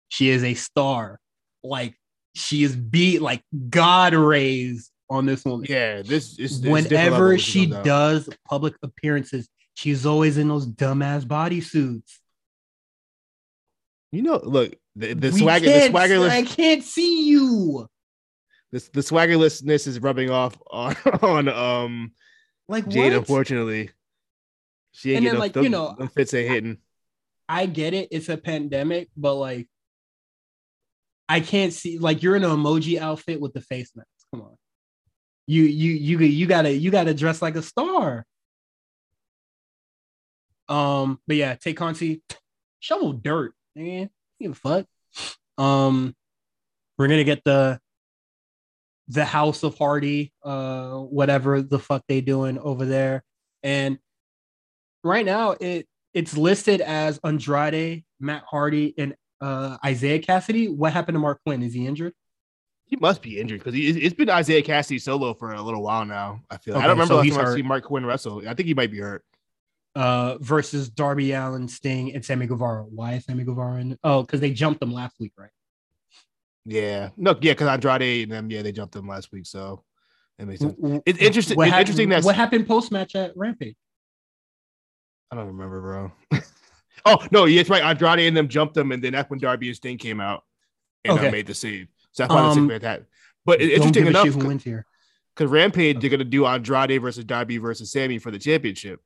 she 0.10 0.30
is 0.30 0.44
a 0.44 0.54
star, 0.54 1.22
like 1.64 1.96
she 2.36 2.64
is 2.64 2.76
beat 2.76 3.22
like 3.22 3.42
God 3.70 4.14
raised 4.14 4.92
on 5.10 5.26
this 5.26 5.46
woman. 5.46 5.66
Yeah, 5.70 6.02
this 6.02 6.38
is 6.40 6.60
Whenever 6.60 7.38
she 7.38 7.68
does 7.68 8.28
public 8.50 8.74
appearances, 8.84 9.48
she's 9.76 10.06
always 10.06 10.38
in 10.38 10.50
those 10.50 10.68
dumbass 10.68 11.24
bodysuits. 11.24 12.18
You 14.12 14.24
know, 14.24 14.42
look, 14.44 14.76
the, 14.96 15.14
the 15.14 15.32
swagger, 15.32 15.66
the 15.66 15.90
swaggerless, 15.90 16.30
I 16.30 16.44
can't 16.44 16.84
see 16.84 17.28
you. 17.28 17.88
this, 18.72 18.90
the 18.90 19.02
swaggerlessness 19.02 19.88
is 19.88 20.00
rubbing 20.00 20.30
off 20.30 20.56
on, 20.72 20.96
on 21.22 21.50
um 21.50 22.12
Like 22.68 22.88
Jade. 22.88 23.12
what? 23.14 23.20
Unfortunately, 23.20 23.90
she 24.92 25.10
ain't 25.12 25.18
And 25.18 25.24
getting 25.26 25.34
then, 25.34 25.40
like 25.40 25.54
them, 25.54 25.64
you 25.64 25.70
know- 25.70 25.96
them 25.98 26.08
fits 26.10 26.34
ain't 26.34 26.50
hitting. 26.50 26.78
I 27.50 27.66
get 27.66 27.94
it. 27.94 28.08
It's 28.12 28.30
a 28.30 28.38
pandemic, 28.38 29.10
but 29.18 29.36
like, 29.36 29.68
I 31.28 31.40
can't 31.42 31.74
see. 31.74 31.98
Like, 32.00 32.24
you're 32.24 32.36
in 32.38 32.44
an 32.44 32.50
emoji 32.52 33.00
outfit 33.00 33.42
with 33.42 33.54
the 33.54 33.62
face 33.62 33.92
mask. 33.96 34.08
Come 34.34 34.42
on, 34.44 34.58
you 35.46 35.64
you 35.64 35.92
you 35.94 36.20
you 36.20 36.48
gotta 36.48 36.72
you 36.72 36.90
gotta 36.90 37.14
dress 37.14 37.42
like 37.42 37.56
a 37.56 37.62
star. 37.62 38.26
Um, 40.70 41.20
but 41.28 41.36
yeah, 41.36 41.56
Tay 41.56 41.74
Conti, 41.74 42.22
shovel 42.80 43.14
dirt, 43.14 43.54
man. 43.76 44.10
Give 44.44 44.52
a 44.52 44.56
fuck. 44.56 44.86
Um, 45.58 46.14
we're 46.98 47.08
gonna 47.08 47.24
get 47.24 47.46
the 47.46 47.80
the 49.08 49.24
House 49.24 49.64
of 49.64 49.78
Hardy, 49.78 50.34
uh, 50.44 50.98
whatever 50.98 51.62
the 51.62 51.80
fuck 51.80 52.04
they 52.10 52.20
doing 52.20 52.60
over 52.60 52.84
there, 52.84 53.24
and 53.64 54.00
right 55.02 55.26
now 55.26 55.52
it 55.52 55.88
it's 56.14 56.36
listed 56.36 56.82
as 56.82 57.22
Andrade, 57.24 58.04
Matt 58.20 58.44
Hardy, 58.46 58.94
and 58.98 59.16
uh, 59.40 59.78
Isiah 59.88 60.20
Kassidy. 60.20 60.76
What 60.76 60.92
happened 60.92 61.16
to 61.16 61.22
Marq 61.22 61.38
Quen? 61.46 61.64
Is 61.64 61.74
he 61.74 61.88
injured? 61.88 62.14
He 62.84 62.98
must 62.98 63.22
be 63.22 63.40
injured 63.40 63.64
because 63.64 63.80
it's 63.80 64.14
been 64.14 64.28
Isiah 64.28 64.62
Kassidy 64.62 65.00
solo 65.00 65.34
for 65.34 65.54
a 65.54 65.62
little 65.62 65.82
while 65.82 66.04
now. 66.04 66.42
I 66.52 66.58
feel. 66.58 66.74
like. 66.74 66.84
I 66.84 66.88
don't 66.88 66.98
remember 66.98 67.14
so 67.14 67.18
last 67.20 67.30
time 67.30 67.40
I 67.40 67.44
hurt. 67.44 67.56
see 67.56 67.64
Marq 67.64 67.84
Quen 67.84 68.06
wrestle. 68.06 68.46
I 68.46 68.54
think 68.54 68.68
he 68.68 68.74
might 68.74 68.92
be 68.92 69.00
hurt. 69.00 69.24
Uh, 69.96 70.38
versus 70.40 70.90
Darby 70.90 71.34
Allin, 71.34 71.68
Sting, 71.68 72.14
and 72.16 72.26
Sammy 72.26 72.48
Guevara. 72.48 72.84
Why 72.84 73.14
is 73.14 73.26
Sammy 73.26 73.44
Guevara 73.44 73.80
in? 73.80 73.98
Oh, 74.04 74.24
because 74.24 74.40
they 74.40 74.52
jumped 74.52 74.80
them 74.80 74.92
last 74.92 75.16
week, 75.20 75.34
right? 75.38 75.52
Yeah, 76.66 77.10
no, 77.18 77.32
yeah, 77.42 77.52
because 77.52 77.68
Andrade 77.68 78.24
and 78.24 78.32
them, 78.32 78.50
yeah, 78.50 78.62
they 78.64 78.72
jumped 78.72 78.94
them 78.94 79.08
last 79.08 79.32
week, 79.32 79.46
so 79.46 79.84
it 80.40 80.48
makes 80.48 80.62
sense. 80.62 80.74
It's 81.06 81.20
interesting. 81.20 81.58
What 81.58 81.68
It's 81.68 81.74
hap- 81.74 81.82
interesting 81.82 82.10
that 82.10 82.24
what 82.24 82.36
happened 82.36 82.68
post 82.68 82.92
match 82.92 83.16
at 83.16 83.36
Rampage? 83.38 83.76
I 85.32 85.36
don't 85.36 85.48
remember, 85.48 85.82
bro. 85.82 86.12
oh 87.06 87.28
no, 87.32 87.46
yeah, 87.46 87.62
it's 87.62 87.70
right. 87.70 87.84
Andrade 87.84 88.20
and 88.28 88.36
them 88.38 88.48
jumped 88.48 88.74
them, 88.76 88.92
and 88.92 89.04
then 89.04 89.14
that's 89.14 89.30
when 89.30 89.40
Darby 89.40 89.68
and 89.68 89.76
Sting 89.76 89.98
came 89.98 90.20
out 90.22 90.44
and 91.06 91.20
uh, 91.20 91.30
made 91.32 91.48
the 91.48 91.54
save. 91.54 91.88
So 92.14 92.24
that's 92.24 92.34
why 92.34 92.42
Um, 92.50 92.68
the 92.68 92.80
that. 92.80 93.04
But 93.46 93.62
it- 93.62 93.68
Don't 93.78 93.88
interesting 93.88 94.08
enough, 94.08 94.26
shit 94.26 94.34
who 94.42 94.48
wins 94.48 94.64
here. 94.64 94.86
because 95.36 95.52
Rampage 95.52 96.00
they're 96.00 96.10
gonna 96.10 96.24
do 96.24 96.46
Andrade 96.46 97.00
versus 97.02 97.26
Darby 97.26 97.58
versus 97.58 97.92
Sammy 97.92 98.18
for 98.20 98.32
the 98.32 98.40
championship 98.40 99.02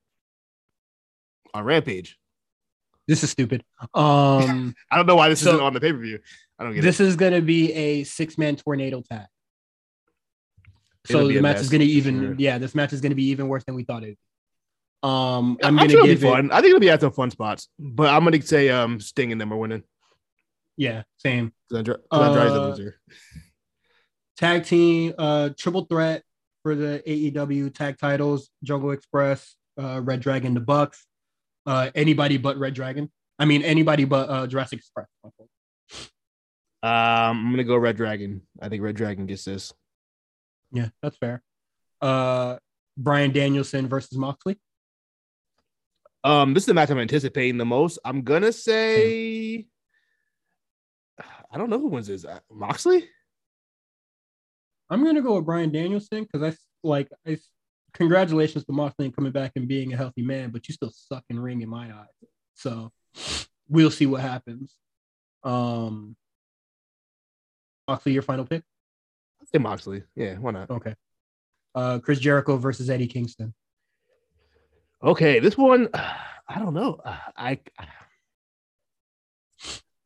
on 1.54 1.64
Rampage. 1.64 2.18
This 3.08 3.24
is 3.24 3.30
stupid. 3.32 3.64
Um, 3.94 4.76
I 4.92 4.98
don't 4.98 5.06
know 5.06 5.16
why 5.16 5.30
this 5.30 5.42
So- 5.42 5.52
isn't 5.52 5.62
on 5.64 5.74
the 5.74 5.80
pay 5.80 5.92
per 5.94 6.00
view. 6.00 6.20
I 6.60 6.64
don't 6.64 6.74
get 6.74 6.80
it. 6.80 6.82
this 6.84 7.00
it. 7.00 7.08
is 7.08 7.16
gonna 7.16 7.42
be 7.42 7.72
a 7.74 8.04
six 8.04 8.38
man 8.38 8.56
tornado 8.56 9.02
tag. 9.02 9.28
It'll 11.10 11.22
So 11.22 11.28
the 11.28 11.36
match 11.36 11.56
mess, 11.58 11.62
is 11.62 11.70
gonna 11.70 11.84
even 11.86 12.20
sure. 12.20 12.36
yeah, 12.38 12.58
this 12.58 12.76
match 12.76 12.92
is 12.94 13.00
gonna 13.02 13.16
be 13.16 13.26
even 13.30 13.48
worse 13.48 13.64
than 13.64 13.76
we 13.76 13.84
thought 13.84 14.04
it. 14.04 14.18
Um, 15.04 15.58
I'm 15.64 15.78
I'm 15.80 15.88
gonna 15.88 16.06
give 16.08 16.20
be 16.22 16.28
it 16.28 16.32
fun. 16.32 16.52
I 16.52 16.56
think 16.56 16.68
it'll 16.72 16.80
be 16.80 16.90
at 16.90 17.00
some 17.02 17.12
fun 17.14 17.32
spots, 17.32 17.70
but 17.80 18.10
I'm 18.14 18.24
gonna 18.24 18.42
say 18.42 18.70
um 18.70 19.00
Sting 19.00 19.32
and 19.32 19.40
them 19.40 19.54
are 19.54 19.58
winning 19.58 19.84
yeah, 20.76 21.04
same. 21.18 21.54
because 21.70 21.78
Andra- 21.80 21.98
'cause 22.12 22.28
Andrade's 22.28 22.54
the 22.54 22.62
Uh, 22.62 22.68
loser. 22.70 23.00
tag 24.36 24.64
team 24.66 25.14
uh 25.18 25.50
triple 25.58 25.86
threat 25.86 26.24
for 26.64 26.76
the 26.76 27.02
AEW 27.08 27.74
tag 27.74 27.98
titles 27.98 28.50
Jungle 28.64 28.92
Express 28.92 29.56
uh 29.80 30.02
Red 30.04 30.20
Dragon 30.20 30.54
the 30.54 30.60
Bucks 30.60 31.06
uh 31.68 31.92
anybody 31.94 32.38
but 32.38 32.58
Red 32.58 32.74
Dragon 32.74 33.12
I 33.38 33.46
mean 33.46 33.62
anybody 33.62 34.06
but 34.06 34.30
uh 34.30 34.48
Jurassic 34.48 34.80
Express 34.80 35.08
Um, 35.24 35.32
I'm 36.84 37.52
gonna 37.52 37.64
go 37.64 37.78
Red 37.78 37.98
Dragon. 37.98 38.42
I 38.62 38.70
think 38.70 38.82
Red 38.82 38.96
Dragon 38.96 39.26
gets 39.28 39.44
this. 39.46 39.74
yeah 40.72 40.90
that's 41.04 41.18
fair 41.18 41.44
uh 42.02 42.58
Bryan 42.98 43.32
Danielson 43.32 43.88
versus 43.88 44.18
Moxley 44.18 44.58
Um, 46.24 46.54
this 46.54 46.64
is 46.64 46.68
the 46.68 46.74
match 46.74 46.90
I'm 46.90 46.98
anticipating 47.00 47.58
the 47.58 47.66
most. 47.66 48.00
I'm 48.04 48.22
gonna 48.24 48.52
say, 48.52 49.68
I 51.52 51.58
don't 51.58 51.70
know 51.70 51.80
who 51.80 51.88
wins 51.90 52.08
this. 52.08 52.26
Uh, 52.26 52.40
Moxley. 52.52 53.08
I'm 54.90 55.04
gonna 55.04 55.22
go 55.22 55.36
with 55.36 55.46
Bryan 55.46 55.72
Danielson 55.72 56.24
because 56.24 56.54
I 56.54 56.58
like 56.84 57.10
I 57.26 57.38
congratulations 57.98 58.64
to 58.66 58.72
Moxley 58.72 59.06
and 59.06 59.16
coming 59.16 59.32
back 59.32 59.54
and 59.56 59.68
being 59.68 59.94
a 59.94 59.98
healthy 59.98 60.22
man 60.22 60.50
but 60.50 60.68
you 60.68 60.74
still 60.74 60.92
suck 60.94 61.24
in 61.30 61.40
ring 61.40 61.62
in 61.62 61.70
my 61.70 61.88
eyes 61.88 62.30
so 62.56 62.92
we'll 63.70 63.92
see 63.92 64.06
what 64.06 64.22
happens 64.22 64.76
um 65.44 66.16
Moxley 67.88 68.14
your 68.14 68.22
final 68.22 68.46
pick 68.46 68.64
I'd 69.48 69.50
say 69.50 69.58
Moxley. 69.60 70.04
Yeah, 70.16 70.36
why 70.36 70.52
not? 70.52 70.70
Okay. 70.70 70.96
Uh, 71.76 72.00
Chris 72.00 72.20
Jericho 72.20 72.58
versus 72.58 72.90
Eddie 72.90 73.08
Kingston. 73.08 73.54
Okay, 75.04 75.40
this 75.40 75.58
one, 75.58 75.90
I 75.94 76.60
don't 76.60 76.74
know. 76.74 77.00
I 77.36 77.60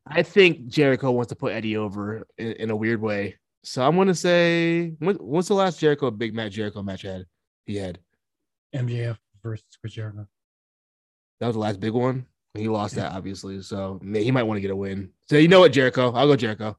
I 0.06 0.22
think 0.22 0.66
Jericho 0.66 1.10
wants 1.12 1.28
to 1.28 1.36
put 1.36 1.52
Eddie 1.52 1.76
over 1.76 2.26
in, 2.36 2.52
in 2.52 2.70
a 2.70 2.76
weird 2.76 3.00
way. 3.00 3.36
So 3.64 3.86
I'm 3.86 3.96
gonna 3.96 4.14
say, 4.14 4.94
when, 4.98 5.16
when's 5.16 5.48
the 5.48 5.54
last 5.54 5.78
Jericho 5.80 6.10
big 6.10 6.34
match 6.34 6.52
Jericho 6.52 6.82
match 6.82 7.04
I 7.04 7.12
had? 7.12 7.24
He 7.66 7.76
had 7.76 7.98
MJF 8.74 9.18
versus 9.42 9.64
Chris 9.80 9.92
Jericho. 9.92 10.26
that 11.40 11.46
was 11.46 11.54
the 11.56 11.60
last 11.60 11.80
big 11.80 11.92
one. 11.92 12.26
He 12.54 12.68
lost 12.68 12.96
that 12.96 13.12
obviously, 13.12 13.62
so 13.62 13.98
he 14.12 14.30
might 14.30 14.42
want 14.42 14.58
to 14.58 14.60
get 14.60 14.70
a 14.70 14.76
win. 14.76 15.10
So 15.28 15.36
you 15.38 15.48
know 15.48 15.60
what, 15.60 15.72
Jericho? 15.72 16.12
I'll 16.12 16.26
go 16.26 16.36
Jericho. 16.36 16.76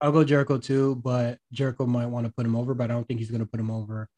I'll 0.00 0.12
go 0.12 0.24
Jericho 0.24 0.58
too, 0.58 0.96
but 0.96 1.38
Jericho 1.52 1.86
might 1.86 2.06
want 2.06 2.26
to 2.26 2.32
put 2.32 2.46
him 2.46 2.56
over, 2.56 2.74
but 2.74 2.90
I 2.90 2.94
don't 2.94 3.06
think 3.06 3.20
he's 3.20 3.30
going 3.30 3.40
to 3.42 3.46
put 3.46 3.60
him 3.60 3.70
over 3.70 4.08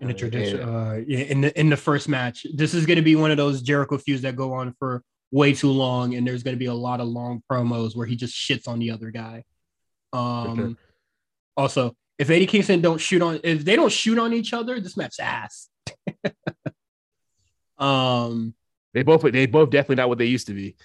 in 0.00 0.08
the 0.08 0.14
Uh, 0.14 0.16
tradition. 0.18 0.58
yeah. 0.60 0.66
Uh, 0.66 1.00
yeah, 1.06 1.18
in 1.20 1.40
the 1.40 1.58
in 1.58 1.68
the 1.70 1.76
first 1.76 2.08
match, 2.08 2.46
this 2.54 2.74
is 2.74 2.86
going 2.86 2.96
to 2.98 3.02
be 3.02 3.16
one 3.16 3.30
of 3.30 3.36
those 3.38 3.62
Jericho 3.62 3.96
feuds 3.98 4.22
that 4.22 4.36
go 4.36 4.52
on 4.52 4.74
for 4.78 5.02
way 5.32 5.52
too 5.54 5.70
long, 5.70 6.14
and 6.14 6.26
there's 6.26 6.42
going 6.42 6.54
to 6.54 6.58
be 6.58 6.66
a 6.66 6.74
lot 6.74 7.00
of 7.00 7.08
long 7.08 7.42
promos 7.50 7.96
where 7.96 8.06
he 8.06 8.14
just 8.16 8.34
shits 8.34 8.68
on 8.68 8.78
the 8.78 8.90
other 8.90 9.10
guy. 9.10 9.44
Um, 10.12 10.76
also, 11.56 11.96
if 12.20 12.28
Eddie 12.28 12.46
Kingston 12.46 12.82
don't 12.82 12.98
shoot 12.98 13.22
on, 13.22 13.40
if 13.42 13.64
they 13.64 13.76
don't 13.76 13.90
shoot 13.90 14.18
on 14.18 14.34
each 14.34 14.52
other, 14.52 14.78
this 14.78 14.96
match 14.96 15.16
ass. 15.18 15.70
um. 17.78 18.54
They 18.92 19.02
both 19.02 19.22
they 19.22 19.46
both 19.46 19.70
definitely 19.70 19.96
not 19.96 20.08
what 20.10 20.18
they 20.18 20.26
used 20.26 20.48
to 20.48 20.52
be. 20.52 20.76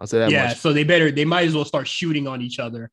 I'll 0.00 0.06
say 0.06 0.18
that 0.18 0.30
yeah, 0.30 0.48
much. 0.48 0.56
so 0.56 0.72
they 0.72 0.82
better 0.82 1.12
they 1.12 1.26
might 1.26 1.46
as 1.46 1.54
well 1.54 1.64
start 1.64 1.86
shooting 1.86 2.26
on 2.26 2.40
each 2.40 2.58
other. 2.58 2.90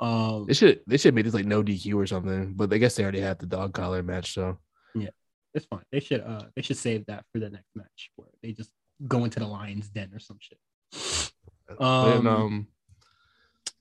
Um 0.00 0.46
They 0.46 0.54
should 0.54 0.80
they 0.86 0.96
should 0.96 1.14
make 1.14 1.26
this 1.26 1.34
like 1.34 1.44
no 1.44 1.62
DQ 1.62 1.94
or 1.94 2.06
something, 2.06 2.54
but 2.54 2.72
I 2.72 2.78
guess 2.78 2.96
they 2.96 3.02
already 3.02 3.20
have 3.20 3.38
the 3.38 3.46
dog 3.46 3.74
collar 3.74 4.02
match. 4.02 4.32
So 4.32 4.58
yeah, 4.94 5.10
it's 5.54 5.66
fine. 5.66 5.82
They 5.92 6.00
should 6.00 6.22
uh 6.22 6.46
they 6.56 6.62
should 6.62 6.78
save 6.78 7.04
that 7.06 7.24
for 7.30 7.38
the 7.40 7.50
next 7.50 7.68
match 7.76 8.10
where 8.16 8.28
they 8.42 8.52
just 8.52 8.70
go 9.06 9.24
into 9.24 9.38
the 9.38 9.46
lion's 9.46 9.88
den 9.90 10.10
or 10.14 10.18
some 10.18 10.38
shit. 10.40 10.58
Um, 11.78 12.26
um, 12.26 12.66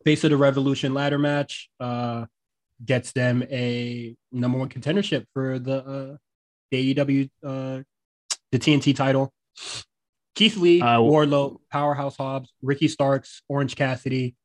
Face 0.03 0.23
of 0.25 0.31
the 0.31 0.37
Revolution 0.37 0.93
ladder 0.93 1.17
match 1.17 1.69
uh 1.79 2.25
gets 2.83 3.11
them 3.13 3.43
a 3.49 4.15
number 4.31 4.57
one 4.57 4.69
contendership 4.69 5.25
for 5.33 5.59
the 5.59 5.77
uh 5.83 6.17
the 6.71 6.93
AEW 6.95 7.29
uh 7.43 7.83
the 8.51 8.59
TNT 8.59 8.95
title. 8.95 9.33
Keith 10.35 10.57
Lee, 10.57 10.81
Uh, 10.81 10.97
Wardlow, 10.99 11.57
Powerhouse 11.71 12.17
Hobbs, 12.17 12.51
Ricky 12.61 12.89
Starks, 12.89 13.41
Orange 13.47 13.75
Cassidy, 13.77 14.35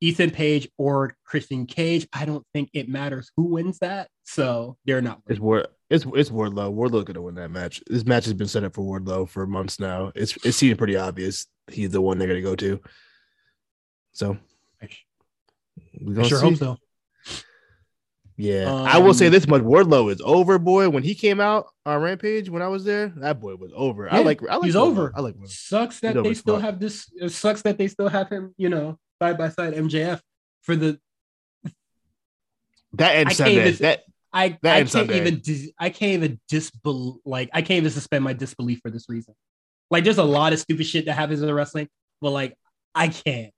Ethan 0.00 0.30
Page, 0.30 0.68
or 0.78 1.16
Christian 1.24 1.66
Cage. 1.66 2.06
I 2.12 2.24
don't 2.24 2.46
think 2.54 2.70
it 2.72 2.88
matters 2.88 3.32
who 3.36 3.44
wins 3.46 3.80
that, 3.80 4.08
so 4.22 4.76
they're 4.84 5.02
not. 5.02 5.22
it's 5.26 5.40
Ward 5.40 5.66
it's 5.90 6.06
it's 6.14 6.30
Wardlow. 6.30 6.72
Wardlow's 6.72 7.04
gonna 7.04 7.22
win 7.22 7.34
that 7.36 7.50
match. 7.50 7.82
This 7.88 8.04
match 8.06 8.24
has 8.26 8.34
been 8.34 8.46
set 8.48 8.62
up 8.64 8.74
for 8.74 8.82
Wardlow 8.82 9.28
for 9.28 9.46
months 9.46 9.80
now. 9.80 10.12
It's 10.14 10.36
it 10.44 10.52
seems 10.52 10.76
pretty 10.78 10.96
obvious 10.96 11.46
he's 11.68 11.90
the 11.90 12.00
one 12.00 12.18
they're 12.18 12.28
gonna 12.28 12.40
go 12.40 12.54
to. 12.56 12.80
So 14.12 14.36
I 14.80 14.88
sure 16.28 16.38
see. 16.38 16.44
hope 16.50 16.56
so. 16.56 16.76
Yeah, 18.36 18.72
I 18.72 18.98
will 18.98 19.14
say 19.14 19.26
Um, 19.26 19.32
this 19.32 19.46
much: 19.46 19.62
Wardlow 19.62 20.10
is 20.12 20.20
over, 20.24 20.58
boy. 20.58 20.88
When 20.88 21.04
he 21.04 21.14
came 21.14 21.40
out 21.40 21.66
on 21.86 22.02
Rampage, 22.02 22.50
when 22.50 22.62
I 22.62 22.68
was 22.68 22.84
there, 22.84 23.12
that 23.18 23.40
boy 23.40 23.54
was 23.54 23.70
over. 23.76 24.12
I 24.12 24.22
like, 24.22 24.40
I 24.48 24.56
like 24.56 24.64
he's 24.64 24.74
Wardlow. 24.74 24.80
over. 24.88 25.12
I 25.14 25.20
like. 25.20 25.36
Wardlow. 25.36 25.48
Sucks 25.48 26.00
that 26.00 26.16
He's 26.16 26.24
they 26.24 26.34
still 26.34 26.54
smart. 26.54 26.64
have 26.64 26.80
this. 26.80 27.08
It 27.14 27.28
sucks 27.30 27.62
that 27.62 27.78
they 27.78 27.86
still 27.86 28.08
have 28.08 28.28
him, 28.28 28.52
you 28.56 28.68
know, 28.70 28.98
side 29.22 29.38
by 29.38 29.50
side 29.50 29.74
MJF 29.74 30.20
for 30.62 30.74
the. 30.74 30.98
That 32.94 33.10
I 33.12 33.24
can't 33.24 33.32
Sunday. 33.36 33.68
even- 33.68 33.74
That 33.82 34.02
I 34.32 34.58
That 34.62 34.74
I 34.74 34.78
can't 34.78 34.90
Sunday. 34.90 35.16
even 35.20 35.40
dis, 35.40 35.70
I 35.78 35.90
can't 35.90 36.12
even 36.12 36.40
disbel 36.48 37.20
like 37.24 37.50
I 37.52 37.62
can't 37.62 37.78
even 37.78 37.90
suspend 37.90 38.24
my 38.24 38.32
disbelief 38.32 38.80
for 38.82 38.90
this 38.90 39.08
reason. 39.08 39.34
Like 39.90 40.04
there's 40.04 40.18
a 40.18 40.24
lot 40.24 40.52
of 40.52 40.58
stupid 40.58 40.86
shit 40.86 41.06
that 41.06 41.12
happens 41.14 41.40
in 41.40 41.46
the 41.46 41.54
wrestling, 41.54 41.88
but 42.20 42.30
like 42.30 42.56
I 42.94 43.08
can't. 43.08 43.52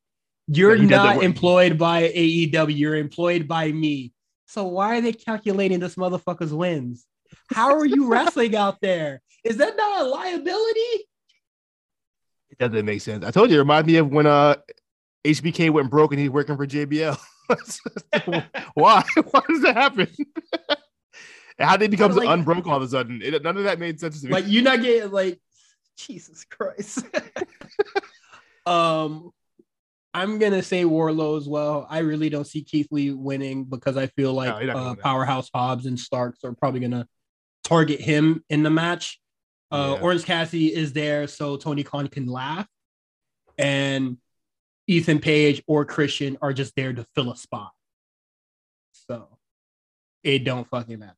You're 0.49 0.75
Yeah, 0.77 0.83
he 0.83 0.89
doesn't 0.89 1.23
employed 1.23 1.79
by 1.79 2.09
AEW. 2.09 2.77
You're 2.77 2.97
employed 2.97 3.49
by 3.49 3.73
me. 3.73 4.13
So 4.47 4.65
why 4.65 4.97
are 4.99 5.01
they 5.01 5.13
calculating 5.13 5.81
this 5.81 5.97
motherfucker's 5.97 6.55
wins? 6.55 7.05
How 7.53 7.75
are 7.77 7.85
you 7.87 8.09
wrestling 8.09 8.55
out 8.65 8.81
there? 8.81 9.21
Is 9.45 9.57
that 9.59 9.77
not 9.77 10.03
a 10.03 10.05
liability? 10.05 11.07
It 12.51 12.59
doesn't 12.59 12.87
make 12.87 13.01
sense. 13.01 13.25
I 13.25 13.31
told 13.31 13.51
you, 13.51 13.57
it 13.57 13.61
reminds 13.61 13.87
me 13.87 13.97
of 13.97 14.09
when 14.11 14.27
uh 14.27 14.57
HBK 15.25 15.71
went 15.71 15.91
broke 15.91 16.13
and 16.13 16.21
he's 16.21 16.31
working 16.31 16.57
for 16.57 16.67
JBL. 16.67 17.19
Why? 18.75 19.03
Why 19.31 19.41
does 19.49 19.63
that 19.63 19.75
happen? 19.77 20.09
And 21.59 21.69
How 21.69 21.77
did 21.77 21.85
he 21.91 21.97
become 21.97 22.13
Like- 22.13 22.29
unbroke 22.29 22.67
all 22.67 22.77
of 22.77 22.83
a 22.83 22.89
sudden? 22.89 23.21
It, 23.23 23.43
none 23.43 23.57
of 23.57 23.65
that 23.65 23.79
made 23.81 23.99
sense 23.99 24.21
to 24.21 24.27
me. 24.29 24.33
Like 24.33 24.45
you're 24.47 24.63
not 24.63 24.81
getting 24.83 25.11
like 25.11 25.41
Jesus 25.97 26.45
Christ. 26.45 27.05
um 28.65 29.33
I'm 30.17 30.39
gonna 30.39 30.63
say 30.63 30.85
Wardlow 30.85 31.37
as 31.37 31.47
well. 31.47 31.87
I 31.91 31.99
really 31.99 32.31
don't 32.31 32.47
see 32.47 32.63
Keith 32.63 32.89
Lee 32.91 33.11
winning 33.11 33.65
because 33.65 33.99
I 33.99 34.07
feel 34.07 34.33
like 34.33 34.49
No, 34.49 34.57
uh, 34.57 34.61
gonna 34.75 34.89
win 34.89 34.97
that. 34.97 35.03
Powerhouse 35.03 35.51
Hobbs 35.55 35.85
and 35.85 36.01
Starks 36.01 36.43
are 36.43 36.55
probably 36.55 36.81
gonna 36.81 37.07
target 37.65 38.01
him 38.01 38.43
in 38.49 38.63
the 38.63 38.71
match. 38.71 39.21
Uh, 39.71 39.97
Yeah. 39.97 40.03
Orange 40.03 40.25
Cassidy 40.25 40.75
is 40.75 40.95
there 40.95 41.27
so 41.27 41.59
Tony 41.59 41.83
Khan 41.83 42.09
can 42.09 42.27
laugh, 42.27 42.67
and 43.59 44.17
Ethan 44.87 45.19
Page 45.19 45.63
or 45.67 45.85
Christian 45.85 46.39
are 46.41 46.53
just 46.55 46.75
there 46.77 46.95
to 46.95 47.05
fill 47.15 47.31
a 47.31 47.37
spot. 47.37 47.73
So 48.93 49.29
it 50.23 50.45
don't 50.45 50.67
fucking 50.69 50.99
matter. 50.99 51.17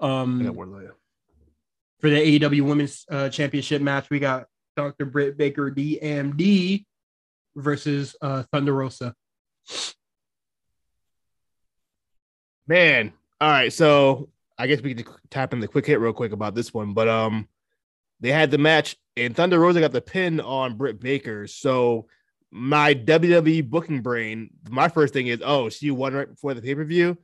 Um, 0.00 0.42
Yeah, 0.42 0.50
Wardlow, 0.50 0.82
yeah. 0.82 0.90
for 2.00 2.10
the 2.10 2.16
AEW 2.40 2.62
Women's 2.62 3.04
uh, 3.10 3.28
Championship 3.28 3.80
match, 3.80 4.10
we 4.10 4.18
got 4.18 4.46
Dr. 4.76 5.04
Britt 5.06 5.36
Baker 5.38 5.70
DMD 5.70 6.84
versus 7.56 8.14
uh, 8.22 8.44
Thunder 8.52 8.72
Rosa. 8.72 9.14
Man, 12.68 13.12
all 13.40 13.50
right. 13.50 13.72
So 13.72 14.28
I 14.58 14.66
guess 14.66 14.80
we 14.80 14.94
could 14.94 15.06
tap 15.30 15.52
in 15.52 15.60
the 15.60 15.68
quick 15.68 15.86
hit 15.86 16.00
real 16.00 16.12
quick 16.12 16.32
about 16.32 16.54
this 16.54 16.72
one, 16.74 16.94
but 16.94 17.08
um, 17.08 17.48
they 18.20 18.30
had 18.32 18.50
the 18.50 18.58
match 18.58 18.96
and 19.16 19.34
Thunder 19.34 19.58
Rosa 19.58 19.80
got 19.80 19.92
the 19.92 20.00
pin 20.00 20.40
on 20.40 20.76
Britt 20.76 21.00
Baker. 21.00 21.46
So 21.46 22.06
my 22.50 22.94
WWE 22.94 23.68
booking 23.68 24.00
brain, 24.02 24.50
my 24.68 24.88
first 24.88 25.12
thing 25.12 25.26
is, 25.28 25.40
oh, 25.44 25.68
she 25.68 25.90
won 25.90 26.14
right 26.14 26.28
before 26.28 26.54
the 26.54 26.62
pay 26.62 26.74
per 26.74 26.84
view. 26.84 27.16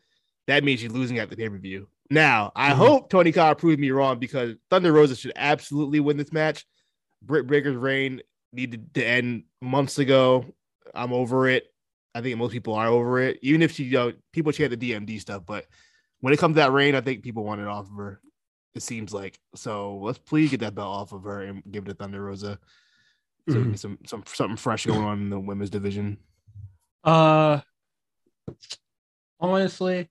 That 0.46 0.64
means 0.64 0.80
she's 0.80 0.92
losing 0.92 1.18
at 1.18 1.30
the 1.30 1.36
pay 1.36 1.48
per 1.48 1.58
view. 1.58 1.88
Now 2.10 2.52
I 2.54 2.70
Mhm. 2.72 2.76
hope 2.76 3.10
Tony 3.10 3.32
Khan 3.32 3.56
proved 3.56 3.80
me 3.80 3.90
wrong 3.90 4.18
because 4.18 4.54
Thunder 4.70 4.92
Rosa 4.92 5.16
should 5.16 5.32
absolutely 5.34 6.00
win 6.00 6.16
this 6.16 6.32
match. 6.32 6.66
Britt 7.22 7.46
Baker's 7.46 7.76
reign 7.76 8.20
needed 8.52 8.92
to 8.94 9.04
end 9.04 9.44
months 9.60 9.98
ago. 9.98 10.44
I'm 10.94 11.12
over 11.12 11.48
it. 11.48 11.72
I 12.14 12.20
think 12.20 12.36
most 12.38 12.52
people 12.52 12.74
are 12.74 12.88
over 12.88 13.20
it. 13.20 13.38
Even 13.42 13.62
if 13.62 13.72
she, 13.72 13.84
you 13.84 13.92
know, 13.92 14.12
people 14.32 14.52
had 14.52 14.70
the 14.70 14.76
DMD 14.76 15.20
stuff, 15.20 15.44
but 15.46 15.66
when 16.20 16.32
it 16.32 16.38
comes 16.38 16.54
to 16.54 16.60
that 16.60 16.72
reign, 16.72 16.94
I 16.94 17.00
think 17.00 17.22
people 17.22 17.44
want 17.44 17.60
it 17.60 17.66
off 17.66 17.90
of 17.90 17.96
her. 17.96 18.20
It 18.74 18.82
seems 18.82 19.12
like 19.12 19.38
so. 19.54 19.96
Let's 19.98 20.18
please 20.18 20.50
get 20.50 20.60
that 20.60 20.74
belt 20.74 20.88
off 20.88 21.12
of 21.12 21.24
her 21.24 21.42
and 21.42 21.62
give 21.70 21.84
it 21.84 21.88
to 21.88 21.94
Thunder 21.94 22.22
Rosa. 22.22 22.58
So 23.48 23.56
Mhm. 23.56 23.78
some 23.78 23.98
some 24.06 24.22
something 24.26 24.56
fresh 24.56 24.86
going 24.86 25.02
on 25.04 25.20
in 25.22 25.30
the 25.30 25.40
women's 25.40 25.70
division. 25.70 26.18
Uh, 27.04 27.60
honestly, 29.40 30.08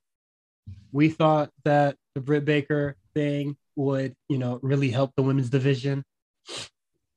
we 0.92 1.10
thought 1.10 1.52
that 1.64 1.98
the 2.14 2.22
Britt 2.22 2.46
Baker 2.46 2.98
thing 3.14 3.56
would, 3.76 4.16
you 4.28 4.38
know, 4.38 4.60
really 4.62 4.90
help 4.90 5.14
the 5.16 5.24
women's 5.24 5.50
division, 5.50 6.04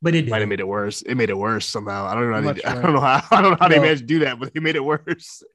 but 0.04 0.14
it 0.14 0.28
Might 0.28 0.40
have 0.40 0.48
made 0.48 0.60
it 0.60 0.68
worse. 0.68 1.02
It 1.02 1.14
made 1.16 1.30
it 1.30 1.36
worse 1.38 1.66
somehow. 1.66 2.06
I 2.06 2.14
don't 2.14 2.30
know. 2.30 2.42
How 2.42 2.52
they, 2.52 2.62
I 2.64 2.74
don't 2.80 2.92
know 2.94 3.00
how. 3.00 3.22
I 3.30 3.40
don't 3.42 3.50
know 3.52 3.56
how 3.58 3.68
they 3.68 3.76
Well- 3.76 3.84
managed 3.86 4.02
to 4.02 4.06
do 4.06 4.18
that, 4.20 4.38
but 4.38 4.52
they 4.54 4.60
made 4.60 4.76
it 4.76 4.84
worse. 4.84 5.42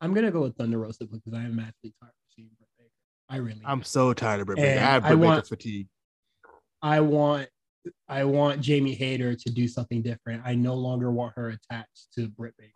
I'm 0.00 0.12
gonna 0.12 0.30
go 0.30 0.42
with 0.42 0.56
Thunder 0.56 0.78
Rosa 0.78 1.04
because 1.06 1.32
I 1.32 1.44
am 1.44 1.58
actually 1.58 1.94
tired 2.00 2.10
of 2.10 2.34
seeing 2.36 2.48
Britt 2.58 2.68
Baker. 2.78 2.90
I 3.28 3.36
really, 3.36 3.60
I'm 3.64 3.82
so 3.82 4.12
tired 4.12 4.40
of 4.40 4.46
Britt 4.46 4.56
Baker. 4.58 4.68
And 4.68 4.80
I 4.80 4.82
have 4.92 5.04
I 5.04 5.08
Britt 5.08 5.20
Baker 5.20 5.28
want- 5.32 5.46
fatigue. 5.46 5.88
I 6.82 7.00
want 7.00 7.48
I 8.08 8.24
want 8.24 8.60
Jamie 8.60 8.94
Hayter 8.94 9.34
to 9.34 9.50
do 9.50 9.68
something 9.68 10.02
different. 10.02 10.42
I 10.44 10.54
no 10.54 10.74
longer 10.74 11.10
want 11.10 11.34
her 11.36 11.48
attached 11.50 12.12
to 12.16 12.28
Britt 12.28 12.54
Baker. 12.58 12.70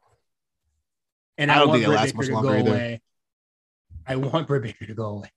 And 1.36 1.51
I 1.53 1.57
I, 1.57 1.59
don't 1.59 1.68
want 1.68 1.76
think 1.78 1.84
it 1.84 1.89
Britt 1.89 1.97
lasts 2.01 2.12
Baker 2.12 2.18
much 2.18 2.26
to 2.28 2.34
longer 2.34 2.49
go 2.49 2.59
either. 2.59 2.70
away. 2.70 3.01
I 4.07 4.16
want 4.16 4.47
Britt 4.49 4.62
Baker 4.62 4.86
to 4.86 4.95
go 4.95 5.05
away. 5.07 5.30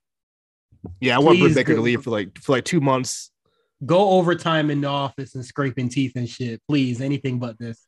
Yeah, 1.00 1.16
I 1.16 1.20
want 1.20 1.38
Britt 1.38 1.54
Baker 1.54 1.74
to 1.74 1.80
leave 1.80 2.02
for 2.02 2.10
like 2.10 2.38
for 2.38 2.52
like 2.52 2.64
two 2.64 2.80
months. 2.80 3.30
Go 3.84 4.10
overtime 4.10 4.70
in 4.70 4.80
the 4.80 4.88
office 4.88 5.34
and 5.34 5.44
scraping 5.44 5.88
teeth 5.88 6.12
and 6.16 6.28
shit. 6.28 6.60
Please, 6.68 7.00
anything 7.00 7.38
but 7.38 7.58
this. 7.58 7.84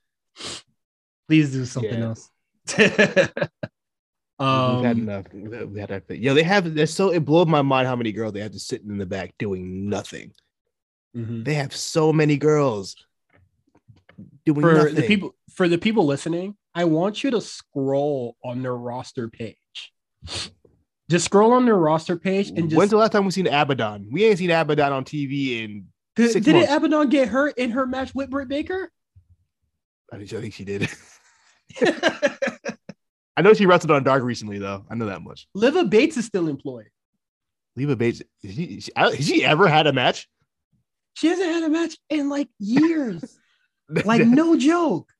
Please 1.29 1.53
do 1.53 1.65
something 1.65 1.99
Yeah. 1.99 2.05
else. 2.07 2.31
We've 2.77 2.89
had 4.49 4.97
um, 4.97 5.09
enough. 5.09 5.27
We 5.33 5.79
had 5.81 5.91
that. 5.91 6.19
Yeah, 6.19 6.33
they 6.33 6.43
have. 6.43 6.75
They're 6.75 6.87
so. 6.87 7.11
It 7.11 7.25
blows 7.25 7.47
my 7.47 7.63
mind 7.63 7.87
how 7.87 7.95
many 7.97 8.11
girls 8.11 8.33
they 8.33 8.41
have 8.41 8.51
to 8.53 8.59
sit 8.59 8.83
in 8.83 8.99
the 8.99 9.07
back 9.07 9.33
doing 9.39 9.89
nothing. 9.89 10.33
mhm. 11.17 11.45
They 11.45 11.55
have 11.55 11.75
so 11.75 12.13
many 12.13 12.37
girls 12.37 12.97
doing 14.45 14.61
for 14.61 14.75
nothing. 14.75 14.95
the 14.97 15.03
people 15.03 15.37
for 15.53 15.69
the 15.69 15.79
people 15.79 16.05
listening, 16.05 16.57
I 16.75 16.85
want 16.85 17.23
you 17.23 17.31
to 17.31 17.41
scroll 17.41 18.37
on 18.45 18.63
their 18.63 18.77
roster 18.77 19.29
page. 19.29 19.93
Just 21.11 21.27
scroll 21.27 21.53
on 21.53 21.67
their 21.67 21.77
roster 21.77 22.17
page 22.17 22.49
and 22.49 22.71
just 22.71 22.77
When's 22.77 22.91
the 22.91 22.97
last 22.97 23.13
time 23.13 23.25
we 23.25 23.31
seen 23.31 23.47
Abaddon? 23.47 24.09
We 24.11 24.25
ain't 24.25 24.39
seen 24.39 24.51
Abaddon 24.51 24.93
on 24.93 25.05
TV 25.05 25.63
in. 25.63 25.87
Did, 26.17 26.31
Six 26.31 26.45
didn't 26.45 26.63
months. 26.63 26.75
Abaddon 26.75 27.09
get 27.11 27.29
hurt 27.29 27.59
in 27.59 27.71
her 27.73 27.87
match 27.87 28.15
with 28.15 28.31
Britt 28.31 28.49
Baker? 28.49 28.91
I 30.13 30.17
think, 30.17 30.33
I 30.33 30.41
think 30.41 30.55
she 30.55 30.65
did. 30.65 30.89
I 33.37 33.43
know 33.43 33.53
she 33.53 33.67
wrestled 33.67 33.91
on 33.91 34.05
Dark 34.05 34.23
recently, 34.23 34.59
though. 34.59 34.85
I 34.89 34.95
know 34.95 35.07
that 35.07 35.23
much. 35.23 35.49
Leva 35.55 35.85
Bates 35.85 36.17
is 36.17 36.25
still 36.25 36.49
employed. 36.49 36.89
Leva 37.77 37.97
Bates. 37.97 38.23
She, 38.43 38.83
has 38.97 39.27
she 39.27 39.45
ever 39.45 39.67
had 39.67 39.87
a 39.87 39.93
match? 39.93 40.29
She 41.15 41.27
hasn't 41.27 41.49
had 41.49 41.65
a 41.65 41.69
match 41.69 41.97
in 42.09 42.29
like 42.29 42.49
years. 42.59 43.39
like 44.05 44.27
no 44.27 44.57
joke. 44.57 45.13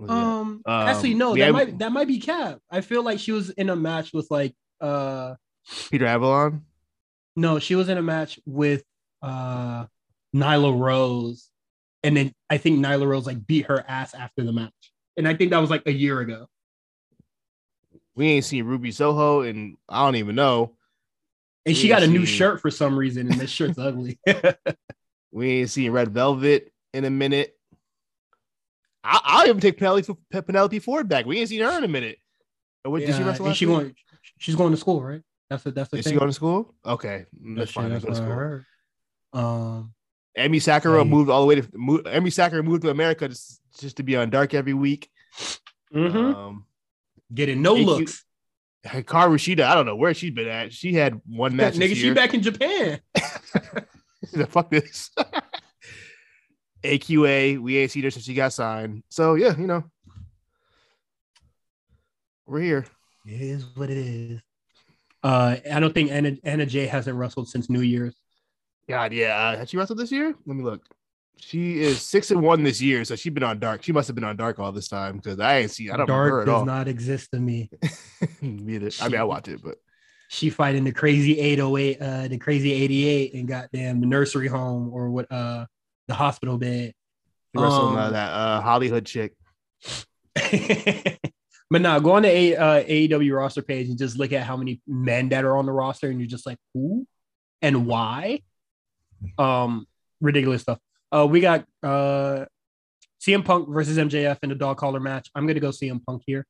Yeah. 0.00 0.38
Um, 0.40 0.62
actually, 0.66 1.12
Um, 1.12 1.18
no, 1.18 1.34
that 1.36 1.44
have- 1.44 1.52
might 1.54 1.78
that 1.78 1.92
might 1.92 2.08
be 2.08 2.18
Cap. 2.20 2.58
I 2.70 2.80
feel 2.80 3.02
like 3.02 3.18
she 3.18 3.32
was 3.32 3.50
in 3.50 3.68
a 3.70 3.76
match 3.76 4.12
with 4.12 4.26
like 4.30 4.54
uh 4.80 5.34
Peter 5.90 6.06
Avalon. 6.06 6.64
no, 7.36 7.58
she 7.58 7.74
was 7.74 7.88
in 7.88 7.98
a 7.98 8.02
match 8.02 8.38
with 8.46 8.82
uh 9.22 9.86
Nyla 10.34 10.78
Rose, 10.78 11.50
and 12.02 12.16
then 12.16 12.32
I 12.48 12.56
think 12.58 12.78
Nyla 12.84 13.06
Rose 13.06 13.26
like 13.26 13.46
beat 13.46 13.66
her 13.66 13.84
ass 13.86 14.14
after 14.14 14.42
the 14.42 14.52
match, 14.52 14.72
and 15.16 15.28
I 15.28 15.34
think 15.34 15.50
that 15.50 15.58
was 15.58 15.70
like 15.70 15.82
a 15.86 15.92
year 15.92 16.20
ago. 16.20 16.46
We 18.14 18.26
ain't 18.28 18.44
seen 18.44 18.64
Ruby 18.64 18.90
Soho, 18.92 19.42
and 19.42 19.76
I 19.88 20.04
don't 20.04 20.16
even 20.16 20.34
know. 20.34 20.76
And 21.66 21.76
she 21.76 21.88
got 21.88 22.02
a 22.02 22.06
new 22.06 22.24
shirt 22.26 22.60
for 22.60 22.70
some 22.70 22.98
reason, 22.98 23.30
and 23.30 23.40
this 23.40 23.50
shirt's 23.50 23.78
ugly. 23.78 24.18
We 25.32 25.60
ain't 25.60 25.70
seen 25.70 25.92
Red 25.92 26.08
Velvet 26.12 26.72
in 26.92 27.04
a 27.04 27.10
minute. 27.10 27.56
I, 29.02 29.20
I'll 29.24 29.48
even 29.48 29.60
take 29.60 29.78
Penelope, 29.78 30.12
Penelope 30.30 30.78
Ford 30.80 31.08
back. 31.08 31.26
We 31.26 31.38
ain't 31.40 31.48
seen 31.48 31.60
her 31.62 31.78
in 31.78 31.84
a 31.84 31.88
minute. 31.88 32.18
Or 32.84 32.92
what, 32.92 33.00
did 33.00 33.14
she 33.14 33.22
wrestle 33.22 33.46
and 33.46 33.56
she 33.56 33.66
week? 33.66 33.74
going? 33.76 33.94
She's 34.38 34.54
going 34.54 34.70
to 34.72 34.76
school, 34.76 35.02
right? 35.02 35.22
That's 35.48 35.62
the 35.64 35.70
that's 35.72 35.90
the 35.90 35.98
Is 35.98 36.04
thing. 36.04 36.12
she 36.14 36.18
going 36.18 36.28
to 36.30 36.34
school? 36.34 36.74
Okay, 36.86 37.26
That's, 37.42 37.56
that's 37.58 37.70
fine. 37.72 37.90
that's 37.90 38.04
That's 38.04 38.20
what 38.20 38.28
I 38.30 38.60
cool. 39.32 39.40
Um, 39.42 39.94
Emmy 40.36 40.58
Sakura 40.60 41.02
Hey. 41.02 41.10
moved 41.10 41.28
all 41.30 41.40
the 41.40 41.46
way 41.46 41.54
to 41.56 41.68
mo- 41.74 42.02
Emmy 42.06 42.30
Sakura 42.30 42.62
moved 42.62 42.82
to 42.82 42.90
America 42.90 43.28
just, 43.28 43.60
just 43.78 43.96
to 43.96 44.02
be 44.02 44.16
on 44.16 44.30
Dark 44.30 44.54
every 44.54 44.74
week. 44.74 45.10
mhm. 45.92 46.34
Um, 46.34 46.66
getting 47.34 47.62
no 47.62 47.74
thank 47.74 47.86
you. 47.88 47.94
looks. 47.94 48.24
Hikaru 48.86 49.34
Shida, 49.36 49.62
I 49.64 49.74
don't 49.74 49.84
know 49.86 49.96
where 49.96 50.14
she's 50.14 50.30
been 50.30 50.48
at. 50.48 50.72
She 50.72 50.94
had 50.94 51.20
one 51.26 51.54
match. 51.56 51.74
Nigga, 51.74 51.90
this 51.90 51.98
she 51.98 52.12
back 52.14 52.32
in 52.32 52.40
Japan. 52.42 53.00
the 54.32 54.46
fuck 54.48 54.70
this. 54.70 55.10
AQA, 56.82 57.60
we 57.60 57.78
ain't 57.78 57.90
seen 57.90 58.02
her 58.04 58.10
since 58.10 58.24
she 58.24 58.34
got 58.34 58.52
signed. 58.52 59.02
So 59.10 59.34
yeah, 59.34 59.56
you 59.56 59.66
know, 59.66 59.84
we're 62.46 62.60
here. 62.60 62.86
It 63.26 63.40
is 63.40 63.64
what 63.74 63.90
it 63.90 63.98
is. 63.98 64.40
Uh, 65.22 65.56
I 65.70 65.80
don't 65.80 65.92
think 65.92 66.10
Anna, 66.10 66.32
Anna 66.42 66.64
Jay 66.66 66.86
hasn't 66.86 67.16
wrestled 67.16 67.48
since 67.48 67.68
New 67.68 67.82
Year's. 67.82 68.16
God, 68.88 69.12
yeah. 69.12 69.36
Uh, 69.36 69.58
has 69.58 69.68
she 69.70 69.76
wrestled 69.76 69.98
this 69.98 70.10
year? 70.10 70.34
Let 70.46 70.56
me 70.56 70.64
look. 70.64 70.82
She 71.36 71.80
is 71.80 72.02
six 72.02 72.30
and 72.30 72.42
one 72.42 72.62
this 72.64 72.80
year, 72.82 73.04
so 73.04 73.16
she's 73.16 73.32
been 73.32 73.42
on 73.42 73.58
dark. 73.58 73.82
She 73.82 73.92
must 73.92 74.08
have 74.08 74.14
been 74.14 74.24
on 74.24 74.36
dark 74.36 74.58
all 74.58 74.72
this 74.72 74.88
time 74.88 75.16
because 75.16 75.38
I 75.40 75.58
ain't 75.58 75.70
seen. 75.70 75.90
I 75.90 75.96
don't 75.96 76.08
remember 76.08 76.24
her 76.24 76.30
Dark 76.30 76.42
at 76.42 76.46
does 76.50 76.58
all. 76.60 76.64
not 76.66 76.88
exist 76.88 77.30
to 77.32 77.40
me. 77.40 77.70
Me 78.42 78.74
either. 78.74 78.90
I 79.00 79.08
mean, 79.08 79.20
I 79.20 79.24
watch 79.24 79.48
it, 79.48 79.62
but 79.62 79.76
She 80.28 80.50
fighting 80.50 80.84
the 80.84 80.92
crazy 80.92 81.38
808, 81.38 82.02
uh, 82.02 82.28
the 82.28 82.36
crazy 82.38 82.72
88, 82.72 83.34
and 83.34 83.48
goddamn 83.48 84.00
the 84.00 84.06
nursery 84.06 84.48
home 84.48 84.90
or 84.92 85.10
what, 85.10 85.30
uh, 85.32 85.64
the 86.10 86.14
hospital 86.14 86.58
bed. 86.58 86.92
she 87.54 87.62
wrestled 87.62 87.96
uh, 87.96 88.00
Um, 88.06 88.12
that 88.12 88.30
uh, 88.32 88.60
Hollywood 88.60 89.06
chick. 89.06 89.32
but 91.70 91.80
now 91.80 91.98
go 91.98 92.12
on 92.12 92.22
the 92.22 92.28
A, 92.28 92.56
uh, 92.56 92.84
AEW 92.84 93.36
roster 93.36 93.62
page 93.62 93.88
and 93.88 93.96
just 93.96 94.18
look 94.18 94.32
at 94.32 94.42
how 94.42 94.56
many 94.56 94.82
men 94.86 95.30
that 95.30 95.44
are 95.44 95.56
on 95.56 95.66
the 95.66 95.72
roster, 95.72 96.10
and 96.10 96.20
you're 96.20 96.28
just 96.28 96.46
like, 96.46 96.58
who 96.74 97.06
and 97.62 97.86
why? 97.86 98.42
Um, 99.38 99.86
ridiculous 100.20 100.62
stuff. 100.62 100.78
Uh, 101.12 101.26
we 101.28 101.40
got 101.40 101.64
uh, 101.82 102.44
CM 103.20 103.44
Punk 103.44 103.68
versus 103.68 103.98
MJF 103.98 104.38
in 104.42 104.50
a 104.50 104.54
dog 104.54 104.76
collar 104.76 105.00
match. 105.00 105.30
I'm 105.34 105.46
gonna 105.46 105.60
go 105.60 105.70
CM 105.70 106.04
Punk 106.04 106.22
here. 106.26 106.46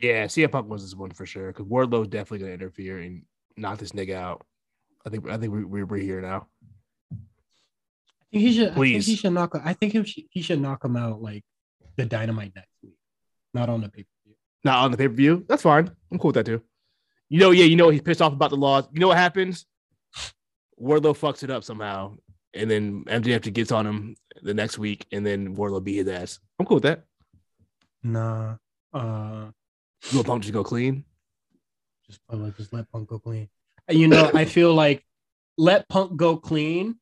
Yeah, 0.00 0.24
CM 0.26 0.50
Punk 0.50 0.68
was 0.68 0.82
this 0.82 0.94
one 0.94 1.10
for 1.10 1.26
sure 1.26 1.48
because 1.48 1.66
Wardlow's 1.66 2.08
definitely 2.08 2.40
gonna 2.40 2.52
interfere 2.52 2.98
and 3.00 3.22
knock 3.56 3.78
this 3.78 3.92
nigga 3.92 4.14
out. 4.14 4.46
I 5.06 5.10
think 5.10 5.28
I 5.28 5.36
think 5.36 5.52
we, 5.52 5.64
we, 5.64 5.82
we're 5.84 6.02
here 6.02 6.20
now. 6.20 6.46
Think 8.32 8.44
he 8.44 8.52
should. 8.52 8.62
I 8.64 8.66
think 8.66 8.76
Please. 8.76 9.06
he 9.06 9.16
should 9.16 9.32
knock. 9.32 9.58
I 9.64 9.72
think 9.72 9.92
he, 9.92 10.28
he 10.30 10.42
should 10.42 10.60
knock 10.60 10.84
him 10.84 10.96
out 10.96 11.22
like 11.22 11.44
the 11.96 12.04
Dynamite 12.04 12.52
next 12.54 12.68
week, 12.82 12.94
not 13.54 13.68
on 13.68 13.80
the 13.80 13.88
pay 13.88 14.02
per 14.02 14.08
view. 14.26 14.34
Not 14.64 14.84
on 14.84 14.90
the 14.90 14.96
pay 14.96 15.08
per 15.08 15.14
view. 15.14 15.44
That's 15.48 15.62
fine. 15.62 15.90
I'm 16.12 16.18
cool 16.18 16.28
with 16.28 16.34
that 16.36 16.46
too. 16.46 16.62
You 17.30 17.40
know, 17.40 17.50
yeah, 17.50 17.64
you 17.64 17.76
know 17.76 17.88
he's 17.90 18.02
pissed 18.02 18.22
off 18.22 18.32
about 18.32 18.50
the 18.50 18.56
laws. 18.56 18.86
You 18.92 19.00
know 19.00 19.08
what 19.08 19.16
happens? 19.18 19.66
Wardlow 20.80 21.16
fucks 21.18 21.42
it 21.42 21.50
up 21.50 21.64
somehow, 21.64 22.16
and 22.54 22.70
then 22.70 23.04
MJF 23.04 23.52
gets 23.52 23.72
on 23.72 23.86
him 23.86 24.14
the 24.42 24.54
next 24.54 24.78
week, 24.78 25.06
and 25.12 25.26
then 25.26 25.56
Wardlow 25.56 25.82
beat 25.82 25.96
his 25.96 26.08
ass. 26.08 26.38
I'm 26.58 26.66
cool 26.66 26.76
with 26.76 26.84
that. 26.84 27.04
Nah. 28.02 28.56
Uh, 28.92 29.50
You 30.12 30.22
Punk 30.22 30.42
just 30.42 30.52
go 30.54 30.62
clean? 30.64 31.04
just 32.06 32.20
uh, 32.32 32.36
like 32.36 32.56
just 32.56 32.72
let 32.72 32.90
Punk 32.90 33.08
go 33.08 33.18
clean. 33.18 33.48
And, 33.88 33.98
You 33.98 34.08
know, 34.08 34.30
I 34.34 34.44
feel 34.44 34.72
like 34.74 35.04
let 35.58 35.88
Punk 35.88 36.16
go 36.16 36.36
clean, 36.36 36.96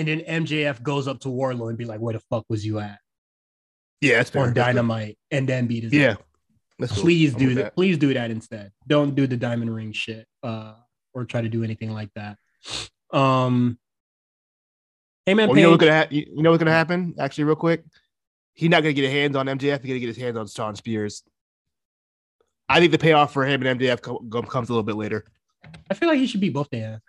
and 0.00 0.08
then 0.08 0.44
MJF 0.44 0.82
goes 0.82 1.06
up 1.06 1.20
to 1.20 1.28
Wardlow 1.28 1.68
and 1.68 1.78
be 1.78 1.84
like, 1.84 2.00
"Where 2.00 2.14
the 2.14 2.20
fuck 2.30 2.44
was 2.48 2.64
you 2.64 2.78
at 2.80 2.98
Yeah, 4.00 4.16
that's 4.16 4.34
on 4.34 4.54
Dynamite?" 4.54 5.18
And 5.30 5.48
then 5.48 5.66
beat 5.66 5.84
his. 5.84 5.92
Yeah, 5.92 6.14
cool. 6.78 6.86
please 6.88 7.34
do 7.34 7.54
that. 7.54 7.74
Please 7.74 7.98
do 7.98 8.14
that 8.14 8.30
instead. 8.30 8.72
Don't 8.86 9.14
do 9.14 9.26
the 9.26 9.36
diamond 9.36 9.74
ring 9.74 9.92
shit, 9.92 10.26
uh, 10.42 10.74
or 11.14 11.24
try 11.24 11.40
to 11.42 11.48
do 11.48 11.62
anything 11.64 11.92
like 11.92 12.10
that. 12.14 12.38
Um, 13.12 13.78
hey 15.26 15.34
man, 15.34 15.48
Well, 15.48 15.58
you 15.58 15.64
know 15.64 15.70
what's 15.70 15.80
gonna 15.80 15.96
ha- 15.96 16.08
you 16.10 16.42
know 16.42 16.50
what's 16.50 16.60
gonna 16.60 16.70
happen? 16.70 17.14
Actually, 17.18 17.44
real 17.44 17.56
quick, 17.56 17.84
he's 18.54 18.70
not 18.70 18.82
gonna 18.82 18.92
get 18.92 19.04
his 19.04 19.12
hands 19.12 19.36
on 19.36 19.46
MJF. 19.46 19.80
He's 19.82 19.88
gonna 19.88 20.00
get 20.00 20.08
his 20.08 20.16
hands 20.16 20.36
on 20.36 20.46
Shawn 20.46 20.76
Spears. 20.76 21.22
I 22.68 22.78
think 22.78 22.92
the 22.92 22.98
payoff 22.98 23.32
for 23.32 23.44
him 23.44 23.62
and 23.66 23.80
MJF 23.80 24.00
co- 24.00 24.24
co- 24.30 24.42
comes 24.42 24.68
a 24.68 24.72
little 24.72 24.84
bit 24.84 24.94
later. 24.94 25.24
I 25.90 25.94
feel 25.94 26.08
like 26.08 26.18
he 26.18 26.26
should 26.26 26.40
beat 26.40 26.54
both 26.54 26.70
their. 26.70 27.02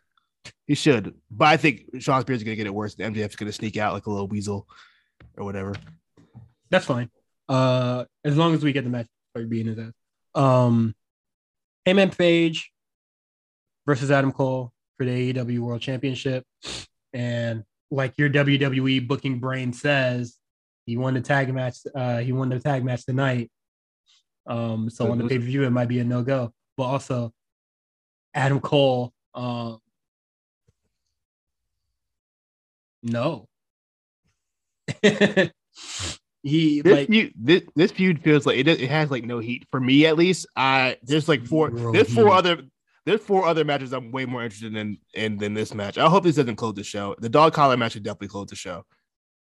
He 0.68 0.76
should, 0.76 1.16
but 1.30 1.48
I 1.48 1.58
think 1.58 1.82
Shawn 2.00 2.22
Spears 2.22 2.40
is 2.40 2.44
gonna 2.44 2.56
get 2.56 2.68
it 2.68 2.74
worse. 2.74 2.96
And 2.98 3.16
MJF's 3.16 3.36
gonna 3.36 3.52
sneak 3.52 3.78
out 3.78 3.94
like 3.94 4.06
a 4.06 4.10
little 4.10 4.28
weasel 4.28 4.68
or 5.38 5.44
whatever. 5.44 5.76
That's 6.70 6.86
fine. 6.86 7.10
Uh, 7.50 8.06
as 8.24 8.38
long 8.38 8.54
as 8.54 8.64
we 8.64 8.72
get 8.72 8.84
the 8.84 8.90
match 8.90 9.08
for 9.34 9.46
beating 9.46 9.68
his 9.68 9.80
ass. 9.80 9.94
Um, 10.34 10.96
Hangman 11.86 12.12
Page 12.12 12.72
versus 13.86 14.12
Adam 14.12 14.32
Cole 14.32 14.72
for 14.98 15.06
the 15.06 15.34
AEW 15.34 15.60
World 15.60 15.82
Championship, 15.82 16.46
and 17.14 17.64
like 17.90 18.14
your 18.18 18.30
WWE 18.30 19.08
booking 19.08 19.40
brain 19.40 19.74
says, 19.74 20.38
he 20.86 20.98
won 20.98 21.14
the 21.14 21.22
tag 21.22 21.54
match. 21.54 21.78
Uh, 21.94 22.20
he 22.20 22.32
won 22.32 22.50
the 22.50 22.60
tag 22.60 22.84
match 22.84 23.06
tonight. 23.06 23.52
Um, 24.48 24.90
so 24.90 25.12
on 25.12 25.18
the 25.18 25.28
pay 25.28 25.38
per 25.38 25.46
view, 25.46 25.64
it 25.64 25.70
might 25.70 25.88
be 25.88 26.00
a 26.00 26.04
no 26.04 26.24
go. 26.24 26.54
But 26.78 26.84
also, 26.84 27.34
Adam 28.34 28.60
Cole. 28.60 29.14
Um, 29.34 29.80
no. 33.04 33.48
he 36.44 36.82
This 36.82 36.94
like 36.94 37.08
feud, 37.08 37.34
this, 37.36 37.62
this 37.76 37.92
feud 37.92 38.22
feels 38.24 38.46
like 38.46 38.58
it, 38.58 38.68
it 38.68 38.90
has 38.90 39.12
like 39.12 39.24
no 39.24 39.40
heat 39.40 39.66
for 39.72 39.80
me 39.80 40.06
at 40.06 40.18
least. 40.18 40.48
I 40.56 40.98
there's 41.04 41.30
like 41.30 41.46
four 41.46 41.70
there's 41.70 42.14
four 42.14 42.26
heat. 42.28 42.34
other 42.34 42.62
there's 43.06 43.22
four 43.22 43.46
other 43.46 43.64
matches 43.64 43.94
I'm 43.94 44.12
way 44.12 44.26
more 44.26 44.44
interested 44.44 44.76
in 44.76 44.98
in 45.14 45.38
than 45.38 45.54
this 45.54 45.74
match. 45.74 45.98
I 45.98 46.08
hope 46.08 46.24
this 46.24 46.36
doesn't 46.36 46.56
close 46.56 46.74
the 46.76 46.84
show. 46.84 47.16
The 47.20 47.30
dog 47.30 47.54
collar 47.54 47.78
match 47.78 47.94
should 47.94 48.04
definitely 48.04 48.30
close 48.30 48.48
the 48.48 48.56
show. 48.56 48.84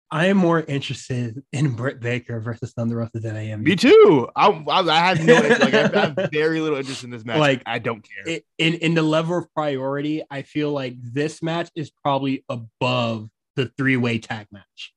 I 0.10 0.28
am 0.28 0.38
more 0.38 0.62
interested 0.62 1.43
in 1.51 1.72
Britt 1.76 1.99
Baker 1.99 2.39
versus 2.39 2.72
Thunder 2.72 2.95
Rosa 2.95 3.20
than 3.20 3.36
I 3.36 3.47
am. 3.49 3.62
Me 3.64 3.76
too. 3.76 4.30
I 4.36 4.47
I, 4.47 4.80
I 4.80 4.99
have 4.99 5.26
no 5.26 5.34
like 5.34 5.74
I 5.74 5.88
have 5.88 6.30
very 6.32 6.62
little 6.62 6.78
interest 6.78 7.03
in 7.03 7.10
this 7.10 7.26
match. 7.26 7.39
Like, 7.39 7.62
I 7.66 7.80
don't 7.80 8.01
care. 8.01 8.36
I- 8.36 8.41
in 8.58 8.76
in 8.76 8.93
the 8.93 9.01
level 9.01 9.38
of 9.38 9.53
priority, 9.53 10.24
I 10.32 10.43
feel 10.43 10.72
like 10.72 10.95
this 11.01 11.43
match 11.43 11.70
is 11.76 11.91
probably 11.91 12.45
above 12.47 13.30
the 13.58 13.72
three 13.78 13.97
way 13.97 14.20
tag 14.20 14.47
match, 14.51 14.93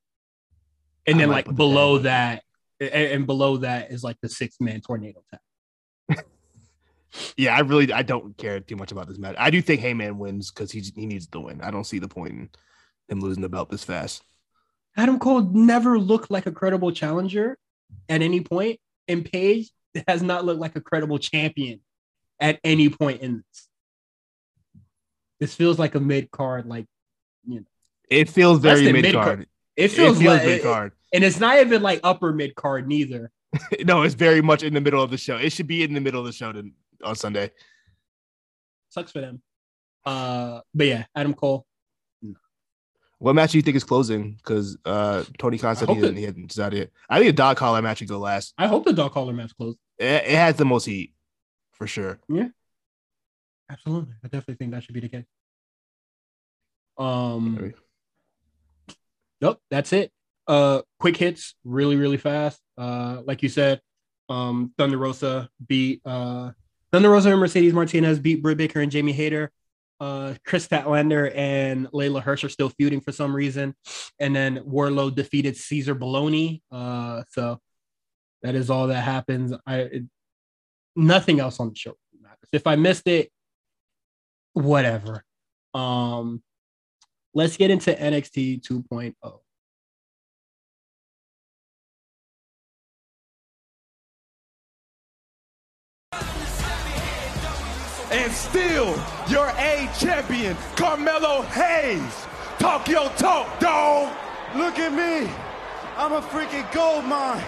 and 1.05 1.17
I 1.17 1.19
then 1.19 1.29
like 1.29 1.53
below 1.53 1.97
that, 1.99 2.43
and, 2.79 2.89
and 2.89 3.25
below 3.25 3.57
that 3.57 3.91
is 3.91 4.03
like 4.03 4.17
the 4.21 4.29
six 4.29 4.55
man 4.61 4.79
tornado 4.79 5.21
tag. 5.29 6.23
yeah, 7.37 7.55
I 7.55 7.59
really 7.59 7.91
I 7.91 8.03
don't 8.03 8.37
care 8.37 8.59
too 8.59 8.75
much 8.75 8.91
about 8.91 9.07
this 9.07 9.17
match. 9.17 9.35
I 9.37 9.49
do 9.49 9.61
think 9.61 9.81
Hangman 9.81 10.17
wins 10.17 10.51
because 10.51 10.71
he's 10.71 10.93
he 10.95 11.05
needs 11.05 11.27
to 11.27 11.39
win. 11.39 11.61
I 11.61 11.71
don't 11.71 11.83
see 11.83 11.99
the 11.99 12.07
point 12.07 12.31
in 12.31 12.49
him 13.09 13.19
losing 13.19 13.41
the 13.41 13.49
belt 13.49 13.69
this 13.69 13.83
fast. 13.83 14.23
Adam 14.95 15.19
Cole 15.19 15.41
never 15.41 15.97
looked 15.97 16.31
like 16.31 16.45
a 16.45 16.51
credible 16.51 16.91
challenger 16.91 17.57
at 18.09 18.21
any 18.21 18.41
point, 18.41 18.79
and 19.07 19.25
Page 19.25 19.69
has 20.07 20.21
not 20.21 20.45
looked 20.45 20.59
like 20.59 20.75
a 20.75 20.81
credible 20.81 21.17
champion 21.17 21.81
at 22.39 22.59
any 22.63 22.89
point 22.89 23.21
in 23.21 23.37
this. 23.37 23.67
This 25.39 25.55
feels 25.55 25.79
like 25.79 25.95
a 25.95 25.99
mid 25.99 26.29
card, 26.29 26.67
like 26.67 26.85
It 28.11 28.29
feels 28.29 28.59
very 28.59 28.91
mid 28.91 29.03
mid-card. 29.03 29.25
card. 29.25 29.47
it 29.77 29.85
It 29.85 29.91
feels, 29.91 30.19
feels 30.19 30.35
like, 30.37 30.45
mid 30.45 30.61
card. 30.61 30.91
and 31.13 31.23
it's 31.23 31.39
not 31.39 31.57
even 31.59 31.81
like 31.81 32.01
upper 32.03 32.33
mid 32.33 32.53
card 32.55 32.87
neither. 32.87 33.31
no, 33.85 34.03
it's 34.03 34.15
very 34.15 34.41
much 34.41 34.63
in 34.63 34.73
the 34.73 34.81
middle 34.81 35.01
of 35.01 35.09
the 35.09 35.17
show. 35.17 35.37
It 35.37 35.51
should 35.51 35.67
be 35.67 35.81
in 35.83 35.93
the 35.93 36.01
middle 36.01 36.19
of 36.19 36.25
the 36.25 36.33
show 36.33 36.51
to, 36.51 36.69
on 37.03 37.15
Sunday. 37.15 37.51
Sucks 38.89 39.11
for 39.13 39.21
them. 39.21 39.41
Uh, 40.05 40.59
but 40.75 40.87
yeah, 40.87 41.05
Adam 41.15 41.33
Cole. 41.33 41.65
What 43.19 43.35
match 43.35 43.51
do 43.51 43.59
you 43.59 43.61
think 43.61 43.77
is 43.77 43.83
closing? 43.83 44.33
Because 44.33 44.77
uh, 44.83 45.23
Tony 45.37 45.59
Khan 45.59 45.75
said 45.75 45.89
he, 45.89 45.95
didn't, 45.95 46.17
he 46.17 46.23
hadn't 46.23 46.47
decided 46.47 46.79
yet. 46.79 46.89
I 47.07 47.19
think 47.19 47.29
a 47.29 47.33
dog 47.33 47.55
collar 47.55 47.79
match 47.81 47.99
should 47.99 48.07
go 48.07 48.17
last. 48.17 48.53
I 48.57 48.65
hope 48.67 48.83
the 48.83 48.93
dog 48.93 49.11
collar 49.13 49.31
match 49.31 49.55
closes. 49.55 49.77
It, 49.99 50.05
it 50.25 50.35
has 50.35 50.55
the 50.55 50.65
most 50.65 50.85
heat 50.85 51.13
for 51.71 51.85
sure. 51.85 52.19
Yeah, 52.27 52.47
absolutely, 53.69 54.15
I 54.23 54.27
definitely 54.27 54.55
think 54.55 54.71
that 54.71 54.83
should 54.83 54.95
be 54.95 55.01
the 55.01 55.09
case. 55.09 55.25
Um, 56.97 57.73
Nope, 59.41 59.59
that's 59.69 59.91
it. 59.91 60.11
Uh, 60.47 60.81
quick 60.99 61.17
hits, 61.17 61.55
really, 61.63 61.95
really 61.95 62.17
fast. 62.17 62.59
Uh, 62.77 63.21
like 63.25 63.43
you 63.43 63.49
said, 63.49 63.81
um, 64.29 64.73
Thunder 64.77 64.97
Rosa 64.97 65.49
beat 65.67 66.01
uh, 66.05 66.51
Thunder 66.91 67.09
Rosa 67.09 67.31
and 67.31 67.39
Mercedes 67.39 67.73
Martinez 67.73 68.19
beat 68.19 68.41
Britt 68.41 68.57
Baker 68.57 68.81
and 68.81 68.91
Jamie 68.91 69.11
Hayter. 69.11 69.51
Uh, 69.99 70.33
Kris 70.45 70.67
Statlander 70.67 71.31
and 71.35 71.87
Leyla 71.91 72.21
Hirsch 72.21 72.43
are 72.43 72.49
still 72.49 72.69
feuding 72.69 73.01
for 73.01 73.11
some 73.11 73.35
reason, 73.35 73.75
and 74.19 74.35
then 74.35 74.57
Wardlow 74.59 75.13
defeated 75.13 75.55
Cezar 75.55 75.97
Bononi. 75.97 76.61
Uh, 76.71 77.23
so 77.29 77.59
that 78.41 78.55
is 78.55 78.69
all 78.69 78.87
that 78.87 79.01
happens. 79.01 79.53
I 79.65 79.77
it, 79.77 80.03
nothing 80.95 81.39
else 81.39 81.59
on 81.59 81.69
the 81.69 81.75
show 81.75 81.95
matters. 82.19 82.49
If 82.51 82.67
I 82.67 82.75
missed 82.75 83.07
it, 83.07 83.31
whatever. 84.53 85.23
Um, 85.73 86.41
let's 87.33 87.57
get 87.57 87.71
into 87.71 87.91
NXT 87.91 88.61
2.0. 88.61 89.13
and 98.11 98.31
still 98.33 98.93
your 99.29 99.47
A 99.57 99.89
champion, 99.97 100.57
Carmelo 100.75 101.43
Hayes. 101.43 102.25
Talk 102.59 102.87
your 102.89 103.09
talk, 103.11 103.59
dog. 103.59 104.13
Look 104.55 104.77
at 104.79 104.91
me. 104.91 105.31
I'm 105.95 106.11
a 106.11 106.21
freaking 106.21 106.69
gold 106.73 107.05
mine. 107.05 107.43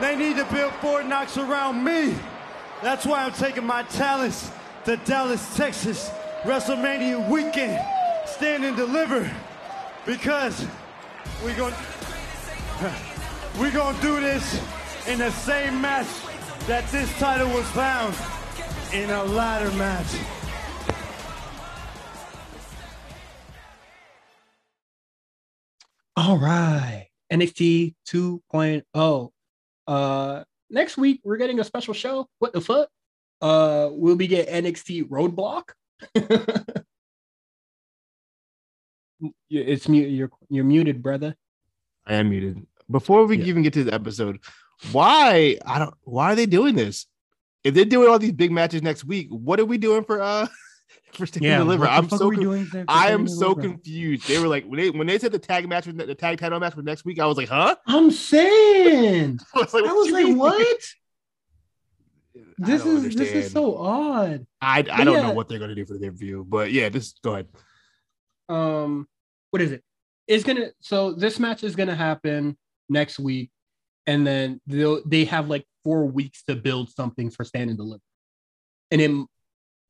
They 0.00 0.16
need 0.16 0.36
to 0.36 0.44
build 0.46 0.72
Fort 0.74 1.06
Knox 1.06 1.36
around 1.36 1.84
me. 1.84 2.14
That's 2.82 3.04
why 3.04 3.24
I'm 3.24 3.32
taking 3.32 3.64
my 3.64 3.82
talents 3.84 4.50
to 4.86 4.96
Dallas, 4.98 5.54
Texas, 5.54 6.10
WrestleMania 6.44 7.28
weekend. 7.28 7.84
Stand 8.26 8.64
and 8.64 8.76
deliver. 8.76 9.30
Because 10.04 10.66
we're 11.42 11.56
going 11.56 11.74
we're 13.58 13.72
gonna 13.72 14.00
do 14.02 14.20
this 14.20 14.60
in 15.08 15.18
the 15.18 15.30
same 15.30 15.80
match 15.80 16.06
that 16.66 16.86
this 16.90 17.10
title 17.18 17.48
was 17.48 17.66
found 17.70 18.14
in 18.92 19.10
a 19.10 19.24
ladder 19.24 19.70
match. 19.72 20.06
All 26.16 26.38
right. 26.38 27.08
NXT 27.32 27.94
2.0. 28.08 29.30
Uh 29.86 30.44
next 30.70 30.96
week 30.96 31.20
we're 31.24 31.36
getting 31.36 31.60
a 31.60 31.64
special 31.64 31.94
show. 31.94 32.28
What 32.38 32.52
the 32.52 32.60
fuck? 32.60 32.88
Uh 33.40 33.88
we'll 33.92 34.16
be 34.16 34.26
getting 34.26 34.64
NXT 34.64 35.08
Roadblock. 35.08 35.70
You- 39.20 39.32
it's 39.50 39.88
mute 39.88 40.08
you're 40.10 40.30
you're 40.48 40.64
muted, 40.64 41.02
brother. 41.02 41.34
I 42.06 42.14
am 42.14 42.30
muted. 42.30 42.66
Before 42.90 43.24
we 43.26 43.38
Yeah. 43.38 43.46
even 43.46 43.62
get 43.62 43.72
to 43.74 43.84
the 43.84 43.94
episode, 43.94 44.38
why 44.92 45.58
I 45.64 45.78
don't 45.78 45.94
why 46.02 46.32
are 46.32 46.36
they 46.36 46.46
doing 46.46 46.74
this? 46.74 47.06
If 47.64 47.74
they're 47.74 47.84
doing 47.84 48.08
all 48.08 48.18
these 48.18 48.32
big 48.32 48.52
matches 48.52 48.82
next 48.82 49.04
week, 49.04 49.28
what 49.30 49.58
are 49.58 49.64
we 49.64 49.78
doing 49.78 50.04
for 50.04 50.20
uh 50.22 50.46
for 51.14 51.26
Stand 51.26 51.44
Yeah, 51.44 51.56
and 51.60 51.64
Deliver. 51.64 51.86
I'm 51.88 52.08
so 52.10 52.28
are 52.28 52.32
con- 52.34 52.40
doing 52.42 52.84
I 52.88 53.10
am 53.10 53.26
so 53.26 53.54
Deliver? 53.54 53.60
confused. 53.62 54.28
They 54.28 54.38
were 54.38 54.48
like 54.48 54.64
when 54.66 54.78
they 54.78 54.90
when 54.90 55.06
they 55.06 55.18
said 55.18 55.32
the 55.32 55.38
tag 55.38 55.68
match 55.68 55.86
was 55.86 55.96
the 55.96 56.14
tag 56.14 56.38
title 56.38 56.60
match 56.60 56.74
for 56.74 56.82
next 56.82 57.04
week. 57.04 57.18
I 57.18 57.26
was 57.26 57.36
like, 57.38 57.48
huh? 57.48 57.74
I'm 57.86 58.10
saying. 58.10 59.38
I 59.54 59.58
was 59.58 59.74
like, 59.74 59.84
I 59.84 59.92
was 59.92 60.10
like, 60.10 60.36
what? 60.36 60.78
This 62.58 62.82
don't 62.84 63.04
is 63.06 63.14
this 63.14 63.30
is 63.32 63.52
so 63.52 63.76
odd. 63.78 64.46
I 64.60 64.78
I 64.80 64.82
But 64.82 65.04
don't 65.04 65.14
yeah. 65.14 65.22
know 65.22 65.32
what 65.32 65.48
they're 65.48 65.58
gonna 65.58 65.74
do 65.74 65.86
for 65.86 65.98
their 65.98 66.12
view, 66.12 66.44
but 66.48 66.70
yeah, 66.70 66.88
just 66.90 67.20
go 67.22 67.32
ahead. 67.32 67.48
Um 68.48 69.06
what 69.50 69.62
is 69.62 69.72
it? 69.72 69.82
It's 70.26 70.44
gonna 70.44 70.70
so 70.80 71.12
this 71.12 71.38
match 71.38 71.64
is 71.64 71.76
gonna 71.76 71.94
happen 71.94 72.56
next 72.88 73.18
week 73.18 73.50
and 74.06 74.26
then 74.26 74.60
they'll 74.66 75.02
they 75.06 75.24
have 75.24 75.48
like 75.48 75.64
four 75.84 76.04
weeks 76.04 76.42
to 76.44 76.54
build 76.54 76.90
something 76.90 77.30
for 77.30 77.44
stand 77.44 77.70
and 77.70 77.78
deliver. 77.78 78.02
And 78.90 79.00
it 79.00 79.10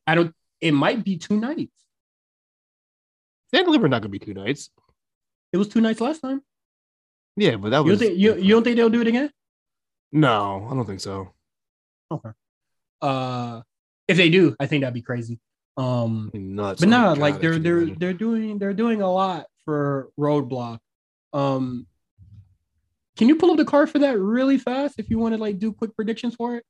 i 0.07 0.15
don't 0.15 0.35
it 0.61 0.73
might 0.73 1.05
be 1.05 1.17
two 1.19 1.39
nights. 1.39 1.73
Stand 3.49 3.61
and 3.61 3.67
Deliver 3.67 3.89
not 3.89 4.03
gonna 4.03 4.11
be 4.11 4.19
two 4.19 4.35
nights. 4.35 4.71
it 5.53 5.57
was 5.59 5.69
two 5.69 5.81
nights 5.81 6.01
last 6.01 6.21
time. 6.21 6.43
Yeah, 7.37 7.57
but 7.57 7.71
that 7.71 7.85
you 7.85 7.91
was 7.91 7.99
don't 8.01 8.09
think 8.09 8.19
you, 8.19 8.37
you 8.37 8.55
don't 8.55 8.65
think 8.65 8.77
they'll 8.77 8.89
do 8.89 9.03
it 9.03 9.07
again? 9.07 9.31
No, 10.13 10.67
I 10.71 10.75
don't 10.75 10.87
think 10.87 11.01
so. 11.01 11.33
okay. 12.11 12.31
Uh 13.01 13.63
if 14.09 14.17
they 14.17 14.31
do 14.31 14.55
i 14.61 14.67
think 14.67 14.83
that'd 14.83 14.95
be 14.95 15.03
crazy 15.03 15.39
um 15.77 16.31
Nuts. 16.35 16.81
but 16.81 16.89
nah, 16.89 17.13
like 17.13 17.41
they're 17.41 17.59
they're 17.59 17.79
imagine. 17.79 17.97
they're 17.99 18.13
doing 18.15 18.59
they're 18.59 18.73
doing 18.75 19.03
a 19.03 19.13
lot 19.13 19.47
for 19.65 20.09
roadblock 20.19 20.79
um 21.33 21.87
can 23.17 23.29
you 23.29 23.37
pull 23.37 23.51
up 23.51 23.57
the 23.59 23.65
card 23.65 23.91
for 23.91 23.99
that 23.99 24.19
really 24.19 24.57
fast 24.59 24.95
if 24.99 25.11
you 25.11 25.19
want 25.19 25.35
to 25.35 25.41
like 25.41 25.59
do 25.59 25.73
quick 25.73 25.95
predictions 25.95 26.35
for 26.35 26.57
it 26.57 26.65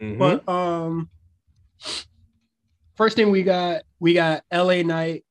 Mhm. 0.00 0.16
But 0.18 0.48
um, 0.48 1.10
first 2.94 3.16
thing 3.16 3.30
we 3.30 3.42
got 3.42 3.82
we 4.00 4.14
got 4.14 4.44
LA 4.52 4.82
Knight 4.82 5.24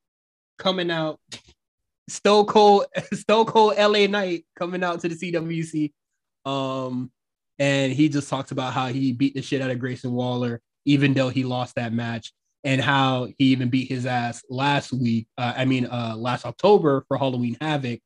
coming 0.58 0.92
out. 0.92 1.20
Stone 2.10 2.46
Cold, 2.48 2.86
Stone 3.14 3.46
Cold 3.46 3.76
LA 3.78 4.08
Knight 4.08 4.46
coming 4.58 4.84
out 4.84 5.00
to 5.02 5.10
the 5.10 5.16
CWC. 5.16 5.92
Um, 6.46 7.12
and 7.60 7.92
he 7.94 8.10
just 8.10 8.30
talks 8.30 8.52
about 8.52 8.74
how 8.74 8.88
he 8.88 9.12
beat 9.14 9.36
the 9.36 9.42
shit 9.42 9.62
out 9.62 9.72
of 9.72 9.80
Grayson 9.80 10.12
Waller, 10.12 10.62
even 10.86 11.14
though 11.14 11.30
he 11.30 11.44
lost 11.44 11.76
that 11.76 11.92
match, 11.94 12.34
and 12.64 12.82
how 12.82 13.26
he 13.38 13.46
even 13.46 13.70
beat 13.70 13.88
his 13.90 14.06
ass 14.06 14.44
last 14.50 14.92
week. 14.92 15.28
Uh, 15.38 15.54
I 15.56 15.66
mean, 15.66 15.86
uh, 15.86 16.16
last 16.18 16.46
October 16.46 17.06
for 17.08 17.18
Halloween 17.18 17.58
Havoc. 17.62 18.00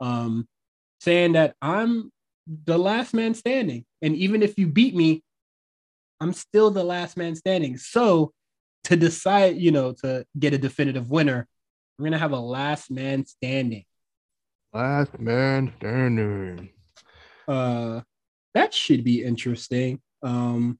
Um, 0.00 0.48
saying 1.00 1.32
that 1.32 1.54
I'm 1.60 2.10
the 2.64 2.78
last 2.78 3.12
man 3.14 3.34
standing, 3.34 3.84
and 4.02 4.14
even 4.16 4.42
if 4.42 4.58
you 4.58 4.66
beat 4.66 4.94
me, 4.94 5.22
I'm 6.20 6.32
still 6.32 6.70
the 6.70 6.84
last 6.84 7.16
man 7.16 7.34
standing. 7.34 7.76
So 7.76 8.32
to 8.84 8.96
decide, 8.96 9.56
you 9.58 9.70
know, 9.72 9.92
to 10.02 10.24
get 10.38 10.54
a 10.54 10.58
definitive 10.58 11.10
winner, 11.10 11.46
we're 11.98 12.04
gonna 12.04 12.18
have 12.18 12.32
a 12.32 12.40
last 12.40 12.90
man 12.90 13.26
standing. 13.26 13.84
last 14.72 15.18
man 15.18 15.72
standing. 15.78 16.70
Uh 17.48 18.00
that 18.54 18.72
should 18.74 19.04
be 19.04 19.22
interesting. 19.22 20.00
Um 20.22 20.78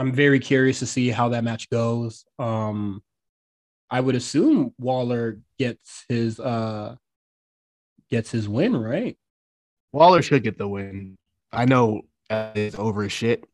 I'm 0.00 0.12
very 0.12 0.40
curious 0.40 0.78
to 0.78 0.86
see 0.86 1.10
how 1.10 1.28
that 1.28 1.44
match 1.44 1.68
goes. 1.68 2.24
Um 2.38 3.02
I 3.90 4.00
would 4.00 4.14
assume 4.14 4.72
Waller 4.78 5.40
gets 5.58 6.06
his 6.08 6.40
uh 6.40 6.96
gets 8.08 8.30
his 8.30 8.48
win, 8.48 8.74
right? 8.74 9.18
Waller 9.92 10.22
should 10.22 10.42
get 10.42 10.56
the 10.56 10.66
win. 10.66 11.18
I 11.52 11.66
know 11.66 12.02
it's 12.30 12.78
over 12.78 13.02
his 13.02 13.12
shit. 13.12 13.44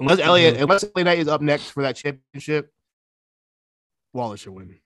Unless 0.00 0.20
Elliot, 0.20 0.54
Mhm. 0.56 0.62
unless 0.62 0.84
LA 0.96 1.02
Knight 1.02 1.18
is 1.18 1.28
up 1.28 1.42
next 1.42 1.70
for 1.70 1.82
that 1.82 1.96
championship, 1.96 2.72
Waller 4.14 4.36
should 4.38 4.52
win. 4.54 4.78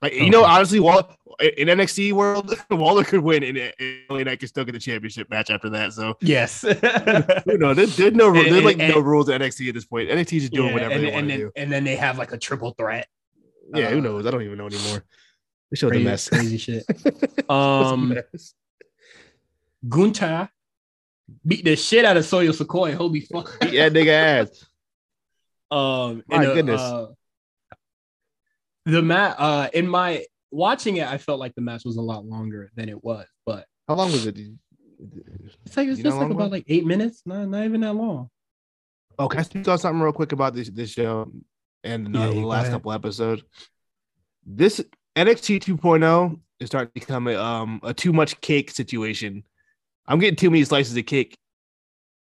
Like, 0.00 0.14
you 0.14 0.30
know, 0.30 0.44
honestly, 0.44 0.78
Waller 0.80 1.04
in 1.40 1.68
NXT 1.68 2.12
world, 2.12 2.54
Waller 2.70 3.04
could 3.04 3.20
win, 3.20 3.42
and, 3.42 3.58
and 3.58 3.72
LA 4.10 4.22
Knight 4.22 4.38
can 4.40 4.48
still 4.48 4.64
get 4.64 4.72
the 4.72 4.78
championship 4.78 5.28
match 5.30 5.50
after 5.50 5.68
that. 5.70 5.92
So 5.92 6.16
Yes. 6.20 6.62
you 7.46 7.58
know, 7.58 7.74
there's, 7.74 7.96
there's 7.96 8.12
no, 8.14 8.32
there's 8.32 8.64
like 8.64 8.78
and- 8.78 8.94
no 8.94 9.00
rules 9.00 9.28
at 9.28 9.40
NXT 9.40 9.68
at 9.68 9.74
this 9.74 9.84
point. 9.84 10.08
NXT 10.08 10.32
is 10.36 10.42
just 10.42 10.52
doing 10.52 10.68
Yeah, 10.68 10.72
whatever 10.74 10.94
and, 10.94 11.02
they 11.04 11.10
want 11.10 11.16
and 11.18 11.28
to 11.28 11.32
then, 11.32 11.38
do. 11.46 11.52
and 11.56 11.72
then 11.72 11.84
they 11.84 11.96
have 11.96 12.16
like 12.18 12.32
a 12.32 12.38
triple 12.38 12.72
threat. 12.78 13.06
Yeah, 13.74 13.90
who 13.90 13.98
uh, 13.98 14.02
knows? 14.02 14.26
I 14.26 14.30
don't 14.30 14.42
even 14.42 14.56
know 14.58 14.66
anymore. 14.66 15.04
This 15.70 15.80
show's 15.80 15.90
a 15.90 15.94
Crazy, 15.94 16.04
mess. 16.04 16.28
crazy 16.28 16.56
shit. 16.58 16.84
Um. 17.50 18.16
Gunther 19.88 20.48
beat 21.46 21.64
the 21.64 21.76
shit 21.76 22.04
out 22.04 22.16
of 22.16 22.24
Solo 22.24 22.50
Sikoa. 22.52 22.94
Holy 22.94 23.20
fuck. 23.20 23.58
Beat 23.60 23.76
that 23.76 23.92
nigga 23.92 24.08
ass. 24.08 24.64
Um, 25.70 26.22
My 26.26 26.36
and 26.36 26.44
the, 26.46 26.54
goodness. 26.54 26.80
uh, 26.80 27.06
the 28.88 29.02
mat, 29.02 29.36
uh, 29.38 29.68
in 29.74 29.86
my 29.86 30.24
watching 30.50 30.96
it, 30.96 31.06
I 31.06 31.18
felt 31.18 31.38
like 31.38 31.54
the 31.54 31.60
match 31.60 31.84
was 31.84 31.96
a 31.96 32.02
lot 32.02 32.24
longer 32.24 32.70
than 32.74 32.88
it 32.88 33.02
was, 33.04 33.26
but 33.44 33.66
How 33.86 33.94
long 33.94 34.10
was 34.10 34.26
it? 34.26 34.38
it's 34.38 35.76
like 35.76 35.88
it's 35.88 36.00
just 36.00 36.16
like 36.16 36.30
about 36.30 36.44
was? 36.44 36.50
like 36.50 36.64
eight 36.68 36.86
minutes, 36.86 37.22
not 37.26 37.48
not 37.48 37.64
even 37.64 37.82
that 37.82 37.92
long. 37.94 38.30
Oh, 39.18 39.28
can 39.28 39.40
I 39.40 39.42
speak 39.42 39.66
on 39.68 39.78
something 39.78 40.00
real 40.00 40.12
quick 40.12 40.32
about 40.32 40.54
this 40.54 40.70
this 40.70 40.90
show 40.90 41.30
and 41.84 42.14
the 42.14 42.18
Yeah, 42.18 42.30
you 42.30 42.46
last 42.46 42.70
couple 42.70 42.92
episodes? 42.92 43.42
This 44.46 44.82
NXT 45.16 45.60
2.0 45.60 46.40
is 46.60 46.68
starting 46.68 46.88
to 46.88 46.94
become 47.00 47.28
a 47.28 47.34
um 47.36 47.80
a 47.82 47.92
too 47.92 48.12
much 48.12 48.40
cake 48.40 48.70
situation. 48.70 49.44
I'm 50.06 50.18
getting 50.18 50.36
too 50.36 50.50
many 50.50 50.64
slices 50.64 50.96
of 50.96 51.04
cake 51.04 51.36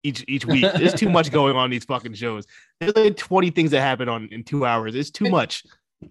each 0.02 0.24
each 0.26 0.44
week. 0.46 0.66
There's 0.76 0.94
too 0.94 1.10
much 1.10 1.30
going 1.38 1.54
on 1.54 1.66
in 1.66 1.70
these 1.70 1.84
fucking 1.84 2.14
shows. 2.14 2.44
There's 2.80 2.96
like 2.96 3.16
20 3.16 3.50
things 3.50 3.70
that 3.70 3.80
happen 3.80 4.08
on 4.08 4.28
in 4.32 4.42
two 4.42 4.66
hours. 4.66 4.94
It's 4.94 5.10
too 5.10 5.30
much. 5.30 5.62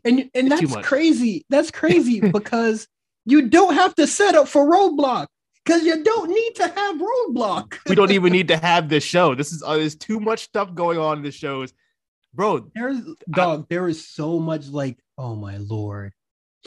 And 0.03 0.29
and 0.33 0.51
It's 0.51 0.73
that's 0.73 0.87
crazy. 0.87 1.45
That's 1.49 1.71
crazy 1.81 2.19
because 2.19 2.87
you 3.25 3.49
don't 3.49 3.73
have 3.73 3.95
to 3.95 4.07
set 4.07 4.35
up 4.35 4.47
for 4.47 4.65
roadblock 4.69 5.27
because 5.63 5.83
you 5.83 6.03
don't 6.03 6.29
need 6.29 6.55
to 6.55 6.67
have 6.67 6.95
roadblock. 6.97 7.77
We 7.87 7.95
don't 7.95 8.11
even 8.11 8.31
need 8.33 8.47
to 8.49 8.57
have 8.57 8.89
this 8.89 9.03
show. 9.03 9.35
This 9.35 9.51
is 9.51 9.63
uh, 9.63 9.75
there's 9.75 9.95
too 9.95 10.19
much 10.19 10.43
stuff 10.43 10.73
going 10.73 10.97
on 10.97 11.17
in 11.17 11.23
the 11.23 11.31
shows, 11.31 11.73
bro. 12.33 12.69
There's 12.73 12.99
dog. 13.31 13.67
There 13.69 13.87
is 13.87 14.07
so 14.07 14.39
much 14.39 14.67
like, 14.67 14.99
oh 15.17 15.35
my 15.35 15.57
lord. 15.57 16.13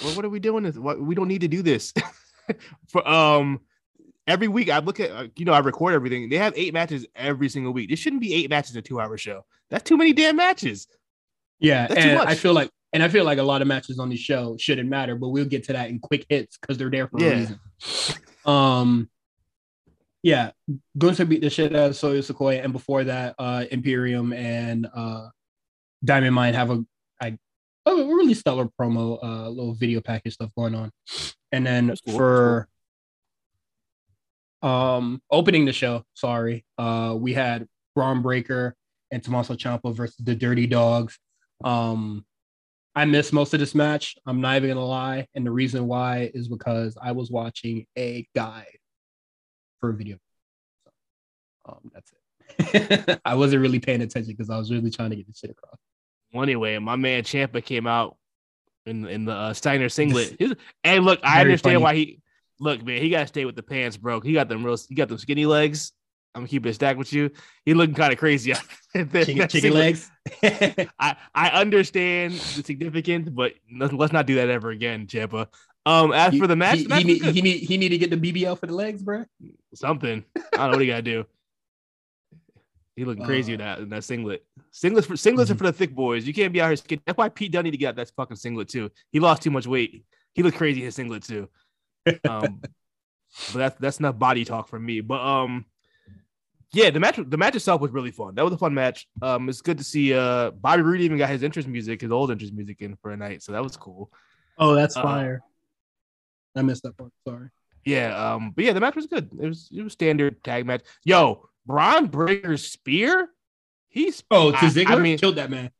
Well, 0.02 0.14
what 0.14 0.24
are 0.24 0.30
we 0.30 0.40
doing? 0.40 0.64
This 0.64 0.76
what, 0.76 1.00
we 1.00 1.14
don't 1.14 1.28
need 1.28 1.40
to 1.42 1.48
do 1.48 1.62
this. 1.62 1.92
For 2.88 3.06
um, 3.06 3.60
every 4.26 4.48
week 4.48 4.70
I 4.70 4.78
look 4.78 5.00
at 5.00 5.10
uh, 5.10 5.26
you 5.36 5.44
know 5.44 5.52
I 5.52 5.58
record 5.58 5.94
everything. 5.94 6.28
They 6.28 6.36
have 6.36 6.54
eight 6.56 6.72
matches 6.72 7.06
every 7.14 7.48
single 7.48 7.72
week. 7.72 7.88
There 7.88 7.96
shouldn't 7.96 8.22
be 8.22 8.34
eight 8.34 8.50
matches 8.50 8.74
in 8.74 8.78
a 8.78 8.82
two 8.82 9.00
hour 9.00 9.16
show. 9.18 9.44
That's 9.70 9.84
too 9.84 9.96
many 9.96 10.12
damn 10.12 10.36
matches. 10.36 10.86
Yeah, 11.60 11.88
That's 11.88 12.04
and. 12.04 12.18
I 12.20 12.34
feel 12.34 12.52
like, 12.52 12.70
and 12.92 13.02
I 13.02 13.08
feel 13.08 13.24
like 13.24 13.38
a 13.38 13.42
lot 13.42 13.62
of 13.62 13.68
matches 13.68 13.98
on 13.98 14.08
the 14.08 14.16
show 14.16 14.56
shouldn't 14.58 14.88
matter, 14.88 15.14
but 15.14 15.28
we'll 15.28 15.44
get 15.44 15.64
to 15.64 15.72
that 15.74 15.90
in 15.90 15.98
quick 15.98 16.24
hits 16.28 16.56
because 16.58 16.78
they're 16.78 16.90
there 16.90 17.08
for 17.08 17.20
Yeah. 17.20 17.26
a 17.28 17.36
reason. 17.38 17.60
Um, 18.46 19.10
yeah, 20.22 20.50
Gunther 20.96 21.26
beat 21.26 21.42
the 21.42 21.50
shit 21.50 21.74
out 21.76 21.90
of 21.90 21.96
Solo 21.96 22.18
Sikoa, 22.20 22.62
and 22.64 22.72
before 22.72 23.04
that, 23.04 23.34
uh, 23.38 23.64
Imperium 23.70 24.32
and 24.32 24.86
uh, 24.92 25.28
Diamond 26.04 26.34
Mine 26.34 26.54
have 26.54 26.70
a, 26.70 26.84
I, 27.20 27.38
a 27.86 27.94
really 27.94 28.34
stellar 28.34 28.68
promo, 28.80 29.18
uh, 29.22 29.48
little 29.48 29.74
video 29.74 30.00
package 30.00 30.34
stuff 30.34 30.50
going 30.56 30.74
on, 30.74 30.90
and 31.52 31.66
then 31.66 31.94
cool, 32.06 32.16
for. 32.16 32.68
Um, 34.60 35.22
opening 35.30 35.66
the 35.66 35.72
show, 35.72 36.02
sorry, 36.14 36.64
uh, 36.78 37.14
we 37.16 37.32
had 37.32 37.68
Bron 37.94 38.22
Breakker 38.22 38.74
and 39.12 39.22
Tommaso 39.22 39.54
Ciampa 39.54 39.94
versus 39.94 40.16
the 40.18 40.34
Dirty 40.34 40.66
Dogs. 40.66 41.16
Um, 41.62 42.26
I 42.98 43.04
missed 43.04 43.32
most 43.32 43.54
of 43.54 43.60
this 43.60 43.76
match. 43.76 44.16
I'm 44.26 44.40
not 44.40 44.56
even 44.56 44.70
gonna 44.70 44.84
lie, 44.84 45.28
and 45.36 45.46
the 45.46 45.52
reason 45.52 45.86
why 45.86 46.32
is 46.34 46.48
because 46.48 46.98
I 47.00 47.12
was 47.12 47.30
watching 47.30 47.86
a 47.96 48.26
guide 48.34 48.66
for 49.78 49.90
a 49.90 49.94
video. 49.94 50.16
So, 50.82 50.90
um, 51.68 51.92
that's 51.94 52.12
it. 52.58 53.20
I 53.24 53.36
wasn't 53.36 53.62
really 53.62 53.78
paying 53.78 54.02
attention 54.02 54.34
because 54.36 54.50
I 54.50 54.58
was 54.58 54.72
really 54.72 54.90
trying 54.90 55.10
to 55.10 55.16
get 55.16 55.28
the 55.28 55.32
shit 55.32 55.50
across. 55.50 55.78
Well, 56.32 56.42
anyway, 56.42 56.76
my 56.78 56.96
man 56.96 57.22
Ciampa 57.22 57.64
came 57.64 57.86
out 57.86 58.16
in 58.84 59.06
in 59.06 59.26
the 59.26 59.32
uh, 59.32 59.54
Steiner 59.54 59.88
singlet. 59.88 60.34
His, 60.36 60.56
and 60.82 61.04
look, 61.04 61.20
I 61.22 61.36
Very 61.36 61.52
understand 61.52 61.74
funny. 61.74 61.84
why 61.84 61.94
he 61.94 62.20
look, 62.58 62.84
man. 62.84 63.00
He 63.00 63.10
got 63.10 63.20
to 63.20 63.26
stay 63.28 63.44
with 63.44 63.54
the 63.54 63.62
pants, 63.62 63.96
bro. 63.96 64.20
He 64.20 64.32
got 64.32 64.48
them 64.48 64.66
real. 64.66 64.76
He 64.88 64.96
got 64.96 65.08
them 65.08 65.18
skinny 65.18 65.46
legs. 65.46 65.92
I'm 66.38 66.42
gonna 66.42 66.48
keep 66.48 66.64
it 66.66 66.74
stacked 66.74 66.98
with 66.98 67.12
you. 67.12 67.30
He 67.64 67.74
looking 67.74 67.94
kind 67.96 68.12
of 68.12 68.18
crazy. 68.18 68.54
Chicken, 68.94 69.48
chicken 69.48 69.74
legs. 69.74 70.10
I 70.42 71.16
I 71.34 71.48
understand 71.50 72.34
the 72.34 72.62
significance, 72.62 73.28
but 73.28 73.54
let's, 73.70 74.12
not 74.12 74.26
do 74.26 74.36
that 74.36 74.48
ever 74.48 74.70
again, 74.70 75.06
Ciampa. 75.06 75.48
Um, 75.84 76.12
as 76.12 76.36
for 76.36 76.46
the 76.46 76.56
match, 76.56 76.78
he, 76.78 76.82
the 76.84 76.88
match 76.88 77.02
he, 77.02 77.04
need, 77.04 77.22
he 77.24 77.42
need 77.42 77.58
he 77.58 77.76
need 77.76 77.88
to 77.90 77.98
get 77.98 78.10
the 78.10 78.16
BBL 78.16 78.58
for 78.58 78.66
the 78.66 78.74
legs, 78.74 79.02
bro. 79.02 79.24
something. 79.74 80.24
I 80.36 80.40
don't 80.56 80.70
know 80.70 80.76
what 80.76 80.80
he 80.80 80.86
got 80.86 80.96
to 80.96 81.02
do. 81.02 81.26
He 82.96 83.04
looking 83.04 83.24
crazy 83.24 83.52
in 83.52 83.60
Uh, 83.60 83.64
that 83.76 83.78
in 83.80 83.88
that 83.90 84.04
singlet. 84.04 84.44
Singlets 84.72 85.04
for 85.06 85.14
singlets 85.14 85.50
are 85.50 85.54
Mhm. 85.54 85.58
for 85.58 85.64
the 85.64 85.72
thick 85.72 85.94
boys. 85.94 86.26
You 86.26 86.32
can't 86.34 86.52
be 86.52 86.60
out 86.60 86.68
here 86.68 86.76
skinny. 86.76 87.02
That's 87.06 87.16
why 87.18 87.28
Pete 87.28 87.52
Dunne 87.52 87.64
need 87.64 87.72
to 87.72 87.76
get 87.76 87.90
out 87.90 87.96
that 87.96 88.10
fucking 88.16 88.36
singlet 88.36 88.68
too. 88.68 88.90
He 89.12 89.20
lost 89.20 89.42
too 89.42 89.50
much 89.50 89.66
weight. 89.66 90.04
He 90.34 90.42
looked 90.42 90.56
crazy 90.56 90.80
in 90.80 90.86
his 90.86 90.94
singlet 90.94 91.24
too. 91.24 91.48
Um, 92.28 92.60
but 93.52 93.58
that's 93.58 93.78
that's 93.78 93.98
enough 93.98 94.18
body 94.18 94.44
talk 94.46 94.68
for 94.68 94.78
me. 94.78 95.00
But 95.02 95.20
um, 95.20 95.66
yeah, 96.72 96.90
the 96.90 97.00
match 97.00 97.18
the 97.24 97.36
match 97.36 97.56
itself 97.56 97.80
was 97.80 97.90
really 97.90 98.10
fun. 98.10 98.34
That 98.34 98.44
was 98.44 98.52
a 98.52 98.58
fun 98.58 98.74
match. 98.74 99.06
Um, 99.22 99.48
it's 99.48 99.60
good 99.62 99.78
to 99.78 99.84
see 99.84 100.14
uh 100.14 100.50
Bobby 100.50 100.82
Roode 100.82 101.00
even 101.00 101.18
got 101.18 101.30
his 101.30 101.42
interest 101.42 101.68
music, 101.68 102.00
his 102.00 102.10
old 102.12 102.30
interest 102.30 102.52
music 102.52 102.80
in 102.82 102.96
for 102.96 103.10
a 103.10 103.16
night, 103.16 103.42
so 103.42 103.52
that 103.52 103.62
was 103.62 103.76
cool. 103.76 104.10
Oh, 104.58 104.74
that's 104.74 104.96
Uh, 104.96 105.02
fire. 105.02 105.42
I 106.56 106.62
missed 106.62 106.82
that 106.82 106.96
part. 106.96 107.12
Sorry. 107.26 107.48
Yeah, 107.84 108.34
um, 108.34 108.50
but 108.54 108.64
yeah, 108.64 108.72
the 108.72 108.80
match 108.80 108.96
was 108.96 109.06
good. 109.06 109.30
It 109.40 109.46
was 109.46 109.68
it 109.72 109.82
was 109.82 109.92
standard 109.92 110.42
tag 110.44 110.66
match. 110.66 110.82
Yo, 111.04 111.48
Bron 111.66 112.06
Breakker's 112.06 112.66
spear, 112.70 113.30
he's 113.88 114.22
Oh, 114.30 114.50
to 114.50 114.56
I- 114.56 114.60
I 114.60 114.64
Ziggler 114.70 115.00
mean- 115.00 115.18
killed 115.18 115.36
that 115.36 115.50
man. 115.50 115.70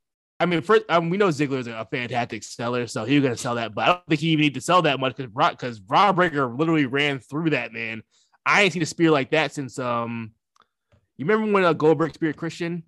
I 0.40 0.46
mean, 0.46 0.60
first, 0.62 0.84
um, 0.88 1.10
we 1.10 1.16
know 1.16 1.28
Ziggler's 1.28 1.66
a 1.66 1.84
fantastic 1.90 2.44
seller, 2.44 2.86
so 2.86 3.04
he 3.04 3.16
was 3.18 3.24
gonna 3.24 3.36
sell 3.36 3.56
that, 3.56 3.74
but 3.74 3.82
I 3.82 3.86
don't 3.88 4.06
think 4.06 4.20
he 4.20 4.28
even 4.28 4.42
need 4.42 4.54
to 4.54 4.60
sell 4.60 4.82
that 4.82 5.00
much 5.00 5.16
because 5.16 5.32
because 5.32 5.80
Braun 5.80 6.14
Breaker 6.14 6.46
literally 6.46 6.86
ran 6.86 7.18
through 7.18 7.50
that 7.50 7.72
man. 7.72 8.02
I 8.46 8.62
ain't 8.62 8.72
seen 8.72 8.82
a 8.82 8.86
spear 8.86 9.10
like 9.10 9.32
that 9.32 9.52
since 9.52 9.80
um, 9.80 10.30
you 11.18 11.26
remember 11.26 11.52
when 11.52 11.64
uh, 11.64 11.72
Goldberg 11.74 12.14
speared 12.14 12.36
Christian? 12.36 12.84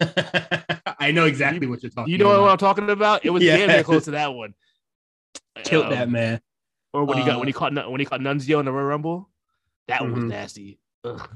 I 0.00 1.10
know 1.12 1.26
exactly 1.26 1.66
what 1.66 1.82
you're 1.82 1.90
talking. 1.90 2.12
You 2.12 2.18
know 2.18 2.30
about. 2.30 2.42
what 2.42 2.50
I'm 2.52 2.58
talking 2.58 2.90
about? 2.90 3.24
It 3.24 3.30
was 3.30 3.42
damn 3.44 3.68
near 3.68 3.82
close 3.84 4.04
to 4.06 4.12
that 4.12 4.32
one. 4.34 4.54
Killed 5.64 5.86
Um, 5.86 5.90
that 5.92 6.08
man. 6.08 6.40
Or 6.92 7.04
when 7.04 7.18
he 7.18 7.24
got 7.24 7.38
when 7.38 7.46
Uh, 7.46 7.46
he 7.46 7.52
caught 7.52 7.90
when 7.90 8.00
he 8.00 8.06
caught 8.06 8.20
Nunzio 8.20 8.58
in 8.60 8.64
the 8.66 8.72
Royal 8.72 8.86
Rumble, 8.86 9.28
that 9.88 10.00
one 10.02 10.12
was 10.14 10.24
Mhm. 10.24 10.28
nasty. 10.28 10.78
Ugh. 11.04 11.28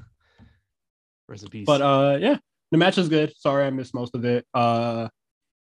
Rest 1.28 1.42
in 1.44 1.50
peace. 1.50 1.66
But 1.66 1.82
uh, 1.82 2.18
yeah, 2.20 2.36
the 2.70 2.78
match 2.78 2.96
is 2.98 3.08
good. 3.08 3.36
Sorry, 3.36 3.66
I 3.66 3.70
missed 3.70 3.94
most 3.94 4.14
of 4.14 4.24
it. 4.24 4.46
Uh, 4.54 5.08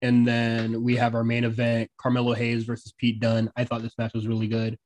and 0.01 0.25
then 0.27 0.83
we 0.83 0.95
have 0.95 1.13
our 1.15 1.23
main 1.23 1.43
event: 1.43 1.89
Carmelo 1.97 2.33
Hayes 2.33 2.63
versus 2.63 2.93
Pete 2.97 3.19
Dunne. 3.19 3.51
I 3.55 3.63
thought 3.65 3.81
this 3.81 3.97
match 3.97 4.13
was 4.13 4.27
really 4.27 4.47
good. 4.47 4.77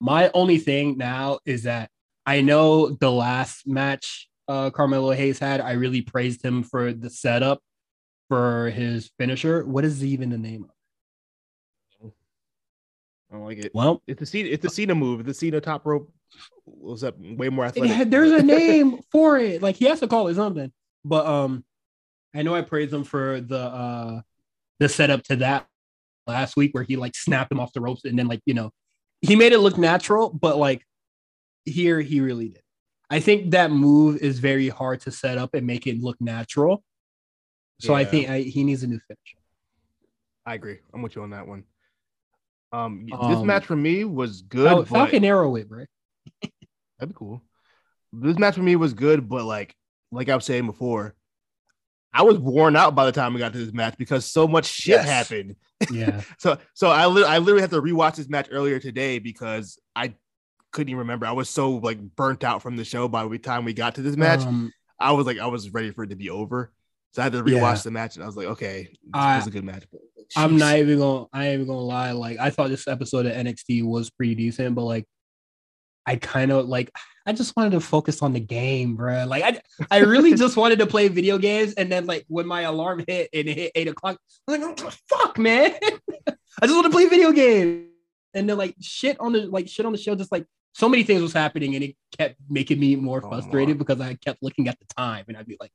My 0.00 0.30
only 0.34 0.58
thing 0.58 0.96
now 0.96 1.40
is 1.44 1.64
that 1.64 1.90
I 2.30 2.42
know 2.42 2.90
the 2.90 3.10
last 3.10 3.66
match 3.66 4.28
uh, 4.46 4.70
Carmelo 4.70 5.10
Hayes 5.10 5.40
had, 5.40 5.60
I 5.60 5.72
really 5.72 6.00
praised 6.00 6.44
him 6.44 6.62
for 6.62 6.92
the 6.92 7.10
setup 7.10 7.58
for 8.28 8.70
his 8.70 9.10
finisher. 9.18 9.66
What 9.66 9.84
is 9.84 10.04
even 10.04 10.30
the 10.30 10.38
name 10.38 10.64
of? 12.02 12.12
I 13.32 13.34
don't 13.34 13.44
like 13.44 13.58
it. 13.58 13.72
Well, 13.74 14.00
It's 14.06 14.20
the 14.20 14.26
Cena, 14.26 14.48
it's 14.48 14.62
the 14.62 14.70
Cena 14.70 14.94
move. 14.94 15.24
The 15.24 15.34
Cena 15.34 15.60
top 15.60 15.84
rope 15.84 16.12
was 16.66 17.02
up 17.02 17.16
way 17.18 17.48
more 17.48 17.64
athletic. 17.64 17.96
had- 17.96 18.12
there's 18.12 18.30
a 18.30 18.42
name 18.44 19.00
for 19.10 19.36
it. 19.36 19.60
Like 19.60 19.74
he 19.74 19.86
has 19.86 19.98
to 19.98 20.06
call 20.06 20.28
it 20.28 20.36
something. 20.36 20.70
But 21.04 21.26
um, 21.26 21.64
I 22.32 22.42
know 22.42 22.54
I 22.54 22.62
praised 22.62 22.94
him 22.94 23.02
for 23.02 23.40
the 23.40 23.58
uh 23.58 24.20
the 24.78 24.88
setup 24.88 25.24
to 25.24 25.36
that 25.36 25.66
last 26.28 26.56
week 26.56 26.74
where 26.74 26.84
he 26.84 26.94
like 26.94 27.16
snapped 27.16 27.50
him 27.50 27.58
off 27.58 27.72
the 27.72 27.80
ropes 27.80 28.04
and 28.04 28.16
then 28.16 28.28
like 28.28 28.40
you 28.46 28.54
know 28.54 28.70
he 29.20 29.34
made 29.34 29.52
it 29.52 29.58
look 29.58 29.78
natural, 29.78 30.30
but 30.30 30.56
like 30.56 30.84
here 31.64 32.00
he 32.00 32.20
really 32.20 32.48
did. 32.50 32.62
I 33.10 33.20
think 33.20 33.50
that 33.52 33.70
move 33.70 34.18
is 34.18 34.38
very 34.38 34.68
hard 34.68 35.00
to 35.02 35.10
set 35.10 35.36
up 35.38 35.54
and 35.54 35.66
make 35.66 35.86
it 35.86 36.00
look 36.00 36.16
natural. 36.20 36.84
So 37.80 37.94
I 37.94 38.04
think 38.04 38.28
I, 38.28 38.40
he 38.42 38.62
needs 38.62 38.82
a 38.82 38.86
new 38.86 39.00
finish. 39.00 39.34
I 40.46 40.54
agree. 40.54 40.78
I'm 40.92 41.02
with 41.02 41.16
you 41.16 41.22
on 41.22 41.30
that 41.30 41.46
one. 41.48 41.64
Um, 42.72 43.06
this 43.10 43.18
Um, 43.18 43.46
match 43.46 43.64
for 43.64 43.74
me 43.76 44.04
was 44.04 44.42
good. 44.42 44.64
But- 44.70 44.88
Falcon 44.88 45.24
Arrow 45.24 45.56
it, 45.56 45.68
bro. 45.68 45.84
That'd 46.98 47.08
be 47.08 47.14
cool. 47.14 47.42
This 48.12 48.38
match 48.38 48.54
for 48.56 48.62
me 48.62 48.76
was 48.76 48.92
good, 48.92 49.28
but 49.28 49.44
like 49.44 49.74
like 50.12 50.28
I 50.28 50.34
was 50.34 50.44
saying 50.44 50.66
before, 50.66 51.14
I 52.12 52.22
was 52.22 52.36
worn 52.38 52.74
out 52.76 52.94
by 52.96 53.06
the 53.06 53.12
time 53.12 53.32
we 53.32 53.38
got 53.38 53.52
to 53.52 53.58
this 53.64 53.72
match 53.72 53.94
because 53.96 54.24
so 54.26 54.46
much 54.48 54.66
shit 54.66 54.96
Yes. 54.96 55.06
happened. 55.08 55.56
Yeah. 55.90 56.20
So 56.38 56.58
so 56.74 56.90
I 56.90 57.06
li- 57.06 57.24
I 57.24 57.38
literally 57.38 57.62
had 57.62 57.70
to 57.70 57.80
rewatch 57.80 58.16
this 58.16 58.28
match 58.28 58.48
earlier 58.50 58.78
today 58.78 59.18
because 59.20 59.78
I 59.96 60.14
couldn't 60.72 60.88
even 60.90 61.00
remember. 61.00 61.26
I 61.26 61.32
was 61.32 61.48
so 61.48 61.70
like 61.72 61.98
burnt 62.16 62.44
out 62.44 62.62
from 62.62 62.76
the 62.76 62.84
show 62.84 63.08
by 63.08 63.26
the 63.26 63.38
time 63.38 63.64
we 63.64 63.72
got 63.72 63.94
to 63.96 64.02
this 64.02 64.16
match. 64.16 64.40
Um, 64.40 64.72
I 64.98 65.12
was 65.12 65.26
like 65.26 65.38
I 65.38 65.46
was 65.46 65.70
ready 65.70 65.90
for 65.90 66.04
it 66.04 66.10
to 66.10 66.16
be 66.16 66.30
over. 66.30 66.72
So 67.12 67.22
I 67.22 67.24
had 67.24 67.32
to 67.32 67.42
rewatch 67.42 67.76
Yeah. 67.76 67.80
the 67.84 67.90
match 67.90 68.14
and 68.16 68.22
I 68.22 68.26
was 68.26 68.36
like, 68.36 68.46
okay, 68.48 68.82
this 68.84 68.98
I- 69.12 69.36
was 69.38 69.46
a 69.46 69.50
good 69.50 69.64
match. 69.64 69.84
but 69.90 70.00
I'm 70.36 70.56
not 70.58 70.76
even 70.78 70.98
gonna 70.98 71.26
I 71.32 71.46
ain't 71.48 71.54
even 71.54 71.66
gonna 71.66 71.80
lie. 71.80 72.12
Like 72.12 72.38
I 72.38 72.50
thought 72.50 72.68
this 72.68 72.86
episode 72.86 73.26
of 73.26 73.32
NXT 73.32 73.84
was 73.84 74.10
pretty 74.10 74.34
decent, 74.36 74.74
but 74.76 74.84
like 74.84 75.04
I 76.06 76.16
kind 76.16 76.52
of 76.52 76.66
like 76.66 76.90
I 77.26 77.32
just 77.32 77.54
wanted 77.56 77.70
to 77.72 77.80
focus 77.80 78.22
on 78.22 78.32
the 78.32 78.40
game, 78.40 78.94
bro. 78.96 79.24
Like 79.26 79.42
I 79.42 79.60
I 79.90 79.98
really 79.98 80.34
just 80.34 80.56
wanted 80.56 80.78
to 80.78 80.86
play 80.86 81.08
video 81.08 81.36
games, 81.38 81.74
and 81.74 81.90
then 81.90 82.06
like 82.06 82.24
when 82.28 82.46
my 82.46 82.62
alarm 82.62 83.04
hit 83.06 83.28
and 83.32 83.48
it 83.48 83.56
hit 83.56 83.72
eight 83.74 83.88
o'clock, 83.88 84.18
I'm 84.48 84.60
like, 84.60 84.80
oh, 84.82 84.90
fuck, 85.08 85.36
man. 85.38 85.72
I 86.28 86.66
just 86.66 86.74
want 86.74 86.84
to 86.86 86.90
play 86.90 87.06
video 87.06 87.32
games. 87.32 87.86
And 88.34 88.48
then 88.48 88.56
like 88.56 88.74
shit 88.80 89.18
on 89.20 89.32
the 89.32 89.46
like 89.46 89.68
shit 89.68 89.84
on 89.84 89.92
the 89.92 89.98
show, 89.98 90.14
just 90.14 90.32
like 90.32 90.46
so 90.72 90.88
many 90.88 91.02
things 91.02 91.20
was 91.22 91.32
happening, 91.32 91.74
and 91.74 91.84
it 91.84 91.96
kept 92.16 92.36
making 92.48 92.78
me 92.80 92.96
more 92.96 93.20
Oh, 93.24 93.28
frustrated 93.28 93.78
because 93.78 94.00
I 94.00 94.14
kept 94.14 94.42
looking 94.42 94.68
at 94.68 94.78
the 94.78 94.86
time, 94.96 95.24
and 95.28 95.36
I'd 95.36 95.46
be 95.46 95.56
like, 95.60 95.72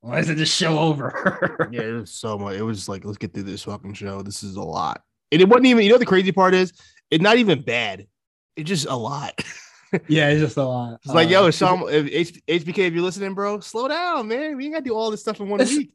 why 0.00 0.18
isn't 0.20 0.36
this 0.36 0.52
show 0.52 0.78
over? 0.78 1.68
Yeah, 1.72 1.82
it 1.82 1.92
was 1.92 2.10
so 2.10 2.38
much. 2.38 2.56
It 2.56 2.62
was 2.62 2.88
like, 2.88 3.04
let's 3.04 3.18
get 3.18 3.32
through 3.34 3.44
this 3.44 3.62
fucking 3.64 3.94
show. 3.94 4.22
This 4.22 4.42
is 4.42 4.56
a 4.56 4.62
lot. 4.62 5.02
And 5.30 5.40
it 5.40 5.48
wasn't 5.48 5.66
even, 5.66 5.84
you 5.84 5.90
know, 5.90 5.98
the 5.98 6.06
crazy 6.06 6.32
part 6.32 6.54
is 6.54 6.72
it's 7.10 7.22
not 7.22 7.36
even 7.36 7.62
bad. 7.62 8.06
It's 8.56 8.66
just 8.68 8.86
a 8.86 8.96
lot. 8.96 9.40
yeah, 10.08 10.30
it's 10.30 10.40
just 10.40 10.56
a 10.56 10.64
lot. 10.64 10.98
It's 11.04 11.14
like, 11.14 11.28
Uh, 11.28 11.30
yo, 11.30 11.50
Shawn, 11.50 11.82
if 11.88 12.06
H- 12.06 12.42
HBK, 12.64 12.78
if 12.78 12.94
you're 12.94 13.02
listening, 13.02 13.34
bro, 13.34 13.60
slow 13.60 13.86
down, 13.88 14.26
man. 14.26 14.56
We 14.56 14.64
ain't 14.64 14.74
got 14.74 14.80
to 14.80 14.84
do 14.84 14.94
all 14.96 15.10
this 15.10 15.20
stuff 15.20 15.38
in 15.38 15.48
one 15.48 15.60
week. 15.60 15.92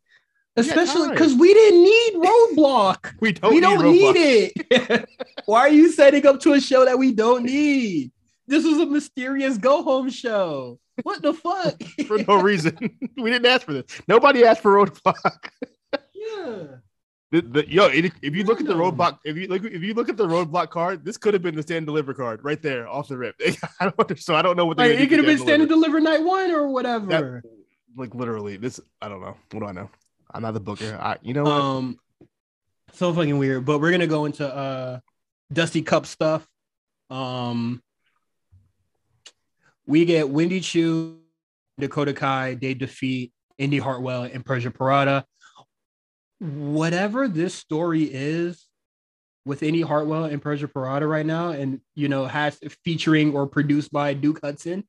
especially 0.55 1.09
because 1.09 1.33
we 1.33 1.53
didn't 1.53 1.83
need 1.83 2.13
roadblock. 2.15 3.15
We 3.19 3.33
don't, 3.33 3.53
we 3.53 3.59
don't 3.59 3.91
need 3.91 4.15
it. 4.15 5.09
Why 5.45 5.61
are 5.61 5.69
you 5.69 5.91
setting 5.91 6.25
up 6.25 6.39
to 6.41 6.53
a 6.53 6.61
show 6.61 6.85
that 6.85 6.97
we 6.97 7.11
don't 7.11 7.43
need? 7.43 8.11
This 8.47 8.63
was 8.63 8.77
a 8.77 8.85
mysterious 8.85 9.57
go 9.57 9.83
home 9.83 10.09
show. 10.09 10.79
What 11.03 11.21
the 11.21 11.33
fuck? 11.33 11.81
for 12.07 12.17
no 12.19 12.41
reason. 12.41 12.77
we 13.17 13.31
didn't 13.31 13.45
ask 13.45 13.65
for 13.65 13.73
this. 13.73 13.85
Nobody 14.07 14.45
asked 14.45 14.61
for 14.61 14.73
roadblock. 14.73 15.49
yeah. 16.13 16.63
The, 17.31 17.41
the, 17.41 17.69
yo, 17.69 17.87
it, 17.87 18.13
if 18.21 18.35
you 18.35 18.43
look 18.43 18.61
at 18.61 18.67
the 18.67 18.75
roadblock, 18.75 19.19
if 19.25 19.35
you 19.35 19.47
look, 19.47 19.65
if 19.65 19.81
you 19.81 19.93
look 19.93 20.09
at 20.09 20.15
the 20.15 20.27
roadblock 20.27 20.69
card, 20.69 21.03
this 21.03 21.17
could 21.17 21.33
have 21.33 21.41
been 21.41 21.55
the 21.55 21.63
stand 21.63 21.85
deliver 21.85 22.13
card 22.13 22.43
right 22.43 22.61
there 22.61 22.87
off 22.87 23.07
the 23.07 23.17
rip. 23.17 23.35
I 23.79 23.89
don't, 23.89 24.19
so 24.19 24.35
I 24.35 24.41
don't 24.41 24.55
know 24.55 24.65
what 24.65 24.77
Like, 24.77 24.91
it 24.91 25.09
could 25.09 25.17
have 25.17 25.25
been 25.25 25.39
Stand 25.39 25.67
deliver 25.67 25.99
night 25.99 26.23
one 26.23 26.51
or 26.51 26.69
whatever. 26.69 27.41
That- 27.43 27.65
like 27.97 28.13
literally 28.13 28.57
this. 28.57 28.79
I 29.01 29.09
don't 29.09 29.21
know. 29.21 29.35
What 29.51 29.59
do 29.61 29.65
I 29.65 29.71
know? 29.71 29.89
I'm 30.33 30.41
not 30.41 30.53
the 30.53 30.59
booker. 30.59 30.97
I, 31.01 31.17
you 31.21 31.33
know 31.33 31.43
what? 31.43 31.51
um, 31.51 31.99
so 32.93 33.13
fucking 33.13 33.37
weird. 33.37 33.65
But 33.65 33.79
we're 33.79 33.91
gonna 33.91 34.07
go 34.07 34.25
into 34.25 34.45
uh 34.47 34.99
Dusty 35.51 35.81
Cup 35.81 36.05
stuff. 36.05 36.47
Um, 37.09 37.81
we 39.87 40.05
get 40.05 40.29
Wendy 40.29 40.59
Choo, 40.61 41.19
Dakota 41.79 42.13
Kai. 42.13 42.53
Dave 42.55 42.79
defeat 42.79 43.31
Indy 43.57 43.77
Hartwell 43.79 44.23
and 44.23 44.45
Persia 44.45 44.71
Pirotta. 44.71 45.23
Whatever 46.39 47.27
this 47.27 47.53
story 47.55 48.03
is 48.03 48.65
with 49.45 49.63
Indy 49.63 49.81
Hartwell 49.81 50.25
and 50.25 50.41
Persia 50.41 50.67
Pirotta 50.67 51.09
right 51.09 51.25
now, 51.25 51.49
and 51.51 51.79
you 51.95 52.09
know, 52.09 52.25
has 52.25 52.59
featuring 52.83 53.33
or 53.33 53.47
produced 53.47 53.91
by 53.91 54.13
Duke 54.13 54.39
Hudson. 54.43 54.83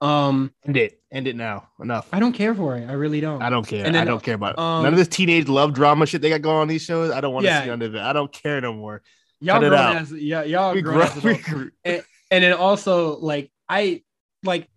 Um, 0.00 0.52
End 0.64 0.76
it. 0.76 1.00
End 1.12 1.26
it 1.26 1.36
now. 1.36 1.68
Enough. 1.80 2.08
I 2.12 2.20
don't 2.20 2.32
care 2.32 2.54
for 2.54 2.76
it. 2.76 2.88
I 2.88 2.92
really 2.92 3.20
don't. 3.20 3.42
I 3.42 3.50
don't 3.50 3.66
care. 3.66 3.84
And 3.84 3.94
then, 3.96 4.02
I 4.02 4.04
don't 4.04 4.22
care 4.22 4.36
about 4.36 4.52
it. 4.52 4.58
um, 4.60 4.84
none 4.84 4.92
of 4.92 4.98
this 4.98 5.08
teenage 5.08 5.48
love 5.48 5.74
drama 5.74 6.06
shit 6.06 6.22
they 6.22 6.28
got 6.30 6.40
going 6.42 6.58
on 6.58 6.68
these 6.68 6.82
shows. 6.82 7.10
I 7.10 7.20
don't 7.20 7.34
want 7.34 7.44
to 7.44 7.48
Yeah. 7.50 7.62
see 7.62 7.68
none 7.68 7.82
of 7.82 7.94
it. 7.94 8.00
I 8.00 8.12
don't 8.12 8.32
care 8.32 8.60
no 8.60 8.72
more. 8.72 9.02
y'all 9.40 9.60
cut 9.60 9.68
grown 9.68 9.96
as 9.96 10.12
yeah, 10.12 10.42
y'all 10.44 10.72
We 10.74 10.80
grown 10.82 10.98
grow, 10.98 11.04
as 11.06 11.22
we 11.24 11.32
adults. 11.32 12.06
and 12.30 12.44
then 12.44 12.52
also 12.54 13.18
like 13.18 13.50
I 13.68 14.02
like 14.42 14.68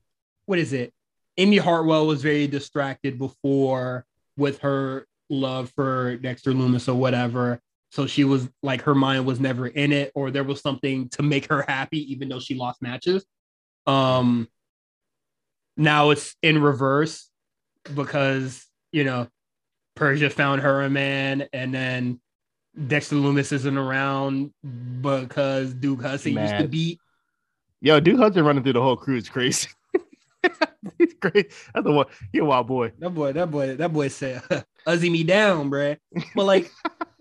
what 0.46 0.60
is 0.60 0.74
it? 0.74 0.94
Amy 1.38 1.58
Hartwell 1.58 2.08
was 2.08 2.22
very 2.22 2.48
distracted 2.48 3.18
before 3.18 4.06
with 4.38 4.60
her 4.60 5.08
love 5.30 5.72
for 5.76 6.18
Dexter 6.18 6.52
Lumis 6.52 6.88
or 6.88 6.96
whatever. 6.96 7.62
So 7.92 8.08
she 8.08 8.24
was 8.24 8.50
like 8.64 8.82
her 8.84 8.96
mind 8.96 9.26
was 9.26 9.40
never 9.40 9.68
in 9.68 9.92
it, 9.92 10.12
or 10.16 10.32
there 10.32 10.44
was 10.44 10.62
something 10.62 11.10
to 11.10 11.24
make 11.24 11.48
her 11.48 11.64
happy, 11.68 12.12
even 12.12 12.30
though 12.30 12.40
she 12.40 12.56
lost 12.56 12.82
matches. 12.82 13.26
Um 13.88 14.48
now 15.78 16.12
it's 16.12 16.36
in 16.42 16.62
reverse 16.62 17.30
because 17.96 18.66
you 18.92 19.04
know 19.04 19.28
Persia 19.96 20.30
found 20.30 20.62
her 20.62 20.82
a 20.82 20.90
man 20.90 21.48
and 21.54 21.74
then 21.74 22.20
Dexter 22.88 23.16
Lumis 23.16 23.52
isn't 23.52 23.78
around 23.78 24.54
because 25.02 25.74
Duke 25.74 26.02
Hudson 26.02 26.38
used 26.38 26.58
to 26.58 26.68
beat 26.68 27.01
Yo, 27.82 28.00
Duke 28.00 28.20
Hudson 28.20 28.46
running 28.46 28.64
through 28.64 28.74
the 28.74 28.82
whole 28.82 28.96
crew 28.96 29.18
is 29.18 29.28
crazy. 29.28 29.68
He's 30.98 31.14
great. 31.16 31.52
That's 31.74 31.84
the 31.84 31.92
one. 31.92 32.06
He 32.32 32.38
a 32.40 32.46
wild 32.46 32.68
boy. 32.68 32.92
That 33.00 33.10
boy, 33.10 33.34
that 33.34 33.50
boy, 33.50 33.76
that 33.76 33.92
boy 33.92 34.08
said, 34.08 34.42
"Uzzy 34.88 35.12
me 35.12 35.24
down, 35.24 35.70
bruh." 35.72 35.98
But 36.36 36.46
like, 36.46 36.72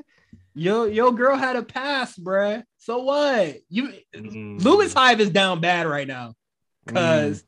yo, 0.55 0.85
yo, 0.85 1.13
girl 1.13 1.37
had 1.37 1.57
a 1.57 1.63
pass, 1.63 2.17
bruh. 2.17 2.63
So 2.79 2.99
what? 2.99 3.57
You, 3.69 3.93
Mm. 4.15 4.63
Lewis 4.63 4.93
Hive 4.93 5.21
is 5.21 5.31
down 5.31 5.61
bad 5.61 5.87
right 5.87 6.07
now 6.07 6.35
because 6.85 7.45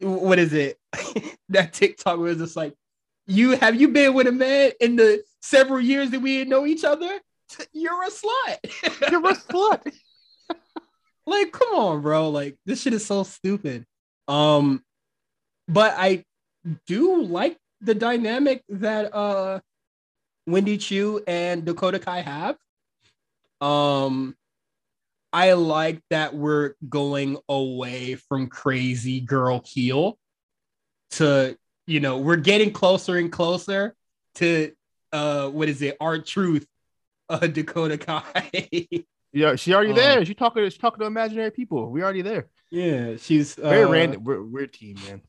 what 0.00 0.38
is 0.38 0.52
it? 0.52 0.78
that 1.48 1.72
TikTok 1.72 2.18
was 2.18 2.38
just 2.38 2.56
like, 2.56 2.74
you 3.26 3.52
have 3.56 3.80
you 3.80 3.88
been 3.88 4.12
with 4.14 4.26
a 4.26 4.32
man 4.32 4.72
in 4.80 4.96
the 4.96 5.22
several 5.40 5.80
years 5.80 6.10
that 6.10 6.20
we 6.20 6.38
didn't 6.38 6.50
know 6.50 6.66
each 6.66 6.84
other? 6.84 7.20
You're 7.72 8.02
a 8.02 8.10
slut. 8.10 9.10
You're 9.10 9.30
a 9.30 9.34
slut. 9.34 9.94
Like, 11.26 11.52
come 11.52 11.68
on, 11.74 12.02
bro. 12.02 12.30
Like, 12.30 12.56
this 12.66 12.82
shit 12.82 12.94
is 12.94 13.06
so 13.06 13.22
stupid. 13.22 13.86
Um, 14.28 14.82
but 15.68 15.94
I 15.96 16.24
do 16.86 17.22
like 17.22 17.56
the 17.80 17.94
dynamic 17.94 18.62
that 18.68 19.14
uh 19.14 19.60
Wendy 20.46 20.78
Choo 20.78 21.22
and 21.26 21.64
Dakota 21.64 21.98
Kai 21.98 22.20
have. 22.20 22.56
Um, 23.60 24.36
I 25.32 25.52
like 25.52 26.00
that 26.10 26.34
we're 26.34 26.74
going 26.88 27.38
away 27.48 28.16
from 28.16 28.48
crazy 28.48 29.20
girl 29.20 29.62
heel 29.64 30.18
to 31.12 31.56
you 31.86 32.00
know 32.00 32.18
we're 32.18 32.36
getting 32.36 32.72
closer 32.72 33.16
and 33.16 33.30
closer 33.30 33.94
to 34.36 34.72
uh 35.12 35.48
what 35.48 35.68
is 35.68 35.82
it 35.82 35.96
R-Truth 36.00 36.66
uh 37.28 37.38
Dakota 37.46 37.98
Kai. 37.98 38.88
Yeah, 39.32 39.56
she 39.56 39.72
already 39.74 39.90
Um, 39.90 39.96
there. 39.96 40.24
She 40.24 40.34
talking. 40.34 40.62
She's 40.64 40.76
talking 40.78 41.00
to 41.00 41.06
imaginary 41.06 41.50
people. 41.50 41.90
We 41.90 42.02
already 42.02 42.22
there. 42.22 42.48
yeah, 42.70 43.16
she's 43.16 43.58
uh, 43.58 43.68
Very 43.68 43.86
random. 43.86 44.24
We're, 44.24 44.42
weird 44.42 44.72
team, 44.72 44.96
man. 45.06 45.22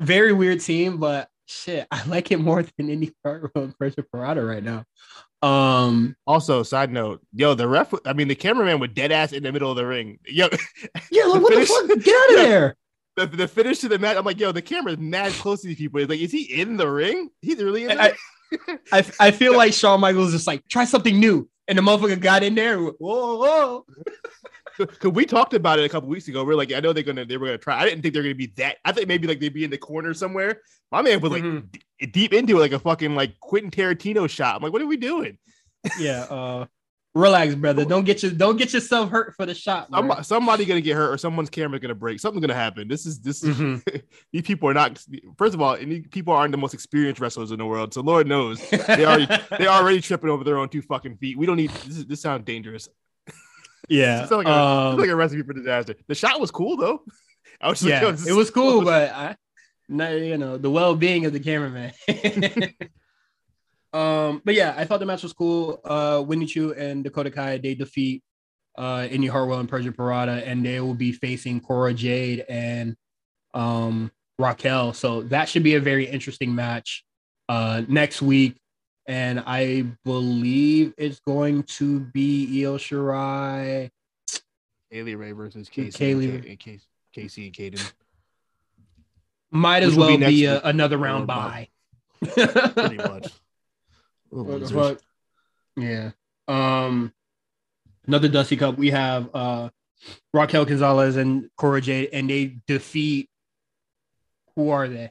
very 0.00 0.32
weird 0.32 0.60
team, 0.60 0.98
but 0.98 1.28
shit, 1.46 1.86
I 1.90 2.04
like 2.06 2.30
it 2.32 2.38
more 2.38 2.62
than 2.62 2.90
any 2.90 3.12
Hartwell 3.24 3.64
and 3.64 3.78
Persia 3.78 4.02
Pirotta 4.02 4.46
right 4.46 4.62
now. 4.62 4.84
Um, 5.40 6.16
Also, 6.26 6.62
side 6.62 6.90
note, 6.90 7.20
yo, 7.34 7.54
the 7.54 7.68
ref. 7.68 7.92
I 8.04 8.12
mean, 8.12 8.28
the 8.28 8.34
cameraman 8.34 8.80
was 8.80 8.90
dead 8.94 9.12
ass 9.12 9.32
in 9.32 9.42
the 9.44 9.52
middle 9.52 9.70
of 9.70 9.76
the 9.76 9.86
ring. 9.86 10.18
Yo, 10.26 10.48
yeah, 11.10 11.24
like 11.24 11.42
what 11.42 11.54
the 11.54 11.66
fuck? 11.88 12.02
Get 12.02 12.14
out 12.14 12.30
of 12.30 12.36
there. 12.48 12.76
the, 13.16 13.26
the 13.26 13.48
finish 13.48 13.78
to 13.80 13.88
the 13.88 13.98
match. 13.98 14.16
I'm 14.16 14.24
like, 14.24 14.40
yo, 14.40 14.50
the 14.52 14.62
camera's 14.62 14.98
mad 14.98 15.32
close 15.34 15.60
to 15.62 15.68
these 15.68 15.76
people. 15.76 16.00
It's 16.00 16.08
like, 16.10 16.20
is 16.20 16.32
he 16.32 16.42
in 16.60 16.76
the 16.76 16.88
ring? 16.90 17.30
He's 17.40 17.62
really 17.62 17.84
in. 17.84 17.92
I- 17.92 17.94
There? 17.96 18.78
I, 18.92 19.04
I 19.20 19.30
feel 19.30 19.54
like 19.54 19.74
Shawn 19.74 20.00
Michaels 20.00 20.28
is 20.28 20.32
just 20.36 20.46
like 20.46 20.66
try 20.68 20.86
something 20.86 21.20
new, 21.20 21.46
and 21.68 21.78
the 21.78 21.82
motherfucker 21.82 22.20
got 22.20 22.42
in 22.42 22.54
there. 22.54 22.78
Whoa, 22.78 22.94
whoa. 23.38 23.86
Because 24.78 25.10
we 25.12 25.24
talked 25.26 25.54
about 25.54 25.78
it 25.80 25.84
a 25.84 25.88
couple 25.88 26.08
weeks 26.08 26.28
ago. 26.28 26.44
We're 26.44 26.54
like, 26.54 26.72
I 26.72 26.80
know 26.80 26.92
they're 26.92 27.02
gonna 27.02 27.24
they 27.24 27.36
were 27.36 27.46
gonna 27.46 27.58
try. 27.58 27.80
I 27.80 27.84
didn't 27.84 28.02
think 28.02 28.14
they're 28.14 28.22
gonna 28.22 28.34
be 28.34 28.52
that. 28.56 28.76
I 28.84 28.92
think 28.92 29.08
maybe 29.08 29.26
like 29.26 29.40
they'd 29.40 29.52
be 29.52 29.64
in 29.64 29.70
the 29.70 29.78
corner 29.78 30.14
somewhere. 30.14 30.62
My 30.92 31.02
man 31.02 31.20
was 31.20 31.32
like 31.32 31.42
Mhm. 31.42 31.70
d- 31.98 32.06
deep 32.06 32.32
into 32.32 32.56
it, 32.56 32.60
like 32.60 32.72
a 32.72 32.78
fucking 32.78 33.14
like 33.14 33.38
Quentin 33.40 33.70
Tarantino 33.70 34.28
shot. 34.30 34.56
I'm 34.56 34.62
like, 34.62 34.72
what 34.72 34.80
are 34.82 34.86
we 34.86 34.96
doing? 34.96 35.36
Yeah, 35.98 36.22
uh, 36.30 36.66
relax, 37.14 37.54
brother. 37.54 37.84
Don't 37.84 38.04
get 38.04 38.22
you 38.22 38.30
don't 38.30 38.56
get 38.56 38.72
yourself 38.72 39.10
hurt 39.10 39.34
for 39.36 39.46
the 39.46 39.54
shot. 39.54 39.88
Somebody, 39.90 40.22
somebody 40.22 40.64
gonna 40.64 40.80
get 40.80 40.96
hurt 40.96 41.12
or 41.12 41.18
someone's 41.18 41.50
camera's 41.50 41.80
gonna 41.80 41.94
break. 41.94 42.20
Something's 42.20 42.42
gonna 42.42 42.54
happen. 42.54 42.88
This 42.88 43.06
is 43.06 43.20
this 43.20 43.42
is 43.42 43.56
Mhm. 43.56 44.02
these 44.32 44.42
people 44.42 44.68
are 44.68 44.74
not. 44.74 45.02
First 45.36 45.54
of 45.54 45.60
all, 45.60 45.74
and 45.74 45.90
these 45.90 46.06
people 46.10 46.32
aren't 46.34 46.52
the 46.52 46.58
most 46.58 46.74
experienced 46.74 47.20
wrestlers 47.20 47.50
in 47.50 47.58
the 47.58 47.66
world. 47.66 47.94
So 47.94 48.00
Lord 48.02 48.26
knows 48.26 48.60
they 48.70 49.04
already 49.04 49.26
they're 49.58 49.68
already 49.68 50.00
tripping 50.00 50.30
over 50.30 50.44
their 50.44 50.58
own 50.58 50.68
two 50.68 50.82
fucking 50.82 51.16
feet. 51.16 51.38
We 51.38 51.46
don't 51.46 51.56
need 51.56 51.70
this. 51.70 51.98
Is, 51.98 52.06
this 52.06 52.20
sounds 52.20 52.44
dangerous. 52.44 52.88
yeah. 53.88 54.22
It's 54.22 54.30
like 54.30 54.46
a, 54.46 54.52
um, 54.52 54.98
like 54.98 55.08
a 55.08 55.16
recipe 55.16 55.42
for 55.42 55.52
disaster. 55.52 55.94
The 56.06 56.14
shot 56.14 56.40
was 56.40 56.50
cool 56.50 56.76
though. 56.76 57.02
I 57.60 57.68
was 57.68 57.80
just 57.80 57.90
like, 57.90 58.02
yeah, 58.02 58.08
yo, 58.08 58.12
this 58.12 58.30
was 58.32 58.50
cool, 58.50 58.82
but 58.82 59.10
I, 59.10 59.36
no, 59.88 60.14
you 60.14 60.36
know, 60.38 60.58
the 60.58 60.70
well-being 60.70 61.24
of 61.26 61.32
the 61.32 61.40
cameraman. 61.40 61.92
Um, 63.92 64.42
but 64.44 64.54
yeah, 64.54 64.74
I 64.76 64.84
thought 64.84 65.00
the 65.00 65.06
match 65.06 65.22
was 65.22 65.32
cool. 65.32 65.80
Uh, 65.84 66.22
Winnie 66.26 66.46
Choo 66.46 66.72
and 66.74 67.02
Dakota 67.02 67.30
Kai 67.30 67.58
they 67.58 67.74
defeat 67.74 68.22
uh 68.76 69.08
Indy 69.10 69.26
Hartwell 69.26 69.58
and 69.58 69.68
Persia 69.68 69.90
Pirotta, 69.90 70.46
and 70.46 70.64
they 70.64 70.80
will 70.80 70.94
be 70.94 71.12
facing 71.12 71.60
Cora 71.60 71.94
Jade 71.94 72.44
and 72.48 72.96
um 73.54 74.12
Raquel. 74.38 74.92
So 74.92 75.22
that 75.22 75.48
should 75.48 75.62
be 75.64 75.74
a 75.74 75.80
very 75.80 76.06
interesting 76.06 76.54
match 76.54 77.04
uh 77.48 77.82
next 77.88 78.22
week. 78.22 78.56
And 79.06 79.42
I 79.46 79.86
believe 80.04 80.92
it's 80.98 81.18
going 81.20 81.62
to 81.64 82.00
be 82.00 82.62
Io 82.62 82.76
Shirai. 82.76 83.90
Kay 84.92 85.02
Lee 85.02 85.14
Ray 85.14 85.32
versus 85.32 85.68
Casey, 85.68 85.98
Kaylee 85.98 86.34
and 86.34 86.42
Ka- 86.42 86.48
and 86.50 86.58
Casey, 86.58 86.86
Casey 87.12 87.46
and 87.46 87.54
Caden. 87.54 87.92
Might 89.50 89.82
as 89.82 89.90
Which 89.90 89.98
well 89.98 90.18
be 90.18 90.26
be, 90.26 90.44
a, 90.44 90.60
another 90.60 90.98
round 90.98 91.26
bye. 91.26 91.68
Pretty 92.22 92.96
much. 92.96 93.32
What 94.30 94.60
the 94.60 94.68
fuck? 94.68 95.00
Yeah. 95.76 96.10
Um, 96.46 97.12
another 98.06 98.28
Dusty 98.28 98.56
Cup. 98.56 98.78
We 98.78 98.90
have 98.90 99.30
uh 99.34 99.70
Raquel 100.32 100.64
Gonzalez 100.64 101.16
and 101.16 101.50
Cora 101.56 101.80
Jade, 101.80 102.10
and 102.12 102.28
they 102.28 102.56
defeat. 102.66 103.30
Who 104.56 104.70
are 104.70 104.88
they? 104.88 105.10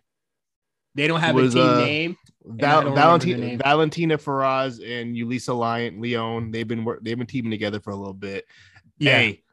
They 0.96 1.08
don't 1.08 1.20
have 1.20 1.36
Was, 1.36 1.56
a 1.56 1.58
team 1.58 1.68
uh, 1.68 1.80
name. 1.80 2.18
Val- 2.44 2.82
don't 2.82 2.92
remember 2.92 2.96
the 2.96 3.02
Valentina, 3.02 3.38
name. 3.38 3.58
Valentina 3.60 4.18
Feroz 4.18 4.80
and 4.80 5.16
Yulisa 5.16 5.58
Lion 5.58 6.02
Leon. 6.02 6.52
They've 6.52 6.68
been 6.68 6.86
they've 7.02 7.18
been 7.18 7.28
teaming 7.28 7.52
together 7.52 7.80
for 7.80 7.92
a 7.92 7.96
little 7.96 8.14
bit. 8.14 8.46
Yeah. 8.98 9.18
Hey, 9.18 9.44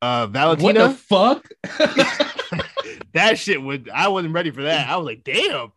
uh, 0.00 0.28
what 0.28 0.74
the 0.74 0.90
fuck? 0.90 1.48
that 3.12 3.38
shit 3.38 3.60
would 3.60 3.90
I 3.92 4.08
wasn't 4.08 4.34
ready 4.34 4.50
for 4.50 4.62
that. 4.62 4.88
I 4.88 4.96
was 4.96 5.06
like, 5.06 5.24
damn. 5.24 5.72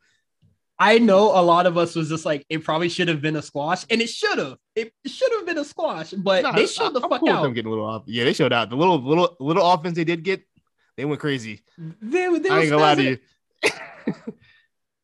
I 0.81 0.97
know 0.97 1.37
a 1.37 1.43
lot 1.43 1.65
of 1.65 1.77
us 1.77 1.93
was 1.93 2.07
just 2.07 2.25
like 2.25 2.45
it 2.49 2.63
probably 2.63 2.87
should 2.87 3.09
have 3.09 3.21
been 3.21 3.35
a 3.35 3.41
squash, 3.41 3.85
and 3.89 4.01
it 4.01 4.09
should 4.09 4.37
have. 4.39 4.55
It 4.75 4.93
should 5.05 5.31
have 5.33 5.45
been 5.45 5.57
a 5.57 5.65
squash, 5.65 6.11
but 6.11 6.43
Nah, 6.43 6.53
they 6.53 6.67
showed 6.67 6.93
the 6.93 7.01
I'm 7.01 7.09
fuck 7.09 7.19
cool 7.19 7.29
out. 7.29 7.43
Them 7.43 7.53
getting 7.53 7.67
a 7.67 7.69
little 7.69 7.85
off. 7.85 8.03
Yeah, 8.05 8.23
they 8.23 8.31
showed 8.31 8.53
out. 8.53 8.69
The 8.69 8.77
little 8.77 9.01
little 9.01 9.35
little 9.41 9.69
offense 9.69 9.97
they 9.97 10.05
did 10.05 10.23
get, 10.23 10.41
they 10.95 11.03
went 11.03 11.19
crazy. 11.19 11.61
They, 11.77 12.39
they 12.39 12.49
I 12.49 12.61
ain't 12.61 12.69
gonna 12.69 12.77
lie 12.77 12.95
to 12.95 13.03
you. 13.03 13.17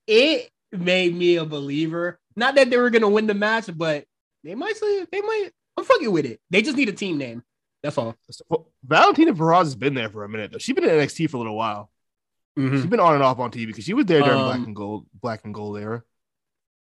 it 0.07 0.49
made 0.71 1.13
me 1.13 1.35
a 1.35 1.45
believer. 1.45 2.19
Not 2.37 2.55
that 2.55 2.69
they 2.69 2.77
were 2.77 2.89
gonna 2.89 3.09
win 3.09 3.27
the 3.27 3.33
match, 3.33 3.69
but 3.75 4.05
they 4.45 4.55
might 4.55 4.77
say 4.77 5.05
they 5.11 5.21
might. 5.21 5.49
I'm 5.77 5.83
fucking 5.83 6.11
with 6.11 6.25
it. 6.25 6.39
They 6.49 6.61
just 6.61 6.77
need 6.77 6.87
a 6.87 6.93
team 6.93 7.17
name. 7.17 7.43
That's 7.83 7.97
all. 7.97 8.15
Well, 8.49 8.71
Valentina 8.83 9.35
Feroz 9.35 9.67
has 9.67 9.75
been 9.75 9.93
there 9.93 10.09
for 10.09 10.23
a 10.23 10.29
minute 10.29 10.51
though. 10.53 10.57
She's 10.57 10.73
been 10.73 10.85
in 10.85 10.89
NXT 10.91 11.29
for 11.29 11.37
a 11.37 11.39
little 11.41 11.57
while. 11.57 11.91
Mhm. 12.57 12.71
She's 12.73 12.85
been 12.85 12.99
on 12.99 13.13
and 13.15 13.23
off 13.23 13.37
on 13.39 13.51
TV 13.51 13.67
because 13.67 13.83
she 13.83 13.93
was 13.93 14.05
there 14.05 14.21
during 14.21 14.39
Um, 14.39 14.45
Black 14.45 14.67
and 14.67 14.75
Gold, 14.75 15.05
Black 15.21 15.41
and 15.43 15.53
Gold 15.53 15.77
era. 15.77 16.03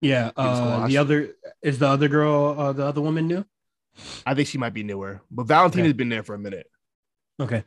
Yeah. 0.02 0.32
Uh, 0.38 0.88
the 0.88 0.98
other 0.98 1.36
is 1.64 1.80
the 1.80 1.88
other 1.88 2.08
girl. 2.08 2.56
Uh, 2.58 2.74
the 2.74 2.86
other 2.86 3.02
woman 3.02 3.28
new. 3.28 3.46
I 4.26 4.36
think 4.36 4.48
she 4.48 4.58
might 4.58 4.74
be 4.74 4.84
newer, 4.84 5.22
but 5.32 5.48
Valentina's 5.48 5.94
been 5.94 6.10
there 6.10 6.22
for 6.24 6.36
a 6.36 6.38
minute. 6.40 6.70
Okay. 7.40 7.64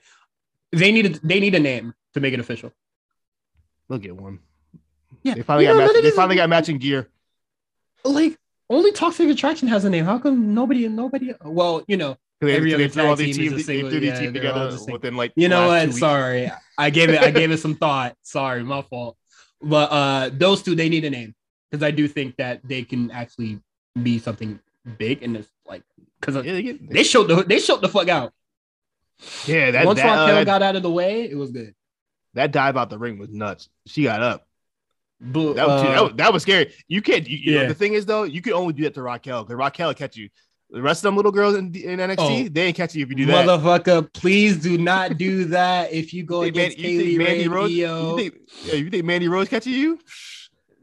They 0.73 0.93
need 0.93 1.07
a, 1.07 1.19
they 1.27 1.41
need 1.41 1.55
a 1.55 1.59
name 1.61 1.95
to 2.15 2.21
make 2.21 2.35
it 2.35 2.41
official. 2.41 2.73
They'll 3.89 3.99
get 3.99 4.15
one. 4.15 4.41
Yeah. 5.23 5.35
They 5.35 5.43
finally 5.43 5.65
You 5.67 5.73
got 5.73 5.79
know, 5.79 5.93
match- 5.93 6.03
they 6.03 6.11
finally 6.11 6.37
got 6.37 6.49
matching 6.51 6.79
gear. 6.79 7.09
like 8.05 8.39
only 8.71 8.93
Toxic 8.93 9.29
Attraction 9.31 9.67
has 9.69 9.85
a 9.87 9.91
name. 9.91 10.05
How 10.05 10.19
come 10.19 10.55
nobody 10.55 10.87
nobody? 10.89 11.33
Well, 11.43 11.83
you 11.89 11.97
know, 11.97 12.17
They, 12.41 12.55
Every 12.55 12.71
they 12.71 12.75
other 12.85 12.89
threw 12.89 13.03
all 13.07 13.17
tag 13.17 13.27
these 13.27 13.37
team 13.37 13.47
is 13.47 13.51
teams, 13.53 13.63
a 13.63 13.67
they 13.67 13.73
single- 13.81 13.91
these 13.91 14.03
yeah, 14.05 14.21
teams 14.21 14.33
together 14.35 14.71
the 14.77 14.93
within 14.93 15.17
like 15.17 15.33
you 15.35 15.49
know 15.49 15.67
what? 15.69 15.95
Sorry, 15.95 16.53
I 16.79 16.91
gave 16.91 17.11
it 17.11 17.21
I 17.21 17.31
gave 17.31 17.51
it 17.51 17.59
some 17.59 17.75
thought. 17.75 18.15
Sorry, 18.23 18.63
my 18.63 18.83
fault. 18.83 19.17
But 19.61 19.91
uh, 19.91 20.31
those 20.33 20.63
two 20.63 20.75
they 20.75 20.89
need 20.89 21.05
a 21.05 21.11
name 21.11 21.35
because 21.71 21.83
I 21.83 21.91
do 21.91 22.07
think 22.09 22.37
that 22.37 22.61
they 22.65 22.83
can 22.85 23.11
actually 23.11 23.61
be 24.01 24.19
something 24.19 24.61
big 24.97 25.23
and 25.23 25.37
it's 25.37 25.49
like 25.67 25.83
because 26.21 26.37
Yeah, 26.37 26.53
they 26.53 26.63
get, 26.63 26.91
they 26.91 27.03
showed 27.03 27.25
the 27.29 27.43
they 27.43 27.59
showed 27.59 27.83
the 27.83 27.89
fuck 27.89 28.09
out. 28.09 28.33
yeah, 29.47 29.73
that 29.73 29.85
Once 29.85 29.99
that, 30.01 30.17
uh, 30.17 30.27
Raquel 30.29 30.45
got 30.45 30.63
out 30.63 30.77
of 30.77 30.83
the 30.83 30.91
way, 30.91 31.23
it 31.29 31.37
was 31.37 31.51
good. 31.51 31.75
that 32.35 32.53
dive 32.53 32.77
out 32.77 32.89
the 32.91 32.99
ring 32.99 33.19
was 33.19 33.31
nuts. 33.31 33.69
She 33.87 34.05
got 34.05 34.23
up. 34.23 34.45
But, 35.21 35.55
That 35.55 35.67
was, 35.67 35.83
uh, 35.83 35.85
that, 35.91 36.03
was 36.05 36.13
that 36.15 36.33
was 36.33 36.43
scary. 36.43 36.73
You 36.87 37.03
can't. 37.03 37.29
You, 37.29 37.37
you 37.39 37.55
know, 37.57 37.63
Yeah. 37.63 37.69
the 37.69 37.75
thing 37.75 37.95
is 37.95 38.07
though, 38.07 38.23
you 38.23 38.41
can 38.41 38.53
only 38.53 38.73
do 38.73 38.85
that 38.85 38.95
to 38.95 39.03
Raquel 39.03 39.43
because 39.43 39.57
Raquel 39.59 39.89
will 39.89 39.95
catch 39.95 40.17
you. 40.17 40.29
The 40.71 40.83
rest 40.83 41.01
of 41.01 41.05
them 41.05 41.17
little 41.17 41.33
girls 41.33 41.57
in, 41.57 41.75
in 41.75 41.99
NXT, 41.99 42.17
Oh. 42.19 42.49
they 42.51 42.63
ain't 42.67 42.77
catch 42.77 42.95
you 42.95 43.03
if 43.03 43.09
you 43.09 43.15
do 43.15 43.27
that. 43.27 43.47
motherfucker, 43.47 44.13
please 44.13 44.59
do 44.59 44.77
not 44.77 45.17
do 45.17 45.47
that 45.47 45.93
if 45.93 46.13
you 46.13 46.25
go 46.25 46.43
You 46.43 46.49
against 46.49 46.79
Man- 46.79 46.91
you 46.91 47.01
think 47.01 47.19
Mandy 47.19 47.49
Rose? 47.49 47.71
You 47.73 48.17
think, 48.17 48.35
you 48.75 48.91
think 48.91 49.05
Mandy 49.07 49.29
Rose 49.29 49.49
catching 49.49 49.73
you? 49.73 49.99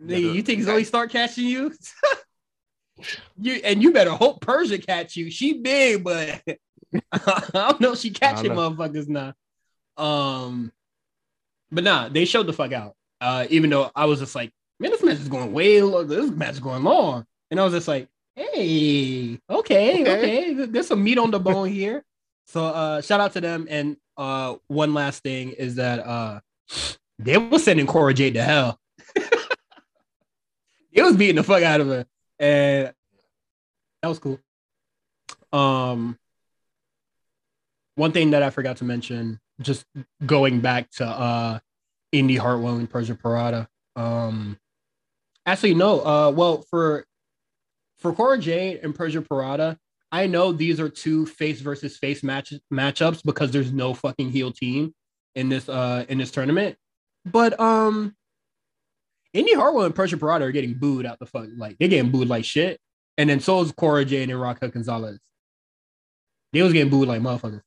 Nigga, 0.04 0.34
you 0.34 0.42
think 0.42 0.64
Zoey 0.64 0.86
Stark 0.86 1.12
catching 1.12 1.46
you? 1.46 1.72
you 3.38 3.62
and 3.64 3.82
you 3.84 3.92
better 3.92 4.12
hope 4.12 4.42
Persia 4.42 4.78
catch 4.78 5.16
you. 5.16 5.30
She 5.30 5.54
big, 5.54 6.04
but 6.04 6.42
I 7.12 7.44
don't 7.54 7.82
know 7.82 7.94
if 7.94 8.00
she 8.00 8.10
catching 8.10 8.52
motherfuckers 8.52 9.08
now. 9.08 9.34
Um, 9.98 10.72
but 11.72 11.84
nah, 11.84 12.10
they 12.10 12.26
showed 12.26 12.48
the 12.48 12.54
fuck 12.54 12.72
out. 12.72 12.96
Uh, 13.22 13.46
even 13.50 13.70
though 13.70 13.92
I 13.96 14.06
was 14.06 14.20
just 14.20 14.36
like, 14.36 14.52
man, 14.80 14.92
this 14.92 15.04
match 15.04 15.20
is 15.20 15.30
going 15.30 15.54
way 15.54 15.82
long. 15.82 16.08
This 16.08 16.30
match 16.32 16.54
is 16.54 16.60
going 16.60 16.84
long, 16.84 17.26
and 17.52 17.60
I 17.60 17.64
was 17.64 17.74
just 17.74 17.88
like, 17.88 18.10
hey, 18.36 19.40
okay, 19.50 20.02
Okay. 20.02 20.02
okay, 20.54 20.66
there's 20.66 20.88
some 20.88 21.04
meat 21.04 21.18
on 21.18 21.32
the 21.32 21.40
bone 21.40 21.70
here. 21.70 22.04
So 22.48 22.64
uh, 22.66 23.02
shout 23.02 23.20
out 23.20 23.34
to 23.34 23.42
them. 23.42 23.68
And 23.70 23.98
uh, 24.18 24.56
one 24.68 24.94
last 24.94 25.24
thing 25.24 25.52
is 25.52 25.76
that 25.76 26.00
uh, 26.06 26.40
they 27.18 27.38
were 27.38 27.60
sending 27.60 27.88
Cora 27.88 28.14
Jade 28.14 28.36
to 28.36 28.44
hell. 28.44 28.80
it 30.92 31.02
was 31.02 31.16
beating 31.16 31.36
the 31.38 31.44
fuck 31.44 31.64
out 31.64 31.82
of 31.82 31.88
her, 31.88 32.06
and 32.40 32.94
that 34.02 34.08
was 34.08 34.20
cool. 34.20 34.40
Um, 35.52 36.18
one 37.96 38.12
thing 38.12 38.32
that 38.32 38.44
I 38.44 38.50
forgot 38.50 38.78
to 38.78 38.84
mention, 38.84 39.40
just 39.62 39.86
going 40.26 40.60
back 40.60 40.90
to 40.92 41.06
uh, 41.06 41.60
Indy 42.12 42.36
Hartwell 42.36 42.76
and 42.76 42.90
Persia 42.90 43.16
Pirotta. 43.16 43.68
Um, 43.96 44.60
actually, 45.46 45.74
no. 45.76 46.02
Uh, 46.06 46.32
well, 46.32 46.62
for 46.70 47.06
for 47.98 48.14
Cora 48.14 48.38
Jade 48.38 48.80
and 48.84 48.94
Persia 48.94 49.22
Pirotta, 49.22 49.78
I 50.12 50.28
know 50.28 50.52
these 50.52 50.80
are 50.80 50.90
two 50.90 51.26
face 51.26 51.62
versus 51.62 51.98
face 51.98 52.24
match 52.24 52.54
matchups 52.72 53.24
because 53.24 53.52
there's 53.52 53.72
no 53.74 53.94
fucking 53.94 54.32
heel 54.32 54.52
team. 54.52 54.94
in 55.36 55.50
this 55.50 55.68
uh 55.70 56.06
in 56.08 56.18
this 56.18 56.32
tournament. 56.32 56.78
But 57.26 57.60
um 57.60 58.16
Indy 59.34 59.54
Hartwell 59.54 59.86
and 59.86 59.96
Persia 59.96 60.18
Pirotta 60.18 60.42
are 60.42 60.52
getting 60.52 60.76
booed 60.76 61.06
out 61.06 61.20
the 61.20 61.26
fuck. 61.26 61.48
Like 61.58 61.78
they're 61.78 61.90
getting 61.90 62.12
booed 62.12 62.30
like 62.30 62.46
shit. 62.46 62.80
And 63.18 63.30
then 63.30 63.40
so 63.40 63.62
is 63.62 63.72
Cora 63.74 64.06
Jade 64.06 64.30
and 64.30 64.42
Raquel 64.42 64.70
Gonzalez. 64.70 65.20
They 66.54 66.62
was 66.62 66.74
getting 66.74 66.90
booed 66.90 67.08
like 67.08 67.22
motherfuckers. 67.22 67.62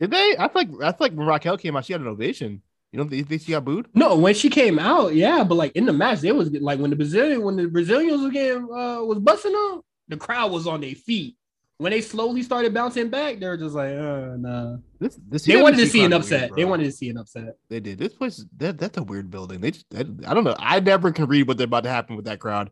Did 0.00 0.10
they? 0.10 0.34
I 0.38 0.48
feel 0.48 0.50
like 0.54 0.68
I 0.82 0.90
feel 0.92 0.96
like 1.00 1.12
when 1.12 1.26
Raquel 1.26 1.58
came 1.58 1.76
out, 1.76 1.84
she 1.84 1.92
had 1.92 2.02
an 2.02 2.08
ovation. 2.08 2.62
You 2.92 2.98
don't 2.98 3.08
think 3.08 3.28
think 3.28 3.42
she 3.42 3.52
got 3.52 3.64
booed? 3.64 3.86
No, 3.94 4.16
when 4.16 4.34
she 4.34 4.50
came 4.50 4.78
out, 4.78 5.14
yeah, 5.14 5.44
but 5.44 5.54
like 5.54 5.72
in 5.76 5.86
the 5.86 5.92
match, 5.92 6.20
they 6.20 6.32
was 6.32 6.50
like 6.50 6.80
when 6.80 6.90
the 6.90 6.96
Brazilian 6.96 7.42
when 7.42 7.56
the 7.56 7.66
Brazilians 7.68 8.20
was 8.20 8.32
getting 8.32 8.64
uh 8.64 9.02
was 9.04 9.18
busting 9.20 9.54
up, 9.54 9.84
the 10.08 10.16
crowd 10.16 10.50
was 10.50 10.66
on 10.66 10.80
their 10.80 10.94
feet. 10.94 11.36
When 11.78 11.92
they 11.92 12.00
slowly 12.00 12.42
started 12.42 12.74
bouncing 12.74 13.08
back, 13.08 13.38
they 13.38 13.46
were 13.46 13.56
just 13.56 13.74
like, 13.74 13.92
uh 13.94 14.36
nah. 14.36 14.76
This, 14.98 15.18
this 15.28 15.44
They 15.44 15.62
wanted 15.62 15.78
to 15.78 15.86
see 15.86 16.04
an 16.04 16.12
upset. 16.12 16.50
weird, 16.50 16.56
they 16.56 16.64
wanted 16.64 16.84
to 16.84 16.92
see 16.92 17.08
an 17.08 17.16
upset. 17.16 17.56
They 17.68 17.80
did. 17.80 17.98
This 17.98 18.12
place 18.12 18.44
that 18.56 18.76
that's 18.76 18.98
a 18.98 19.02
weird 19.02 19.30
building. 19.30 19.60
They 19.60 19.70
just 19.70 19.86
I, 19.94 20.00
I 20.00 20.34
don't 20.34 20.44
know. 20.44 20.56
I 20.58 20.80
never 20.80 21.12
can 21.12 21.26
read 21.26 21.46
what 21.46 21.58
they're 21.58 21.66
about 21.66 21.84
to 21.84 21.90
happen 21.90 22.16
with 22.16 22.24
that 22.24 22.40
crowd. 22.40 22.70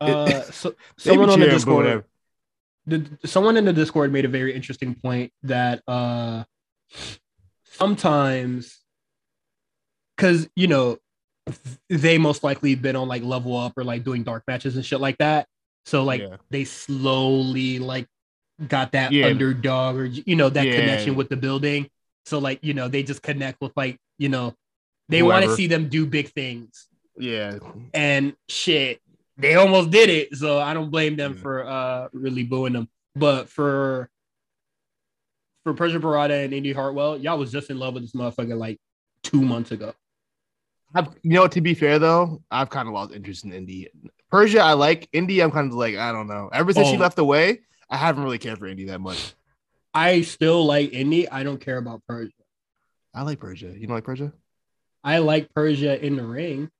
Uh 0.00 0.42
so 0.42 0.74
someone 0.98 1.30
on 1.30 1.40
the 1.40 1.46
cheering, 1.46 1.64
but 1.64 1.74
whatever. 1.74 2.00
Discord 2.00 2.04
the, 2.86 3.28
someone 3.28 3.56
in 3.56 3.64
the 3.64 3.72
Discord 3.72 4.12
made 4.12 4.24
a 4.24 4.28
very 4.28 4.54
interesting 4.54 4.94
point 4.94 5.32
that 5.42 5.82
uh 5.88 6.44
sometimes 7.64 8.81
because 10.16 10.48
you 10.56 10.66
know 10.66 10.98
they 11.88 12.18
most 12.18 12.44
likely 12.44 12.74
been 12.74 12.96
on 12.96 13.08
like 13.08 13.22
level 13.22 13.56
up 13.56 13.72
or 13.76 13.84
like 13.84 14.04
doing 14.04 14.22
dark 14.22 14.44
matches 14.46 14.76
and 14.76 14.84
shit 14.84 15.00
like 15.00 15.18
that. 15.18 15.46
So 15.86 16.04
like 16.04 16.20
Yeah. 16.20 16.36
they 16.50 16.64
slowly 16.64 17.78
like 17.78 18.06
got 18.68 18.92
that 18.92 19.12
Yeah. 19.12 19.26
underdog 19.26 19.96
or 19.96 20.04
you 20.06 20.36
know 20.36 20.48
that 20.50 20.66
Yeah. 20.66 20.74
connection 20.74 21.16
with 21.16 21.28
the 21.28 21.36
building. 21.36 21.88
So 22.26 22.38
like 22.38 22.60
you 22.62 22.74
know 22.74 22.88
they 22.88 23.02
just 23.02 23.22
connect 23.22 23.60
with 23.60 23.72
like 23.76 23.98
you 24.18 24.28
know 24.28 24.54
they 25.08 25.22
want 25.22 25.44
to 25.44 25.54
see 25.56 25.66
them 25.66 25.88
do 25.88 26.06
big 26.06 26.28
things 26.32 26.88
Yeah, 27.18 27.58
and 27.92 28.34
shit 28.48 29.00
they 29.36 29.56
almost 29.56 29.90
did 29.90 30.08
it 30.08 30.36
so 30.36 30.58
i 30.58 30.72
don't 30.72 30.90
blame 30.90 31.16
them 31.16 31.34
for 31.34 31.66
uh 31.66 32.08
really 32.12 32.44
booing 32.44 32.72
them 32.74 32.88
but 33.16 33.48
for 33.48 34.08
for 35.64 35.74
Persia 35.74 35.98
Pirotta 35.98 36.44
and 36.44 36.52
Indy 36.52 36.72
Hartwell, 36.72 37.16
y'all 37.18 37.38
was 37.38 37.52
just 37.52 37.70
in 37.70 37.78
love 37.78 37.94
with 37.94 38.02
this 38.02 38.12
motherfucker 38.12 38.56
like 38.58 38.78
two 39.22 39.40
months 39.40 39.70
ago. 39.70 39.94
I've, 40.94 41.08
you 41.22 41.30
know. 41.32 41.46
To 41.48 41.60
be 41.60 41.74
fair 41.74 41.98
though, 41.98 42.42
I've 42.50 42.70
kind 42.70 42.88
of 42.88 42.94
lost 42.94 43.12
interest 43.12 43.44
in 43.44 43.52
Indy. 43.52 43.88
Persia, 44.30 44.60
I 44.60 44.72
like 44.74 45.08
Indy. 45.12 45.40
I'm 45.42 45.50
kind 45.50 45.70
of 45.70 45.76
like 45.76 45.96
I 45.96 46.12
don't 46.12 46.26
know. 46.26 46.48
Ever 46.52 46.72
since 46.72 46.88
she 46.88 46.96
Oh. 46.96 47.00
left 47.00 47.18
away, 47.18 47.60
I 47.90 47.96
haven't 47.96 48.24
really 48.24 48.38
cared 48.38 48.58
for 48.58 48.66
Indy 48.66 48.86
that 48.86 49.00
much. 49.00 49.34
I 49.94 50.22
still 50.22 50.64
like 50.64 50.92
Indy. 50.92 51.28
I 51.28 51.42
don't 51.42 51.60
care 51.60 51.76
about 51.78 52.02
Persia. 52.08 52.32
I 53.14 53.22
like 53.22 53.38
Persia. 53.40 53.74
You 53.76 53.86
don't 53.86 53.96
like 53.96 54.04
Persia? 54.04 54.32
I 55.04 55.18
like 55.18 55.52
Persia 55.54 56.02
in 56.04 56.16
the 56.16 56.24
ring. 56.24 56.70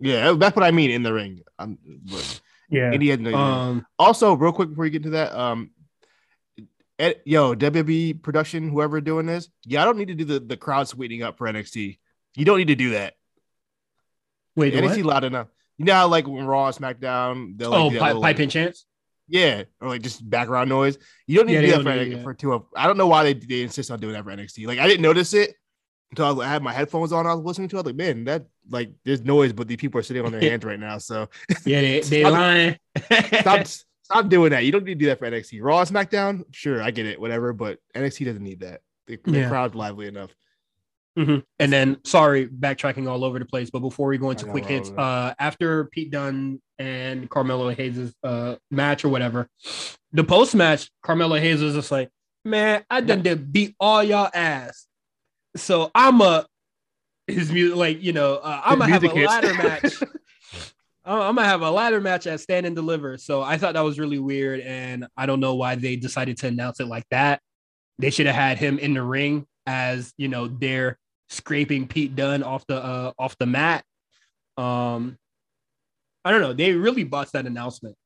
Yeah, 0.00 0.32
that's 0.32 0.56
what 0.56 0.64
I 0.64 0.70
mean 0.70 0.90
in 0.90 1.02
the 1.02 1.12
ring. 1.12 1.42
I'm, 1.58 1.78
but 2.10 2.40
Yeah. 2.70 2.92
Indy 2.92 3.10
had 3.10 3.20
no. 3.20 3.34
Um. 3.34 3.86
also, 3.98 4.34
real 4.34 4.52
quick 4.52 4.70
before 4.70 4.84
you 4.86 4.90
get 4.90 5.02
to 5.04 5.10
that, 5.10 5.32
um, 5.32 5.70
Ed, 6.98 7.20
yo, 7.24 7.54
WWE 7.54 8.20
production, 8.22 8.68
whoever 8.68 9.00
doing 9.00 9.26
this, 9.26 9.48
yeah, 9.64 9.82
I 9.82 9.84
don't 9.86 9.96
need 9.96 10.08
to 10.08 10.14
do 10.14 10.24
the, 10.24 10.40
the 10.40 10.56
crowd 10.56 10.86
sweetening 10.88 11.22
up 11.22 11.38
for 11.38 11.46
NXT. 11.46 11.98
You 12.36 12.44
don't 12.44 12.58
need 12.58 12.68
to 12.68 12.74
do 12.74 12.90
that. 12.90 13.14
Wait. 14.56 14.74
NXT 14.74 14.96
what? 14.98 15.06
loud 15.06 15.24
enough. 15.24 15.48
You 15.78 15.84
know 15.86 15.94
how 15.94 16.08
like 16.08 16.26
when 16.28 16.44
Raw, 16.46 16.70
SmackDown, 16.72 17.56
they'll 17.56 17.70
like, 17.70 17.80
Oh, 17.80 17.90
do 17.90 17.98
pipe, 17.98 18.06
little, 18.08 18.22
pipe 18.22 18.36
like- 18.36 18.40
in 18.44 18.50
chance. 18.50 18.84
yeah, 19.28 19.62
or 19.80 19.88
like 19.88 20.02
just 20.02 20.28
background 20.28 20.68
noise. 20.68 20.98
You 21.26 21.36
don't 21.38 21.46
need 21.46 21.54
Yeah, 21.54 21.60
to 21.60 21.66
do 21.66 21.72
that 21.72 21.82
for, 21.84 22.04
need 22.04 22.22
for 22.22 22.34
two 22.34 22.52
of. 22.52 22.64
I 22.76 22.86
don't 22.86 22.96
know 22.98 23.06
why 23.06 23.22
they 23.24 23.34
they 23.34 23.62
insist 23.62 23.90
on 23.90 23.98
doing 24.00 24.12
that 24.14 24.24
for 24.24 24.30
NXT. 24.30 24.66
Like 24.66 24.78
I 24.78 24.86
didn't 24.86 25.02
notice 25.02 25.32
it 25.34 25.54
until 26.10 26.26
I, 26.26 26.30
was, 26.32 26.46
I 26.46 26.50
had 26.50 26.62
my 26.62 26.72
headphones 26.72 27.12
on. 27.12 27.26
I 27.26 27.34
was 27.34 27.44
listening 27.44 27.68
to. 27.70 27.76
it. 27.76 27.78
I 27.78 27.82
was 27.82 27.86
like, 27.86 27.96
man, 27.96 28.24
that 28.24 28.46
like 28.68 28.90
there's 29.04 29.22
noise, 29.22 29.52
but 29.52 29.68
the 29.68 29.76
people 29.76 29.98
are 30.00 30.02
sitting 30.02 30.24
on 30.24 30.32
their 30.32 30.40
hands 30.50 30.64
right 30.64 30.78
now. 30.80 30.98
So 30.98 31.28
Yeah, 31.64 31.80
they 31.80 32.00
they 32.00 32.20
Stop- 32.22 32.32
lying. 32.32 32.76
stop 33.40 33.66
stop 34.02 34.28
doing 34.28 34.50
that. 34.50 34.64
You 34.64 34.72
don't 34.72 34.84
need 34.84 34.94
to 34.94 35.00
do 35.00 35.06
that 35.06 35.18
for 35.20 35.30
NXT. 35.30 35.60
Raw, 35.62 35.84
SmackDown, 35.84 36.42
sure, 36.50 36.82
I 36.82 36.90
get 36.90 37.06
it, 37.06 37.20
whatever. 37.20 37.52
But 37.52 37.78
NXT 37.96 38.26
doesn't 38.26 38.42
need 38.42 38.60
that. 38.60 38.80
The, 39.06 39.18
the 39.24 39.38
Yeah. 39.38 39.48
crowd's 39.48 39.74
lively 39.74 40.08
enough. 40.08 40.30
Mhm. 41.20 41.42
And 41.58 41.72
then, 41.72 41.98
sorry, 42.04 42.48
backtracking 42.48 43.08
all 43.08 43.24
over 43.24 43.38
the 43.38 43.44
place. 43.44 43.68
But 43.70 43.80
before 43.80 44.08
we 44.08 44.16
go 44.16 44.30
into 44.30 44.46
quick 44.46 44.64
hits, 44.64 44.90
uh, 44.90 45.34
after 45.38 45.84
Pete 45.86 46.10
Dunne 46.10 46.60
and 46.78 47.28
Carmelo 47.28 47.68
Hayes' 47.70 48.14
uh 48.24 48.56
match 48.70 49.04
or 49.04 49.10
whatever, 49.10 49.46
the 50.12 50.24
post 50.24 50.54
match, 50.54 50.90
Carmelo 51.02 51.36
Hayes 51.36 51.60
was 51.62 51.74
just 51.74 51.90
like, 51.90 52.08
"Man, 52.44 52.84
I 52.88 53.02
done 53.02 53.22
did 53.22 53.52
beat 53.52 53.74
all 53.78 54.02
y'all 54.02 54.30
ass, 54.32 54.86
so 55.56 55.90
I'm 55.94 56.20
a 56.22 56.46
his 57.26 57.52
music 57.52 57.76
like 57.76 58.02
you 58.02 58.12
know 58.14 58.36
uh, 58.36 58.62
I'm 58.64 58.78
gonna 58.78 58.92
have 58.92 59.04
a 59.04 59.08
hits. 59.08 59.28
ladder 59.28 59.54
match." 59.62 60.02
I'm 61.04 61.20
I'm 61.20 61.34
gonna 61.34 61.48
have 61.48 61.60
a 61.62 61.70
ladder 61.70 62.00
match 62.00 62.26
at 62.26 62.40
Stand 62.40 62.64
and 62.64 62.74
Deliver. 62.74 63.18
So 63.18 63.42
I 63.42 63.58
thought 63.58 63.74
that 63.74 63.80
was 63.84 63.98
really 63.98 64.18
weird, 64.18 64.60
and 64.60 65.06
I 65.18 65.26
don't 65.26 65.40
know 65.40 65.54
why 65.54 65.74
they 65.74 65.96
decided 65.96 66.38
to 66.38 66.46
announce 66.46 66.80
it 66.80 66.86
like 66.86 67.04
that. 67.10 67.40
They 67.98 68.08
should 68.10 68.26
have 68.26 68.34
had 68.36 68.56
him 68.58 68.78
in 68.78 68.94
the 68.94 69.02
ring 69.02 69.46
as 69.66 70.14
you 70.16 70.28
know 70.28 70.46
they're 70.48 70.96
scraping 71.30 71.88
Pete 71.88 72.14
Dunne 72.14 72.42
off 72.42 72.66
the 72.66 72.84
uh, 72.84 73.12
off 73.18 73.38
the 73.38 73.46
mat. 73.46 73.84
Um, 74.56 75.16
I 76.24 76.30
don't 76.30 76.42
know. 76.42 76.52
They 76.52 76.72
really 76.72 77.04
botched 77.04 77.32
that 77.32 77.46
announcement. 77.46 77.96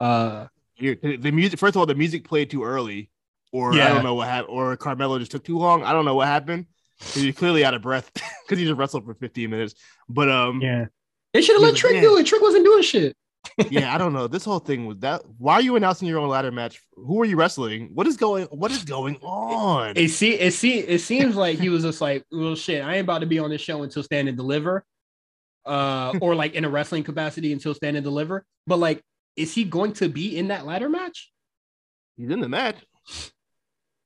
Uh, 0.00 0.46
Here, 0.74 0.96
the 1.00 1.16
the 1.16 1.30
music. 1.30 1.58
First 1.58 1.76
of 1.76 1.80
all, 1.80 1.86
the 1.86 1.94
music 1.94 2.24
played 2.24 2.50
too 2.50 2.64
early, 2.64 3.10
or 3.52 3.74
I 3.74 3.88
don't 3.88 4.04
know 4.04 4.14
what 4.14 4.28
happened, 4.28 4.54
or 4.56 4.76
Carmelo 4.76 5.18
just 5.18 5.32
took 5.32 5.44
too 5.44 5.58
long. 5.58 5.82
I 5.82 5.92
don't 5.92 6.04
know 6.04 6.14
what 6.14 6.28
happened. 6.28 6.66
He's 7.00 7.34
clearly 7.36 7.64
out 7.64 7.74
of 7.74 7.82
breath 7.82 8.10
because 8.14 8.58
he 8.58 8.64
just 8.64 8.76
wrestled 8.76 9.04
for 9.04 9.14
15 9.14 9.50
minutes. 9.50 9.74
But 10.08 10.28
um, 10.30 10.60
yeah, 10.60 10.86
they 11.32 11.42
should 11.42 11.54
have 11.56 11.62
let 11.62 11.76
Trick 11.76 11.96
yeah. 11.96 12.00
do 12.00 12.16
it. 12.16 12.26
Trick 12.26 12.42
wasn't 12.42 12.64
doing 12.64 12.82
shit. 12.82 13.16
Yeah, 13.70 13.94
I 13.94 13.98
don't 13.98 14.12
know. 14.18 14.26
This 14.26 14.44
whole 14.44 14.58
thing 14.58 14.86
was 14.86 14.98
that. 14.98 15.22
Why 15.38 15.54
are 15.54 15.62
you 15.62 15.76
announcing 15.76 16.08
your 16.08 16.18
own 16.18 16.28
ladder 16.28 16.50
match? 16.52 16.80
Who 16.94 17.20
are 17.20 17.24
you 17.24 17.36
wrestling? 17.36 17.90
What 17.94 18.06
is 18.06 18.16
going? 18.16 18.44
What 18.46 18.70
is 18.70 18.84
going 18.84 19.16
on? 19.22 19.94
It 19.96 20.08
see 20.10 20.32
it 20.34 20.52
see 20.54 20.78
it 20.78 21.00
seems 21.00 21.36
like 21.36 21.58
he 21.58 21.68
was 21.68 21.82
just 21.82 22.00
like, 22.00 22.24
well, 22.30 22.54
shit, 22.54 22.82
I 22.82 22.94
ain't 22.94 23.04
about 23.04 23.20
to 23.20 23.26
be 23.26 23.38
on 23.38 23.50
this 23.50 23.60
show 23.60 23.82
until 23.82 24.02
Stand 24.02 24.28
and 24.28 24.36
Deliver, 24.36 24.84
uh, 25.66 26.14
or 26.20 26.34
like 26.34 26.54
in 26.54 26.64
a 26.64 26.68
wrestling 26.68 27.04
capacity 27.04 27.52
until 27.52 27.74
Stand 27.74 27.96
and 27.96 28.04
Deliver. 28.04 28.44
But 28.66 28.78
like, 28.78 29.02
is 29.36 29.54
he 29.54 29.64
going 29.64 29.92
to 29.94 30.08
be 30.08 30.36
in 30.36 30.48
that 30.48 30.66
ladder 30.66 30.88
match? 30.88 31.30
He's 32.16 32.30
in 32.30 32.40
the 32.40 32.48
match. 32.48 32.76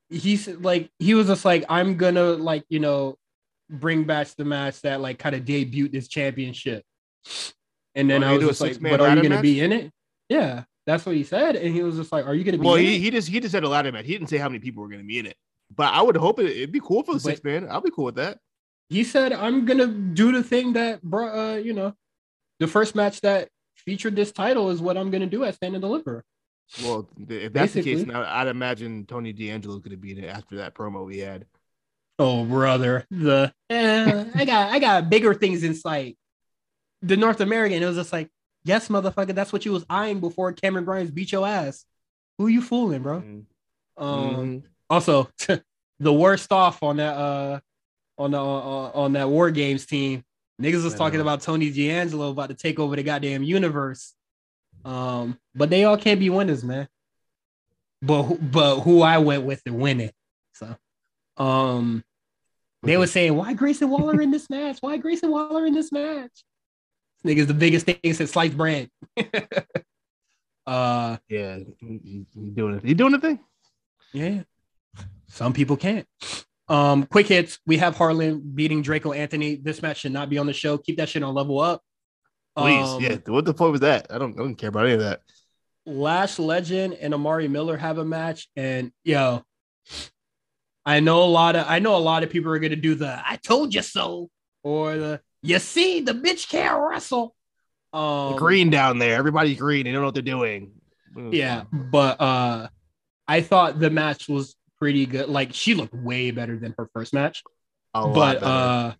he's 0.09 0.47
like 0.47 0.91
he 0.99 1.15
was 1.15 1.25
just 1.27 1.43
like 1.43 1.65
i'm 1.69 1.97
gonna 1.97 2.33
like 2.33 2.63
you 2.69 2.79
know 2.79 3.17
bring 3.69 4.03
back 4.03 4.27
the 4.37 4.45
match 4.45 4.79
that 4.81 5.01
like 5.01 5.17
kind 5.17 5.33
of 5.33 5.43
debuted 5.43 5.91
this 5.91 6.07
championship 6.07 6.83
and 7.95 8.09
then 8.09 8.23
Oh, 8.23 8.27
i 8.27 8.31
was 8.33 8.39
do 8.41 8.45
a 8.45 8.49
just 8.51 8.61
like 8.61 8.79
but 8.81 9.01
are 9.01 9.15
you 9.15 9.21
gonna 9.21 9.41
be 9.41 9.59
in 9.61 9.71
it 9.71 9.91
yeah 10.29 10.63
that's 10.85 11.05
what 11.05 11.15
he 11.15 11.23
said 11.23 11.55
and 11.55 11.73
he 11.73 11.81
was 11.83 11.95
just 11.95 12.11
like 12.11 12.25
are 12.25 12.33
you 12.35 12.43
gonna 12.43 12.57
be 12.57 12.65
Well, 12.65 12.75
in 12.75 12.85
he, 12.85 12.95
it? 12.95 12.99
he 12.99 13.11
just 13.11 13.27
he 13.29 13.39
just 13.39 13.51
said 13.51 13.63
a 13.63 13.69
ladder 13.69 13.91
match. 13.91 14.05
He 14.05 14.13
didn't 14.13 14.29
say 14.29 14.37
how 14.37 14.49
many 14.49 14.59
people 14.59 14.83
were 14.83 14.89
going 14.89 15.01
to 15.01 15.07
be 15.07 15.17
in 15.19 15.25
it. 15.25 15.35
But 15.75 15.93
I 15.93 16.01
would 16.01 16.17
hope 16.17 16.39
it, 16.39 16.47
it'd 16.47 16.71
be 16.71 16.81
cool 16.81 17.03
for 17.03 17.13
the 17.13 17.17
But- 17.19 17.21
six 17.23 17.43
man. 17.43 17.67
I'll 17.69 17.81
be 17.81 17.89
cool 17.91 18.05
with 18.05 18.15
that. 18.15 18.37
he 18.89 19.03
said 19.03 19.31
i'm 19.31 19.65
gonna 19.65 19.87
do 19.87 20.31
the 20.33 20.43
thing 20.43 20.73
that 20.73 21.01
brought 21.01 21.33
uh 21.37 21.55
you 21.57 21.73
know 21.73 21.93
the 22.59 22.67
first 22.67 22.95
match 22.95 23.21
that 23.21 23.47
featured 23.77 24.15
this 24.15 24.31
title 24.31 24.69
is 24.69 24.81
what 24.81 24.97
i'm 24.97 25.09
gonna 25.09 25.25
do 25.25 25.43
at 25.45 25.55
stand 25.55 25.73
and 25.75 25.81
deliver 25.81 26.23
Well, 26.83 27.09
if 27.29 27.53
that's 27.53 27.73
the 27.73 27.81
case, 27.83 28.05
now 28.05 28.23
I'd 28.27 28.47
imagine 28.47 29.05
Tony 29.05 29.31
D'Angelo's 29.33 29.79
going 29.81 29.91
to 29.91 29.97
be 29.97 30.11
in 30.11 30.23
it 30.23 30.27
after 30.27 30.57
that 30.57 30.73
promo 30.75 31.05
we 31.05 31.19
had. 31.19 31.45
oh 32.19 32.43
brother 32.45 33.05
the 33.09 33.51
eh, 33.69 34.25
i 34.35 34.45
got 34.45 34.71
i 34.71 34.79
got 34.79 35.09
bigger 35.09 35.33
things 35.33 35.63
in 35.63 35.73
sight 35.75 36.17
the 37.03 37.17
north 37.17 37.41
american 37.41 37.83
it 37.83 37.85
was 37.85 37.97
just 37.97 38.13
like 38.13 38.29
yes 38.63 38.87
motherfucker 38.87 39.35
that's 39.35 39.51
what 39.53 39.65
you 39.65 39.71
was 39.73 39.85
eyeing 39.89 40.19
before 40.19 40.51
cameron 40.53 40.85
grimes 40.85 41.11
beat 41.11 41.31
your 41.31 41.45
ass. 41.45 41.85
Who 42.39 42.47
you 42.47 42.61
fooling 42.61 43.03
bro? 43.03 43.21
Mhm. 43.21 43.45
um 43.97 44.35
Mhm. 44.35 44.63
also 44.89 45.29
the 45.99 46.13
worst 46.13 46.51
off 46.51 46.81
on 46.81 46.97
that 46.97 47.15
uh 47.15 47.59
on 48.17 48.31
the 48.31 48.37
on, 48.39 48.91
on 48.93 49.13
that 49.13 49.29
war 49.29 49.51
games 49.51 49.85
team. 49.85 50.23
Niggas 50.61 50.83
was 50.83 50.95
talking 50.95 51.19
about 51.19 51.41
tony 51.41 51.69
d'angelo 51.71 52.31
about 52.31 52.49
to 52.49 52.55
take 52.55 52.79
over 52.79 52.95
the 52.95 53.03
goddamn 53.03 53.43
universe. 53.43 54.13
Um 54.85 55.37
but 55.53 55.69
they 55.69 55.83
all 55.83 55.97
can't 55.97 56.19
be 56.19 56.29
winners 56.29 56.63
man. 56.63 56.87
But 58.01 58.23
but 58.51 58.79
who 58.81 59.01
i 59.01 59.17
went 59.17 59.43
with 59.43 59.63
to 59.65 59.71
win 59.73 59.99
it 60.01 60.15
so 60.53 60.75
um 61.37 62.03
they 62.83 62.97
were 62.97 63.07
saying 63.07 63.35
why 63.35 63.53
grayson 63.53 63.89
waller 63.89 64.21
in 64.21 64.31
this 64.31 64.49
match? 64.49 64.77
Why 64.81 64.97
grayson 64.97 65.31
waller 65.31 65.65
in 65.65 65.73
this 65.73 65.91
match 65.91 66.43
nigga's 67.25 67.47
the 67.47 67.53
biggest 67.53 67.85
thing 67.85 67.97
since 68.13 68.31
sliced 68.31 68.57
bread 68.57 68.89
uh 70.67 71.17
Yeah, 71.29 71.59
he 71.79 72.21
doing 72.53 72.75
it. 72.75 72.83
He 72.85 72.93
doing 72.93 73.11
the 73.11 73.19
thing. 73.19 73.39
Yeah. 74.13 74.43
Some 75.27 75.53
people 75.53 75.75
can't. 75.77 76.07
Um, 76.69 77.05
quick 77.05 77.27
hits. 77.27 77.59
We 77.65 77.77
have 77.77 77.97
Harland 77.97 78.55
beating 78.55 78.81
Draco 78.81 79.11
Anthony. 79.11 79.55
This 79.55 79.81
match 79.81 79.97
should 79.99 80.13
not 80.13 80.29
be 80.29 80.37
on 80.37 80.45
the 80.45 80.53
show. 80.53 80.77
Keep 80.77 80.97
that 80.97 81.09
shit 81.09 81.23
on 81.23 81.33
level 81.33 81.59
up. 81.59 81.81
Please, 82.55 82.87
Um, 82.87 83.01
yeah. 83.01 83.17
What 83.25 83.45
the 83.45 83.53
fuck 83.53 83.71
was 83.71 83.81
that? 83.81 84.07
I 84.09 84.17
don't, 84.19 84.33
I 84.39 84.43
don't 84.43 84.55
care 84.55 84.69
about 84.69 84.85
any 84.85 84.93
of 84.93 84.99
that. 84.99 85.21
Lash 85.85 86.39
Legend 86.39 86.93
and 86.93 87.13
Amari 87.13 87.47
Miller 87.47 87.75
have 87.75 87.97
a 87.97 88.05
match, 88.05 88.47
and 88.55 88.91
yo, 89.03 89.43
I 90.85 90.99
know 91.01 91.23
a 91.23 91.25
lot 91.25 91.55
of 91.57 91.65
I 91.67 91.79
know 91.79 91.97
a 91.97 91.99
lot 91.99 92.23
of 92.23 92.29
people 92.29 92.51
are 92.53 92.59
gonna 92.59 92.75
do 92.77 92.95
the 92.95 93.21
I 93.27 93.35
told 93.37 93.73
you 93.73 93.81
so 93.81 94.29
or 94.63 94.95
the 94.97 95.21
you 95.43 95.59
see 95.59 96.01
the 96.01 96.13
bitch 96.13 96.49
can't 96.49 96.81
wrestle. 96.81 97.35
Um, 97.91 98.35
green 98.37 98.71
down 98.71 98.97
there. 98.97 99.15
Everybody's 99.15 99.59
green. 99.59 99.85
They 99.85 99.91
don't 99.91 100.01
know 100.01 100.07
what 100.07 100.15
they're 100.15 100.23
doing. 100.23 100.71
Yeah, 101.31 101.65
but 101.71 102.19
uh 102.19 102.67
I 103.27 103.41
thought 103.41 103.79
the 103.79 103.91
match 103.91 104.27
was 104.27 104.55
pretty 104.79 105.05
good. 105.05 105.29
Like 105.29 105.53
she 105.53 105.75
looked 105.75 105.93
way 105.93 106.31
better 106.31 106.57
than 106.57 106.73
her 106.77 106.89
first 106.93 107.13
match. 107.13 107.43
A 107.93 108.07
but 108.07 108.41
uh 108.41 108.93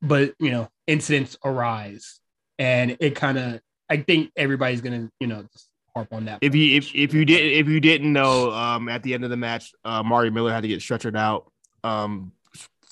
but 0.00 0.34
you 0.38 0.50
know, 0.50 0.68
incidents 0.86 1.36
arise 1.44 2.20
and 2.58 2.96
it 3.00 3.14
kind 3.14 3.36
of 3.36 3.60
I 3.90 3.98
think 3.98 4.32
everybody's 4.36 4.80
gonna, 4.80 5.10
you 5.20 5.26
know, 5.26 5.42
just 5.52 5.68
harp 5.94 6.12
on 6.12 6.26
that. 6.26 6.38
if 6.40 6.54
you 6.54 6.76
if, 6.76 6.94
if 6.94 7.12
you 7.12 7.24
did 7.24 7.52
if 7.52 7.68
you 7.68 7.80
didn't 7.80 8.12
know, 8.12 8.50
um, 8.52 8.88
at 8.88 9.02
the 9.02 9.12
end 9.14 9.24
of 9.24 9.30
the 9.30 9.36
match, 9.36 9.72
uh, 9.84 10.02
Mari 10.02 10.30
Miller 10.30 10.52
had 10.52 10.62
to 10.62 10.68
get 10.68 10.80
stretchered 10.80 11.16
out. 11.16 11.50
Um, 11.84 12.32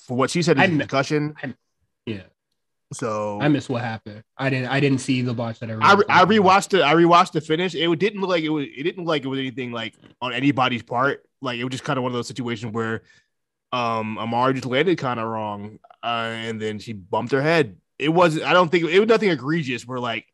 for 0.07 0.17
what 0.17 0.31
she 0.31 0.43
said 0.43 0.59
is 0.59 0.63
I 0.63 0.65
a 0.65 0.69
kn- 0.69 0.79
concussion. 0.81 1.35
yeah, 2.07 2.23
So 2.93 3.41
I 3.41 3.49
missed 3.49 3.69
what 3.69 3.83
happened. 3.83 4.23
I 4.39 4.49
didn't 4.49 4.69
I 4.69 4.79
didn't 4.79 4.99
see 5.01 5.21
the 5.23 5.35
botch 5.35 5.59
that 5.59 5.71
I, 5.71 5.75
was 5.75 6.05
I 6.09 6.23
about. 6.23 6.29
rewatched 6.29 6.79
it. 6.79 6.83
I 6.83 6.95
rewatched 6.95 7.33
the 7.33 7.41
finish. 7.41 7.75
It 7.75 7.99
didn't 7.99 8.21
look 8.21 8.31
like 8.31 8.45
it 8.45 8.49
was. 8.49 8.67
It 8.67 8.85
didn't 8.85 9.05
look 9.05 9.09
like 9.09 9.25
it 9.25 9.29
was 9.29 9.41
anything 9.41 9.73
like 9.73 9.95
on 10.21 10.33
anybody's 10.33 10.85
part. 10.85 11.25
Like 11.41 11.59
it 11.59 11.65
was 11.65 11.73
just 11.73 11.85
kind 11.85 11.99
of 11.99 12.05
one 12.05 12.13
of 12.13 12.15
those 12.15 12.29
situations 12.29 12.73
where, 12.73 13.03
um, 13.73 14.19
Amari 14.19 14.55
just 14.55 14.67
landed 14.67 14.99
kind 14.99 15.19
of 15.19 15.27
wrong, 15.27 15.81
uh, 16.03 16.31
and 16.33 16.63
then 16.63 16.79
she 16.79 16.93
bumped 16.93 17.33
her 17.33 17.43
head. 17.43 17.77
It 17.99 18.11
wasn't. 18.11 18.45
I 18.45 18.53
don't 18.53 18.71
think 18.71 18.85
it 18.85 19.01
was 19.01 19.09
nothing 19.09 19.31
egregious. 19.31 19.85
Where 19.85 19.99
like, 19.99 20.27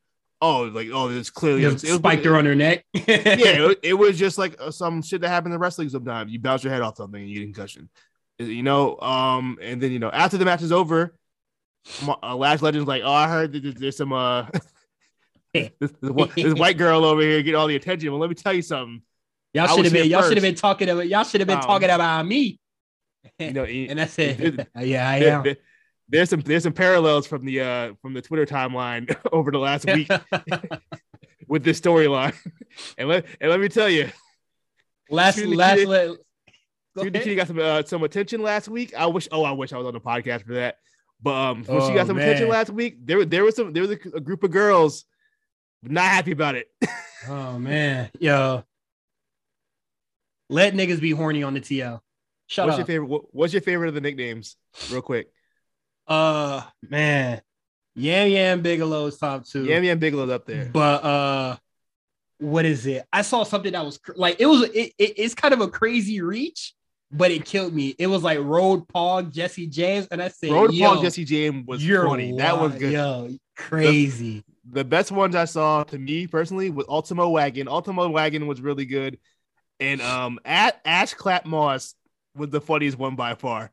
oh, 0.43 0.65
like 0.65 0.89
oh, 0.93 1.09
it's 1.09 1.31
clearly 1.31 1.65
it 1.65 1.73
was, 1.73 1.89
spiked 1.89 2.27
her 2.27 2.37
on 2.37 2.45
her 2.45 2.55
neck. 2.55 2.85
yeah, 2.93 3.03
it, 3.07 3.79
it 3.83 3.95
was 3.95 4.19
just 4.19 4.37
like 4.37 4.61
uh, 4.61 4.71
some 4.71 5.01
shit 5.01 5.23
that 5.23 5.29
happened 5.29 5.55
in 5.55 5.61
wrestling 5.61 5.89
sometimes. 5.89 6.31
You 6.31 6.39
bounce 6.39 6.65
your 6.65 6.73
head 6.73 6.83
off 6.83 6.99
something 6.99 7.21
and 7.21 7.31
you 7.31 7.37
get 7.37 7.43
a 7.43 7.47
concussion. 7.47 7.89
You 8.39 8.63
know, 8.63 8.99
um, 9.01 9.59
and 9.63 9.81
then 9.81 9.91
you 9.91 9.99
know 9.99 10.11
after 10.11 10.37
the 10.37 10.45
match 10.45 10.61
is 10.61 10.73
over, 10.73 11.15
uh, 12.23 12.37
Lash 12.37 12.63
Legend's 12.63 12.87
like, 12.87 13.03
oh, 13.05 13.13
I 13.13 13.29
heard 13.29 13.53
that 13.53 13.79
there's, 13.79 13.97
some 13.97 14.13
uh, 14.13 14.47
this, 15.55 15.71
this, 15.81 15.93
this 16.35 16.55
white 16.55 16.79
girl 16.79 17.05
over 17.05 17.21
here 17.21 17.43
getting 17.43 17.59
all 17.59 17.67
the 17.67 17.77
attention. 17.77 18.11
Well, 18.11 18.21
let 18.21 18.31
me 18.31 18.35
tell 18.35 18.53
you 18.53 18.63
something. 18.63 19.03
Y'all 19.55 19.67
should 19.77 19.85
have 19.85 19.93
been 19.93 20.09
y'all 20.09 20.23
should 20.23 20.37
have 20.39 20.43
been 20.43 20.55
talking 20.55 20.89
about 20.89 21.09
y'all 21.09 21.25
should 21.25 21.41
have 21.43 21.49
been 21.49 21.59
Um, 21.59 21.65
talking 21.65 21.91
about 21.91 22.27
me. 22.27 22.59
You 23.39 23.53
know, 23.53 23.65
and 23.91 24.01
I 24.01 24.07
said, 24.07 24.41
it- 24.41 24.69
yeah, 24.81 25.09
I 25.09 25.17
am. 25.17 25.43
there- 25.43 25.57
there's 26.09 26.29
some 26.31 26.41
there's 26.41 26.63
some 26.65 26.73
parallels 26.75 27.27
from 27.27 27.45
the 27.47 27.61
uh 27.61 27.93
from 28.03 28.13
the 28.13 28.21
Twitter 28.21 28.45
timeline 28.45 29.15
over 29.33 29.51
the 29.51 29.59
last 29.59 29.87
week 29.87 30.11
with 31.49 31.65
this 31.65 31.81
storyline, 31.81 32.35
and 32.99 33.09
let 33.09 33.25
and 33.41 33.51
let 33.51 33.61
me 33.61 33.69
tell 33.69 33.89
you, 33.89 34.11
last 35.11 35.39
last 35.39 35.77
kid- 35.79 35.89
let, 35.89 36.11
Go 36.95 37.09
Dude, 37.09 37.37
got 37.37 37.47
some 37.49 37.59
uh, 37.59 37.83
some 37.85 38.03
attention 38.03 38.43
last 38.43 38.69
week. 38.69 38.93
I 38.95 39.07
wish. 39.07 39.27
Oh, 39.33 39.45
I 39.45 39.53
wish 39.53 39.73
I 39.73 39.79
was 39.79 39.87
on 39.87 39.95
the 39.95 40.01
podcast 40.01 40.45
for 40.45 40.55
that. 40.55 40.77
But 41.23 41.35
um, 41.35 41.65
when 41.65 41.81
she 41.83 41.93
Oh, 41.93 41.95
got 41.95 42.07
some 42.09 42.19
attention 42.19 42.49
last 42.49 42.71
week, 42.71 42.99
there 43.07 43.25
there 43.25 43.45
was 43.45 43.55
some 43.57 43.73
there 43.73 43.83
was 43.83 43.93
a, 43.93 43.99
a 44.17 44.21
group 44.21 44.43
of 44.43 44.51
girls 44.51 45.05
not 45.83 46.05
happy 46.05 46.33
about 46.33 46.55
it. 46.57 46.69
Oh 47.29 47.57
man, 47.57 48.11
yo, 48.19 48.65
let 50.49 50.75
niggas 50.75 51.01
be 51.01 51.13
horny 51.13 51.43
on 51.45 51.55
the 51.55 51.61
TL. 51.61 52.01
Shut 52.49 52.67
what's 52.67 52.75
up. 52.75 52.79
your 52.81 52.87
favorite? 52.87 53.07
What, 53.07 53.23
what's 53.35 53.53
your 53.53 53.63
favorite 53.63 53.89
of 53.89 53.95
the 53.95 54.01
nicknames? 54.01 54.57
Real 54.91 55.03
quick. 55.03 55.29
Uh, 56.07 56.63
man, 56.91 57.41
Yam 57.95 58.29
Yam 58.29 58.63
Bigelow's 58.63 59.19
top 59.19 59.47
two. 59.47 59.65
Yam 59.65 59.85
Yam 59.85 59.99
Bigelow's 60.01 60.31
up 60.31 60.47
there. 60.47 60.69
But 60.73 61.05
uh, 61.05 61.57
what 62.39 62.65
is 62.65 62.87
it? 62.87 63.07
I 63.13 63.23
saw 63.23 63.45
something 63.45 63.73
that 63.73 63.85
was 63.85 63.99
cr- 63.99 64.13
like 64.17 64.41
it 64.41 64.47
was 64.47 64.63
it, 64.71 64.93
it- 64.99 65.15
it's 65.19 65.35
kind 65.35 65.55
of 65.55 65.61
a 65.61 65.69
crazy 65.69 66.21
reach, 66.21 66.75
but 67.13 67.31
it 67.31 67.45
killed 67.45 67.75
me. 67.75 67.95
It 67.99 68.07
was 68.07 68.23
like 68.23 68.39
Road 68.39 68.89
Pog, 68.89 69.33
Jesse 69.33 69.67
James, 69.67 70.07
and 70.11 70.23
I 70.23 70.29
said, 70.29 70.51
Road 70.51 70.73
Paul 70.79 71.03
Jesse 71.03 71.25
James 71.25 71.67
was 71.67 71.87
funny. 71.87 72.37
That 72.37 72.59
was 72.59 72.75
good. 72.75 72.93
Yo, 72.93 73.31
crazy. 73.57 74.43
The 74.71 74.85
best 74.85 75.13
ones 75.13 75.37
I 75.37 75.45
saw 75.45 75.85
to 75.85 75.99
me 75.99 76.27
personally 76.27 76.71
was 76.71 76.87
Ultimo 76.89 77.29
Wagon. 77.29 77.69
Ultimo 77.69 78.09
Wagon 78.09 78.47
was 78.47 78.61
really 78.61 78.87
good, 78.87 79.19
and 79.79 80.01
um, 80.01 80.41
at 80.45 80.81
Ash 80.85 81.13
Clap 81.13 81.45
Moss 81.45 81.95
was 82.35 82.49
the 82.49 82.61
funniest 82.61 82.99
one 82.99 83.15
by 83.15 83.35
far. 83.35 83.71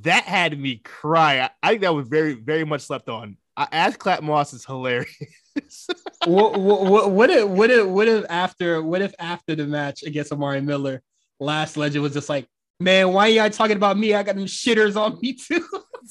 That 0.00 0.24
had 0.24 0.58
me 0.58 0.76
cry. 0.76 1.40
I, 1.40 1.50
I 1.62 1.68
think 1.70 1.82
that 1.82 1.94
was 1.94 2.08
very 2.08 2.34
very 2.34 2.64
much 2.64 2.80
slept 2.80 3.08
on. 3.08 3.36
Uh, 3.56 3.66
Ash 3.70 3.96
Clap 3.96 4.22
Moss 4.22 4.52
is 4.54 4.64
hilarious. 4.64 5.14
what, 6.26 6.58
what, 6.58 6.86
what, 6.86 7.10
what 7.12 7.30
if 7.30 7.48
what 7.48 7.70
if 7.70 7.86
what 7.86 8.08
if 8.08 8.24
after 8.28 8.82
what 8.82 9.02
if 9.02 9.14
after 9.20 9.54
the 9.54 9.66
match 9.66 10.02
against 10.02 10.32
Amari 10.32 10.62
Miller, 10.62 11.02
Lash 11.42 11.76
Legend 11.76 12.02
was 12.02 12.14
just 12.14 12.28
like, 12.28 12.46
man, 12.80 13.12
why 13.12 13.28
y'all 13.28 13.50
talking 13.50 13.76
about 13.76 13.98
me? 13.98 14.14
I 14.14 14.22
got 14.22 14.36
them 14.36 14.46
shitters 14.46 14.96
on 14.96 15.18
me 15.20 15.34
too. 15.34 15.66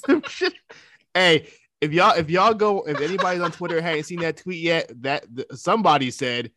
Hey, 1.14 1.50
if 1.82 1.92
y'all 1.92 2.18
if 2.18 2.30
y'all 2.30 2.54
go 2.54 2.84
if 2.84 3.02
anybody's 3.02 3.42
on 3.42 3.52
Twitter 3.52 3.82
hadn't 3.82 4.04
seen 4.04 4.22
that 4.22 4.38
tweet 4.38 4.62
yet, 4.62 4.90
that 5.02 5.26
th- 5.36 5.48
somebody 5.52 6.10
said, 6.10 6.52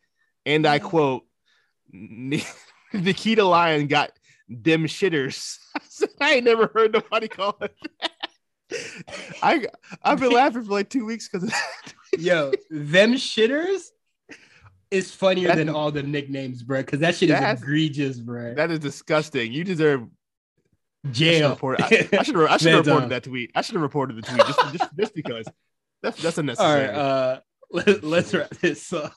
and 0.45 0.65
I 0.65 0.79
quote, 0.79 1.25
"Ni- 1.91 2.45
Nikita 2.93 3.43
Lion 3.43 3.87
got 3.87 4.11
them 4.47 4.85
shitters. 4.85 5.57
I 6.21 6.35
ain't 6.35 6.45
never 6.45 6.71
heard 6.73 6.93
nobody 6.93 7.27
call 7.27 7.57
it. 7.61 7.75
That. 7.99 8.11
I 9.43 9.67
I've 10.03 10.19
been 10.19 10.31
laughing 10.31 10.63
for 10.63 10.71
like 10.71 10.89
two 10.89 11.05
weeks 11.05 11.27
because 11.27 11.53
Yo, 12.17 12.51
them 12.69 13.15
shitters 13.15 13.89
is 14.91 15.11
funnier 15.11 15.49
That- 15.49 15.57
than 15.57 15.69
all 15.69 15.91
the 15.91 16.03
nicknames, 16.03 16.63
bro. 16.63 16.79
Because 16.81 16.99
that 16.99 17.15
shit 17.15 17.29
is 17.29 17.35
That's- 17.35 17.61
egregious, 17.61 18.17
bro. 18.19 18.53
that 18.55 18.71
is 18.71 18.79
disgusting. 18.79 19.51
You 19.51 19.63
deserve 19.63 20.03
I 20.03 21.07
should 21.07 21.13
Jail. 21.13 21.49
report. 21.51 21.81
I, 21.81 21.85
I 21.85 21.89
should 22.23 22.35
I 22.47 22.57
should 22.57 22.73
have 22.73 22.85
reported 22.87 23.09
that 23.09 23.23
tweet. 23.23 23.51
I 23.55 23.61
should 23.61 23.75
have 23.75 23.81
reported 23.83 24.17
the 24.17 24.21
tweet 24.23 24.39
just, 24.45 24.59
just, 24.73 24.97
just 24.97 25.15
because. 25.15 25.45
That's 26.01 26.21
that's 26.21 26.37
unnecessary. 26.39 26.87
right, 26.87 26.95
uh, 26.95 27.39
let, 27.71 28.03
let's 28.03 28.33
wrap 28.33 28.49
this 28.61 28.91
up. 28.93 29.13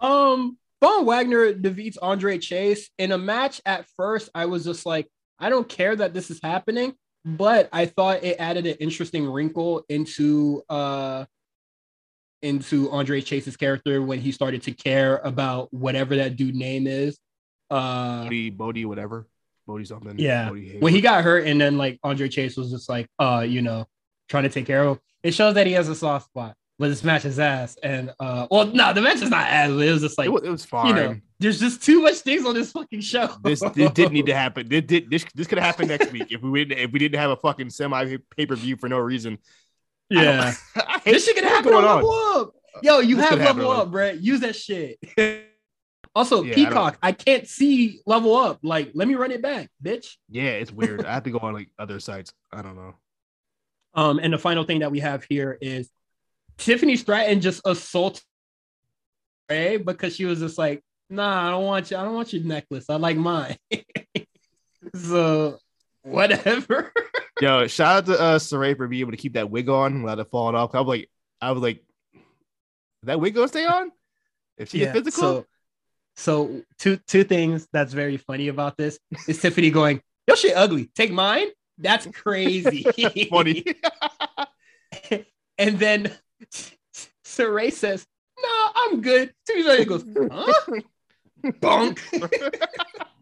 um, 0.00 0.56
Von 0.80 1.06
Wagner 1.06 1.52
defeats 1.54 1.96
Andre 1.98 2.38
Chase 2.38 2.90
in 2.98 3.12
a 3.12 3.18
match. 3.18 3.60
At 3.64 3.86
first, 3.96 4.30
I 4.34 4.46
was 4.46 4.64
just 4.64 4.84
like, 4.86 5.08
I 5.38 5.48
don't 5.50 5.68
care 5.68 5.94
that 5.94 6.12
this 6.14 6.30
is 6.30 6.40
happening, 6.42 6.94
but 7.24 7.68
I 7.72 7.86
thought 7.86 8.24
it 8.24 8.36
added 8.38 8.66
an 8.66 8.76
interesting 8.80 9.26
wrinkle 9.30 9.84
into 9.88 10.62
uh 10.68 11.24
into 12.42 12.90
Andre 12.90 13.20
Chase's 13.20 13.56
character 13.56 14.02
when 14.02 14.20
he 14.20 14.32
started 14.32 14.62
to 14.62 14.72
care 14.72 15.18
about 15.18 15.72
whatever 15.72 16.16
that 16.16 16.36
dude 16.36 16.54
name 16.54 16.86
is. 16.86 17.18
Uh, 17.70 18.24
Bodhi, 18.24 18.50
Bodhi, 18.50 18.84
whatever. 18.84 19.28
Bodhi 19.66 19.84
something. 19.84 20.18
Yeah. 20.18 20.48
Bodhi 20.48 20.78
when 20.80 20.92
he 20.92 21.00
got 21.00 21.24
hurt 21.24 21.46
and 21.46 21.60
then 21.60 21.78
like 21.78 21.98
Andre 22.02 22.28
Chase 22.28 22.56
was 22.56 22.70
just 22.70 22.88
like, 22.88 23.06
uh, 23.18 23.44
you 23.48 23.62
know, 23.62 23.86
trying 24.28 24.42
to 24.44 24.48
take 24.48 24.66
care 24.66 24.82
of 24.82 24.96
him. 24.96 25.02
It 25.22 25.34
shows 25.34 25.54
that 25.54 25.66
he 25.66 25.72
has 25.74 25.88
a 25.88 25.94
soft 25.94 26.26
spot, 26.26 26.56
but 26.78 26.88
this 26.88 27.04
match 27.04 27.24
is 27.24 27.38
ass. 27.38 27.76
And 27.82 28.12
uh, 28.18 28.48
well, 28.50 28.66
no, 28.66 28.92
the 28.92 29.00
match 29.00 29.22
is 29.22 29.30
not 29.30 29.46
ass, 29.46 29.70
it 29.70 29.74
was 29.74 30.02
just 30.02 30.18
like, 30.18 30.26
it, 30.26 30.30
was, 30.30 30.42
it 30.42 30.50
was 30.50 30.64
fine. 30.64 30.88
you 30.88 30.94
know, 30.94 31.16
there's 31.38 31.60
just 31.60 31.82
too 31.82 32.02
much 32.02 32.16
things 32.16 32.44
on 32.44 32.54
this 32.54 32.72
fucking 32.72 33.00
show. 33.00 33.28
this 33.42 33.60
this 33.74 33.90
didn't 33.92 34.12
need 34.12 34.26
to 34.26 34.34
happen. 34.44 34.68
This 34.68 34.82
did 34.82 35.10
this 35.10 35.24
this 35.34 35.46
could 35.46 35.58
have 35.58 35.66
happened 35.66 35.88
next 35.88 36.10
week 36.12 36.30
if 36.30 36.42
we 36.42 36.64
didn't 36.64 36.80
if 36.80 36.92
we 36.92 36.98
didn't 36.98 37.18
have 37.18 37.30
a 37.30 37.36
fucking 37.36 37.70
semi 37.70 38.16
pay 38.36 38.46
per 38.46 38.56
view 38.56 38.76
for 38.76 38.88
no 38.88 38.98
reason. 38.98 39.38
I 40.10 40.22
Yeah, 40.22 40.54
I 40.76 41.00
hate 41.04 41.12
this 41.12 41.24
shit 41.24 41.36
can 41.36 41.44
happen 41.44 41.72
on 41.72 41.84
on. 41.84 41.96
Level 41.96 42.10
Up. 42.10 42.54
Yo, 42.82 42.98
you 43.00 43.16
This 43.16 43.28
have 43.28 43.38
Level 43.38 43.70
Up, 43.70 43.90
bro. 43.90 44.10
Use 44.10 44.40
that 44.40 44.56
shit. 44.56 44.98
also, 46.14 46.42
Yeah, 46.42 46.52
I 46.52 46.54
Peacock, 46.54 46.98
I, 47.02 47.12
can't 47.12 47.46
see 47.46 48.00
Level 48.06 48.34
Up. 48.34 48.58
Like, 48.62 48.90
let 48.94 49.08
me 49.08 49.14
run 49.14 49.30
it 49.30 49.42
back, 49.42 49.70
bitch. 49.82 50.16
Yeah, 50.30 50.50
it's 50.50 50.72
weird. 50.72 51.04
I 51.04 51.14
have 51.14 51.24
to 51.24 51.30
go 51.30 51.38
on 51.38 51.54
like 51.54 51.68
other 51.78 52.00
sites. 52.00 52.32
I 52.52 52.62
don't 52.62 52.76
know. 52.76 52.94
Um, 53.94 54.18
and 54.18 54.32
the 54.32 54.38
final 54.38 54.64
thing 54.64 54.80
that 54.80 54.90
we 54.90 55.00
have 55.00 55.24
here 55.24 55.58
is 55.60 55.90
Tiffany 56.58 56.96
Stratton 56.96 57.40
just 57.40 57.60
assaulted 57.66 58.22
Ray 59.50 59.76
because 59.76 60.16
she 60.16 60.24
was 60.24 60.38
just 60.38 60.56
like, 60.56 60.82
"Nah, 61.10 61.48
I 61.48 61.50
don't 61.50 61.64
want 61.64 61.90
you. 61.90 61.96
I 61.98 62.04
don't 62.04 62.14
want 62.14 62.32
your 62.32 62.42
necklace. 62.42 62.86
I 62.88 62.96
like 62.96 63.16
mine." 63.16 63.56
so 64.94 65.58
whatever. 66.02 66.92
Yo, 67.40 67.66
shout 67.66 67.96
out 67.96 68.06
to 68.06 68.20
uh 68.20 68.38
Sarray 68.38 68.76
for 68.76 68.86
being 68.88 69.00
able 69.00 69.12
to 69.12 69.16
keep 69.16 69.34
that 69.34 69.50
wig 69.50 69.68
on 69.68 70.02
without 70.02 70.18
it 70.18 70.28
falling 70.28 70.54
off. 70.54 70.74
I 70.74 70.80
was 70.80 70.88
like, 70.88 71.10
I 71.40 71.52
was 71.52 71.62
like, 71.62 71.82
that 73.04 73.20
wig 73.20 73.34
gonna 73.34 73.48
stay 73.48 73.64
on? 73.64 73.90
If 74.58 74.70
she 74.70 74.78
get 74.78 74.92
physical, 74.92 75.20
So, 75.20 75.46
so 76.16 76.62
two 76.78 76.98
two 77.06 77.24
things 77.24 77.68
that's 77.72 77.92
very 77.92 78.16
funny 78.16 78.48
about 78.48 78.76
this 78.76 78.98
is 79.26 79.40
Tiffany 79.40 79.70
going, 79.70 80.02
"Yo, 80.26 80.34
shit 80.34 80.56
ugly. 80.56 80.90
Take 80.94 81.10
mine." 81.10 81.48
That's 81.78 82.06
crazy. 82.06 82.84
funny. 83.30 83.64
and 85.58 85.78
then 85.78 86.12
Sarray 87.24 87.72
says, 87.72 88.06
"No, 88.40 88.68
I'm 88.76 89.00
good." 89.00 89.32
Tiffany 89.46 89.62
Stratton 89.62 89.88
goes, 89.88 90.04
"Huh?" 90.30 90.80
Bonk. 91.44 91.98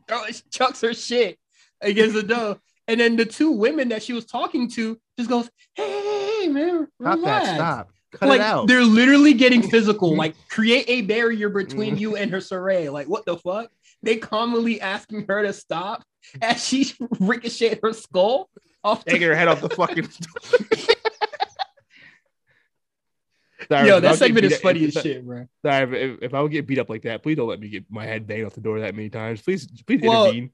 Girl, 0.06 0.24
she 0.30 0.42
chucks 0.50 0.80
her 0.82 0.94
shit 0.94 1.38
against 1.80 2.14
the 2.14 2.22
door. 2.22 2.58
And 2.88 3.00
then 3.00 3.16
the 3.16 3.24
two 3.24 3.52
women 3.52 3.90
that 3.90 4.02
she 4.02 4.12
was 4.12 4.26
talking 4.26 4.68
to 4.70 4.98
just 5.18 5.30
goes, 5.30 5.48
Hey, 5.74 6.40
hey, 6.40 6.48
man, 6.48 6.88
Stop 7.00 7.20
that! 7.22 7.54
Stop. 7.56 7.90
Cut 8.12 8.28
like 8.28 8.40
it 8.40 8.44
out. 8.44 8.66
they're 8.66 8.82
literally 8.84 9.34
getting 9.34 9.62
physical. 9.62 10.16
like 10.16 10.34
create 10.48 10.84
a 10.88 11.02
barrier 11.02 11.48
between 11.48 11.96
mm. 11.96 12.00
you 12.00 12.16
and 12.16 12.30
her 12.32 12.38
Sarray. 12.38 12.92
Like 12.92 13.08
what 13.08 13.24
the 13.24 13.36
fuck? 13.36 13.70
They 14.02 14.16
commonly 14.16 14.80
asking 14.80 15.26
her 15.28 15.42
to 15.42 15.52
stop 15.52 16.02
as 16.42 16.66
she 16.66 16.92
ricocheted 17.20 17.78
her 17.82 17.92
skull 17.92 18.50
off. 18.82 19.04
Taking 19.04 19.20
The- 19.20 19.26
her 19.26 19.36
head 19.36 19.48
off 19.48 19.60
the 19.60 19.68
fucking. 19.76 20.08
Sorry, 23.68 23.86
Yo, 23.86 24.00
that 24.00 24.16
segment 24.16 24.46
is 24.46 24.58
funny 24.58 24.84
as 24.86 24.94
shit, 24.94 25.24
bro. 25.24 25.46
Sorry, 25.64 26.02
if, 26.14 26.22
if 26.22 26.34
I 26.34 26.40
would 26.40 26.50
get 26.50 26.66
beat 26.66 26.80
up 26.80 26.90
like 26.90 27.02
that, 27.02 27.22
please 27.22 27.36
don't 27.36 27.46
let 27.46 27.60
me 27.60 27.68
get 27.68 27.84
my 27.88 28.04
head 28.04 28.26
banged 28.26 28.46
off 28.46 28.54
the 28.54 28.60
door 28.60 28.80
that 28.80 28.96
many 28.96 29.10
times. 29.10 29.42
Please, 29.42 29.68
please 29.86 30.00
Well- 30.02 30.24
intervene. 30.24 30.50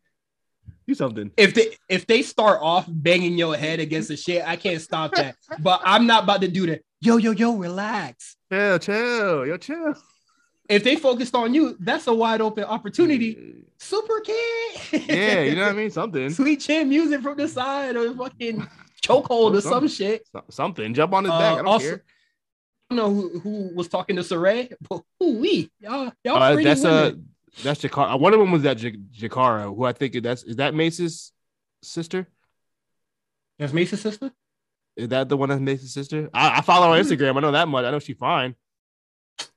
Do 0.87 0.95
something. 0.95 1.31
If 1.37 1.55
they 1.55 1.77
if 1.89 2.07
they 2.07 2.23
start 2.23 2.61
off 2.63 2.85
banging 2.89 3.37
your 3.37 3.57
head 3.57 3.81
against 3.81 4.09
the 4.09 4.17
shit, 4.17 4.47
I 4.47 4.57
can't 4.57 4.81
stop 4.81 5.15
that. 5.17 5.35
But 5.59 5.81
I'm 5.85 6.07
not 6.07 6.25
about 6.25 6.41
to 6.43 6.49
do 6.49 6.67
that. 6.67 6.83
Yo, 7.01 7.17
yo, 7.17 7.33
yo, 7.33 7.55
relax. 7.57 8.37
Chill, 8.53 8.79
chill, 8.79 9.47
yo, 9.47 9.57
chill. 9.57 9.95
If 10.69 10.83
they 10.85 10.97
focused 10.97 11.35
on 11.35 11.55
you, 11.55 11.77
that's 11.81 12.07
a 12.07 12.15
wide 12.15 12.41
open 12.41 12.65
opportunity. 12.65 13.65
Super 13.79 14.21
kid. 14.21 15.03
Yeah, 15.09 15.43
you 15.43 15.55
know 15.57 15.63
what 15.63 15.73
I 15.73 15.77
mean. 15.77 15.91
Something, 16.01 16.31
Sweet 16.31 16.61
chin 16.61 16.89
music 16.89 17.21
from 17.21 17.37
the 17.37 17.47
side 17.49 17.97
or 17.97 18.15
fucking 18.15 18.67
chokehold 19.05 19.57
or 19.57 19.61
some 19.61 19.87
shit. 19.89 20.27
Something. 20.51 20.95
Jump 20.95 21.13
on 21.15 21.25
his 21.25 21.33
Uh, 21.33 21.39
back. 21.39 21.53
I 21.53 21.57
don't 21.57 21.67
also- 21.67 21.87
care. 21.89 22.05
I 22.91 22.95
don't 22.95 22.99
know 22.99 23.21
who, 23.21 23.39
who 23.41 23.75
was 23.75 23.89
talking 23.89 24.15
to 24.15 24.23
Sarray, 24.23 24.73
but 24.89 25.03
who 25.19 25.39
we 25.39 25.71
y'all 25.81 26.13
y'all 26.23 26.37
Uh, 26.41 26.55
that's 26.63 26.83
women. 26.85 27.29
That's 27.63 27.81
Jakara. 27.83 28.19
One 28.19 28.33
of 28.35 28.41
them 28.41 28.51
was 28.53 28.63
that 28.63 28.77
J- 28.77 28.97
Jakara, 29.19 29.75
who 29.75 29.85
I 29.85 29.93
think 29.93 30.23
that's 30.23 30.43
is 30.43 30.57
that 30.57 30.75
Mace's 30.75 31.33
sister. 31.83 32.29
that's 33.59 33.73
Mace's 33.73 34.01
sister. 34.01 34.31
Is 34.97 35.09
that 35.09 35.29
the 35.29 35.37
one 35.37 35.49
that's 35.51 35.61
Mace's 35.61 35.93
sister? 35.93 36.31
I, 36.33 36.59
I 36.59 36.61
follow 36.63 36.87
her 36.93 36.99
on 36.99 37.05
Instagram. 37.05 37.37
I 37.37 37.41
know 37.41 37.53
that 37.53 37.69
much. 37.69 37.85
I 37.85 37.91
know 37.91 37.99
she's 37.99 38.17
fine. 38.17 38.55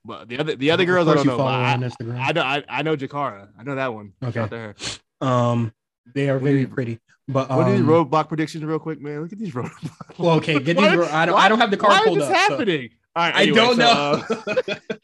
But 0.04 0.28
the 0.28 0.38
other 0.40 0.56
the 0.56 0.72
other 0.72 0.86
girls, 0.86 1.08
I 1.08 1.16
don't 1.16 1.26
know. 1.28 1.40
I, 1.40 1.78
Instagram. 1.80 2.20
I 2.20 2.32
know 2.34 2.42
I, 2.42 2.64
I 2.70 2.82
know 2.82 2.98
Jakara. 2.98 3.48
I 3.58 3.64
know 3.64 3.76
that 3.76 3.94
one. 3.94 4.14
Okay. 4.24 4.74
Um, 5.22 5.74
they 6.14 6.30
are 6.30 6.40
very 6.40 6.66
pretty. 6.66 7.00
But 7.28 7.50
What 7.50 7.68
are 7.68 7.72
these 7.72 7.82
um, 7.82 7.88
roadblock 7.88 8.28
predictions, 8.28 8.64
real 8.66 8.80
quick, 8.80 9.00
man? 9.00 9.22
Look 9.22 9.32
at 9.32 9.38
these 9.40 9.54
roadblocks. 9.54 10.18
well, 10.18 10.32
okay, 10.38 10.60
get 10.60 10.78
these. 10.78 10.86
I 10.88 11.26
don't. 11.26 11.36
why- 11.36 11.46
I 11.46 11.50
don't 11.50 11.60
have 11.60 11.70
the 11.72 11.78
card 11.78 11.92
Why 11.94 12.04
pulled 12.06 12.18
is 12.18 12.28
this 12.28 12.36
up. 12.36 12.44
so- 12.48 12.52
happening? 12.58 12.90
All 13.16 13.24
right, 13.24 13.36
I 13.36 13.46
don't 13.48 13.76
so, 13.76 13.82
know. 13.82 14.74
uh, 14.74 14.76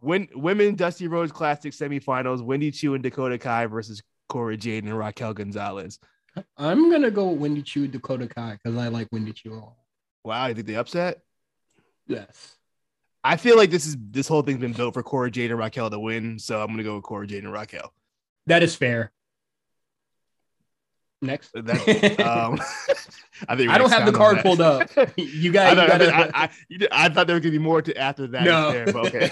Win, 0.00 0.28
women 0.34 0.74
Dusty 0.74 1.08
Rhodes 1.08 1.32
Classic 1.32 1.72
semifinals: 1.72 2.42
Wendy 2.42 2.70
Choo 2.70 2.94
and 2.94 3.02
Dakota 3.02 3.38
Kai 3.38 3.66
versus 3.66 4.02
Cora 4.28 4.56
Jade 4.56 4.84
and 4.84 4.96
Raquel 4.96 5.34
Gonzalez. 5.34 5.98
I'm 6.56 6.90
gonna 6.90 7.10
go 7.10 7.28
with 7.28 7.40
Wendy 7.40 7.62
Choo, 7.62 7.88
Dakota 7.88 8.26
Kai, 8.26 8.58
because 8.62 8.78
I 8.78 8.88
like 8.88 9.08
Wendy 9.12 9.32
Choo. 9.32 9.62
Wow, 10.24 10.46
you 10.46 10.54
think 10.54 10.66
they 10.66 10.76
upset? 10.76 11.20
Yes. 12.06 12.56
I 13.22 13.36
feel 13.36 13.56
like 13.56 13.70
this 13.70 13.86
is 13.86 13.96
this 14.10 14.28
whole 14.28 14.42
thing's 14.42 14.60
been 14.60 14.72
built 14.72 14.94
for 14.94 15.02
Cora 15.02 15.30
Jade 15.30 15.50
and 15.50 15.58
Raquel 15.58 15.90
to 15.90 15.98
win, 15.98 16.38
so 16.38 16.62
I'm 16.62 16.68
gonna 16.68 16.82
go 16.82 16.96
with 16.96 17.04
Cora 17.04 17.26
Jade 17.26 17.44
and 17.44 17.52
Raquel. 17.52 17.92
That 18.46 18.62
is 18.62 18.74
fair. 18.74 19.12
Next. 21.22 21.52
That, 21.52 22.20
um, 22.20 22.54
I 23.48 23.56
think 23.56 23.70
I 23.70 23.78
don't 23.78 23.90
have 23.90 24.06
the 24.06 24.12
card 24.12 24.38
pulled 24.38 24.60
up. 24.60 24.90
You 25.16 25.50
I, 25.50 25.52
guys, 25.52 25.70
you 25.70 25.76
thought, 25.76 25.88
gotta, 25.88 26.16
I, 26.16 26.44
I, 26.44 26.50
you 26.68 26.88
I 26.90 27.08
thought 27.08 27.26
there 27.26 27.36
was 27.36 27.42
gonna 27.42 27.52
be 27.52 27.58
more 27.58 27.82
to 27.82 27.96
after 27.96 28.26
that. 28.28 28.44
No. 28.44 28.72
There, 28.72 28.86
but 28.86 29.06
okay. 29.06 29.30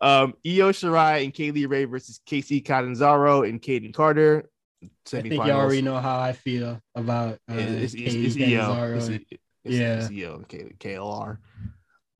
um, 0.00 0.34
Io 0.46 0.70
Shirai 0.72 1.24
and 1.24 1.32
Kay 1.32 1.50
Lee 1.50 1.66
Ray 1.66 1.84
versus 1.84 2.20
Casey 2.26 2.60
Catanzaro 2.60 3.42
and 3.42 3.60
Kayden 3.60 3.94
Carter. 3.94 4.50
I 4.82 4.88
think 5.06 5.32
you 5.32 5.40
already 5.40 5.82
know 5.82 5.98
how 5.98 6.18
I 6.18 6.32
feel 6.32 6.80
about 6.94 7.34
uh, 7.50 7.54
It's, 7.54 7.94
it's, 7.94 8.14
it's, 8.14 8.36
it's 8.36 8.52
Io. 8.52 8.94
It's, 8.96 9.08
it's, 9.08 9.24
Yeah. 9.64 9.96
it's 10.04 10.10
Io 10.10 10.36
and 10.36 10.48
K- 10.48 10.74
KLR. 10.78 11.38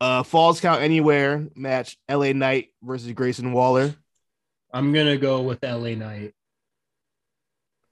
Uh, 0.01 0.23
Falls 0.23 0.61
Count 0.61 0.83
Anywhere 0.83 1.47
match: 1.55 1.99
LA 2.11 2.33
Knight 2.33 2.69
versus 2.83 3.13
Grayson 3.13 3.53
Waller. 3.53 3.95
I'm 4.73 4.93
gonna 4.93 5.17
go 5.17 5.43
with 5.43 5.63
LA 5.63 5.95
Knight. 5.95 6.33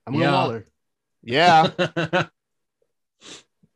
I'm 0.05 0.13
going 0.13 0.23
Yeah. 0.23 0.31
Waller. 0.33 0.65
Yeah. 1.23 1.69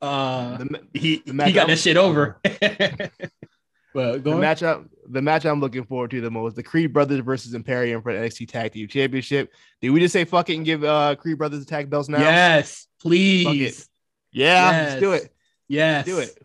uh, 0.01 0.57
The, 0.57 0.81
he 0.93 1.23
the 1.25 1.45
he 1.45 1.51
got 1.51 1.61
I'm- 1.61 1.67
that 1.69 1.79
shit 1.79 1.97
over. 1.97 2.39
well, 3.93 4.13
the 4.19 4.31
matchup, 4.31 4.87
the 5.09 5.21
match 5.21 5.45
I'm 5.45 5.59
looking 5.59 5.85
forward 5.85 6.11
to 6.11 6.21
the 6.21 6.29
most: 6.31 6.55
the 6.55 6.63
Creed 6.63 6.93
Brothers 6.93 7.19
versus 7.21 7.53
Imperium 7.53 8.01
for 8.01 8.13
the 8.13 8.19
NXT 8.19 8.49
Tag 8.49 8.73
Team 8.73 8.87
Championship. 8.87 9.51
Did 9.81 9.89
we 9.91 9.99
just 9.99 10.13
say 10.13 10.25
fuck 10.25 10.49
it 10.49 10.55
and 10.55 10.65
give 10.65 10.83
uh 10.83 11.15
Creed 11.15 11.37
Brothers 11.37 11.59
the 11.59 11.65
tag 11.65 11.89
belts 11.89 12.09
now? 12.09 12.19
Yes, 12.19 12.87
please. 13.01 13.87
Yeah, 14.31 14.69
let's 14.89 14.99
do 15.01 15.11
Yes. 15.11 15.23
it. 15.23 15.33
Yes, 15.69 16.05
Do 16.05 16.19
it. 16.19 16.37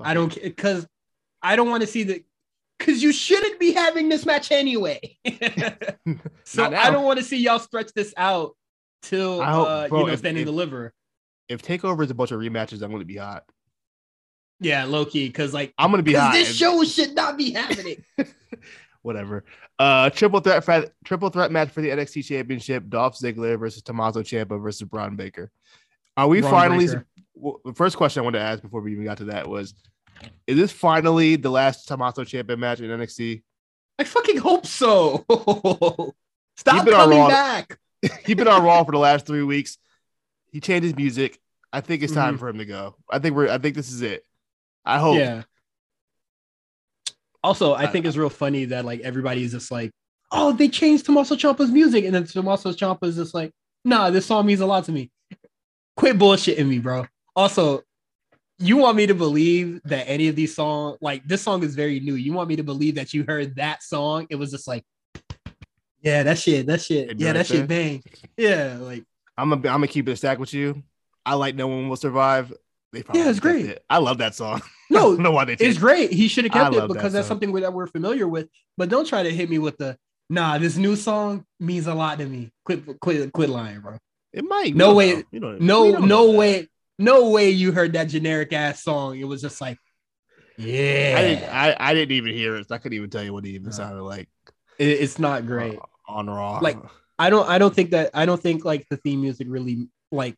I 0.00 0.12
don't 0.14 0.34
because 0.42 0.86
I 1.42 1.56
don't 1.56 1.70
want 1.70 1.82
to 1.82 1.86
see 1.86 2.02
the 2.02 2.24
because 2.78 3.02
you 3.02 3.12
shouldn't 3.12 3.58
be 3.58 3.72
having 3.72 4.08
this 4.10 4.26
match 4.26 4.50
anyway. 4.52 5.00
so 6.44 6.64
I 6.64 6.90
don't 6.90 7.04
want 7.04 7.18
to 7.18 7.24
see 7.24 7.38
y'all 7.38 7.58
stretch 7.58 7.92
this 7.94 8.12
out 8.16 8.54
till 9.08 9.42
hope- 9.42 9.68
uh, 9.68 9.88
bro, 9.88 10.00
you 10.00 10.06
know 10.06 10.12
if- 10.12 10.18
standing 10.20 10.42
if- 10.42 10.46
deliver. 10.46 10.92
If 11.48 11.62
Takeover 11.62 12.02
is 12.04 12.10
a 12.10 12.14
bunch 12.14 12.32
of 12.32 12.40
rematches, 12.40 12.82
I'm 12.82 12.90
going 12.90 12.98
to 12.98 13.04
be 13.06 13.16
hot. 13.16 13.44
Yeah, 14.58 14.84
low 14.84 15.04
key 15.04 15.28
because 15.28 15.54
like 15.54 15.72
I'm 15.78 15.90
going 15.90 15.98
to 15.98 16.10
be 16.10 16.14
hot. 16.14 16.32
this 16.32 16.54
show 16.54 16.82
should 16.84 17.14
not 17.14 17.36
be 17.36 17.52
happening. 17.52 18.04
whatever. 19.02 19.44
Uh, 19.78 20.10
triple 20.10 20.40
threat, 20.40 20.64
fa- 20.64 20.90
triple 21.04 21.28
threat 21.30 21.52
match 21.52 21.68
for 21.68 21.82
the 21.82 21.90
NXT 21.90 22.24
Championship: 22.24 22.88
Dolph 22.88 23.16
Ziggler 23.18 23.58
versus 23.58 23.82
Tommaso 23.82 24.22
Ciampa 24.22 24.60
versus 24.60 24.88
Bron 24.88 25.14
Breakker. 25.14 25.50
Are 26.16 26.26
we 26.26 26.40
Braun 26.40 26.52
finally? 26.52 26.88
Well, 27.34 27.60
the 27.64 27.74
first 27.74 27.96
question 27.96 28.22
I 28.22 28.24
wanted 28.24 28.38
to 28.38 28.44
ask 28.44 28.62
before 28.62 28.80
we 28.80 28.92
even 28.92 29.04
got 29.04 29.18
to 29.18 29.24
that 29.26 29.48
was: 29.48 29.74
Is 30.46 30.56
this 30.56 30.72
finally 30.72 31.36
the 31.36 31.50
last 31.50 31.86
Tommaso 31.86 32.24
Ciampa 32.24 32.58
match 32.58 32.80
in 32.80 32.86
NXT? 32.90 33.42
I 33.98 34.04
fucking 34.04 34.38
hope 34.38 34.66
so. 34.66 35.24
Stop 36.56 36.88
coming 36.88 37.28
back. 37.28 37.78
He's 38.26 38.36
been 38.36 38.48
on 38.48 38.62
Raw 38.64 38.84
for 38.84 38.92
the 38.92 38.98
last 38.98 39.26
three 39.26 39.42
weeks. 39.42 39.78
He 40.50 40.60
changed 40.60 40.84
his 40.84 40.96
music. 40.96 41.38
I 41.72 41.80
think 41.80 42.02
it's 42.02 42.12
time 42.12 42.36
Mhm. 42.36 42.38
for 42.38 42.48
him 42.48 42.58
to 42.58 42.64
go. 42.64 42.96
I 43.10 43.18
think 43.18 43.34
we're. 43.36 43.48
I 43.50 43.58
think 43.58 43.74
this 43.74 43.90
is 43.92 44.02
it. 44.02 44.24
I 44.84 44.98
hope. 44.98 45.18
Yeah. 45.18 45.42
Also, 47.42 47.74
I 47.74 47.86
think 47.86 48.06
it's 48.06 48.16
real 48.16 48.30
funny 48.30 48.64
that 48.66 48.84
like 48.84 49.00
everybody's 49.00 49.52
just 49.52 49.70
like, 49.70 49.92
oh, 50.32 50.52
they 50.52 50.68
changed 50.68 51.06
Tommaso 51.06 51.36
Ciampa's 51.36 51.70
music, 51.70 52.04
and 52.04 52.14
then 52.14 52.24
Tommaso 52.26 52.72
Ciampa's 52.72 53.16
just 53.16 53.34
like, 53.34 53.52
nah, 53.84 54.10
this 54.10 54.26
song 54.26 54.46
means 54.46 54.60
a 54.60 54.66
lot 54.66 54.84
to 54.84 54.92
me. 54.92 55.10
Quit 55.96 56.18
bullshitting 56.18 56.66
me, 56.66 56.78
bro. 56.78 57.06
Also, 57.36 57.82
you 58.58 58.76
want 58.78 58.96
me 58.96 59.06
to 59.06 59.14
believe 59.14 59.80
that 59.84 60.08
any 60.08 60.28
of 60.28 60.34
these 60.36 60.54
songs, 60.54 60.98
like 61.00 61.26
this 61.26 61.42
song 61.42 61.62
is 61.62 61.74
very 61.74 62.00
new. 62.00 62.14
You 62.14 62.32
want 62.32 62.48
me 62.48 62.56
to 62.56 62.64
believe 62.64 62.96
that 62.96 63.14
you 63.14 63.24
heard 63.28 63.56
that 63.56 63.82
song? 63.82 64.26
It 64.30 64.36
was 64.36 64.50
just 64.50 64.66
like, 64.66 64.84
yeah, 66.06 66.22
that 66.22 66.38
shit, 66.38 66.66
that 66.66 66.80
shit, 66.80 67.04
It'd 67.06 67.20
yeah, 67.20 67.32
that 67.34 67.46
shit 67.46 67.66
bang. 67.68 68.02
Yeah, 68.36 68.78
like 68.80 69.04
I'm 69.36 69.48
gonna. 69.50 69.60
I'm 69.68 69.76
gonna 69.80 69.88
keep 69.88 70.08
it 70.08 70.12
a 70.12 70.16
stack 70.16 70.38
with 70.38 70.54
you. 70.54 70.82
I 71.26 71.34
like 71.34 71.54
No 71.56 71.66
One 71.66 71.88
Will 71.88 71.96
Survive. 71.96 72.52
They 72.92 73.02
probably 73.02 73.22
Yeah, 73.22 73.30
it's 73.30 73.40
great. 73.40 73.66
it. 73.66 73.84
I 73.90 73.98
love 73.98 74.18
that 74.18 74.34
song. 74.34 74.62
No, 74.88 75.14
know 75.16 75.32
why 75.32 75.44
they 75.44 75.54
it's 75.54 75.78
great. 75.78 76.12
He 76.12 76.28
should 76.28 76.44
have 76.44 76.52
kept 76.52 76.72
it 76.72 76.78
love 76.78 76.88
that 76.88 76.94
because 76.94 77.12
that's 77.12 77.26
something 77.26 77.52
that 77.54 77.72
we're 77.72 77.88
familiar 77.88 78.28
with. 78.28 78.48
But 78.76 78.88
don't 78.88 79.04
try 79.04 79.24
to 79.24 79.30
hit 79.34 79.50
me 79.50 79.58
with 79.58 79.76
the 79.78 79.98
nah. 80.30 80.58
This 80.58 80.76
new 80.76 80.94
song 80.94 81.44
means 81.58 81.88
a 81.88 81.94
lot 81.94 82.18
to 82.20 82.24
me. 82.26 82.52
Quit, 82.64 82.84
quit, 83.00 83.32
quit 83.32 83.48
lying, 83.50 83.80
bro. 83.80 83.98
It 84.32 84.44
might. 84.44 84.76
No 84.76 84.94
way- 84.94 85.14
know. 85.14 85.22
You 85.32 85.40
don't- 85.40 85.60
No, 85.60 85.84
we 85.86 85.92
don't 85.92 86.00
know 86.02 86.06
no 86.06 86.30
that. 86.32 86.38
way, 86.38 86.68
no 87.00 87.30
way. 87.30 87.50
You 87.50 87.72
heard 87.72 87.94
that 87.94 88.04
generic 88.04 88.52
ass 88.52 88.84
song. 88.84 89.18
It 89.18 89.24
was 89.24 89.42
just 89.42 89.60
like, 89.60 89.76
yeah, 90.56 91.14
I 91.18 91.22
didn't. 91.22 91.48
I, 91.52 91.76
I 91.80 91.94
didn't 91.94 92.12
even 92.12 92.32
hear 92.32 92.54
it. 92.56 92.66
I 92.70 92.78
couldn't 92.78 92.96
even 92.96 93.10
tell 93.10 93.24
you 93.24 93.32
what 93.32 93.44
it 93.44 93.48
even 93.50 93.64
No. 93.64 93.70
sounded 93.72 94.02
like. 94.04 94.28
It- 94.78 95.00
it's 95.00 95.18
not 95.18 95.46
great. 95.46 95.76
uh, 95.78 95.80
on 96.08 96.28
Raw. 96.28 96.58
Like, 96.60 96.78
I 97.18 97.30
don't. 97.30 97.48
I 97.48 97.58
don't 97.58 97.74
think 97.74 97.90
that. 97.90 98.10
I 98.14 98.26
don't 98.26 98.40
think 98.40 98.64
like 98.64 98.86
the 98.90 98.96
theme 98.96 99.20
music 99.22 99.46
really 99.50 99.88
like. 100.12 100.36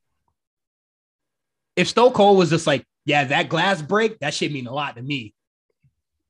If 1.76 1.88
Stone 1.88 2.12
Cold 2.12 2.38
was 2.38 2.50
just 2.50 2.66
like, 2.66 2.84
yeah, 3.04 3.24
that 3.24 3.48
glass 3.48 3.80
break, 3.82 4.18
that 4.20 4.34
shit 4.34 4.52
mean 4.52 4.66
a 4.66 4.72
lot 4.72 4.96
to 4.96 5.02
me. 5.02 5.34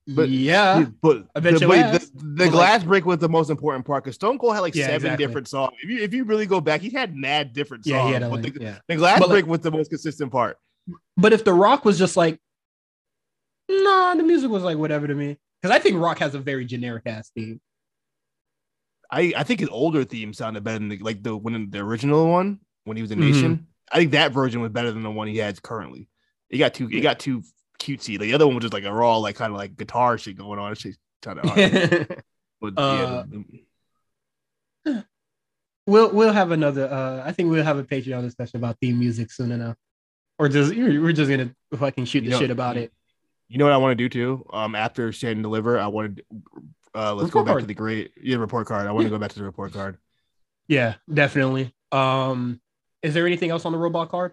But- 0.06 0.30
yeah, 0.30 0.86
but 1.02 1.26
I 1.34 1.40
bet 1.40 1.58
the, 1.58 1.68
wait, 1.68 1.82
the, 1.92 1.98
the 1.98 2.08
But, 2.14 2.44
like- 2.44 2.50
glass 2.52 2.84
break 2.84 3.04
was 3.04 3.18
the 3.18 3.28
most 3.28 3.50
important 3.50 3.84
part 3.84 4.04
because 4.04 4.14
Stone 4.14 4.38
Cold 4.38 4.54
had 4.54 4.60
like 4.60 4.74
Yeah, 4.74 4.86
seven 4.86 4.96
exactly. 5.06 5.26
different 5.26 5.48
songs. 5.48 5.74
If 5.82 5.90
you 5.90 5.98
if 6.02 6.14
you 6.14 6.24
really 6.24 6.46
go 6.46 6.60
back, 6.62 6.80
he 6.80 6.88
had 6.90 7.14
mad 7.14 7.52
different 7.52 7.84
songs. 7.84 7.92
yeah, 7.94 8.06
he 8.06 8.12
had 8.14 8.22
a 8.22 8.30
but 8.30 8.42
the, 8.42 8.56
yeah. 8.58 8.78
the 8.88 8.96
glass 8.96 9.18
But, 9.18 9.28
like- 9.28 9.44
break 9.44 9.46
was 9.46 9.60
the 9.60 9.70
most 9.70 9.88
consistent 9.90 10.32
part. 10.32 10.56
But 11.18 11.34
if 11.34 11.44
The 11.44 11.52
Rock 11.52 11.84
was 11.84 11.98
just 11.98 12.16
like, 12.16 12.40
nah, 13.68 14.14
the 14.14 14.22
music 14.22 14.50
was 14.50 14.62
like 14.62 14.78
whatever 14.78 15.06
to 15.06 15.14
me. 15.14 15.36
Because 15.60 15.76
I 15.76 15.78
think 15.78 15.98
Rock 16.00 16.18
has 16.20 16.34
a 16.34 16.38
very 16.38 16.64
generic 16.64 17.02
ass 17.04 17.30
theme. 17.34 17.60
I, 19.10 19.32
I 19.36 19.42
think 19.42 19.60
his 19.60 19.68
older 19.70 20.04
theme 20.04 20.32
sounded 20.34 20.64
better 20.64 20.78
than 20.78 20.88
the, 20.88 20.98
like 20.98 21.22
the 21.22 21.36
when 21.36 21.70
the 21.70 21.78
original 21.78 22.28
one 22.30 22.60
when 22.84 22.96
he 22.96 23.02
was 23.02 23.10
a 23.10 23.16
Mhm. 23.16 23.18
nation. 23.20 23.66
I 23.90 23.98
think 23.98 24.10
that 24.12 24.32
version 24.32 24.60
was 24.60 24.70
better 24.70 24.92
than 24.92 25.02
the 25.02 25.10
one 25.10 25.28
he 25.28 25.38
has 25.38 25.60
currently. 25.60 26.08
It 26.50 26.58
got 26.58 26.74
too 26.74 26.88
it 26.90 27.00
got 27.00 27.18
too 27.18 27.42
cutesy. 27.80 28.18
The 28.18 28.34
other 28.34 28.46
one 28.46 28.56
was 28.56 28.62
just 28.62 28.74
like 28.74 28.84
a 28.84 28.92
raw 28.92 29.16
like 29.18 29.36
kind 29.36 29.52
of 29.52 29.58
like 29.58 29.76
guitar 29.76 30.18
shit 30.18 30.36
going 30.36 30.58
on. 30.58 30.74
Just 30.74 30.98
kind 31.22 31.38
of 31.38 31.48
hard. 31.48 32.22
But 32.60 32.74
yeah, 32.76 32.82
Uh, 32.82 33.24
the- 34.84 35.04
we'll 35.86 36.10
we'll 36.12 36.32
have 36.32 36.50
another. 36.50 36.88
Uh, 36.88 37.22
I 37.24 37.32
think 37.32 37.50
we'll 37.50 37.64
have 37.64 37.78
a 37.78 37.84
Patreon 37.84 38.22
discussion 38.22 38.56
about 38.58 38.78
theme 38.80 38.98
music 38.98 39.30
soon 39.30 39.52
enough, 39.52 39.76
or 40.38 40.48
just 40.48 40.74
we're 40.74 41.12
just 41.12 41.30
gonna 41.30 41.54
fucking 41.76 42.04
shoot 42.06 42.24
You 42.24 42.30
the 42.30 42.34
know- 42.34 42.40
shit 42.40 42.50
about 42.50 42.76
it. 42.76 42.92
You 43.48 43.56
know 43.58 43.64
what 43.64 43.72
I 43.72 43.78
want 43.78 43.92
to 43.96 44.08
do 44.08 44.08
too? 44.10 44.44
Um, 44.52 44.74
after 44.74 45.10
Stand 45.12 45.34
and 45.36 45.42
Deliver, 45.42 45.78
I 45.78 45.86
wanted 45.86 46.22
uh 46.94 47.14
let's 47.14 47.26
Report 47.28 47.32
go 47.32 47.44
back 47.44 47.52
card. 47.54 47.62
to 47.62 47.66
the 47.66 47.74
great 47.74 48.12
yeah 48.22 48.36
report 48.36 48.66
card. 48.66 48.86
I 48.86 48.92
want 48.92 49.04
to 49.06 49.10
go 49.10 49.18
back 49.18 49.32
to 49.32 49.38
the 49.38 49.44
report 49.44 49.72
card. 49.72 49.98
Yeah, 50.68 50.94
definitely. 51.12 51.74
Um, 51.92 52.60
is 53.02 53.14
there 53.14 53.26
anything 53.26 53.50
else 53.50 53.64
on 53.64 53.72
the 53.72 53.78
roadblock 53.78 54.10
card? 54.10 54.32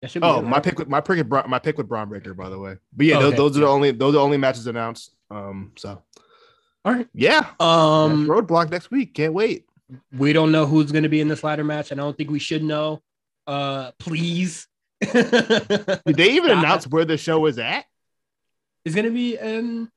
That 0.00 0.10
should 0.10 0.22
be 0.22 0.28
Oh, 0.28 0.38
it, 0.40 0.42
my 0.42 0.52
right? 0.52 0.62
pick 0.62 0.78
with 0.78 0.88
my 0.88 1.00
pick 1.00 1.16
with 1.18 1.46
my 1.48 1.58
pick 1.58 1.78
with 1.78 1.88
Bron 1.88 2.08
Breakker, 2.08 2.34
by 2.34 2.48
the 2.48 2.58
way. 2.58 2.76
But 2.92 3.06
yeah, 3.06 3.16
Okay, 3.18 3.30
those, 3.30 3.36
those 3.36 3.56
are 3.56 3.60
the 3.60 3.68
only 3.68 3.90
those 3.92 4.10
are 4.10 4.18
the 4.18 4.20
only 4.20 4.36
matches 4.36 4.66
announced. 4.66 5.14
Um, 5.30 5.72
so 5.76 6.02
All 6.84 6.92
right. 6.92 7.08
yeah, 7.14 7.50
Um, 7.60 8.26
That's 8.26 8.30
roadblock 8.30 8.70
next 8.70 8.90
week. 8.90 9.14
Can't 9.14 9.32
wait. 9.34 9.64
we 10.16 10.32
don't 10.32 10.52
know 10.52 10.66
who's 10.66 10.90
going 10.92 11.04
to 11.04 11.08
be 11.08 11.20
in 11.20 11.28
this 11.28 11.42
ladder 11.44 11.64
match, 11.64 11.90
and 11.90 12.00
I 12.00 12.04
don't 12.04 12.16
think 12.16 12.30
we 12.30 12.38
should 12.38 12.62
know. 12.62 13.02
Uh, 13.46 13.92
please. 13.98 14.66
Did 15.00 16.02
they 16.04 16.32
even 16.32 16.50
announce 16.58 16.86
where 16.86 17.04
the 17.04 17.16
show 17.16 17.46
is 17.46 17.58
at? 17.58 17.84
It's 18.84 18.94
gonna 18.94 19.10
be 19.10 19.36
in. 19.36 19.90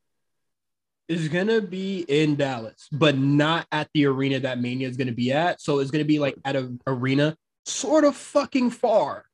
Is 1.07 1.27
gonna 1.30 1.61
be 1.61 1.99
in 2.07 2.36
Dallas, 2.36 2.88
but 2.91 3.15
not 3.18 3.68
at 3.72 3.90
the 3.94 4.06
arena 4.07 4.40
that 4.40 4.60
Mania 4.60 4.88
is 4.88 4.98
gonna 4.98 5.11
be 5.11 5.32
at. 5.32 5.61
So 5.61 5.80
it's 5.80 5.91
gonna 5.91 6.03
be 6.06 6.18
like 6.18 6.36
at 6.44 6.56
an 6.56 6.80
arena, 6.88 7.38
sort 7.65 8.03
of 8.06 8.15
fucking 8.15 8.72
far. 8.72 9.26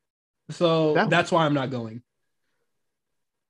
So 0.49 0.93
That- 0.95 1.09
that's 1.09 1.31
why 1.31 1.45
I'm 1.45 1.53
not 1.53 1.69
going. 1.71 2.01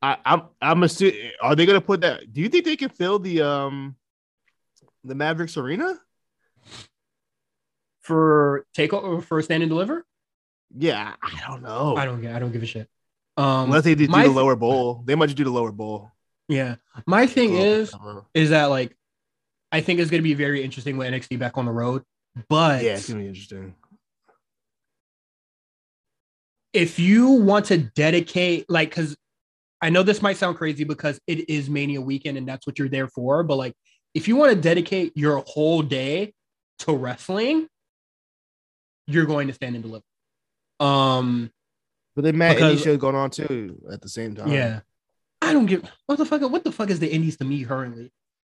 I, 0.04 0.18
I'm 0.26 0.44
I'm 0.62 0.84
assuming. 0.84 1.32
Are 1.42 1.56
they 1.56 1.66
gonna 1.66 1.82
put 1.82 2.02
that? 2.02 2.32
Do 2.32 2.42
you 2.42 2.50
think 2.50 2.66
they 2.66 2.76
can 2.76 2.90
fill 2.90 3.18
the 3.20 3.42
um 3.42 3.96
the 5.04 5.16
Mavericks 5.16 5.58
arena? 5.58 6.00
for 8.02 8.66
takeover 8.76 9.24
for 9.24 9.42
stand 9.42 9.64
and 9.64 9.70
deliver. 9.70 10.06
Yeah, 10.76 11.14
I 11.22 11.42
don't 11.48 11.62
know. 11.62 11.96
I 11.96 12.06
don't 12.06 12.22
get. 12.22 12.36
I 12.36 12.40
don't 12.40 12.52
give 12.52 12.64
a 12.64 12.66
shit. 12.66 12.88
Um, 13.38 13.66
Unless 13.66 13.84
they 13.84 13.96
do 13.96 14.08
my 14.08 14.24
the 14.24 14.32
lower 14.32 14.56
bowl, 14.56 15.04
they 15.06 15.16
might 15.16 15.28
just 15.28 15.38
do 15.38 15.44
the 15.44 15.50
lower 15.52 15.72
bowl. 15.72 16.12
Yeah. 16.52 16.76
My 17.08 17.26
thing 17.28 17.56
is, 17.56 17.94
I 17.94 17.98
don't 17.98 18.16
know. 18.16 18.26
is 18.34 18.50
that 18.52 18.66
like, 18.66 18.96
I 19.72 19.82
think 19.82 20.00
it's 20.00 20.12
gonna 20.12 20.24
be 20.24 20.34
very 20.34 20.64
interesting 20.64 20.98
with 20.98 21.08
NXT 21.12 21.40
back 21.40 21.58
on 21.58 21.66
the 21.66 21.72
road. 21.72 22.04
But 22.50 22.84
yeah, 22.84 22.94
it's 22.94 23.08
gonna 23.10 23.22
be 23.22 23.28
interesting. 23.28 23.76
if 26.74 27.00
you 27.00 27.30
want 27.32 27.66
to 27.66 27.78
dedicate, 27.78 28.70
like, 28.70 28.90
because 28.90 29.16
I 29.82 29.90
know 29.90 30.04
this 30.04 30.22
might 30.22 30.38
sound 30.38 30.58
crazy 30.58 30.84
because 30.84 31.20
it 31.28 31.50
is 31.50 31.70
Mania 31.70 32.00
weekend 32.02 32.38
and 32.38 32.48
that's 32.48 32.66
what 32.66 32.80
you're 32.80 32.88
there 32.90 33.08
for, 33.08 33.44
but 33.44 33.58
like, 33.58 33.74
if 34.14 34.28
you 34.28 34.36
want 34.36 34.54
to 34.54 34.60
dedicate 34.62 35.12
your 35.16 35.44
whole 35.48 35.82
day 35.82 36.34
to 36.80 36.94
wrestling, 36.96 37.68
you're 39.08 39.26
going 39.26 39.48
to 39.48 39.54
stand 39.54 39.76
and 39.76 39.84
deliver. 39.84 40.04
Um, 40.80 41.52
But 42.16 42.24
they 42.24 42.32
Matt 42.32 42.56
Because- 42.56 42.80
Indie 42.80 42.84
show 42.84 42.98
going 42.98 43.16
on 43.16 43.32
too 43.32 43.82
at 43.92 44.02
the 44.02 44.10
same 44.10 44.36
time. 44.36 44.50
yeah, 44.52 44.82
I 45.52 45.54
don't 45.54 45.66
give 45.66 45.84
what 46.06 46.18
the 46.18 46.26
fuck. 46.26 46.42
What 46.42 46.64
the 46.64 46.72
fuck 46.72 46.90
is 46.90 47.00
the 47.00 47.12
Indies 47.12 47.38
to 47.38 47.46
me 47.46 47.64
currently? 47.64 48.12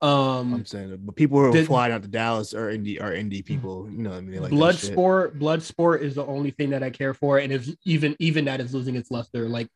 Um, 0.02 0.52
I'm 0.52 0.66
saying, 0.66 0.98
but 1.00 1.14
people 1.14 1.38
who 1.38 1.56
are 1.56 1.64
flying 1.64 1.92
out 1.92 2.02
to 2.02 2.08
Dallas 2.08 2.54
are 2.54 2.72
indie 2.72 3.00
are 3.00 3.12
indie 3.12 3.44
people. 3.44 3.88
You 3.88 4.02
know, 4.02 4.10
what 4.10 4.16
I 4.16 4.20
mean, 4.20 4.32
they 4.32 4.38
like 4.40 4.50
blood 4.50 4.74
sport 4.74 5.38
blood 5.38 5.62
sport 5.62 6.02
is 6.02 6.16
the 6.16 6.26
only 6.26 6.50
thing 6.50 6.70
that 6.70 6.82
i 6.82 6.90
care 6.90 7.14
for 7.14 7.38
and 7.38 7.52
if 7.52 7.68
even 7.84 8.16
even 8.18 8.46
that 8.46 8.60
is 8.60 8.74
losing 8.74 8.96
its 8.96 9.12
luster 9.12 9.48
like 9.48 9.68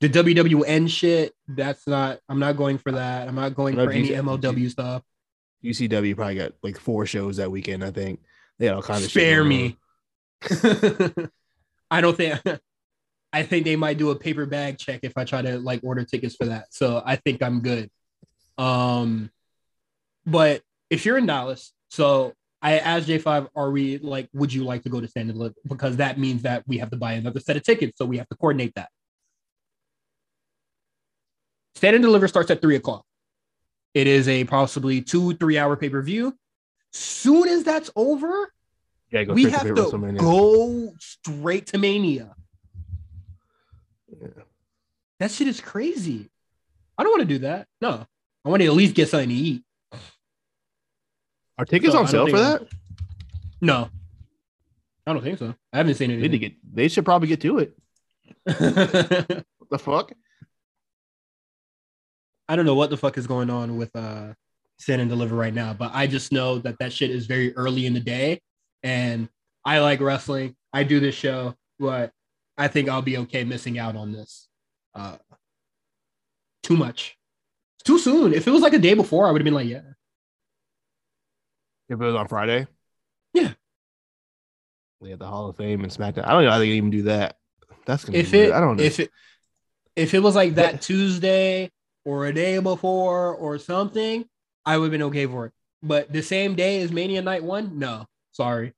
the 0.00 0.08
wwn 0.10 0.88
shit 0.88 1.34
that's 1.48 1.86
not 1.86 2.18
i'm 2.28 2.38
not 2.38 2.58
going 2.58 2.76
for 2.76 2.92
that 2.92 3.26
i'm 3.26 3.34
not 3.34 3.54
going 3.54 3.74
for 3.74 3.90
any 3.90 4.10
mlw 4.10 4.70
stuff 4.70 5.02
GCW 5.64 6.16
probably 6.16 6.36
got 6.36 6.52
like 6.62 6.78
four 6.78 7.04
shows 7.04 7.36
that 7.36 7.50
weekend. 7.50 7.84
I 7.84 7.90
think 7.90 8.20
they 8.58 8.66
had 8.66 8.74
all 8.74 8.82
kinds 8.82 9.04
of 9.04 9.10
spare 9.10 9.44
me 9.44 9.76
i 11.90 12.00
don't 12.00 12.16
think 12.16 12.40
i 13.32 13.42
think 13.42 13.64
they 13.64 13.76
might 13.76 13.98
do 13.98 14.10
a 14.10 14.16
paper 14.16 14.46
bag 14.46 14.78
check 14.78 15.00
if 15.02 15.12
i 15.16 15.24
try 15.24 15.42
to 15.42 15.58
like 15.58 15.80
order 15.82 16.04
tickets 16.04 16.36
for 16.36 16.46
that 16.46 16.66
so 16.72 17.02
i 17.04 17.16
think 17.16 17.42
i'm 17.42 17.60
good 17.60 17.90
um 18.58 19.30
but 20.26 20.62
if 20.90 21.04
you're 21.04 21.18
in 21.18 21.26
dallas 21.26 21.72
so 21.88 22.34
I 22.62 22.78
asked 22.78 23.08
J5, 23.08 23.48
are 23.56 23.70
we 23.70 23.98
like, 23.98 24.28
would 24.34 24.52
you 24.52 24.64
like 24.64 24.82
to 24.82 24.90
go 24.90 25.00
to 25.00 25.08
stand 25.08 25.30
and 25.30 25.38
deliver? 25.38 25.54
Because 25.66 25.96
that 25.96 26.18
means 26.18 26.42
that 26.42 26.62
we 26.66 26.78
have 26.78 26.90
to 26.90 26.96
buy 26.96 27.14
another 27.14 27.40
set 27.40 27.56
of 27.56 27.62
tickets. 27.62 27.96
So 27.96 28.04
we 28.04 28.18
have 28.18 28.28
to 28.28 28.36
coordinate 28.36 28.74
that. 28.74 28.90
Stand 31.74 31.96
and 31.96 32.04
deliver 32.04 32.28
starts 32.28 32.50
at 32.50 32.60
three 32.60 32.76
o'clock. 32.76 33.04
It 33.94 34.06
is 34.06 34.28
a 34.28 34.44
possibly 34.44 35.00
two, 35.00 35.34
three 35.36 35.56
hour 35.56 35.76
pay 35.76 35.88
per 35.88 36.02
view. 36.02 36.36
Soon 36.92 37.48
as 37.48 37.64
that's 37.64 37.90
over, 37.96 38.52
Yeah, 39.10 39.24
we 39.24 39.44
have 39.44 39.62
to 39.62 39.74
to 39.74 40.12
go 40.18 40.92
straight 40.98 41.66
to 41.68 41.78
Mania. 41.78 42.34
That 45.20 45.30
shit 45.30 45.46
is 45.48 45.60
crazy. 45.60 46.28
I 46.98 47.02
don't 47.04 47.12
want 47.12 47.22
to 47.22 47.34
do 47.34 47.38
that. 47.40 47.68
No, 47.80 48.06
I 48.44 48.48
want 48.48 48.60
to 48.62 48.66
at 48.66 48.72
least 48.72 48.94
get 48.94 49.08
something 49.08 49.28
to 49.28 49.34
eat. 49.34 49.62
Are 51.58 51.64
tickets 51.64 51.92
So, 51.92 52.00
on 52.00 52.08
sale 52.08 52.26
for 52.26 52.38
that? 52.38 52.66
No, 53.60 53.90
I 55.06 55.12
don't 55.12 55.22
think 55.22 55.38
so. 55.38 55.54
I 55.72 55.76
haven't 55.76 55.94
seen 55.94 56.10
it. 56.10 56.16
They 56.16 56.24
anything. 56.24 56.40
get. 56.40 56.52
They 56.74 56.88
should 56.88 57.04
probably 57.04 57.28
get 57.28 57.40
to 57.42 57.58
it. 57.58 57.76
What 59.58 59.68
the 59.70 59.78
fuck? 59.78 60.12
I 62.48 62.56
don't 62.56 62.66
know 62.66 62.74
what 62.74 62.90
the 62.90 62.96
fuck 62.96 63.16
is 63.18 63.26
going 63.28 63.50
on 63.50 63.76
with 63.76 63.94
uh 63.94 64.32
stand 64.78 65.00
and 65.02 65.10
deliver 65.10 65.36
right 65.36 65.54
now, 65.54 65.74
but 65.74 65.92
I 65.94 66.06
just 66.08 66.32
know 66.32 66.58
that 66.60 66.78
that 66.80 66.92
shit 66.92 67.10
is 67.10 67.26
very 67.26 67.54
early 67.56 67.86
in 67.86 67.94
the 67.94 68.00
day, 68.00 68.40
and 68.82 69.28
I 69.64 69.78
like 69.78 70.00
wrestling. 70.00 70.56
I 70.72 70.82
do 70.82 70.98
this 70.98 71.14
show, 71.14 71.54
but 71.78 72.10
I 72.58 72.66
think 72.68 72.88
I'll 72.88 73.02
be 73.02 73.18
okay 73.18 73.44
missing 73.44 73.78
out 73.78 73.94
on 73.94 74.10
this. 74.12 74.48
Uh, 74.94 75.16
too 76.62 76.76
much, 76.76 77.16
it's 77.76 77.84
too 77.84 77.98
soon. 77.98 78.34
If 78.34 78.46
it 78.46 78.50
was 78.50 78.62
like 78.62 78.74
a 78.74 78.78
day 78.78 78.94
before, 78.94 79.26
I 79.26 79.30
would 79.30 79.40
have 79.40 79.44
been 79.44 79.54
like, 79.54 79.68
yeah, 79.68 79.82
If 81.88 82.00
it 82.00 82.04
was 82.04 82.14
on 82.14 82.28
Friday. 82.28 82.66
Yeah. 83.32 83.52
We 85.00 85.10
had 85.10 85.18
the 85.18 85.26
Hall 85.26 85.48
of 85.48 85.56
Fame 85.56 85.82
and 85.82 85.92
SmackDown. 85.92 86.26
I 86.26 86.32
don't 86.32 86.44
know 86.44 86.50
how 86.50 86.58
they 86.58 86.66
can 86.66 86.76
even 86.76 86.90
do 86.90 87.02
that. 87.02 87.36
That's 87.86 88.04
gonna 88.04 88.18
if 88.18 88.34
it 88.34 88.52
I 88.52 88.60
don't 88.60 88.76
know. 88.76 88.82
if 88.82 89.00
it 89.00 89.10
if 89.96 90.14
it 90.14 90.20
was 90.20 90.34
like 90.36 90.56
that 90.56 90.82
Tuesday 90.82 91.70
or 92.04 92.26
a 92.26 92.34
day 92.34 92.58
before 92.58 93.34
or 93.34 93.58
something, 93.58 94.26
I 94.66 94.76
would 94.76 94.86
have 94.86 94.92
been 94.92 95.02
okay 95.04 95.26
for 95.26 95.46
it. 95.46 95.52
But 95.82 96.12
the 96.12 96.22
same 96.22 96.54
day 96.54 96.82
as 96.82 96.92
Mania 96.92 97.22
Night 97.22 97.42
One, 97.42 97.78
no, 97.78 98.06
sorry. 98.32 98.74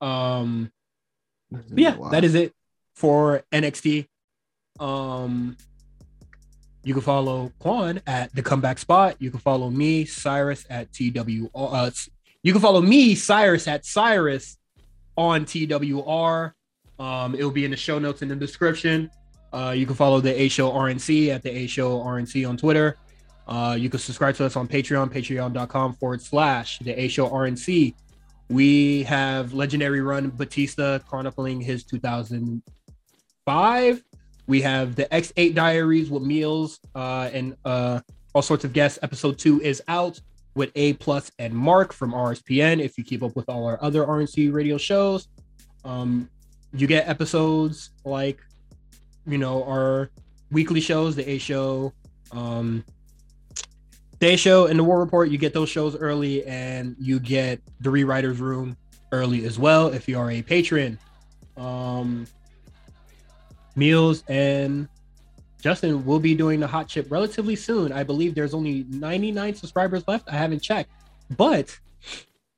Um, 0.00 0.72
yeah, 1.74 1.96
that 2.10 2.24
is 2.24 2.34
it 2.34 2.52
for 2.94 3.44
NXT. 3.52 4.08
Um, 4.82 5.56
you 6.82 6.92
can 6.94 7.02
follow 7.02 7.52
Quan 7.60 8.02
at 8.08 8.34
the 8.34 8.42
comeback 8.42 8.78
spot. 8.78 9.14
You 9.20 9.30
can 9.30 9.38
follow 9.38 9.70
me, 9.70 10.04
Cyrus 10.04 10.66
at 10.68 10.92
TW. 10.92 11.48
Uh, 11.54 11.92
you 12.42 12.52
can 12.52 12.60
follow 12.60 12.82
me, 12.82 13.14
Cyrus 13.14 13.68
at 13.68 13.86
Cyrus 13.86 14.58
on 15.16 15.44
TWR. 15.44 16.54
Um, 16.98 17.36
it 17.36 17.44
will 17.44 17.52
be 17.52 17.64
in 17.64 17.70
the 17.70 17.76
show 17.76 18.00
notes 18.00 18.22
in 18.22 18.28
the 18.28 18.34
description. 18.34 19.08
Uh, 19.52 19.72
you 19.76 19.86
can 19.86 19.94
follow 19.94 20.20
the 20.20 20.34
A 20.40 20.48
Show 20.48 20.72
RNC 20.72 21.28
at 21.28 21.44
the 21.44 21.50
A 21.50 21.68
Show 21.68 22.00
RNC 22.00 22.48
on 22.48 22.56
Twitter. 22.56 22.96
Uh, 23.46 23.76
you 23.78 23.88
can 23.88 24.00
subscribe 24.00 24.34
to 24.36 24.44
us 24.44 24.56
on 24.56 24.66
Patreon, 24.66 25.12
patreon.com 25.12 25.92
forward 25.94 26.22
slash 26.22 26.80
the 26.80 27.00
A 27.00 27.06
Show 27.08 27.28
RNC. 27.28 27.94
We 28.48 29.04
have 29.04 29.52
Legendary 29.52 30.00
Run 30.00 30.30
Batista 30.30 30.98
chronicling 31.00 31.60
his 31.60 31.84
2005. 31.84 34.02
We 34.46 34.60
have 34.62 34.96
the 34.96 35.04
X8 35.06 35.54
Diaries 35.54 36.10
with 36.10 36.22
meals 36.22 36.80
uh, 36.94 37.30
and 37.32 37.56
uh, 37.64 38.00
all 38.34 38.42
sorts 38.42 38.64
of 38.64 38.72
guests. 38.72 38.98
Episode 39.02 39.38
two 39.38 39.60
is 39.60 39.82
out 39.88 40.20
with 40.54 40.70
A 40.74 40.94
Plus 40.94 41.30
and 41.38 41.54
Mark 41.54 41.92
from 41.92 42.12
RSPN. 42.12 42.80
If 42.80 42.98
you 42.98 43.04
keep 43.04 43.22
up 43.22 43.36
with 43.36 43.48
all 43.48 43.66
our 43.66 43.82
other 43.82 44.04
RNC 44.04 44.52
radio 44.52 44.76
shows, 44.76 45.28
um, 45.84 46.28
you 46.74 46.86
get 46.86 47.08
episodes 47.08 47.90
like, 48.04 48.40
you 49.26 49.38
know, 49.38 49.64
our 49.64 50.10
weekly 50.50 50.80
shows, 50.80 51.16
the 51.16 51.28
A 51.28 51.38
Show, 51.38 51.92
um, 52.32 52.84
Day 54.18 54.36
Show, 54.36 54.66
and 54.66 54.78
the 54.78 54.84
War 54.84 55.00
Report. 55.00 55.30
You 55.30 55.38
get 55.38 55.54
those 55.54 55.68
shows 55.68 55.96
early, 55.96 56.44
and 56.46 56.96
you 56.98 57.18
get 57.18 57.60
the 57.80 57.90
Rewriters 57.90 58.38
Room 58.38 58.76
early 59.12 59.44
as 59.44 59.58
well 59.58 59.88
if 59.88 60.08
you 60.08 60.18
are 60.18 60.30
a 60.30 60.42
patron. 60.42 60.98
Um, 61.56 62.26
meals 63.76 64.24
and 64.28 64.88
Justin 65.62 66.04
will 66.04 66.18
be 66.18 66.34
doing 66.34 66.60
the 66.60 66.66
hot 66.66 66.88
chip 66.88 67.10
relatively 67.10 67.56
soon. 67.56 67.92
I 67.92 68.02
believe 68.02 68.34
there's 68.34 68.54
only 68.54 68.84
99 68.88 69.54
subscribers 69.54 70.02
left. 70.08 70.28
I 70.28 70.36
haven't 70.36 70.60
checked, 70.60 70.90
but 71.36 71.78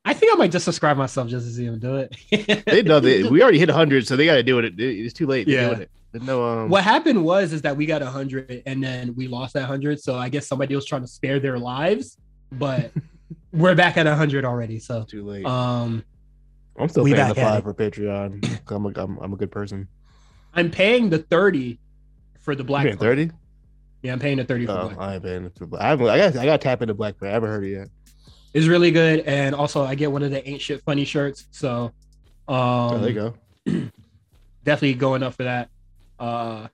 I 0.07 0.15
think 0.15 0.33
I 0.35 0.37
might 0.37 0.53
just 0.53 0.65
subscribe 0.65 0.97
myself 0.97 1.29
just 1.29 1.47
to 1.47 1.53
see 1.53 1.65
him 1.65 1.79
do 1.79 1.97
it. 1.97 2.65
they 2.67 2.83
know 2.83 3.01
they, 3.01 3.23
we 3.25 3.43
already 3.43 3.59
hit 3.59 3.69
100, 3.69 4.07
so 4.07 4.17
they 4.17 4.25
got 4.25 4.37
to 4.37 4.43
do 4.43 4.59
it. 4.59 4.75
It's 4.79 5.13
too 5.13 5.27
late. 5.27 5.49
Yeah. 5.49 5.71
it. 5.73 5.91
No 6.23 6.45
um. 6.45 6.69
what 6.69 6.85
happened 6.85 7.25
was 7.25 7.53
is 7.53 7.63
that 7.63 7.77
we 7.77 7.87
got 7.87 8.01
100 8.01 8.63
and 8.67 8.83
then 8.83 9.17
we 9.17 9.27
lost 9.27 9.55
that 9.55 9.63
100 9.63 10.01
so 10.01 10.15
i 10.15 10.29
guess 10.29 10.47
somebody 10.47 10.73
was 10.77 10.87
trying 10.87 11.01
to 11.03 11.09
spare 11.09 11.41
their 11.41 11.59
lives 11.59 12.19
but 12.53 12.93
we're 13.53 13.75
back 13.75 13.97
at 13.97 14.07
100 14.07 14.45
already 14.45 14.79
so 14.79 15.03
Too 15.03 15.25
late. 15.25 15.45
um 15.45 16.05
I'm 16.79 16.89
still 16.89 17.05
we 17.05 17.15
paying 17.15 17.29
the 17.29 17.35
five 17.37 17.63
for 17.63 17.73
Patreon. 17.73 18.61
I'm 18.69 18.87
a, 18.87 18.93
I'm, 19.01 19.19
I'm 19.19 19.33
a 19.33 19.37
good 19.37 19.53
person. 19.53 19.87
I'm 20.55 20.71
paying 20.71 21.11
the 21.11 21.19
30 21.19 21.79
for 22.45 22.55
the 22.55 22.63
black. 22.63 22.99
30? 22.99 23.31
Yeah, 24.03 24.13
I'm 24.13 24.19
paying 24.19 24.37
the 24.37 24.45
30 24.45 24.67
for 24.67 24.73
Oh, 24.73 24.89
black. 24.89 24.99
I 24.99 25.15
ain't 25.15 25.23
paying 25.23 25.51
for 25.57 25.67
black. 25.67 25.83
I, 25.83 25.89
haven't, 25.89 26.09
I 26.09 26.19
got 26.19 26.37
I 26.37 26.45
got 26.45 26.61
to 26.61 26.65
tap 26.65 26.83
into 26.83 26.93
black 26.93 27.17
player. 27.19 27.31
I 27.31 27.35
haven't 27.35 27.49
heard 27.49 27.65
it 27.65 27.71
yet. 27.71 27.89
It's 28.53 28.67
really 28.67 28.91
good, 28.91 29.21
and 29.21 29.55
also 29.55 29.83
I 29.83 29.95
get 29.95 30.13
one 30.13 30.23
of 30.23 30.31
the 30.31 30.47
ain't 30.47 30.61
shit 30.61 30.83
funny 30.83 31.07
shirts. 31.07 31.47
So, 31.51 31.91
um, 32.47 32.55
oh, 32.57 32.99
there 32.99 33.11
you 33.11 33.15
go. 33.15 33.35
definitely 34.65 34.95
going 34.95 35.23
up 35.23 35.35
for 35.35 35.45
that. 35.45 35.71
Uh, 36.21 36.69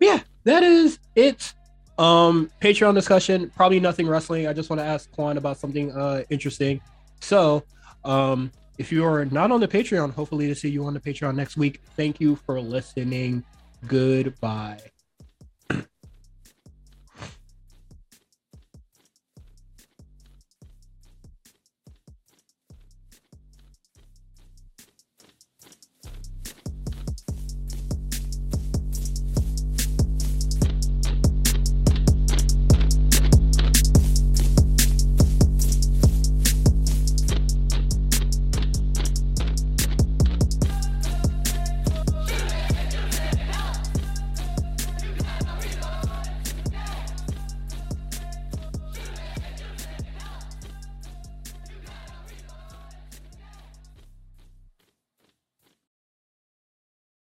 yeah, 0.00 0.20
that 0.44 0.62
is 0.62 0.98
it. 1.14 1.52
Um, 1.98 2.50
Patreon 2.60 2.94
discussion, 2.94 3.50
probably 3.54 3.78
nothing 3.78 4.08
wrestling. 4.08 4.46
I 4.46 4.54
just 4.54 4.70
want 4.70 4.80
to 4.80 4.86
ask 4.86 5.10
Quan 5.12 5.36
about 5.36 5.58
something 5.58 5.92
uh 5.92 6.22
interesting. 6.30 6.80
So, 7.20 7.64
um, 8.04 8.50
if 8.78 8.92
you 8.92 9.04
are 9.04 9.24
not 9.24 9.50
on 9.50 9.60
the 9.60 9.68
Patreon, 9.68 10.12
hopefully 10.12 10.46
to 10.48 10.54
see 10.54 10.68
you 10.68 10.84
on 10.84 10.94
the 10.94 11.00
Patreon 11.00 11.34
next 11.34 11.56
week. 11.56 11.80
Thank 11.96 12.20
you 12.20 12.36
for 12.36 12.60
listening. 12.60 13.44
Goodbye. 13.86 14.80